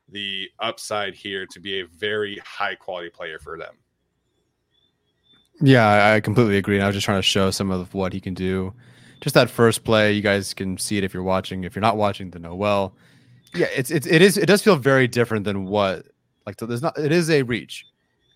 the 0.09 0.49
upside 0.59 1.15
here 1.15 1.47
to 1.47 1.61
be 1.61 1.81
a 1.81 1.87
very 1.87 2.39
high 2.45 2.75
quality 2.75 3.11
player 3.11 3.39
for 3.39 3.59
them. 3.59 3.75
Yeah, 5.61 6.15
I 6.15 6.21
completely 6.21 6.57
agree. 6.57 6.77
And 6.77 6.85
I 6.85 6.87
was 6.87 6.97
just 6.97 7.05
trying 7.05 7.19
to 7.19 7.23
show 7.23 7.51
some 7.51 7.71
of 7.71 7.93
what 7.93 8.13
he 8.13 8.21
can 8.21 8.35
do 8.35 8.73
just 9.21 9.35
that 9.35 9.51
first 9.51 9.85
play, 9.85 10.13
you 10.13 10.23
guys 10.23 10.55
can 10.55 10.79
see 10.79 10.97
it 10.97 11.05
if 11.05 11.13
you're 11.13 11.23
watching. 11.23 11.65
If 11.65 11.75
you're 11.75 11.83
not 11.83 11.97
watching, 11.97 12.31
then 12.31 12.43
know 12.43 12.55
well. 12.55 12.95
Yeah, 13.55 13.67
it's 13.75 13.91
it's 13.91 14.07
it 14.07 14.23
is 14.23 14.37
it 14.37 14.47
does 14.47 14.63
feel 14.63 14.77
very 14.77 15.07
different 15.07 15.45
than 15.45 15.67
what 15.67 16.07
like 16.47 16.59
so 16.59 16.67
there's 16.67 16.83
not 16.83 16.97
it 16.99 17.13
is 17.13 17.31
a 17.31 17.43
reach, 17.43 17.87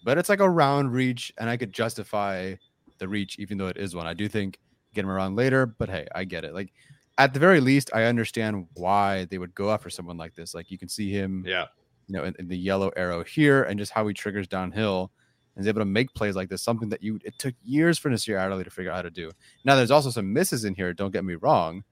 but 0.04 0.18
it's 0.18 0.28
like 0.28 0.40
a 0.40 0.50
round 0.50 0.92
reach, 0.92 1.32
and 1.38 1.48
I 1.48 1.56
could 1.56 1.72
justify 1.72 2.54
the 2.98 3.08
reach 3.08 3.38
even 3.38 3.58
though 3.58 3.68
it 3.68 3.76
is 3.76 3.94
one. 3.94 4.06
I 4.06 4.14
do 4.14 4.28
think 4.28 4.58
get 4.92 5.04
him 5.04 5.10
around 5.10 5.36
later, 5.36 5.66
but 5.66 5.88
hey, 5.88 6.06
I 6.14 6.24
get 6.24 6.44
it. 6.44 6.52
Like 6.52 6.72
at 7.18 7.32
the 7.34 7.40
very 7.40 7.60
least, 7.60 7.90
I 7.94 8.04
understand 8.04 8.66
why 8.74 9.24
they 9.26 9.38
would 9.38 9.54
go 9.54 9.70
after 9.70 9.90
someone 9.90 10.16
like 10.16 10.34
this. 10.34 10.54
Like 10.54 10.70
you 10.70 10.78
can 10.78 10.88
see 10.88 11.10
him, 11.10 11.44
Yeah. 11.46 11.66
you 12.08 12.16
know, 12.16 12.24
in, 12.24 12.34
in 12.38 12.48
the 12.48 12.56
yellow 12.58 12.90
arrow 12.96 13.22
here, 13.24 13.62
and 13.64 13.78
just 13.78 13.92
how 13.92 14.06
he 14.06 14.14
triggers 14.14 14.48
downhill 14.48 15.12
and 15.56 15.62
is 15.64 15.68
able 15.68 15.80
to 15.80 15.84
make 15.84 16.12
plays 16.14 16.34
like 16.34 16.48
this. 16.48 16.62
Something 16.62 16.88
that 16.88 17.02
you 17.02 17.20
it 17.24 17.38
took 17.38 17.54
years 17.62 17.98
for 17.98 18.08
Nasir 18.10 18.36
Adderley 18.36 18.64
to 18.64 18.70
figure 18.70 18.90
out 18.90 18.96
how 18.96 19.02
to 19.02 19.10
do. 19.10 19.30
Now 19.64 19.76
there's 19.76 19.92
also 19.92 20.10
some 20.10 20.32
misses 20.32 20.64
in 20.64 20.74
here. 20.74 20.92
Don't 20.92 21.12
get 21.12 21.24
me 21.24 21.34
wrong, 21.36 21.84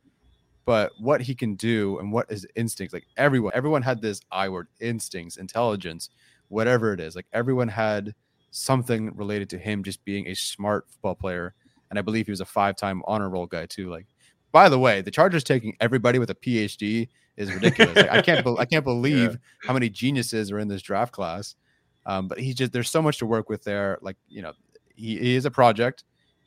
but 0.64 0.90
what 0.98 1.20
he 1.20 1.34
can 1.34 1.54
do 1.54 1.98
and 1.98 2.12
what 2.12 2.28
his 2.30 2.46
instincts, 2.56 2.92
like 2.92 3.06
everyone, 3.16 3.52
everyone 3.54 3.82
had 3.82 4.02
this 4.02 4.20
I 4.32 4.48
word 4.48 4.66
instincts, 4.80 5.36
intelligence, 5.36 6.10
whatever 6.48 6.92
it 6.92 7.00
is. 7.00 7.14
Like 7.14 7.26
everyone 7.32 7.68
had 7.68 8.14
something 8.50 9.14
related 9.16 9.48
to 9.50 9.58
him 9.58 9.82
just 9.84 10.04
being 10.04 10.26
a 10.26 10.34
smart 10.34 10.86
football 10.90 11.14
player. 11.14 11.54
And 11.90 11.98
I 11.98 12.02
believe 12.02 12.26
he 12.26 12.32
was 12.32 12.40
a 12.40 12.46
five-time 12.46 13.02
honor 13.06 13.28
roll 13.28 13.46
guy 13.46 13.66
too. 13.66 13.90
Like, 13.90 14.06
by 14.52 14.68
the 14.68 14.78
way, 14.78 15.00
the 15.00 15.10
Chargers 15.10 15.42
taking 15.42 15.76
everybody 15.80 16.18
with 16.18 16.30
a 16.30 16.34
PhD 16.34 17.08
is 17.36 17.52
ridiculous. 17.52 17.96
like, 17.96 18.10
I 18.10 18.22
can't, 18.22 18.44
be- 18.44 18.56
I 18.58 18.64
can't 18.64 18.84
believe 18.84 19.38
how 19.66 19.72
many 19.72 19.88
geniuses 19.88 20.52
are 20.52 20.58
in 20.58 20.68
this 20.68 20.82
draft 20.82 21.12
class. 21.12 21.56
Um, 22.04 22.28
but 22.28 22.38
he 22.38 22.52
just 22.52 22.72
there's 22.72 22.90
so 22.90 23.00
much 23.00 23.18
to 23.18 23.26
work 23.26 23.48
with 23.48 23.62
there. 23.64 23.98
Like 24.02 24.16
you 24.28 24.42
know, 24.42 24.52
he, 24.94 25.18
he 25.18 25.34
is 25.36 25.44
a 25.44 25.50
project. 25.50 26.04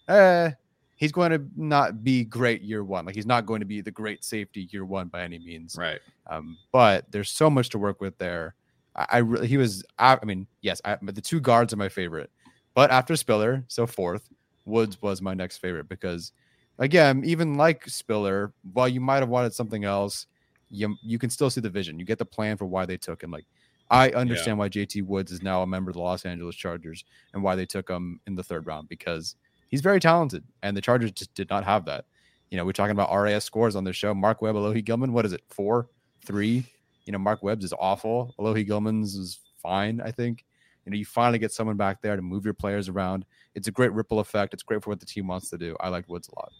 Uh, 0.08 0.52
he's 0.96 1.12
going 1.12 1.32
to 1.32 1.46
not 1.56 2.04
be 2.04 2.24
great 2.24 2.62
year 2.62 2.84
one. 2.84 3.06
Like 3.06 3.16
he's 3.16 3.26
not 3.26 3.46
going 3.46 3.60
to 3.60 3.66
be 3.66 3.82
the 3.82 3.92
great 3.92 4.24
safety 4.24 4.68
year 4.72 4.86
one 4.86 5.08
by 5.08 5.24
any 5.24 5.40
means. 5.40 5.76
Right. 5.78 6.00
Um, 6.28 6.58
but 6.72 7.12
there's 7.12 7.30
so 7.30 7.50
much 7.50 7.70
to 7.70 7.78
work 7.78 8.02
with 8.02 8.18
there. 8.18 8.56
I, 8.96 9.06
I 9.10 9.18
really 9.20 9.48
he 9.48 9.58
was. 9.58 9.84
I, 9.98 10.18
I 10.22 10.26
mean, 10.26 10.48
yes, 10.62 10.82
I, 10.86 10.98
but 11.02 11.16
the 11.16 11.22
two 11.22 11.40
guards 11.40 11.74
are 11.74 11.78
my 11.78 11.90
favorite. 11.90 12.32
But 12.74 12.92
after 12.92 13.16
Spiller, 13.16 13.64
so 13.68 13.88
fourth, 13.88 14.30
Woods 14.66 15.02
was 15.02 15.22
my 15.22 15.34
next 15.34 15.58
favorite 15.58 15.88
because, 15.88 16.34
again, 16.80 17.24
even 17.26 17.56
like 17.56 17.88
Spiller, 17.88 18.54
while 18.74 18.88
you 18.88 19.02
might 19.02 19.20
have 19.20 19.30
wanted 19.30 19.54
something 19.54 19.84
else, 19.84 20.28
you 20.70 20.96
you 21.02 21.20
can 21.20 21.30
still 21.30 21.50
see 21.50 21.62
the 21.62 21.70
vision. 21.70 22.00
You 22.00 22.06
get 22.06 22.18
the 22.18 22.26
plan 22.26 22.58
for 22.58 22.66
why 22.66 22.86
they 22.86 22.98
took 22.98 23.22
him. 23.24 23.32
Like 23.32 23.46
I 23.90 24.10
understand 24.10 24.58
why 24.58 24.70
JT 24.70 25.04
Woods 25.04 25.32
is 25.32 25.44
now 25.44 25.62
a 25.62 25.68
member 25.68 25.92
of 25.92 25.96
the 25.96 26.02
Los 26.02 26.26
Angeles 26.26 26.56
Chargers 26.56 27.04
and 27.34 27.44
why 27.44 27.56
they 27.56 27.66
took 27.66 27.90
him 27.90 28.20
in 28.26 28.36
the 28.36 28.44
third 28.44 28.66
round 28.66 28.90
because 28.90 29.36
he's 29.68 29.82
very 29.82 30.00
talented 30.00 30.44
and 30.64 30.76
the 30.76 30.82
Chargers 30.82 31.12
just 31.12 31.34
did 31.36 31.50
not 31.50 31.64
have 31.64 31.86
that. 31.86 32.06
You 32.50 32.58
know, 32.58 32.66
we're 32.66 32.72
talking 32.72 32.92
about 32.92 33.14
RAS 33.14 33.44
scores 33.44 33.76
on 33.76 33.84
this 33.84 33.96
show. 33.96 34.14
Mark 34.14 34.42
Webb, 34.42 34.56
Alohi 34.56 34.84
Gilman, 34.84 35.14
what 35.14 35.26
is 35.26 35.34
it? 35.34 35.42
Four, 35.50 35.90
three. 36.26 36.66
You 37.06 37.12
know, 37.12 37.20
Mark 37.20 37.44
Webb's 37.44 37.66
is 37.66 37.74
awful. 37.78 38.34
Alohi 38.40 38.66
Gilman's 38.66 39.16
is 39.16 39.40
fine, 39.62 40.02
I 40.02 40.12
think. 40.12 40.46
You 40.86 40.92
know, 40.92 40.98
you 40.98 41.06
finally 41.06 41.40
get 41.40 41.52
someone 41.52 41.78
back 41.78 42.02
there 42.02 42.16
to 42.16 42.22
move 42.22 42.46
your 42.46 42.54
players 42.54 42.90
around. 42.90 43.26
It's 43.56 43.68
a 43.68 43.72
great 43.72 43.92
ripple 43.94 44.20
effect. 44.20 44.54
It's 44.54 44.64
great 44.64 44.84
for 44.84 44.92
what 44.92 45.00
the 45.00 45.06
team 45.06 45.28
wants 45.28 45.50
to 45.50 45.58
do. 45.58 45.76
I 45.80 45.90
like 45.90 46.08
Woods 46.08 46.30
a 46.30 46.40
lot. 46.40 46.52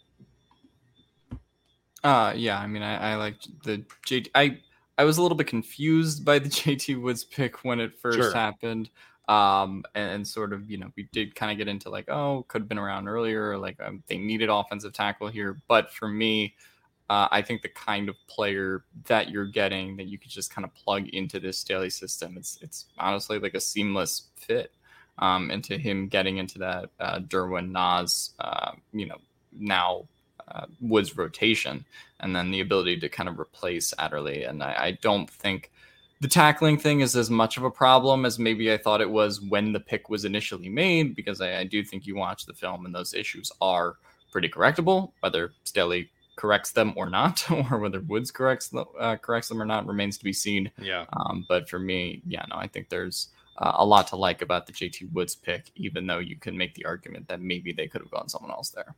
Uh 2.04 2.32
yeah, 2.36 2.58
I 2.58 2.66
mean 2.66 2.82
I, 2.82 3.12
I 3.12 3.14
like 3.16 3.36
the 3.64 3.84
JT 4.06 4.28
I 4.34 4.58
I 4.98 5.04
was 5.04 5.18
a 5.18 5.22
little 5.22 5.36
bit 5.36 5.46
confused 5.46 6.24
by 6.24 6.38
the 6.38 6.48
JT 6.50 7.00
Woods 7.00 7.24
pick 7.24 7.64
when 7.64 7.80
it 7.80 7.98
first 8.00 8.32
Sure. 8.32 8.32
happened. 8.32 8.90
Um 9.28 9.84
and, 9.94 10.10
and 10.10 10.28
sort 10.28 10.52
of, 10.52 10.70
you 10.70 10.76
know, 10.78 10.92
we 10.96 11.08
did 11.12 11.34
kind 11.34 11.50
of 11.52 11.58
get 11.58 11.68
into 11.68 11.90
like, 11.90 12.08
oh, 12.08 12.44
could 12.48 12.62
have 12.62 12.68
been 12.68 12.78
around 12.78 13.08
earlier, 13.08 13.58
like 13.58 13.80
um, 13.82 14.02
they 14.06 14.18
needed 14.18 14.48
offensive 14.50 14.92
tackle 14.92 15.28
here, 15.28 15.60
but 15.68 15.92
for 15.92 16.08
me, 16.08 16.54
uh, 17.08 17.28
I 17.30 17.42
think 17.42 17.62
the 17.62 17.68
kind 17.68 18.08
of 18.08 18.16
player 18.28 18.84
that 19.06 19.30
you're 19.30 19.46
getting 19.46 19.96
that 19.96 20.06
you 20.06 20.18
could 20.18 20.30
just 20.30 20.52
kind 20.54 20.64
of 20.64 20.74
plug 20.74 21.08
into 21.08 21.38
this 21.40 21.58
Staley 21.58 21.90
system, 21.90 22.36
it's 22.36 22.58
it's 22.62 22.86
honestly 22.98 23.38
like 23.38 23.54
a 23.54 23.60
seamless 23.60 24.28
fit 24.36 24.72
um, 25.18 25.50
into 25.50 25.78
him 25.78 26.08
getting 26.08 26.38
into 26.38 26.58
that 26.58 26.90
uh, 27.00 27.20
Derwin 27.20 27.70
Nas, 27.70 28.32
uh, 28.40 28.72
you 28.92 29.06
know, 29.06 29.18
now 29.52 30.06
uh, 30.48 30.66
Woods 30.80 31.16
rotation, 31.16 31.84
and 32.20 32.34
then 32.34 32.50
the 32.50 32.60
ability 32.60 32.98
to 33.00 33.08
kind 33.08 33.28
of 33.28 33.38
replace 33.38 33.92
Adderley. 33.98 34.44
And 34.44 34.62
I, 34.62 34.74
I 34.78 34.98
don't 35.02 35.28
think 35.28 35.70
the 36.20 36.28
tackling 36.28 36.78
thing 36.78 37.00
is 37.00 37.16
as 37.16 37.30
much 37.30 37.56
of 37.56 37.64
a 37.64 37.70
problem 37.70 38.24
as 38.24 38.38
maybe 38.38 38.72
I 38.72 38.78
thought 38.78 39.00
it 39.00 39.10
was 39.10 39.40
when 39.40 39.72
the 39.72 39.80
pick 39.80 40.08
was 40.08 40.24
initially 40.24 40.68
made, 40.68 41.14
because 41.14 41.40
I, 41.40 41.58
I 41.58 41.64
do 41.64 41.84
think 41.84 42.06
you 42.06 42.16
watch 42.16 42.46
the 42.46 42.54
film 42.54 42.86
and 42.86 42.94
those 42.94 43.14
issues 43.14 43.52
are 43.60 43.96
pretty 44.32 44.48
correctable, 44.48 45.12
whether 45.20 45.52
Staley 45.64 46.10
corrects 46.36 46.72
them 46.72 46.92
or 46.96 47.10
not, 47.10 47.48
or 47.70 47.78
whether 47.78 48.00
Woods 48.00 48.30
corrects 48.30 48.68
them, 48.68 48.84
uh, 48.98 49.16
corrects 49.16 49.48
them 49.48 49.60
or 49.60 49.66
not 49.66 49.86
remains 49.86 50.16
to 50.18 50.24
be 50.24 50.32
seen. 50.32 50.70
Yeah. 50.80 51.04
Um, 51.12 51.44
but 51.48 51.68
for 51.68 51.78
me, 51.78 52.22
yeah, 52.26 52.44
no, 52.48 52.56
I 52.56 52.68
think 52.68 52.88
there's 52.88 53.28
uh, 53.58 53.72
a 53.76 53.84
lot 53.84 54.06
to 54.08 54.16
like 54.16 54.42
about 54.42 54.66
the 54.66 54.72
JT 54.72 55.12
Woods 55.12 55.34
pick, 55.34 55.70
even 55.76 56.06
though 56.06 56.18
you 56.18 56.36
can 56.36 56.56
make 56.56 56.74
the 56.74 56.84
argument 56.84 57.28
that 57.28 57.40
maybe 57.40 57.72
they 57.72 57.88
could 57.88 58.02
have 58.02 58.10
gone 58.10 58.28
someone 58.28 58.50
else 58.50 58.70
there. 58.70 58.94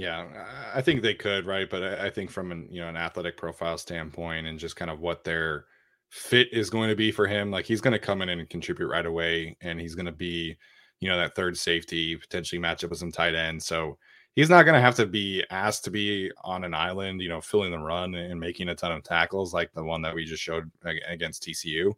Yeah, 0.00 0.46
I- 0.74 0.82
think 0.82 1.02
they 1.02 1.14
could, 1.14 1.46
right? 1.46 1.68
But 1.68 1.82
I 1.82 2.06
I 2.06 2.10
think 2.10 2.30
from 2.30 2.52
an 2.52 2.68
you 2.70 2.80
know 2.80 2.88
an 2.88 2.96
athletic 2.96 3.36
profile 3.36 3.76
standpoint 3.78 4.46
and 4.46 4.58
just 4.58 4.76
kind 4.76 4.90
of 4.90 5.00
what 5.00 5.24
their 5.24 5.66
fit 6.10 6.48
is 6.52 6.70
going 6.70 6.88
to 6.90 6.96
be 6.96 7.12
for 7.12 7.26
him, 7.26 7.50
like 7.50 7.66
he's 7.66 7.80
going 7.80 7.92
to 7.92 7.98
come 7.98 8.22
in 8.22 8.28
and 8.28 8.48
contribute 8.48 8.88
right 8.88 9.06
away, 9.06 9.56
and 9.60 9.80
he's 9.80 9.94
going 9.94 10.06
to 10.06 10.12
be, 10.12 10.56
you 11.00 11.08
know, 11.08 11.16
that 11.18 11.34
third 11.36 11.56
safety 11.58 12.16
potentially 12.16 12.58
match 12.58 12.82
up 12.84 12.90
with 12.90 12.98
some 12.98 13.12
tight 13.12 13.34
ends. 13.34 13.66
So 13.66 13.98
he's 14.34 14.50
not 14.50 14.62
going 14.64 14.74
to 14.74 14.80
have 14.80 14.96
to 14.96 15.06
be 15.06 15.44
asked 15.50 15.84
to 15.84 15.90
be 15.90 16.30
on 16.44 16.64
an 16.64 16.74
island, 16.74 17.20
you 17.20 17.28
know, 17.28 17.40
filling 17.40 17.70
the 17.72 17.78
run 17.78 18.14
and 18.14 18.40
making 18.40 18.68
a 18.70 18.74
ton 18.74 18.92
of 18.92 19.02
tackles 19.04 19.52
like 19.54 19.72
the 19.74 19.84
one 19.84 20.02
that 20.02 20.14
we 20.14 20.24
just 20.24 20.42
showed 20.42 20.70
against 21.08 21.42
TCU. 21.42 21.94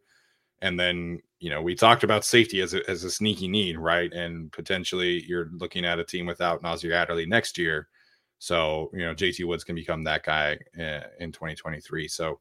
And 0.63 0.79
then, 0.79 1.21
you 1.41 1.51
know, 1.51 1.61
we 1.61 1.75
talked 1.75 2.05
about 2.05 2.25
safety 2.25 2.63
as 2.63 2.73
a, 2.73 2.89
as 2.89 3.03
a 3.05 3.11
sneaky 3.11 3.49
need, 3.49 3.77
right? 3.77 4.11
And 4.13 4.51
potentially 4.53 5.25
you're 5.27 5.51
looking 5.55 5.85
at 5.85 5.99
a 5.99 6.05
team 6.05 6.25
without 6.25 6.63
Nasir 6.63 6.93
Adderley 6.93 7.27
next 7.27 7.59
year. 7.59 7.89
So, 8.39 8.91
you 8.93 9.01
know, 9.01 9.15
JT 9.15 9.45
Woods 9.45 9.65
can 9.65 9.75
become 9.75 10.05
that 10.05 10.25
guy 10.25 10.57
uh, 10.79 11.01
in 11.19 11.33
2023. 11.33 12.09
So, 12.09 12.41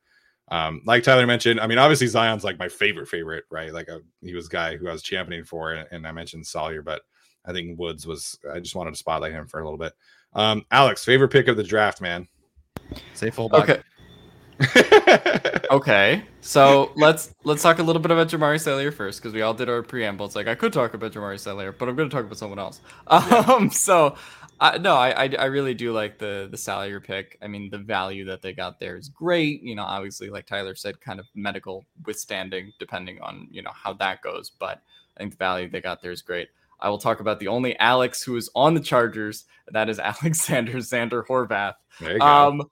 um, 0.49 0.81
like 0.85 1.03
Tyler 1.03 1.25
mentioned, 1.25 1.59
I 1.59 1.67
mean, 1.67 1.79
obviously 1.79 2.07
Zion's 2.07 2.43
like 2.43 2.59
my 2.59 2.69
favorite, 2.69 3.07
favorite, 3.07 3.45
right? 3.49 3.73
Like 3.73 3.87
a, 3.87 4.01
he 4.21 4.35
was 4.35 4.47
guy 4.47 4.77
who 4.77 4.87
I 4.87 4.91
was 4.91 5.01
championing 5.01 5.45
for, 5.45 5.73
and, 5.73 5.87
and 5.91 6.07
I 6.07 6.11
mentioned 6.11 6.45
Salyer, 6.45 6.83
but 6.83 7.01
I 7.43 7.53
think 7.53 7.79
Woods 7.79 8.05
was, 8.05 8.37
I 8.53 8.59
just 8.59 8.75
wanted 8.75 8.91
to 8.91 8.97
spotlight 8.97 9.31
him 9.31 9.47
for 9.47 9.59
a 9.59 9.63
little 9.63 9.79
bit. 9.79 9.93
Um, 10.33 10.63
Alex, 10.69 11.03
favorite 11.03 11.29
pick 11.29 11.47
of 11.47 11.57
the 11.57 11.63
draft, 11.63 12.01
man. 12.01 12.27
Say 13.13 13.31
fullback. 13.31 13.69
Okay. 13.69 13.81
Okay. 15.71 16.23
So 16.41 16.91
let's 16.97 17.33
let's 17.45 17.63
talk 17.63 17.79
a 17.79 17.83
little 17.83 18.01
bit 18.01 18.11
about 18.11 18.27
Jamaree 18.27 18.59
Salyer 18.59 18.91
first, 18.91 19.21
because 19.21 19.33
we 19.33 19.41
all 19.41 19.53
did 19.53 19.69
our 19.69 19.81
preamble. 19.81 20.25
It's 20.25 20.35
like 20.35 20.47
I 20.47 20.55
could 20.55 20.73
talk 20.73 20.93
about 20.93 21.13
Jamaree 21.13 21.39
Salyer, 21.39 21.71
but 21.71 21.87
I'm 21.87 21.95
going 21.95 22.09
to 22.09 22.13
talk 22.15 22.25
about 22.25 22.37
someone 22.37 22.59
else. 22.59 22.81
Um. 23.07 23.69
So, 23.69 24.15
I 24.59 24.77
no, 24.77 24.95
I, 24.95 25.25
I 25.25 25.35
I 25.39 25.45
really 25.45 25.73
do 25.73 25.93
like 25.93 26.17
the 26.17 26.49
the 26.51 26.57
Salyer 26.57 26.99
pick. 26.99 27.37
I 27.41 27.47
mean, 27.47 27.69
the 27.69 27.77
value 27.77 28.25
that 28.25 28.41
they 28.41 28.51
got 28.51 28.79
there 28.79 28.97
is 28.97 29.07
great. 29.07 29.63
You 29.63 29.75
know, 29.75 29.83
obviously, 29.83 30.29
like 30.29 30.45
Tyler 30.45 30.75
said, 30.75 30.99
kind 30.99 31.21
of 31.21 31.25
medical 31.35 31.85
withstanding, 32.05 32.73
depending 32.77 33.21
on 33.21 33.47
you 33.49 33.61
know 33.61 33.71
how 33.73 33.93
that 33.93 34.21
goes. 34.21 34.49
But 34.49 34.81
I 35.15 35.21
think 35.21 35.31
the 35.31 35.37
value 35.37 35.69
they 35.69 35.79
got 35.79 36.01
there 36.01 36.11
is 36.11 36.21
great. 36.21 36.49
I 36.81 36.89
will 36.89 36.97
talk 36.97 37.21
about 37.21 37.39
the 37.39 37.47
only 37.47 37.77
Alex 37.79 38.23
who 38.23 38.35
is 38.35 38.49
on 38.55 38.73
the 38.73 38.81
Chargers. 38.81 39.45
That 39.71 39.87
is 39.87 39.99
Alexander 39.99 40.73
Xander 40.73 41.25
Horvath. 41.25 41.75
there 42.01 42.13
you 42.13 42.19
go. 42.19 42.25
Um, 42.25 42.63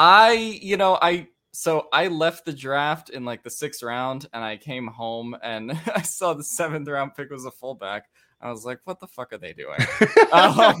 I, 0.00 0.32
you 0.62 0.78
know, 0.78 0.98
I 1.02 1.28
so 1.52 1.88
I 1.92 2.08
left 2.08 2.46
the 2.46 2.54
draft 2.54 3.10
in 3.10 3.26
like 3.26 3.42
the 3.42 3.50
sixth 3.50 3.82
round, 3.82 4.26
and 4.32 4.42
I 4.42 4.56
came 4.56 4.86
home 4.86 5.36
and 5.42 5.72
I 5.94 6.00
saw 6.00 6.32
the 6.32 6.42
seventh 6.42 6.88
round 6.88 7.14
pick 7.14 7.30
was 7.30 7.44
a 7.44 7.50
fullback. 7.50 8.04
I 8.40 8.50
was 8.50 8.64
like, 8.64 8.80
"What 8.84 8.98
the 8.98 9.06
fuck 9.06 9.34
are 9.34 9.38
they 9.38 9.52
doing?" 9.52 9.78
um, 10.32 10.80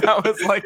that 0.00 0.22
was 0.24 0.42
like 0.42 0.64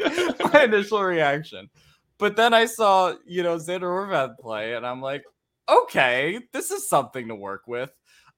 my 0.53 0.65
initial 0.65 1.03
reaction. 1.03 1.69
But 2.17 2.35
then 2.35 2.55
I 2.55 2.65
saw, 2.65 3.15
you 3.27 3.43
know, 3.43 3.57
Xander 3.57 3.83
Horvath 3.83 4.39
play, 4.39 4.73
and 4.73 4.87
I'm 4.87 5.03
like, 5.03 5.25
"Okay, 5.69 6.41
this 6.55 6.71
is 6.71 6.89
something 6.89 7.29
to 7.29 7.35
work 7.35 7.65
with." 7.67 7.91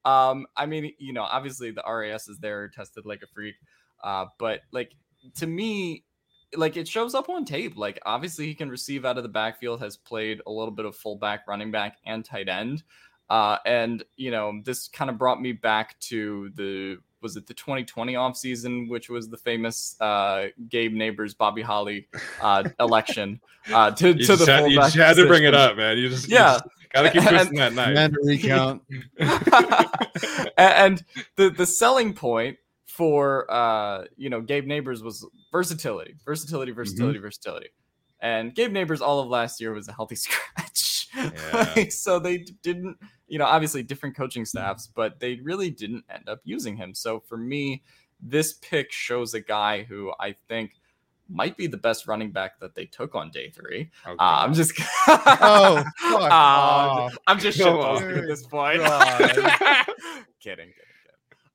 Um, 0.05 0.47
I 0.57 0.67
mean, 0.67 0.93
you 0.99 1.13
know, 1.13 1.23
obviously 1.23 1.71
the 1.71 1.85
RAS 1.89 2.27
is 2.27 2.39
there, 2.39 2.69
tested 2.71 3.07
like 3.07 3.23
a 3.23 3.29
freak, 3.33 3.55
uh, 4.03 4.25
but 4.41 4.63
like 4.73 4.91
to 5.37 5.47
me, 5.47 6.03
like 6.57 6.77
it 6.77 6.89
shows 6.89 7.15
up 7.15 7.29
on 7.29 7.45
tape. 7.45 7.77
Like 7.77 7.99
obviously 8.07 8.47
he 8.47 8.55
can 8.55 8.69
receive 8.71 9.05
out 9.05 9.17
of 9.17 9.23
the 9.23 9.29
backfield, 9.29 9.81
has 9.81 9.97
played 9.97 10.41
a 10.47 10.51
little 10.51 10.71
bit 10.73 10.85
of 10.87 10.97
fullback, 10.97 11.47
running 11.47 11.71
back, 11.71 11.97
and 12.07 12.25
tight 12.25 12.49
end. 12.49 12.83
Uh, 13.31 13.59
and 13.67 14.05
you 14.17 14.31
know, 14.31 14.61
this 14.65 14.89
kind 14.89 15.11
of 15.11 15.19
brought 15.19 15.41
me 15.41 15.53
back 15.53 15.99
to 16.01 16.51
the 16.55 16.97
was 17.21 17.37
it 17.37 17.47
the 17.49 17.55
2020 17.55 18.15
offseason, 18.15 18.89
which 18.89 19.11
was 19.11 19.29
the 19.29 19.37
famous 19.37 20.01
uh, 20.01 20.47
Gabe 20.69 20.95
Nabers, 20.95 21.37
Bobby 21.37 21.63
Holly 21.63 22.07
uh, 22.41 22.63
election 22.81 23.41
uh, 23.73 23.91
to, 23.91 24.09
you 24.09 24.15
to 24.15 24.19
just, 24.25 24.47
the 24.47 24.53
had, 24.53 24.71
you 24.71 24.77
just 24.77 24.95
had 24.97 25.17
to 25.17 25.27
bring 25.27 25.43
it 25.43 25.53
up, 25.55 25.77
man. 25.77 25.99
You 25.99 26.09
just, 26.11 26.29
Yeah. 26.29 26.61
got 26.95 27.03
to 27.03 27.11
keep 27.11 27.23
And- 27.23 27.31
twisting 27.37 27.59
that 27.59 27.73
knife. 27.75 27.97
And 27.97 28.17
a 28.23 28.25
recount. 28.25 28.83
and 30.57 31.05
the 31.37 31.51
the 31.51 31.67
selling 31.67 32.15
point 32.15 32.59
for 32.99 33.49
uh 33.49 34.03
you 34.17 34.29
know 34.29 34.41
Gabe 34.41 34.67
Nabers 34.67 35.05
was 35.05 35.25
versatility, 35.53 36.17
versatility, 36.25 36.73
versatility, 36.73 37.19
mm-hmm. 37.19 37.27
versatility. 37.27 37.69
And 38.21 38.53
Gabe 38.53 38.73
Nabers 38.73 39.01
all 39.01 39.21
of 39.21 39.29
last 39.29 39.61
year 39.61 39.73
was 39.73 39.87
a 39.87 39.93
healthy 39.93 40.15
scratch. 40.17 41.07
Yeah. 41.17 41.73
like, 41.77 41.93
so 41.93 42.19
they 42.19 42.39
didn't, 42.39 42.99
you 43.29 43.39
know, 43.39 43.45
obviously 43.45 43.85
different 43.85 44.17
coaching 44.17 44.45
staffs, 44.45 44.89
but 44.89 45.21
they 45.21 45.37
really 45.37 45.71
didn't 45.71 46.07
end 46.11 46.29
up 46.29 46.41
using 46.43 46.77
him. 46.77 46.93
So 46.93 47.21
for 47.21 47.37
me, 47.37 47.85
this 48.21 48.55
pick 48.55 48.91
shows 48.91 49.33
a 49.33 49.41
guy 49.41 49.85
who 49.85 50.13
I 50.19 50.35
think 50.49 50.73
might 51.29 51.57
be 51.57 51.69
the 51.69 51.77
best 51.77 52.09
running 52.09 52.33
back 52.33 52.59
that 52.59 52.75
they 52.75 52.87
took 52.87 53.15
on 53.15 53.31
day 53.31 53.51
three. 53.51 53.91
Okay. 54.05 54.17
Uh, 54.19 54.43
I'm 54.43 54.55
just 54.55 54.73
oh, 55.07 55.85
uh, 56.05 57.11
I'm 57.29 57.39
just 57.39 57.61
at 57.61 58.27
this 58.27 58.45
point. 58.45 58.83
kidding, 59.19 59.45
kidding, 60.41 60.67
kidding. 60.67 60.73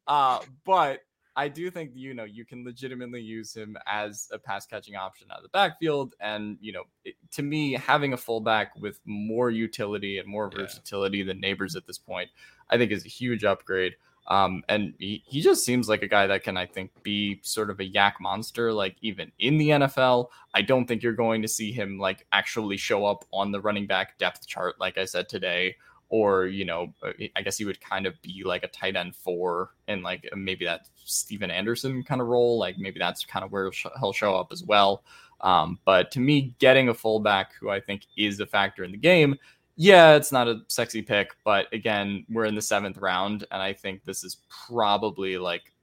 Uh, 0.07 0.39
but 0.63 1.01
I 1.35 1.47
do 1.47 1.71
think 1.71 1.91
you 1.95 2.13
know 2.13 2.23
you 2.23 2.45
can 2.45 2.63
legitimately 2.63 3.21
use 3.21 3.55
him 3.55 3.77
as 3.87 4.29
a 4.31 4.37
pass 4.37 4.65
catching 4.65 4.95
option 4.95 5.27
out 5.31 5.37
of 5.37 5.43
the 5.43 5.49
backfield, 5.49 6.13
and 6.19 6.57
you 6.61 6.73
know 6.73 6.83
it, 7.05 7.15
to 7.31 7.43
me 7.43 7.73
having 7.73 8.13
a 8.13 8.17
fullback 8.17 8.73
with 8.79 8.99
more 9.05 9.49
utility 9.49 10.19
and 10.19 10.27
more 10.27 10.49
versatility 10.49 11.19
yeah. 11.19 11.25
than 11.25 11.41
Nabers 11.41 11.75
at 11.75 11.87
this 11.87 11.97
point, 11.97 12.29
I 12.69 12.77
think 12.77 12.91
is 12.91 13.05
a 13.05 13.09
huge 13.09 13.43
upgrade. 13.43 13.95
Um, 14.27 14.63
and 14.69 14.93
he, 14.99 15.21
he 15.25 15.41
just 15.41 15.65
seems 15.65 15.89
like 15.89 16.01
a 16.01 16.07
guy 16.07 16.27
that 16.27 16.43
can, 16.43 16.55
I 16.55 16.65
think, 16.65 16.91
be 17.03 17.39
sort 17.43 17.69
of 17.69 17.79
a 17.79 17.83
yak 17.83 18.15
monster, 18.21 18.71
like 18.71 18.95
even 19.01 19.31
in 19.39 19.57
the 19.57 19.69
NFL. 19.69 20.27
I 20.53 20.61
don't 20.61 20.85
think 20.85 21.03
you're 21.03 21.13
going 21.13 21.41
to 21.41 21.47
see 21.47 21.71
him 21.71 21.99
like 21.99 22.25
actually 22.31 22.77
show 22.77 23.05
up 23.05 23.25
on 23.33 23.51
the 23.51 23.59
running 23.59 23.85
back 23.85 24.17
depth 24.17 24.47
chart, 24.47 24.75
like 24.79 24.97
I 24.97 25.05
said 25.05 25.27
today, 25.27 25.75
or 26.13 26.45
you 26.45 26.63
know, 26.63 26.93
uh, 27.01 27.11
I 27.35 27.41
guess 27.41 27.57
he 27.57 27.65
would 27.65 27.81
kind 27.81 28.05
of 28.05 28.21
be 28.21 28.43
like 28.45 28.63
a 28.63 28.67
tight 28.67 28.95
end 28.95 29.15
four 29.15 29.71
and 29.87 30.03
like 30.03 30.29
maybe 30.35 30.63
that 30.65 30.87
Stephen 31.03 31.49
Anderson 31.49 32.03
kind 32.03 32.21
of 32.21 32.27
role. 32.27 32.59
Like 32.59 32.77
maybe 32.77 32.99
that's 32.99 33.25
kind 33.25 33.43
of 33.43 33.51
where 33.51 33.71
he'll 33.99 34.13
show 34.13 34.35
up 34.35 34.51
as 34.51 34.63
well. 34.63 35.03
Um, 35.41 35.79
but 35.85 36.11
to 36.11 36.19
me, 36.19 36.53
getting 36.59 36.89
a 36.89 36.93
fullback 36.93 37.53
who 37.59 37.71
I 37.71 37.79
think 37.79 38.05
is 38.15 38.39
a 38.39 38.45
factor 38.45 38.83
in 38.83 38.91
the 38.91 38.97
game 38.97 39.39
yeah, 39.75 40.13
it's 40.13 40.31
not 40.31 40.47
a 40.47 40.61
sexy 40.67 41.01
pick, 41.01 41.35
but 41.43 41.65
again, 41.73 42.25
we're 42.29 42.45
in 42.45 42.53
the 42.53 42.61
seventh 42.61 42.97
round, 42.97 43.45
and 43.49 43.59
I 43.59 43.73
think 43.73 44.03
this 44.03 44.23
is 44.23 44.37
probably 44.67 45.37
like 45.37 45.73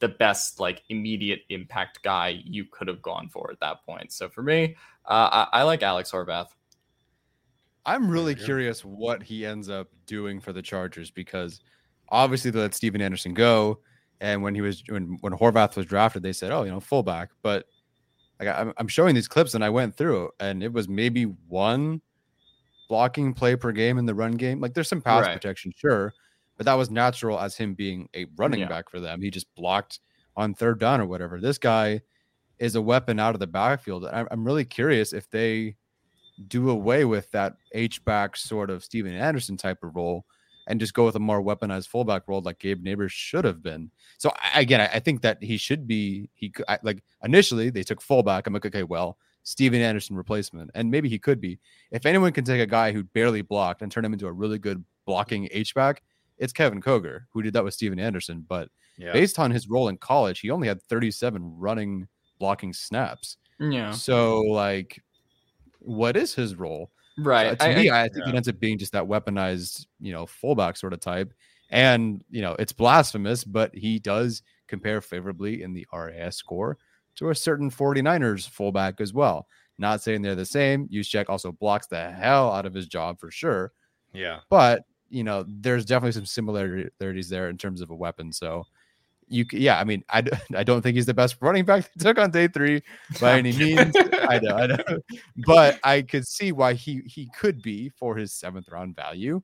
the 0.00 0.08
best 0.08 0.58
like 0.58 0.82
immediate 0.88 1.42
impact 1.48 2.02
guy 2.02 2.40
you 2.44 2.64
could 2.64 2.88
have 2.88 3.00
gone 3.00 3.28
for 3.28 3.50
at 3.52 3.60
that 3.60 3.84
point. 3.84 4.12
So 4.12 4.28
for 4.28 4.42
me, 4.42 4.76
uh, 5.06 5.46
I, 5.52 5.60
I 5.60 5.62
like 5.62 5.84
Alex 5.84 6.10
Horvath. 6.10 6.48
I'm 7.88 8.10
really 8.10 8.34
curious 8.34 8.84
what 8.84 9.22
he 9.22 9.46
ends 9.46 9.70
up 9.70 9.88
doing 10.04 10.40
for 10.40 10.52
the 10.52 10.60
Chargers 10.60 11.10
because 11.10 11.60
obviously 12.10 12.50
they 12.50 12.60
let 12.60 12.74
Stephen 12.74 13.00
Anderson 13.00 13.32
go, 13.32 13.80
and 14.20 14.42
when 14.42 14.54
he 14.54 14.60
was 14.60 14.82
when 14.90 15.16
when 15.22 15.32
Horvath 15.32 15.74
was 15.74 15.86
drafted, 15.86 16.22
they 16.22 16.34
said, 16.34 16.52
"Oh, 16.52 16.64
you 16.64 16.70
know, 16.70 16.80
fullback." 16.80 17.30
But 17.42 17.64
like 18.38 18.48
I'm, 18.50 18.74
I'm 18.76 18.88
showing 18.88 19.14
these 19.14 19.26
clips, 19.26 19.54
and 19.54 19.64
I 19.64 19.70
went 19.70 19.96
through, 19.96 20.28
and 20.38 20.62
it 20.62 20.70
was 20.70 20.86
maybe 20.86 21.24
one 21.24 22.02
blocking 22.90 23.32
play 23.32 23.56
per 23.56 23.72
game 23.72 23.96
in 23.96 24.04
the 24.04 24.14
run 24.14 24.32
game. 24.32 24.60
Like 24.60 24.74
there's 24.74 24.88
some 24.88 25.00
pass 25.00 25.24
right. 25.24 25.32
protection, 25.32 25.72
sure, 25.74 26.12
but 26.58 26.66
that 26.66 26.74
was 26.74 26.90
natural 26.90 27.40
as 27.40 27.56
him 27.56 27.72
being 27.72 28.10
a 28.14 28.26
running 28.36 28.60
yeah. 28.60 28.68
back 28.68 28.90
for 28.90 29.00
them. 29.00 29.22
He 29.22 29.30
just 29.30 29.46
blocked 29.54 30.00
on 30.36 30.52
third 30.52 30.78
down 30.78 31.00
or 31.00 31.06
whatever. 31.06 31.40
This 31.40 31.56
guy 31.56 32.02
is 32.58 32.74
a 32.74 32.82
weapon 32.82 33.18
out 33.18 33.34
of 33.34 33.40
the 33.40 33.46
backfield. 33.46 34.04
I'm 34.04 34.44
really 34.44 34.66
curious 34.66 35.14
if 35.14 35.30
they 35.30 35.76
do 36.46 36.70
away 36.70 37.04
with 37.04 37.30
that 37.32 37.56
H 37.72 38.04
back 38.04 38.36
sort 38.36 38.70
of 38.70 38.84
Stephen 38.84 39.14
Anderson 39.14 39.56
type 39.56 39.82
of 39.82 39.96
role 39.96 40.24
and 40.68 40.78
just 40.78 40.94
go 40.94 41.06
with 41.06 41.16
a 41.16 41.20
more 41.20 41.42
weaponized 41.42 41.88
fullback 41.88 42.28
role 42.28 42.42
like 42.42 42.58
Gabe 42.58 42.84
Nabers 42.84 43.10
should 43.10 43.44
have 43.44 43.62
been. 43.62 43.90
So 44.18 44.32
again, 44.54 44.80
I 44.80 45.00
think 45.00 45.22
that 45.22 45.42
he 45.42 45.56
should 45.56 45.86
be. 45.86 46.28
He 46.34 46.52
like 46.82 47.02
initially 47.24 47.70
they 47.70 47.82
took 47.82 48.00
fullback. 48.00 48.46
I'm 48.46 48.52
like, 48.52 48.66
okay, 48.66 48.82
well, 48.82 49.18
Stephen 49.42 49.80
Anderson 49.80 50.14
replacement. 50.14 50.70
And 50.74 50.90
maybe 50.90 51.08
he 51.08 51.18
could 51.18 51.40
be. 51.40 51.58
If 51.90 52.04
anyone 52.04 52.32
can 52.32 52.44
take 52.44 52.60
a 52.60 52.66
guy 52.66 52.92
who 52.92 53.02
barely 53.02 53.40
blocked 53.40 53.80
and 53.80 53.90
turn 53.90 54.04
him 54.04 54.12
into 54.12 54.26
a 54.26 54.32
really 54.32 54.58
good 54.58 54.84
blocking 55.06 55.48
H-back, 55.50 56.02
it's 56.36 56.52
Kevin 56.52 56.82
Koger, 56.82 57.22
who 57.32 57.40
did 57.42 57.54
that 57.54 57.64
with 57.64 57.72
Stephen 57.72 57.98
Anderson. 57.98 58.44
But 58.46 58.68
yeah. 58.98 59.12
based 59.12 59.38
on 59.38 59.50
his 59.50 59.66
role 59.66 59.88
in 59.88 59.96
college, 59.96 60.40
he 60.40 60.50
only 60.50 60.68
had 60.68 60.82
37 60.82 61.54
running 61.58 62.08
blocking 62.38 62.74
snaps. 62.74 63.38
Yeah. 63.58 63.92
So, 63.92 64.40
like, 64.42 65.02
what 65.80 66.16
is 66.16 66.34
his 66.34 66.54
role? 66.54 66.90
Right. 67.18 67.48
Uh, 67.48 67.54
to 67.56 67.64
I, 67.64 67.74
me, 67.74 67.90
I, 67.90 68.04
I 68.04 68.08
think 68.08 68.24
yeah. 68.26 68.32
it 68.32 68.36
ends 68.36 68.48
up 68.48 68.60
being 68.60 68.78
just 68.78 68.92
that 68.92 69.04
weaponized, 69.04 69.86
you 70.00 70.12
know, 70.12 70.26
fullback 70.26 70.76
sort 70.76 70.92
of 70.92 71.00
type. 71.00 71.32
And, 71.70 72.22
you 72.30 72.40
know, 72.40 72.56
it's 72.58 72.72
blasphemous, 72.72 73.44
but 73.44 73.74
he 73.74 73.98
does 73.98 74.42
compare 74.68 75.00
favorably 75.00 75.62
in 75.62 75.74
the 75.74 75.86
RAS 75.92 76.36
score 76.36 76.78
to 77.16 77.30
a 77.30 77.34
certain 77.34 77.70
49ers 77.70 78.48
fullback 78.48 79.00
as 79.00 79.12
well. 79.12 79.48
Not 79.78 80.00
saying 80.00 80.22
they're 80.22 80.34
the 80.34 80.44
same. 80.44 80.88
Juszczyk 80.88 81.26
also 81.28 81.52
blocks 81.52 81.86
the 81.86 82.10
hell 82.10 82.52
out 82.52 82.66
of 82.66 82.74
his 82.74 82.86
job 82.86 83.20
for 83.20 83.30
sure. 83.30 83.72
Yeah. 84.12 84.40
But, 84.48 84.84
you 85.10 85.24
know, 85.24 85.44
there's 85.46 85.84
definitely 85.84 86.12
some 86.12 86.26
similarities 86.26 87.28
there 87.28 87.48
in 87.48 87.58
terms 87.58 87.80
of 87.80 87.90
a 87.90 87.94
weapon. 87.94 88.32
So, 88.32 88.64
you, 89.28 89.44
yeah, 89.52 89.78
I 89.78 89.84
mean, 89.84 90.04
I, 90.10 90.22
I 90.56 90.64
don't 90.64 90.82
think 90.82 90.96
he's 90.96 91.06
the 91.06 91.14
best 91.14 91.36
running 91.40 91.64
back 91.64 91.90
they 91.96 92.04
took 92.04 92.18
on 92.18 92.30
day 92.30 92.48
three 92.48 92.82
by 93.20 93.38
any 93.38 93.52
means. 93.52 93.94
I 93.96 94.38
know, 94.42 94.56
I 94.56 94.66
know, 94.66 94.98
but 95.46 95.78
I 95.84 96.02
could 96.02 96.26
see 96.26 96.52
why 96.52 96.74
he 96.74 97.02
he 97.06 97.30
could 97.38 97.62
be 97.62 97.88
for 97.90 98.16
his 98.16 98.32
seventh 98.32 98.68
round 98.68 98.96
value, 98.96 99.42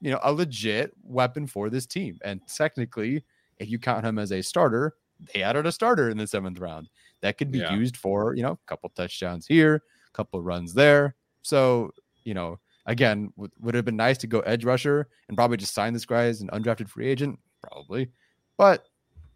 you 0.00 0.10
know, 0.10 0.20
a 0.22 0.32
legit 0.32 0.92
weapon 1.02 1.46
for 1.46 1.70
this 1.70 1.86
team. 1.86 2.18
And 2.24 2.40
technically, 2.46 3.24
if 3.58 3.68
you 3.68 3.78
count 3.78 4.04
him 4.04 4.18
as 4.18 4.32
a 4.32 4.42
starter, 4.42 4.94
they 5.32 5.42
added 5.42 5.66
a 5.66 5.72
starter 5.72 6.10
in 6.10 6.18
the 6.18 6.26
seventh 6.26 6.58
round 6.58 6.88
that 7.22 7.38
could 7.38 7.50
be 7.50 7.58
yeah. 7.58 7.74
used 7.74 7.96
for 7.96 8.34
you 8.34 8.42
know 8.42 8.52
a 8.52 8.58
couple 8.66 8.90
touchdowns 8.90 9.46
here, 9.46 9.82
a 10.08 10.16
couple 10.16 10.40
runs 10.42 10.74
there. 10.74 11.14
So 11.42 11.92
you 12.24 12.34
know, 12.34 12.58
again, 12.86 13.32
w- 13.36 13.50
would 13.60 13.74
have 13.74 13.84
been 13.84 13.96
nice 13.96 14.18
to 14.18 14.26
go 14.26 14.40
edge 14.40 14.64
rusher 14.64 15.08
and 15.28 15.36
probably 15.36 15.56
just 15.56 15.74
sign 15.74 15.92
this 15.92 16.06
guy 16.06 16.24
as 16.24 16.40
an 16.40 16.48
undrafted 16.48 16.88
free 16.88 17.06
agent, 17.06 17.38
probably. 17.62 18.10
But 18.56 18.84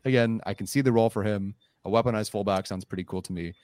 again, 0.04 0.40
I 0.46 0.54
can 0.54 0.66
see 0.66 0.80
the 0.80 0.92
role 0.92 1.10
for 1.10 1.22
him. 1.22 1.54
A 1.84 1.90
weaponized 1.90 2.30
fullback 2.30 2.66
sounds 2.66 2.84
pretty 2.84 3.04
cool 3.04 3.22
to 3.22 3.32
me. 3.32 3.54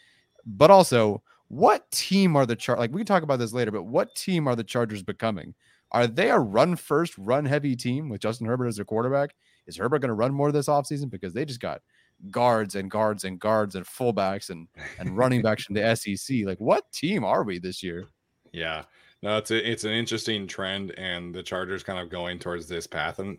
But 0.44 0.70
also, 0.70 1.22
what 1.48 1.90
team 1.90 2.36
are 2.36 2.46
the 2.46 2.56
char 2.56 2.76
like 2.76 2.92
we 2.92 3.00
can 3.00 3.06
talk 3.06 3.22
about 3.22 3.38
this 3.38 3.52
later, 3.52 3.70
but 3.70 3.84
what 3.84 4.14
team 4.14 4.48
are 4.48 4.56
the 4.56 4.64
Chargers 4.64 5.02
becoming? 5.02 5.54
Are 5.92 6.06
they 6.06 6.30
a 6.30 6.38
run 6.38 6.76
first, 6.76 7.16
run 7.16 7.44
heavy 7.44 7.76
team 7.76 8.08
with 8.08 8.20
Justin 8.20 8.46
Herbert 8.46 8.66
as 8.66 8.76
their 8.76 8.84
quarterback? 8.84 9.34
Is 9.66 9.76
Herbert 9.76 10.00
going 10.00 10.08
to 10.08 10.14
run 10.14 10.34
more 10.34 10.50
this 10.50 10.66
offseason? 10.66 11.10
Because 11.10 11.32
they 11.32 11.44
just 11.44 11.60
got 11.60 11.82
guards 12.30 12.74
and 12.74 12.90
guards 12.90 13.24
and 13.24 13.38
guards 13.38 13.74
and 13.74 13.84
fullbacks 13.86 14.50
and 14.50 14.68
and 14.98 15.16
running 15.16 15.42
backs 15.42 15.64
from 15.64 15.74
the 15.74 15.96
SEC. 16.16 16.38
Like, 16.44 16.58
what 16.58 16.90
team 16.92 17.24
are 17.24 17.44
we 17.44 17.58
this 17.58 17.82
year? 17.82 18.06
Yeah, 18.52 18.84
no, 19.22 19.38
it's 19.38 19.50
a, 19.50 19.70
it's 19.70 19.84
an 19.84 19.92
interesting 19.92 20.46
trend, 20.46 20.92
and 20.92 21.34
the 21.34 21.42
Chargers 21.42 21.82
kind 21.82 21.98
of 21.98 22.10
going 22.10 22.38
towards 22.38 22.68
this 22.68 22.86
path. 22.86 23.18
And 23.18 23.38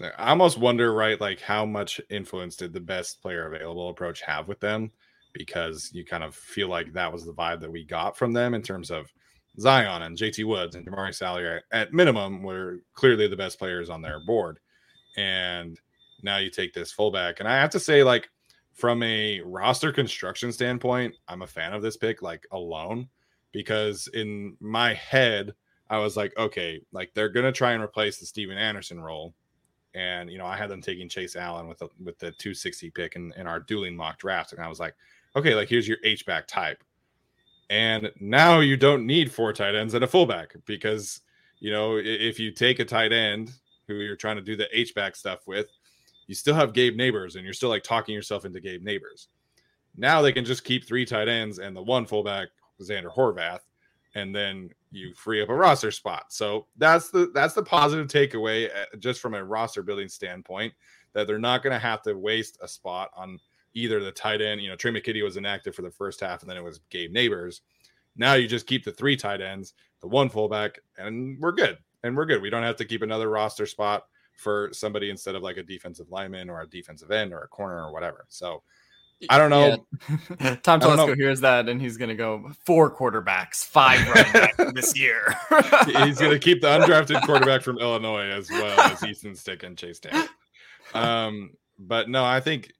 I 0.00 0.30
almost 0.30 0.58
wonder, 0.58 0.92
right, 0.92 1.20
like 1.20 1.40
how 1.40 1.64
much 1.64 2.00
influence 2.10 2.56
did 2.56 2.72
the 2.72 2.80
best 2.80 3.22
player 3.22 3.46
available 3.46 3.88
approach 3.88 4.20
have 4.22 4.48
with 4.48 4.60
them? 4.60 4.90
Because 5.32 5.90
you 5.92 6.04
kind 6.04 6.24
of 6.24 6.34
feel 6.34 6.68
like 6.68 6.92
that 6.92 7.12
was 7.12 7.24
the 7.24 7.32
vibe 7.32 7.60
that 7.60 7.72
we 7.72 7.84
got 7.84 8.16
from 8.16 8.32
them 8.32 8.54
in 8.54 8.62
terms 8.62 8.90
of 8.90 9.12
Zion 9.58 10.02
and 10.02 10.16
JT 10.16 10.44
Woods 10.44 10.76
and 10.76 10.86
Jamaree 10.86 11.14
Salyer 11.14 11.62
at 11.72 11.92
minimum 11.92 12.42
were 12.42 12.80
clearly 12.94 13.26
the 13.26 13.36
best 13.36 13.58
players 13.58 13.88
on 13.88 14.02
their 14.02 14.20
board. 14.26 14.58
And 15.16 15.78
now 16.22 16.38
you 16.38 16.50
take 16.50 16.74
this 16.74 16.92
fullback. 16.92 17.40
And 17.40 17.48
I 17.48 17.56
have 17.56 17.70
to 17.70 17.80
say, 17.80 18.02
like, 18.02 18.28
from 18.74 19.02
a 19.02 19.40
roster 19.40 19.92
construction 19.92 20.52
standpoint, 20.52 21.14
I'm 21.28 21.40
a 21.40 21.46
fan 21.46 21.72
of 21.72 21.80
this 21.80 21.96
pick, 21.96 22.20
like 22.20 22.46
alone, 22.52 23.08
because 23.52 24.08
in 24.12 24.56
my 24.60 24.92
head, 24.92 25.54
I 25.88 25.98
was 25.98 26.16
like, 26.16 26.36
okay, 26.36 26.82
like 26.92 27.12
they're 27.14 27.30
gonna 27.30 27.52
try 27.52 27.72
and 27.72 27.82
replace 27.82 28.18
the 28.18 28.26
Stephen 28.26 28.58
Anderson 28.58 29.00
role. 29.00 29.34
And 29.96 30.30
you 30.30 30.36
know, 30.36 30.44
I 30.44 30.56
had 30.56 30.68
them 30.68 30.82
taking 30.82 31.08
Chase 31.08 31.36
Allen 31.36 31.66
with 31.66 31.82
with 32.04 32.18
the 32.18 32.30
260 32.32 32.90
pick 32.90 33.16
in, 33.16 33.32
in 33.36 33.46
our 33.46 33.60
dueling 33.60 33.96
mock 33.96 34.18
draft. 34.18 34.52
And 34.52 34.62
I 34.62 34.68
was 34.68 34.78
like, 34.78 34.94
okay, 35.34 35.54
like 35.54 35.68
here's 35.68 35.88
your 35.88 35.96
H 36.04 36.26
back 36.26 36.46
type. 36.46 36.84
And 37.70 38.12
now 38.20 38.60
you 38.60 38.76
don't 38.76 39.06
need 39.06 39.32
four 39.32 39.52
tight 39.52 39.74
ends 39.74 39.94
and 39.94 40.04
a 40.04 40.06
fullback 40.06 40.54
because 40.66 41.22
you 41.58 41.72
know, 41.72 41.96
if 41.96 42.38
you 42.38 42.50
take 42.50 42.78
a 42.78 42.84
tight 42.84 43.12
end 43.12 43.50
who 43.88 43.94
you're 43.94 44.16
trying 44.16 44.36
to 44.36 44.42
do 44.42 44.54
the 44.54 44.68
H 44.78 44.94
back 44.94 45.16
stuff 45.16 45.46
with, 45.46 45.66
you 46.26 46.34
still 46.34 46.54
have 46.54 46.74
Gabe 46.74 46.98
Nabers, 46.98 47.36
and 47.36 47.44
you're 47.44 47.54
still 47.54 47.70
like 47.70 47.82
talking 47.82 48.14
yourself 48.14 48.44
into 48.44 48.60
Gabe 48.60 48.84
Nabers. 48.84 49.28
Now 49.96 50.20
they 50.20 50.32
can 50.32 50.44
just 50.44 50.64
keep 50.64 50.86
three 50.86 51.06
tight 51.06 51.28
ends 51.28 51.58
and 51.58 51.74
the 51.74 51.82
one 51.82 52.04
fullback, 52.04 52.48
Xander 52.82 53.14
Horvath, 53.14 53.60
and 54.16 54.34
then 54.34 54.70
you 54.90 55.12
free 55.12 55.42
up 55.42 55.50
a 55.50 55.54
roster 55.54 55.90
spot. 55.90 56.32
So 56.32 56.66
that's 56.78 57.10
the 57.10 57.30
that's 57.34 57.52
the 57.52 57.62
positive 57.62 58.08
takeaway 58.08 58.70
uh, 58.74 58.96
just 58.98 59.20
from 59.20 59.34
a 59.34 59.44
roster 59.44 59.82
building 59.82 60.08
standpoint 60.08 60.72
that 61.12 61.26
they're 61.26 61.38
not 61.38 61.62
going 61.62 61.74
to 61.74 61.78
have 61.78 62.02
to 62.02 62.14
waste 62.14 62.58
a 62.62 62.66
spot 62.66 63.10
on 63.14 63.38
either 63.74 64.02
the 64.02 64.10
tight 64.10 64.40
end. 64.40 64.62
You 64.62 64.70
know, 64.70 64.76
Trey 64.76 64.90
McKitty 64.90 65.22
was 65.22 65.36
inactive 65.36 65.74
for 65.74 65.82
the 65.82 65.90
first 65.90 66.20
half, 66.20 66.40
and 66.40 66.50
then 66.50 66.56
it 66.56 66.64
was 66.64 66.80
Gabe 66.88 67.14
Nabers. 67.14 67.60
Now 68.16 68.32
you 68.32 68.48
just 68.48 68.66
keep 68.66 68.84
the 68.84 68.92
three 68.92 69.16
tight 69.16 69.42
ends, 69.42 69.74
the 70.00 70.08
one 70.08 70.30
fullback, 70.30 70.78
and 70.96 71.38
we're 71.38 71.52
good. 71.52 71.76
And 72.02 72.16
we're 72.16 72.24
good. 72.24 72.40
We 72.40 72.50
don't 72.50 72.62
have 72.62 72.76
to 72.76 72.84
keep 72.86 73.02
another 73.02 73.28
roster 73.28 73.66
spot 73.66 74.04
for 74.34 74.70
somebody 74.72 75.10
instead 75.10 75.34
of 75.34 75.42
like 75.42 75.58
a 75.58 75.62
defensive 75.62 76.10
lineman 76.10 76.48
or 76.48 76.62
a 76.62 76.68
defensive 76.68 77.10
end 77.10 77.34
or 77.34 77.40
a 77.40 77.48
corner 77.48 77.84
or 77.84 77.92
whatever. 77.92 78.24
So 78.28 78.62
I 79.30 79.38
don't 79.38 79.50
know. 79.50 79.86
Yeah. 80.40 80.56
Tom. 80.62 80.80
Telesco 80.80 81.16
hears 81.16 81.40
that 81.40 81.68
and 81.68 81.80
he's 81.80 81.96
going 81.96 82.10
to 82.10 82.14
go 82.14 82.50
four 82.64 82.94
quarterbacks, 82.94 83.64
five 83.64 84.06
running 84.08 84.32
backs 84.32 84.56
this 84.74 84.98
year. 84.98 85.34
He's 85.86 86.18
going 86.18 86.32
to 86.32 86.38
keep 86.38 86.60
the 86.60 86.68
undrafted 86.68 87.22
quarterback 87.26 87.62
from 87.62 87.78
Illinois 87.78 88.28
as 88.30 88.50
well 88.50 88.78
as 88.80 89.02
Easton 89.02 89.34
Stick 89.34 89.62
and 89.62 89.76
Chase 89.76 90.00
Daniel. 90.00 90.28
Um, 90.94 91.52
but 91.78 92.08
no, 92.10 92.24
I 92.24 92.40
think 92.40 92.72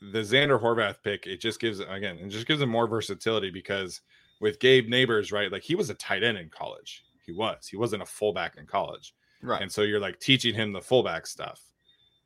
the 0.00 0.20
Xander 0.20 0.60
Horvath 0.60 0.96
pick 1.02 1.26
it 1.26 1.40
just 1.40 1.60
gives 1.60 1.80
again 1.80 2.18
it 2.18 2.28
just 2.28 2.46
gives 2.46 2.60
him 2.62 2.68
more 2.68 2.86
versatility 2.86 3.50
because 3.50 4.00
with 4.40 4.60
Gabe 4.60 4.88
Nabers, 4.88 5.32
right? 5.32 5.50
Like 5.50 5.62
he 5.62 5.74
was 5.74 5.90
a 5.90 5.94
tight 5.94 6.22
end 6.22 6.38
in 6.38 6.48
college. 6.48 7.04
He 7.24 7.32
was. 7.32 7.66
He 7.66 7.76
wasn't 7.76 8.02
a 8.02 8.06
fullback 8.06 8.56
in 8.56 8.66
college. 8.66 9.14
right. 9.42 9.62
And 9.62 9.70
so 9.70 9.82
you're 9.82 10.00
like 10.00 10.18
teaching 10.18 10.54
him 10.54 10.72
the 10.72 10.80
fullback 10.80 11.26
stuff. 11.26 11.60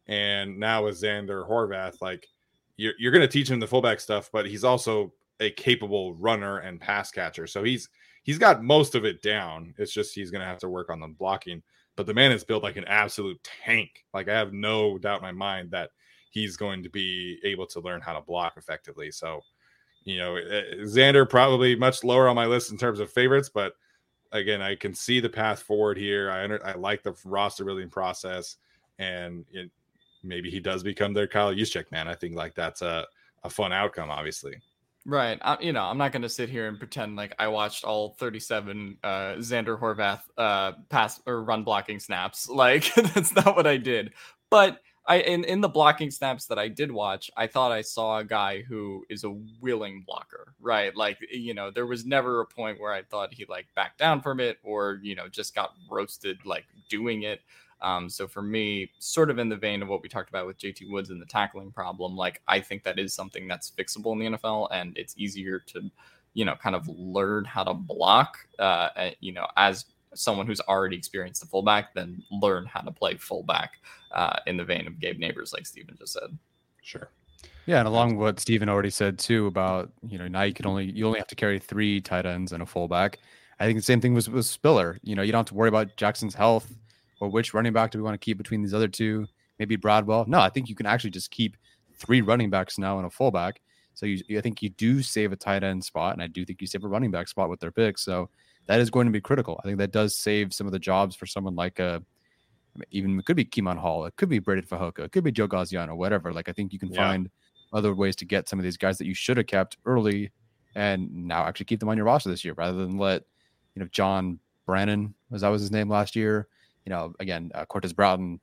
And 0.06 0.58
now 0.58 0.84
with 0.84 1.00
Xander 1.00 1.48
Horvath, 1.48 2.00
like 2.00 2.28
you're, 2.76 2.94
you're 2.98 3.12
going 3.12 3.22
to 3.22 3.28
teach 3.28 3.50
him 3.50 3.60
the 3.60 3.66
fullback 3.66 4.00
stuff, 4.00 4.30
but 4.32 4.46
he's 4.46 4.64
also 4.64 5.12
a 5.40 5.50
capable 5.50 6.14
runner 6.14 6.58
and 6.58 6.80
pass 6.80 7.10
catcher. 7.10 7.46
So 7.46 7.62
he's 7.62 7.88
he's 8.22 8.38
got 8.38 8.62
most 8.62 8.94
of 8.94 9.04
it 9.04 9.22
down. 9.22 9.74
It's 9.78 9.92
just 9.92 10.14
he's 10.14 10.30
going 10.30 10.40
to 10.40 10.46
have 10.46 10.58
to 10.60 10.68
work 10.68 10.90
on 10.90 11.00
the 11.00 11.08
blocking. 11.08 11.62
But 11.96 12.06
the 12.06 12.14
man 12.14 12.32
is 12.32 12.44
built 12.44 12.62
like 12.62 12.76
an 12.76 12.86
absolute 12.86 13.38
tank. 13.64 14.04
Like 14.14 14.28
I 14.28 14.34
have 14.34 14.52
no 14.52 14.98
doubt 14.98 15.18
in 15.18 15.22
my 15.22 15.32
mind 15.32 15.70
that 15.72 15.90
he's 16.30 16.56
going 16.56 16.82
to 16.82 16.88
be 16.88 17.38
able 17.44 17.66
to 17.66 17.80
learn 17.80 18.00
how 18.00 18.14
to 18.14 18.22
block 18.22 18.54
effectively. 18.56 19.10
So, 19.10 19.42
you 20.04 20.16
know, 20.16 20.36
eh, 20.36 20.62
Xander 20.84 21.28
probably 21.28 21.76
much 21.76 22.02
lower 22.02 22.28
on 22.28 22.36
my 22.36 22.46
list 22.46 22.72
in 22.72 22.78
terms 22.78 23.00
of 23.00 23.12
favorites, 23.12 23.50
but 23.52 23.74
again, 24.32 24.62
I 24.62 24.74
can 24.74 24.94
see 24.94 25.20
the 25.20 25.28
path 25.28 25.60
forward 25.60 25.98
here. 25.98 26.30
I 26.30 26.44
under, 26.44 26.66
I 26.66 26.72
like 26.72 27.02
the 27.02 27.14
roster 27.24 27.64
building 27.64 27.90
process, 27.90 28.56
and 28.98 29.44
it, 29.52 29.70
maybe 30.22 30.50
he 30.50 30.60
does 30.60 30.82
become 30.82 31.12
their 31.12 31.26
Kyle 31.26 31.54
Juszczyk 31.54 31.90
man. 31.90 32.08
I 32.08 32.14
think 32.14 32.36
like 32.36 32.54
that's 32.54 32.82
a 32.82 33.06
a 33.44 33.50
fun 33.50 33.72
outcome, 33.72 34.10
obviously. 34.10 34.56
Right. 35.04 35.38
I, 35.42 35.58
you 35.60 35.72
know, 35.72 35.82
I'm 35.82 35.98
not 35.98 36.12
going 36.12 36.22
to 36.22 36.28
sit 36.28 36.48
here 36.48 36.68
and 36.68 36.78
pretend 36.78 37.16
like 37.16 37.34
I 37.38 37.48
watched 37.48 37.84
all 37.84 38.10
37 38.18 38.98
uh, 39.02 39.08
Xander 39.38 39.78
Horvath 39.78 40.20
uh, 40.38 40.72
pass 40.90 41.20
or 41.26 41.42
run 41.42 41.64
blocking 41.64 41.98
snaps. 41.98 42.48
Like 42.62 42.94
that's 42.94 43.34
not 43.34 43.56
what 43.56 43.66
I 43.66 43.76
did. 43.76 44.12
But 44.50 44.80
I 45.04 45.16
in 45.18 45.42
in 45.44 45.60
the 45.60 45.68
blocking 45.68 46.12
snaps 46.12 46.46
that 46.46 46.58
I 46.60 46.68
did 46.68 46.92
watch, 46.92 47.28
I 47.36 47.48
thought 47.48 47.72
I 47.72 47.80
saw 47.80 48.18
a 48.18 48.24
guy 48.24 48.62
who 48.62 49.04
is 49.10 49.24
a 49.24 49.36
willing 49.60 50.04
blocker. 50.06 50.54
Right. 50.60 50.94
Like 50.94 51.18
you 51.32 51.54
know, 51.54 51.72
there 51.72 51.86
was 51.86 52.06
never 52.06 52.40
a 52.40 52.46
point 52.46 52.80
where 52.80 52.92
I 52.92 53.02
thought 53.02 53.34
he 53.34 53.46
like 53.48 53.66
backed 53.74 53.98
down 53.98 54.20
from 54.20 54.38
it 54.38 54.58
or 54.62 55.00
you 55.02 55.16
know 55.16 55.28
just 55.28 55.56
got 55.56 55.72
roasted 55.90 56.38
like 56.44 56.66
doing 56.88 57.22
it. 57.22 57.40
Um, 57.82 58.08
so 58.08 58.28
for 58.28 58.42
me, 58.42 58.90
sort 58.98 59.28
of 59.28 59.38
in 59.38 59.48
the 59.48 59.56
vein 59.56 59.82
of 59.82 59.88
what 59.88 60.02
we 60.02 60.08
talked 60.08 60.28
about 60.28 60.46
with 60.46 60.58
JT 60.58 60.88
Woods 60.90 61.10
and 61.10 61.20
the 61.20 61.26
tackling 61.26 61.72
problem, 61.72 62.16
like 62.16 62.40
I 62.48 62.60
think 62.60 62.84
that 62.84 62.98
is 62.98 63.12
something 63.12 63.48
that's 63.48 63.70
fixable 63.70 64.12
in 64.12 64.18
the 64.32 64.38
NFL, 64.38 64.68
and 64.72 64.96
it's 64.96 65.14
easier 65.18 65.58
to, 65.58 65.90
you 66.34 66.44
know, 66.44 66.54
kind 66.54 66.76
of 66.76 66.88
learn 66.88 67.44
how 67.44 67.64
to 67.64 67.74
block, 67.74 68.38
uh, 68.58 68.88
uh, 68.96 69.10
you 69.20 69.32
know, 69.32 69.46
as 69.56 69.84
someone 70.14 70.46
who's 70.46 70.60
already 70.60 70.96
experienced 70.96 71.40
the 71.40 71.46
fullback, 71.46 71.92
then 71.94 72.22
learn 72.30 72.66
how 72.66 72.80
to 72.80 72.92
play 72.92 73.16
fullback 73.16 73.80
uh, 74.12 74.38
in 74.46 74.56
the 74.56 74.64
vein 74.64 74.86
of 74.86 75.00
Gabe 75.00 75.18
Nabers, 75.20 75.52
like 75.52 75.66
Steven 75.66 75.96
just 75.98 76.12
said. 76.12 76.38
Sure. 76.82 77.10
Yeah, 77.66 77.78
and 77.78 77.88
along 77.88 78.16
with 78.16 78.18
what 78.18 78.40
Steven 78.40 78.68
already 78.68 78.90
said 78.90 79.18
too 79.18 79.46
about 79.46 79.90
you 80.08 80.18
know 80.18 80.28
now 80.28 80.42
you 80.42 80.52
can 80.52 80.66
only 80.66 80.84
you 80.84 81.06
only 81.06 81.18
have 81.18 81.28
to 81.28 81.36
carry 81.36 81.58
three 81.58 82.00
tight 82.00 82.26
ends 82.26 82.52
and 82.52 82.62
a 82.62 82.66
fullback. 82.66 83.18
I 83.60 83.66
think 83.66 83.78
the 83.78 83.82
same 83.82 84.00
thing 84.00 84.14
was 84.14 84.28
with 84.28 84.46
Spiller. 84.46 84.98
You 85.02 85.14
know 85.14 85.22
you 85.22 85.30
don't 85.30 85.40
have 85.40 85.46
to 85.46 85.54
worry 85.54 85.68
about 85.68 85.96
Jackson's 85.96 86.34
health 86.34 86.72
or 87.22 87.28
which 87.28 87.54
running 87.54 87.72
back 87.72 87.92
do 87.92 87.98
we 87.98 88.02
want 88.02 88.20
to 88.20 88.24
keep 88.24 88.36
between 88.36 88.62
these 88.62 88.74
other 88.74 88.88
two. 88.88 89.28
Maybe 89.60 89.76
Bradwell. 89.76 90.26
No, 90.26 90.40
I 90.40 90.48
think 90.48 90.68
you 90.68 90.74
can 90.74 90.86
actually 90.86 91.10
just 91.10 91.30
keep 91.30 91.56
three 91.96 92.20
running 92.20 92.50
backs 92.50 92.78
now 92.78 92.98
and 92.98 93.06
a 93.06 93.10
fullback. 93.10 93.60
So 93.94 94.06
you, 94.06 94.20
I 94.36 94.40
think 94.40 94.60
you 94.60 94.70
do 94.70 95.02
save 95.04 95.30
a 95.30 95.36
tight 95.36 95.62
end 95.62 95.84
spot, 95.84 96.14
and 96.14 96.22
I 96.22 96.26
do 96.26 96.44
think 96.44 96.60
you 96.60 96.66
save 96.66 96.82
a 96.82 96.88
running 96.88 97.12
back 97.12 97.28
spot 97.28 97.48
with 97.48 97.60
their 97.60 97.70
picks. 97.70 98.02
So 98.02 98.28
that 98.66 98.80
is 98.80 98.90
going 98.90 99.06
to 99.06 99.12
be 99.12 99.20
critical. 99.20 99.60
I 99.62 99.68
think 99.68 99.78
that 99.78 99.92
does 99.92 100.16
save 100.16 100.52
some 100.52 100.66
of 100.66 100.72
the 100.72 100.80
jobs 100.80 101.14
for 101.14 101.26
someone 101.26 101.54
like 101.54 101.78
a 101.78 102.02
even 102.90 103.16
it 103.20 103.24
could 103.24 103.36
be 103.36 103.44
Keemon 103.44 103.76
Hall, 103.76 104.04
it 104.06 104.16
could 104.16 104.28
be 104.28 104.40
Braden 104.40 104.64
Fajoka, 104.64 105.00
it 105.04 105.12
could 105.12 105.22
be 105.22 105.30
Joe 105.30 105.46
Gaziano, 105.46 105.94
whatever. 105.94 106.32
Like 106.32 106.48
I 106.48 106.52
think 106.52 106.72
you 106.72 106.80
can 106.80 106.88
Yeah. 106.90 107.08
find 107.08 107.30
other 107.72 107.94
ways 107.94 108.16
to 108.16 108.24
get 108.24 108.48
some 108.48 108.58
of 108.58 108.64
these 108.64 108.76
guys 108.76 108.98
that 108.98 109.06
you 109.06 109.14
should 109.14 109.36
have 109.36 109.46
kept 109.46 109.76
early 109.84 110.32
and 110.74 111.08
now 111.28 111.44
actually 111.44 111.66
keep 111.66 111.78
them 111.78 111.88
on 111.88 111.96
your 111.96 112.06
roster 112.06 112.30
this 112.30 112.44
year 112.44 112.54
rather 112.56 112.78
than 112.78 112.96
let 112.98 113.22
you 113.76 113.80
know 113.80 113.88
John 113.92 114.40
Brannon 114.66 115.14
was 115.30 115.42
that 115.42 115.48
was 115.50 115.60
his 115.62 115.70
name 115.70 115.88
last 115.88 116.16
year. 116.16 116.48
You 116.86 116.90
know, 116.90 117.14
again, 117.20 117.50
uh, 117.54 117.64
Cortez 117.64 117.92
Broughton, 117.92 118.40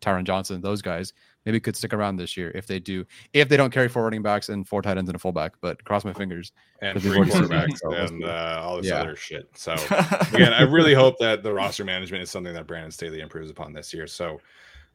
Tyron 0.00 0.24
Johnson, 0.24 0.60
those 0.60 0.82
guys 0.82 1.12
maybe 1.44 1.60
could 1.60 1.76
stick 1.76 1.92
around 1.92 2.16
this 2.16 2.36
year 2.36 2.50
if 2.54 2.66
they 2.66 2.78
do. 2.80 3.04
If 3.32 3.48
they 3.48 3.56
don't 3.56 3.70
carry 3.72 3.88
four 3.88 4.04
running 4.04 4.22
backs 4.22 4.48
and 4.48 4.66
four 4.66 4.82
tight 4.82 4.98
ends 4.98 5.08
and 5.08 5.16
a 5.16 5.18
fullback, 5.18 5.52
but 5.60 5.82
cross 5.84 6.04
my 6.04 6.12
fingers. 6.12 6.52
And 6.80 6.94
Because 6.94 7.04
we've 7.04 7.12
free 7.12 7.30
already 7.32 7.48
seen 7.48 7.58
quarterbacks 7.58 7.78
so 7.78 7.92
and 7.92 8.24
uh, 8.24 8.60
all 8.62 8.76
this 8.78 8.86
Yeah. 8.86 9.00
other 9.00 9.14
shit. 9.16 9.48
So 9.54 9.72
again, 10.32 10.52
I 10.52 10.62
really 10.62 10.94
hope 10.94 11.18
that 11.18 11.42
the 11.42 11.52
roster 11.52 11.84
management 11.84 12.22
is 12.22 12.30
something 12.30 12.54
that 12.54 12.66
Brandon 12.66 12.90
Staley 12.90 13.20
improves 13.20 13.50
upon 13.50 13.72
this 13.72 13.92
year. 13.94 14.06
So, 14.06 14.40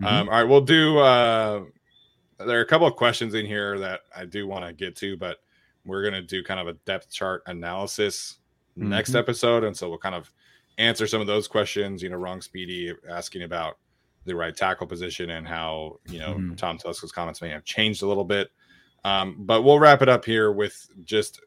Mhm. 0.01 0.07
um, 0.07 0.29
all 0.29 0.35
right, 0.35 0.43
we'll 0.43 0.61
do. 0.61 0.97
Uh, 0.99 1.63
there 2.39 2.57
are 2.57 2.61
a 2.61 2.67
couple 2.67 2.85
of 2.87 2.95
questions 2.95 3.33
in 3.33 3.45
here 3.45 3.79
that 3.79 4.01
I 4.15 4.25
do 4.25 4.45
want 4.47 4.65
to 4.65 4.73
get 4.73 4.95
to, 4.97 5.15
but 5.17 5.37
we're 5.85 6.03
gonna 6.03 6.21
do 6.21 6.43
kind 6.43 6.59
of 6.59 6.67
a 6.67 6.73
depth 6.85 7.09
chart 7.11 7.43
analysis 7.47 8.39
next 8.75 9.11
Mhm. 9.11 9.19
episode, 9.19 9.63
and 9.63 9.75
so 9.75 9.89
we'll 9.89 9.97
kind 9.97 10.13
of 10.15 10.31
answer 10.77 11.07
some 11.07 11.21
of 11.21 11.27
those 11.27 11.47
questions. 11.47 12.01
You 12.03 12.09
know, 12.09 12.17
wrong 12.17 12.41
speedy 12.41 12.93
asking 13.09 13.43
about 13.43 13.77
the 14.25 14.35
right 14.35 14.55
tackle 14.55 14.87
position 14.87 15.29
and 15.31 15.47
how 15.47 15.99
you 16.09 16.19
know 16.19 16.35
Mhm. 16.35 16.57
Tom 16.57 16.77
Telesco's 16.77 17.11
comments 17.11 17.41
may 17.41 17.49
have 17.49 17.63
changed 17.63 18.03
a 18.03 18.07
little 18.07 18.25
bit. 18.25 18.51
Um, 19.03 19.37
but 19.45 19.61
we'll 19.61 19.79
wrap 19.79 20.01
it 20.01 20.09
up 20.09 20.25
here 20.25 20.51
with 20.51 20.89
just 21.05 21.39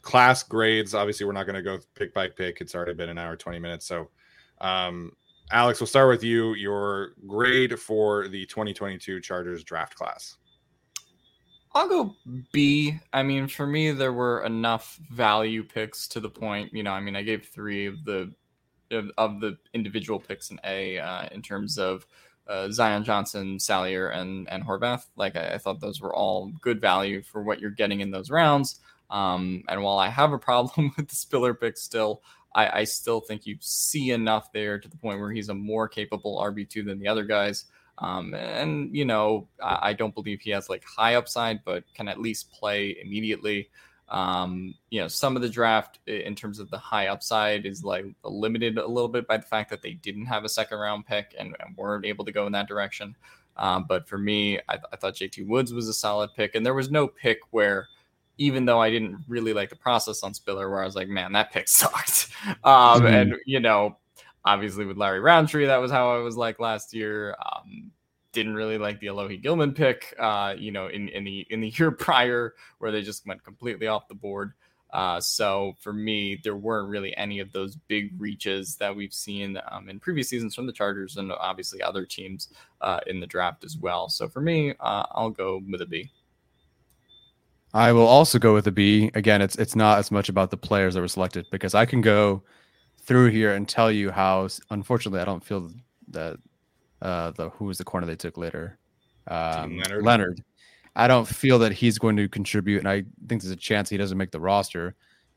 class 0.00 0.42
grades. 0.42 0.94
Obviously, 0.94 1.26
we're 1.26 1.32
not 1.32 1.44
going 1.44 1.56
to 1.56 1.62
go 1.62 1.78
pick 1.94 2.14
by 2.14 2.28
pick. 2.28 2.60
It's 2.60 2.74
already 2.74 2.94
been 2.94 3.10
an 3.10 3.18
hour, 3.18 3.36
20 3.36 3.58
minutes. 3.58 3.84
So, 3.86 4.08
um, 4.60 5.12
Alex, 5.50 5.80
we'll 5.80 5.86
start 5.86 6.08
with 6.08 6.24
you. 6.24 6.54
Your 6.54 7.14
grade 7.26 7.78
for 7.78 8.28
the 8.28 8.46
2022 8.46 9.20
Chargers 9.20 9.64
draft 9.64 9.96
class. 9.96 10.36
I'll 11.74 11.88
go 11.88 12.16
B. 12.52 12.98
I 13.12 13.22
mean, 13.22 13.46
for 13.48 13.66
me, 13.66 13.90
there 13.90 14.14
were 14.14 14.44
enough 14.44 14.98
value 15.12 15.62
picks 15.62 16.08
to 16.08 16.20
the 16.20 16.30
point. 16.30 16.72
You 16.72 16.82
know, 16.82 16.92
I 16.92 17.00
mean, 17.00 17.16
I 17.16 17.22
gave 17.22 17.46
three 17.46 17.86
of 17.86 18.04
the 18.04 18.32
of, 18.90 19.10
of 19.18 19.40
the 19.40 19.56
individual 19.74 20.18
picks 20.18 20.50
in 20.50 20.60
A 20.64 20.98
uh, 20.98 21.28
in 21.32 21.42
terms 21.42 21.78
of 21.78 22.06
uh, 22.48 22.70
Zion 22.70 23.04
Johnson, 23.04 23.58
Salyer, 23.58 24.08
and 24.08 24.48
and 24.48 24.64
Horvath. 24.64 25.06
Like, 25.16 25.36
I, 25.36 25.54
I 25.54 25.58
thought 25.58 25.80
those 25.80 26.00
were 26.00 26.14
all 26.14 26.52
good 26.60 26.80
value 26.80 27.22
for 27.22 27.42
what 27.42 27.60
you're 27.60 27.70
getting 27.70 28.00
in 28.00 28.10
those 28.10 28.30
rounds. 28.30 28.80
Um, 29.10 29.64
and 29.68 29.82
while 29.82 29.98
I 29.98 30.08
have 30.08 30.32
a 30.32 30.38
problem 30.38 30.92
with 30.96 31.08
the 31.08 31.16
Spiller 31.16 31.54
pick 31.54 31.76
still, 31.76 32.22
I, 32.54 32.80
I 32.80 32.84
still 32.84 33.20
think 33.20 33.46
you 33.46 33.56
see 33.60 34.10
enough 34.10 34.52
there 34.52 34.78
to 34.78 34.88
the 34.88 34.96
point 34.96 35.20
where 35.20 35.30
he's 35.30 35.48
a 35.48 35.54
more 35.54 35.88
capable 35.88 36.40
RB 36.40 36.68
two 36.68 36.82
than 36.82 36.98
the 36.98 37.08
other 37.08 37.24
guys. 37.24 37.66
Um, 37.98 38.32
and 38.34 38.94
you 38.94 39.04
know, 39.04 39.48
I, 39.62 39.90
I 39.90 39.92
don't 39.92 40.14
believe 40.14 40.40
he 40.40 40.50
has 40.50 40.68
like 40.68 40.84
high 40.84 41.16
upside, 41.16 41.64
but 41.64 41.84
can 41.94 42.08
at 42.08 42.20
least 42.20 42.52
play 42.52 42.96
immediately. 43.02 43.70
Um, 44.10 44.74
you 44.90 45.00
know, 45.00 45.08
some 45.08 45.36
of 45.36 45.42
the 45.42 45.48
draft 45.48 45.98
in 46.06 46.34
terms 46.34 46.58
of 46.58 46.70
the 46.70 46.78
high 46.78 47.08
upside 47.08 47.66
is 47.66 47.84
like 47.84 48.06
limited 48.24 48.78
a 48.78 48.86
little 48.86 49.08
bit 49.08 49.26
by 49.26 49.36
the 49.36 49.44
fact 49.44 49.68
that 49.70 49.82
they 49.82 49.92
didn't 49.92 50.26
have 50.26 50.44
a 50.44 50.48
second 50.48 50.78
round 50.78 51.06
pick 51.06 51.34
and, 51.38 51.54
and 51.60 51.76
weren't 51.76 52.06
able 52.06 52.24
to 52.24 52.32
go 52.32 52.46
in 52.46 52.52
that 52.52 52.68
direction. 52.68 53.14
Um, 53.56 53.84
but 53.88 54.08
for 54.08 54.16
me, 54.18 54.58
I, 54.68 54.78
I 54.92 54.96
thought 54.96 55.14
JT 55.14 55.46
Woods 55.46 55.72
was 55.72 55.88
a 55.88 55.92
solid 55.92 56.30
pick, 56.34 56.54
and 56.54 56.64
there 56.64 56.74
was 56.74 56.90
no 56.90 57.06
pick 57.08 57.40
where, 57.50 57.88
even 58.38 58.64
though 58.64 58.80
I 58.80 58.88
didn't 58.88 59.18
really 59.26 59.52
like 59.52 59.68
the 59.68 59.76
process 59.76 60.22
on 60.22 60.32
Spiller, 60.32 60.70
where 60.70 60.80
I 60.80 60.84
was 60.86 60.94
like, 60.94 61.08
man, 61.08 61.32
that 61.32 61.52
pick 61.52 61.68
sucked. 61.68 62.28
Um, 62.64 63.02
Mhm. 63.02 63.10
And 63.10 63.34
you 63.46 63.60
know, 63.60 63.98
obviously 64.44 64.86
with 64.86 64.96
Larry 64.96 65.20
Rountree, 65.20 65.66
that 65.66 65.78
was 65.80 65.90
how 65.90 66.14
I 66.14 66.18
was 66.18 66.36
like 66.36 66.60
last 66.60 66.94
year. 66.94 67.34
Um, 67.44 67.90
didn't 68.32 68.54
really 68.54 68.78
like 68.78 69.00
the 69.00 69.08
Alohi 69.08 69.42
Gilman 69.42 69.72
pick, 69.72 70.14
uh, 70.18 70.54
you 70.56 70.70
know, 70.70 70.88
in, 70.88 71.08
in 71.08 71.24
the 71.24 71.46
in 71.50 71.60
the 71.60 71.68
year 71.76 71.90
prior 71.90 72.54
where 72.78 72.90
they 72.90 73.02
just 73.02 73.26
went 73.26 73.42
completely 73.42 73.86
off 73.86 74.08
the 74.08 74.14
board. 74.14 74.52
Uh, 74.90 75.20
so 75.20 75.74
for 75.80 75.92
me, 75.92 76.40
there 76.42 76.56
weren't 76.56 76.88
really 76.88 77.14
any 77.16 77.40
of 77.40 77.52
those 77.52 77.76
big 77.76 78.10
reaches 78.18 78.76
that 78.76 78.94
we've 78.94 79.12
seen 79.12 79.60
um, 79.70 79.88
in 79.88 80.00
previous 80.00 80.28
seasons 80.28 80.54
from 80.54 80.66
the 80.66 80.72
Chargers 80.72 81.18
and 81.18 81.30
obviously 81.32 81.82
other 81.82 82.06
teams 82.06 82.48
uh, 82.80 83.00
in 83.06 83.20
the 83.20 83.26
draft 83.26 83.64
as 83.64 83.76
well. 83.76 84.08
So 84.08 84.28
for 84.28 84.40
me, 84.40 84.72
uh, 84.80 85.04
I'll 85.10 85.30
go 85.30 85.60
with 85.70 85.82
a 85.82 85.86
B. 85.86 86.10
I 87.74 87.92
will 87.92 88.06
also 88.06 88.38
go 88.38 88.54
with 88.54 88.66
a 88.66 88.72
B. 88.72 89.10
Again, 89.14 89.42
it's 89.42 89.56
it's 89.56 89.76
not 89.76 89.98
as 89.98 90.10
much 90.10 90.30
about 90.30 90.50
the 90.50 90.56
players 90.56 90.94
that 90.94 91.02
were 91.02 91.08
selected 91.08 91.46
because 91.50 91.74
I 91.74 91.84
can 91.84 92.00
go 92.00 92.42
through 93.02 93.28
here 93.30 93.52
and 93.52 93.68
tell 93.68 93.92
you 93.92 94.10
how. 94.10 94.48
Unfortunately, 94.70 95.20
I 95.20 95.26
don't 95.26 95.44
feel 95.44 95.70
that 96.08 96.38
uh, 97.02 97.30
the 97.32 97.50
who 97.50 97.66
was 97.66 97.78
the 97.78 97.84
corner 97.84 98.06
they 98.06 98.16
took 98.16 98.36
later, 98.36 98.78
um, 99.28 99.78
Leonard? 99.78 100.04
Leonard. 100.04 100.44
I 100.96 101.06
don't 101.06 101.28
feel 101.28 101.58
that 101.60 101.72
he's 101.72 101.98
going 101.98 102.16
to 102.16 102.28
contribute, 102.28 102.78
and 102.78 102.88
I 102.88 103.04
think 103.28 103.42
there's 103.42 103.52
a 103.52 103.56
chance 103.56 103.88
he 103.88 103.96
doesn't 103.96 104.18
make 104.18 104.30
the 104.30 104.40
roster. 104.40 104.94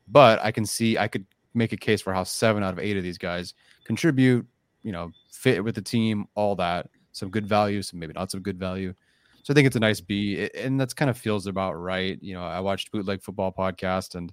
But 0.08 0.42
I 0.44 0.50
can 0.50 0.66
see 0.66 0.98
I 0.98 1.08
could 1.08 1.24
make 1.54 1.72
a 1.72 1.76
case 1.76 2.02
for 2.02 2.12
how 2.12 2.24
seven 2.24 2.62
out 2.62 2.72
of 2.72 2.78
eight 2.78 2.96
of 2.96 3.04
these 3.04 3.18
guys 3.18 3.54
contribute. 3.84 4.46
You 4.82 4.92
know, 4.92 5.12
fit 5.30 5.62
with 5.62 5.74
the 5.74 5.82
team, 5.82 6.26
all 6.34 6.56
that. 6.56 6.88
Some 7.12 7.30
good 7.30 7.46
value, 7.46 7.82
some 7.82 8.00
maybe 8.00 8.14
not 8.14 8.30
so 8.30 8.40
good 8.40 8.58
value. 8.58 8.94
So 9.42 9.52
I 9.52 9.54
think 9.54 9.66
it's 9.66 9.76
a 9.76 9.80
nice 9.80 10.00
B, 10.00 10.48
and 10.54 10.80
that's 10.80 10.94
kind 10.94 11.10
of 11.10 11.18
feels 11.18 11.46
about 11.46 11.74
right. 11.74 12.18
You 12.22 12.34
know, 12.34 12.44
I 12.44 12.60
watched 12.60 12.90
Bootleg 12.90 13.22
Football 13.22 13.52
podcast, 13.52 14.14
and 14.14 14.32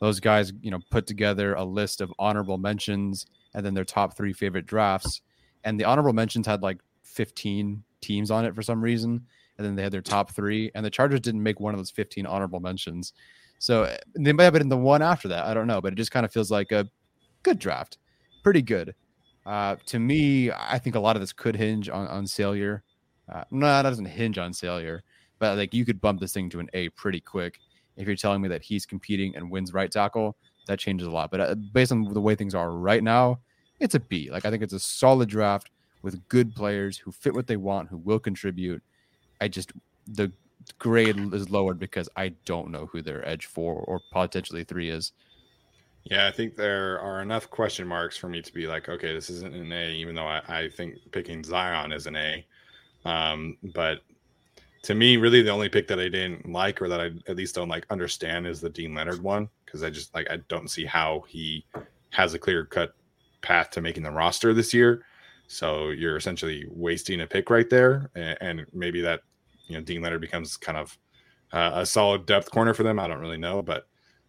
those 0.00 0.20
guys, 0.20 0.52
you 0.60 0.70
know, 0.70 0.80
put 0.90 1.06
together 1.06 1.54
a 1.54 1.64
list 1.64 2.00
of 2.00 2.12
honorable 2.18 2.58
mentions 2.58 3.26
and 3.54 3.64
then 3.64 3.74
their 3.74 3.84
top 3.84 4.16
three 4.16 4.32
favorite 4.32 4.66
drafts. 4.66 5.22
And 5.66 5.78
the 5.78 5.84
honorable 5.84 6.14
mentions 6.14 6.46
had 6.46 6.62
like 6.62 6.78
15 7.02 7.82
teams 8.00 8.30
on 8.30 8.44
it 8.46 8.54
for 8.54 8.62
some 8.62 8.82
reason, 8.82 9.20
and 9.58 9.66
then 9.66 9.74
they 9.74 9.82
had 9.82 9.92
their 9.92 10.00
top 10.00 10.30
three, 10.30 10.70
and 10.74 10.84
the 10.84 10.90
Chargers 10.90 11.20
didn't 11.20 11.42
make 11.42 11.60
one 11.60 11.74
of 11.74 11.78
those 11.78 11.90
15 11.90 12.24
honorable 12.24 12.60
mentions. 12.60 13.12
So 13.58 13.82
eh, 13.82 13.98
they 14.14 14.32
might 14.32 14.44
have 14.44 14.52
been 14.52 14.62
in 14.62 14.68
the 14.68 14.76
one 14.76 15.02
after 15.02 15.28
that. 15.28 15.44
I 15.44 15.52
don't 15.52 15.66
know, 15.66 15.80
but 15.80 15.92
it 15.92 15.96
just 15.96 16.10
kind 16.10 16.24
of 16.24 16.32
feels 16.32 16.50
like 16.50 16.72
a 16.72 16.88
good 17.42 17.58
draft, 17.58 17.98
pretty 18.42 18.62
good. 18.62 18.94
Uh, 19.44 19.76
to 19.86 19.98
me, 19.98 20.50
I 20.50 20.78
think 20.78 20.96
a 20.96 21.00
lot 21.00 21.16
of 21.16 21.22
this 21.22 21.32
could 21.32 21.56
hinge 21.56 21.88
on 21.88 22.06
on 22.08 22.26
Salyer. 22.26 22.82
Uh, 23.32 23.44
no, 23.50 23.66
that 23.66 23.82
doesn't 23.82 24.06
hinge 24.06 24.38
on 24.38 24.52
Salyer, 24.52 25.02
but 25.38 25.56
like 25.56 25.74
you 25.74 25.84
could 25.84 26.00
bump 26.00 26.20
this 26.20 26.32
thing 26.32 26.48
to 26.50 26.60
an 26.60 26.68
A 26.74 26.88
pretty 26.90 27.20
quick 27.20 27.58
if 27.96 28.06
you're 28.06 28.16
telling 28.16 28.42
me 28.42 28.48
that 28.48 28.62
he's 28.62 28.86
competing 28.86 29.34
and 29.36 29.50
wins 29.50 29.72
right 29.72 29.90
tackle. 29.90 30.36
That 30.66 30.78
changes 30.78 31.06
a 31.06 31.10
lot. 31.10 31.30
But 31.30 31.40
uh, 31.40 31.54
based 31.54 31.92
on 31.92 32.12
the 32.12 32.20
way 32.20 32.34
things 32.34 32.54
are 32.54 32.72
right 32.72 33.02
now, 33.02 33.38
it's 33.80 33.94
a 33.94 34.00
B. 34.00 34.30
Like 34.30 34.44
I 34.44 34.50
think 34.50 34.62
it's 34.62 34.72
a 34.72 34.80
solid 34.80 35.28
draft 35.28 35.70
with 36.02 36.26
good 36.28 36.54
players 36.54 36.98
who 36.98 37.12
fit 37.12 37.34
what 37.34 37.46
they 37.46 37.56
want, 37.56 37.88
who 37.88 37.98
will 37.98 38.18
contribute. 38.18 38.82
I 39.40 39.48
just 39.48 39.72
the 40.06 40.32
grade 40.78 41.18
is 41.34 41.50
lowered 41.50 41.78
because 41.78 42.08
I 42.16 42.28
don't 42.44 42.70
know 42.70 42.86
who 42.86 43.02
their 43.02 43.26
edge 43.28 43.46
four 43.46 43.74
or 43.74 44.00
potentially 44.12 44.64
three 44.64 44.90
is. 44.90 45.12
Yeah, 46.04 46.28
I 46.28 46.30
think 46.30 46.54
there 46.54 47.00
are 47.00 47.20
enough 47.20 47.50
question 47.50 47.86
marks 47.86 48.16
for 48.16 48.28
me 48.28 48.40
to 48.40 48.54
be 48.54 48.68
like, 48.68 48.88
okay, 48.88 49.12
this 49.12 49.28
isn't 49.28 49.54
an 49.54 49.72
A, 49.72 49.90
even 49.90 50.14
though 50.14 50.26
I, 50.26 50.40
I 50.46 50.68
think 50.68 50.94
picking 51.10 51.42
Zion 51.42 51.90
is 51.90 52.06
an 52.06 52.14
A. 52.14 52.46
Um, 53.04 53.56
but 53.74 54.02
to 54.82 54.94
me, 54.94 55.16
really 55.16 55.42
the 55.42 55.50
only 55.50 55.68
pick 55.68 55.88
that 55.88 55.98
I 55.98 56.08
didn't 56.08 56.48
like 56.48 56.80
or 56.80 56.88
that 56.88 57.00
I 57.00 57.10
at 57.28 57.34
least 57.34 57.56
don't 57.56 57.68
like 57.68 57.86
understand 57.90 58.46
is 58.46 58.60
the 58.60 58.70
Deane 58.70 58.94
Leonard 58.94 59.20
one 59.20 59.48
because 59.64 59.82
I 59.82 59.90
just 59.90 60.14
like 60.14 60.30
I 60.30 60.36
don't 60.48 60.70
see 60.70 60.84
how 60.84 61.24
he 61.26 61.64
has 62.10 62.34
a 62.34 62.38
clear 62.38 62.64
cut 62.64 62.94
path 63.46 63.70
to 63.70 63.80
making 63.80 64.02
the 64.02 64.10
roster 64.10 64.52
this 64.52 64.74
year. 64.74 65.04
So 65.46 65.90
you're 65.90 66.16
essentially 66.16 66.66
wasting 66.68 67.20
a 67.20 67.26
pick 67.26 67.50
right 67.50 67.70
there, 67.70 68.10
and, 68.16 68.36
and 68.40 68.66
maybe 68.72 69.00
that 69.02 69.20
you 69.68 69.76
know 69.76 69.84
Deane 69.84 70.02
Leonard 70.02 70.20
becomes 70.20 70.56
kind 70.56 70.76
of 70.76 70.98
uh, 71.52 71.72
a 71.74 71.86
solid 71.86 72.26
depth 72.26 72.50
corner 72.50 72.74
for 72.74 72.82
them. 72.82 72.98
I 72.98 73.06
don't 73.06 73.20
really 73.20 73.38
know, 73.38 73.62
but 73.62 73.86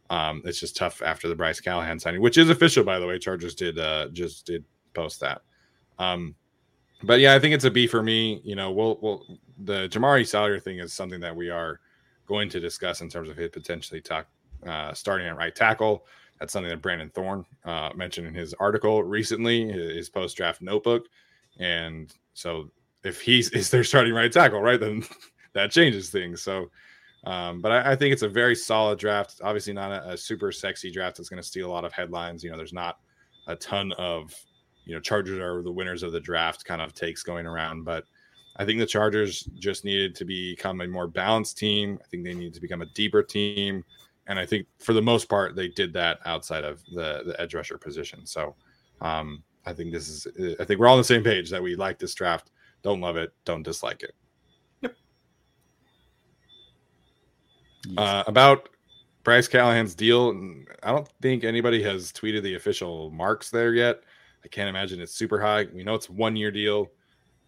um, 0.10 0.42
it's 0.46 0.60
just 0.60 0.76
tough 0.76 1.02
after 1.02 1.28
the 1.28 1.36
Bryce 1.36 1.60
Callahan 1.60 2.00
signing, 2.00 2.22
which 2.22 2.38
is 2.38 2.50
official 2.50 2.84
by 2.84 3.00
the 3.00 3.08
way. 3.08 3.18
Chargers 3.18 3.56
did 3.56 3.80
uh, 3.80 4.10
just 4.10 4.46
did 4.46 4.64
post 4.94 5.20
that. 5.22 5.42
Um, 5.98 6.36
but 7.04 7.20
yeah, 7.20 7.34
I 7.34 7.40
think 7.40 7.56
it's 7.56 7.66
a 7.66 7.72
B 7.72 7.88
for 7.88 8.04
me. 8.04 8.42
You 8.44 8.56
know, 8.56 8.72
we'll 8.72 9.00
we'll 9.02 9.40
the 9.64 9.88
Jamaree 9.90 10.28
Salyer 10.28 10.60
thing 10.60 10.80
is 10.80 10.94
something 10.94 11.20
that 11.22 11.36
we 11.36 11.50
are 11.50 11.80
going 12.28 12.50
to 12.50 12.60
discuss 12.60 13.02
in 13.02 13.10
terms 13.10 13.30
of 13.30 13.38
his 13.38 13.50
potentially 13.50 14.02
talk 14.02 14.28
uh, 14.68 14.94
starting 14.94 15.28
at 15.28 15.38
right 15.38 15.56
tackle. 15.56 16.06
That's 16.40 16.54
something 16.54 16.70
that 16.70 16.82
Brandon 16.82 17.10
Thorn 17.10 17.46
uh, 17.66 17.90
mentioned 17.96 18.28
in 18.28 18.34
his 18.34 18.54
article 18.56 19.04
recently, 19.04 19.72
his 19.72 20.10
post 20.10 20.38
draft 20.38 20.62
notebook. 20.62 21.06
And 21.60 22.14
so 22.34 22.70
if 23.04 23.22
he's 23.22 23.50
is 23.52 23.70
their 23.70 23.84
starting 23.84 24.14
right 24.14 24.32
tackle, 24.32 24.62
right, 24.62 24.80
then 24.80 25.04
that 25.54 25.72
changes 25.72 26.10
things. 26.10 26.42
So, 26.42 26.70
um, 27.26 27.62
but 27.62 27.72
I, 27.72 27.92
I, 27.92 27.96
think 27.96 28.14
it's 28.14 28.22
a 28.22 28.30
very 28.30 28.56
solid 28.56 29.00
draft. 29.00 29.42
Obviously, 29.44 29.74
not 29.74 29.92
a, 29.92 30.12
a 30.12 30.18
super 30.18 30.52
sexy 30.52 30.92
draft 30.92 31.18
that's 31.18 31.30
going 31.30 31.42
to 31.42 31.48
steal 31.48 31.70
a 31.70 31.74
lot 31.74 31.86
of 31.86 31.92
headlines. 31.92 32.44
You 32.44 32.52
know, 32.52 32.58
there's 32.58 32.74
not 32.74 33.00
a 33.48 33.56
ton 33.56 33.92
of 33.94 34.34
you 34.86 34.94
know 34.94 35.02
Chargers 35.02 35.40
are 35.40 35.64
the 35.64 35.72
winners 35.72 36.04
of 36.04 36.12
the 36.12 36.20
draft 36.20 36.64
kind 36.64 36.82
of 36.82 36.94
takes 36.94 37.24
going 37.24 37.48
around, 37.48 37.84
but 37.84 38.06
I 38.58 38.66
think 38.66 38.80
the 38.80 38.86
Chargers 38.86 39.44
just 39.60 39.86
needed 39.86 40.16
to 40.16 40.26
become 40.26 40.82
a 40.82 40.88
more 40.88 41.08
balanced 41.08 41.58
team. 41.58 42.00
I 42.02 42.08
think 42.08 42.24
they 42.24 42.34
need 42.34 42.54
to 42.54 42.62
become 42.62 42.82
a 42.82 42.88
deeper 42.88 43.22
team 43.22 43.84
and 44.28 44.38
I 44.38 44.46
think 44.46 44.68
for 44.80 44.94
the 44.94 45.02
most 45.02 45.30
part 45.30 45.56
they 45.56 45.70
did 45.70 45.94
that 45.94 46.20
outside 46.26 46.64
of 46.64 46.84
the 46.94 47.24
the 47.26 47.36
edge 47.40 47.54
rusher 47.54 47.78
position. 47.78 48.26
So 48.26 48.56
um, 49.02 49.44
I 49.66 49.74
think 49.74 49.92
this 49.92 50.08
is 50.10 50.28
I 50.60 50.64
think 50.64 50.80
we're 50.80 50.88
all 50.88 50.94
on 50.94 51.00
the 51.00 51.04
same 51.04 51.24
page 51.24 51.50
that 51.50 51.62
we 51.62 51.76
like 51.76 52.00
this 52.00 52.14
draft. 52.14 52.52
Don't 52.84 53.02
love 53.02 53.18
it, 53.18 53.34
don't 53.46 53.64
dislike 53.64 54.04
it. 54.04 54.16
Yep. 54.82 54.96
Yes. 57.88 57.98
Uh, 57.98 58.24
about 58.28 58.70
Bryce 59.24 59.48
Callahan's 59.48 59.96
deal, 59.96 60.30
I 60.84 60.92
don't 60.92 61.08
think 61.22 61.44
anybody 61.44 61.82
has 61.84 62.12
tweeted 62.12 62.44
the 62.44 62.56
official 62.56 63.12
marks 63.12 63.50
there 63.50 63.74
yet. 63.74 64.02
I 64.46 64.48
can't 64.48 64.70
imagine 64.70 65.02
it's 65.02 65.14
super 65.14 65.42
high. 65.42 65.68
We 65.74 65.84
know 65.84 65.96
it's 65.96 66.10
one 66.10 66.36
year 66.36 66.52
deal, 66.52 66.92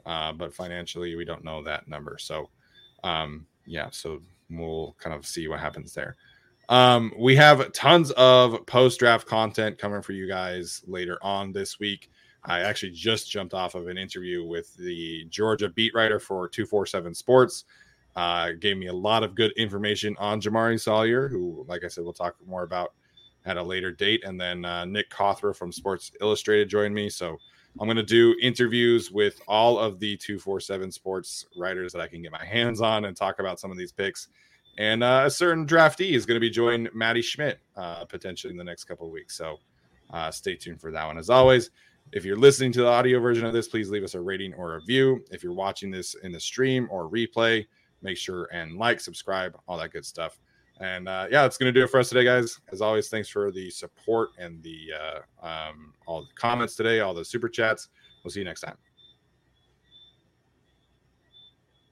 uh, 0.05 0.33
but 0.33 0.53
financially 0.53 1.15
we 1.15 1.23
don't 1.23 1.43
know 1.43 1.63
that 1.63 1.87
number. 1.87 2.17
So 2.17 2.49
um, 3.03 3.45
yeah, 3.65 3.89
so 3.91 4.21
we'll 4.49 4.95
kind 4.99 5.15
of 5.15 5.25
see 5.25 5.47
what 5.47 5.59
happens 5.59 5.93
there. 5.93 6.17
Um, 6.69 7.11
we 7.17 7.35
have 7.35 7.73
tons 7.73 8.11
of 8.11 8.63
post 8.67 8.99
draft 8.99 9.27
content 9.27 9.79
coming 9.79 10.03
for 10.03 10.13
you 10.13 10.27
guys 10.27 10.83
later 10.85 11.17
on 11.23 11.51
this 11.51 11.79
week. 11.79 12.11
I 12.45 12.61
actually 12.61 12.91
just 12.91 13.29
jumped 13.29 13.55
off 13.55 13.73
of 13.73 13.87
an 13.87 13.97
interview 13.97 14.45
with 14.45 14.75
the 14.77 15.25
Georgia 15.29 15.67
beat 15.69 15.93
writer 15.95 16.19
for 16.19 16.47
247 16.47 17.15
Sports. 17.15 17.65
Uh, 18.15 18.51
gave 18.51 18.77
me 18.77 18.87
a 18.87 18.93
lot 18.93 19.23
of 19.23 19.33
good 19.33 19.51
information 19.57 20.15
on 20.19 20.39
Jamaree 20.39 20.79
Salyer, 20.79 21.27
who, 21.27 21.65
like 21.67 21.83
I 21.83 21.87
said, 21.87 22.03
we'll 22.03 22.13
talk 22.13 22.35
more 22.45 22.63
about 22.63 22.93
at 23.45 23.57
a 23.57 23.63
later 23.63 23.91
date. 23.91 24.23
And 24.23 24.39
then 24.39 24.63
uh, 24.63 24.85
Nick 24.85 25.09
Cothra 25.09 25.55
from 25.55 25.71
Sports 25.71 26.11
Illustrated 26.21 26.69
joined 26.69 26.93
me. 26.93 27.09
So 27.09 27.37
I'm 27.79 27.87
going 27.87 27.97
to 27.97 28.03
do 28.03 28.35
interviews 28.41 29.11
with 29.11 29.41
all 29.47 29.79
of 29.79 29.99
the 29.99 30.17
247 30.17 30.91
Sports 30.91 31.47
writers 31.57 31.93
that 31.93 32.01
I 32.01 32.07
can 32.07 32.21
get 32.21 32.31
my 32.31 32.45
hands 32.45 32.79
on 32.79 33.05
and 33.05 33.17
talk 33.17 33.39
about 33.39 33.59
some 33.59 33.71
of 33.71 33.77
these 33.77 33.91
picks 33.91 34.27
and 34.79 35.03
uh, 35.03 35.23
a 35.25 35.29
certain 35.29 35.67
draftee 35.67 36.13
is 36.13 36.25
going 36.25 36.37
to 36.37 36.39
be 36.39 36.49
joining 36.49 36.87
Maddie 36.93 37.21
Schmidt 37.21 37.59
uh, 37.75 38.05
potentially 38.05 38.51
in 38.51 38.57
the 38.57 38.63
next 38.63 38.85
couple 38.85 39.05
of 39.05 39.11
weeks. 39.11 39.37
So 39.37 39.59
uh, 40.11 40.31
stay 40.31 40.55
tuned 40.55 40.79
for 40.79 40.89
that 40.91 41.05
one. 41.05 41.17
As 41.17 41.29
always, 41.29 41.69
if 42.13 42.23
you're 42.23 42.37
listening 42.37 42.71
to 42.71 42.81
the 42.81 42.87
audio 42.87 43.19
version 43.19 43.45
of 43.45 43.51
this, 43.51 43.67
please 43.67 43.89
leave 43.89 44.05
us 44.05 44.15
a 44.15 44.21
rating 44.21 44.53
or 44.53 44.71
a 44.71 44.75
review. 44.79 45.23
If 45.31 45.43
you're 45.43 45.53
watching 45.53 45.91
this 45.91 46.15
in 46.23 46.31
the 46.31 46.39
stream 46.39 46.87
or 46.89 47.09
replay, 47.09 47.67
make 48.01 48.17
sure 48.17 48.47
and 48.53 48.77
like, 48.77 49.01
subscribe, 49.01 49.59
all 49.67 49.77
that 49.77 49.91
good 49.91 50.05
stuff. 50.05 50.39
And 50.79 51.09
uh, 51.09 51.27
yeah, 51.29 51.41
that's 51.41 51.57
going 51.57 51.71
to 51.71 51.77
do 51.77 51.83
it 51.83 51.89
for 51.89 51.99
us 51.99 52.07
today, 52.07 52.23
guys. 52.23 52.61
As 52.71 52.79
always, 52.79 53.09
thanks 53.09 53.27
for 53.27 53.51
the 53.51 53.69
support 53.69 54.29
and 54.39 54.63
the 54.63 54.93
uh, 54.97 55.45
um, 55.45 55.93
all 56.07 56.21
the 56.21 56.33
comments 56.35 56.75
today, 56.75 57.01
all 57.01 57.13
the 57.13 57.25
super 57.25 57.49
chats. 57.49 57.89
We'll 58.23 58.31
see 58.31 58.39
you 58.39 58.45
next 58.45 58.61
time. 58.61 58.88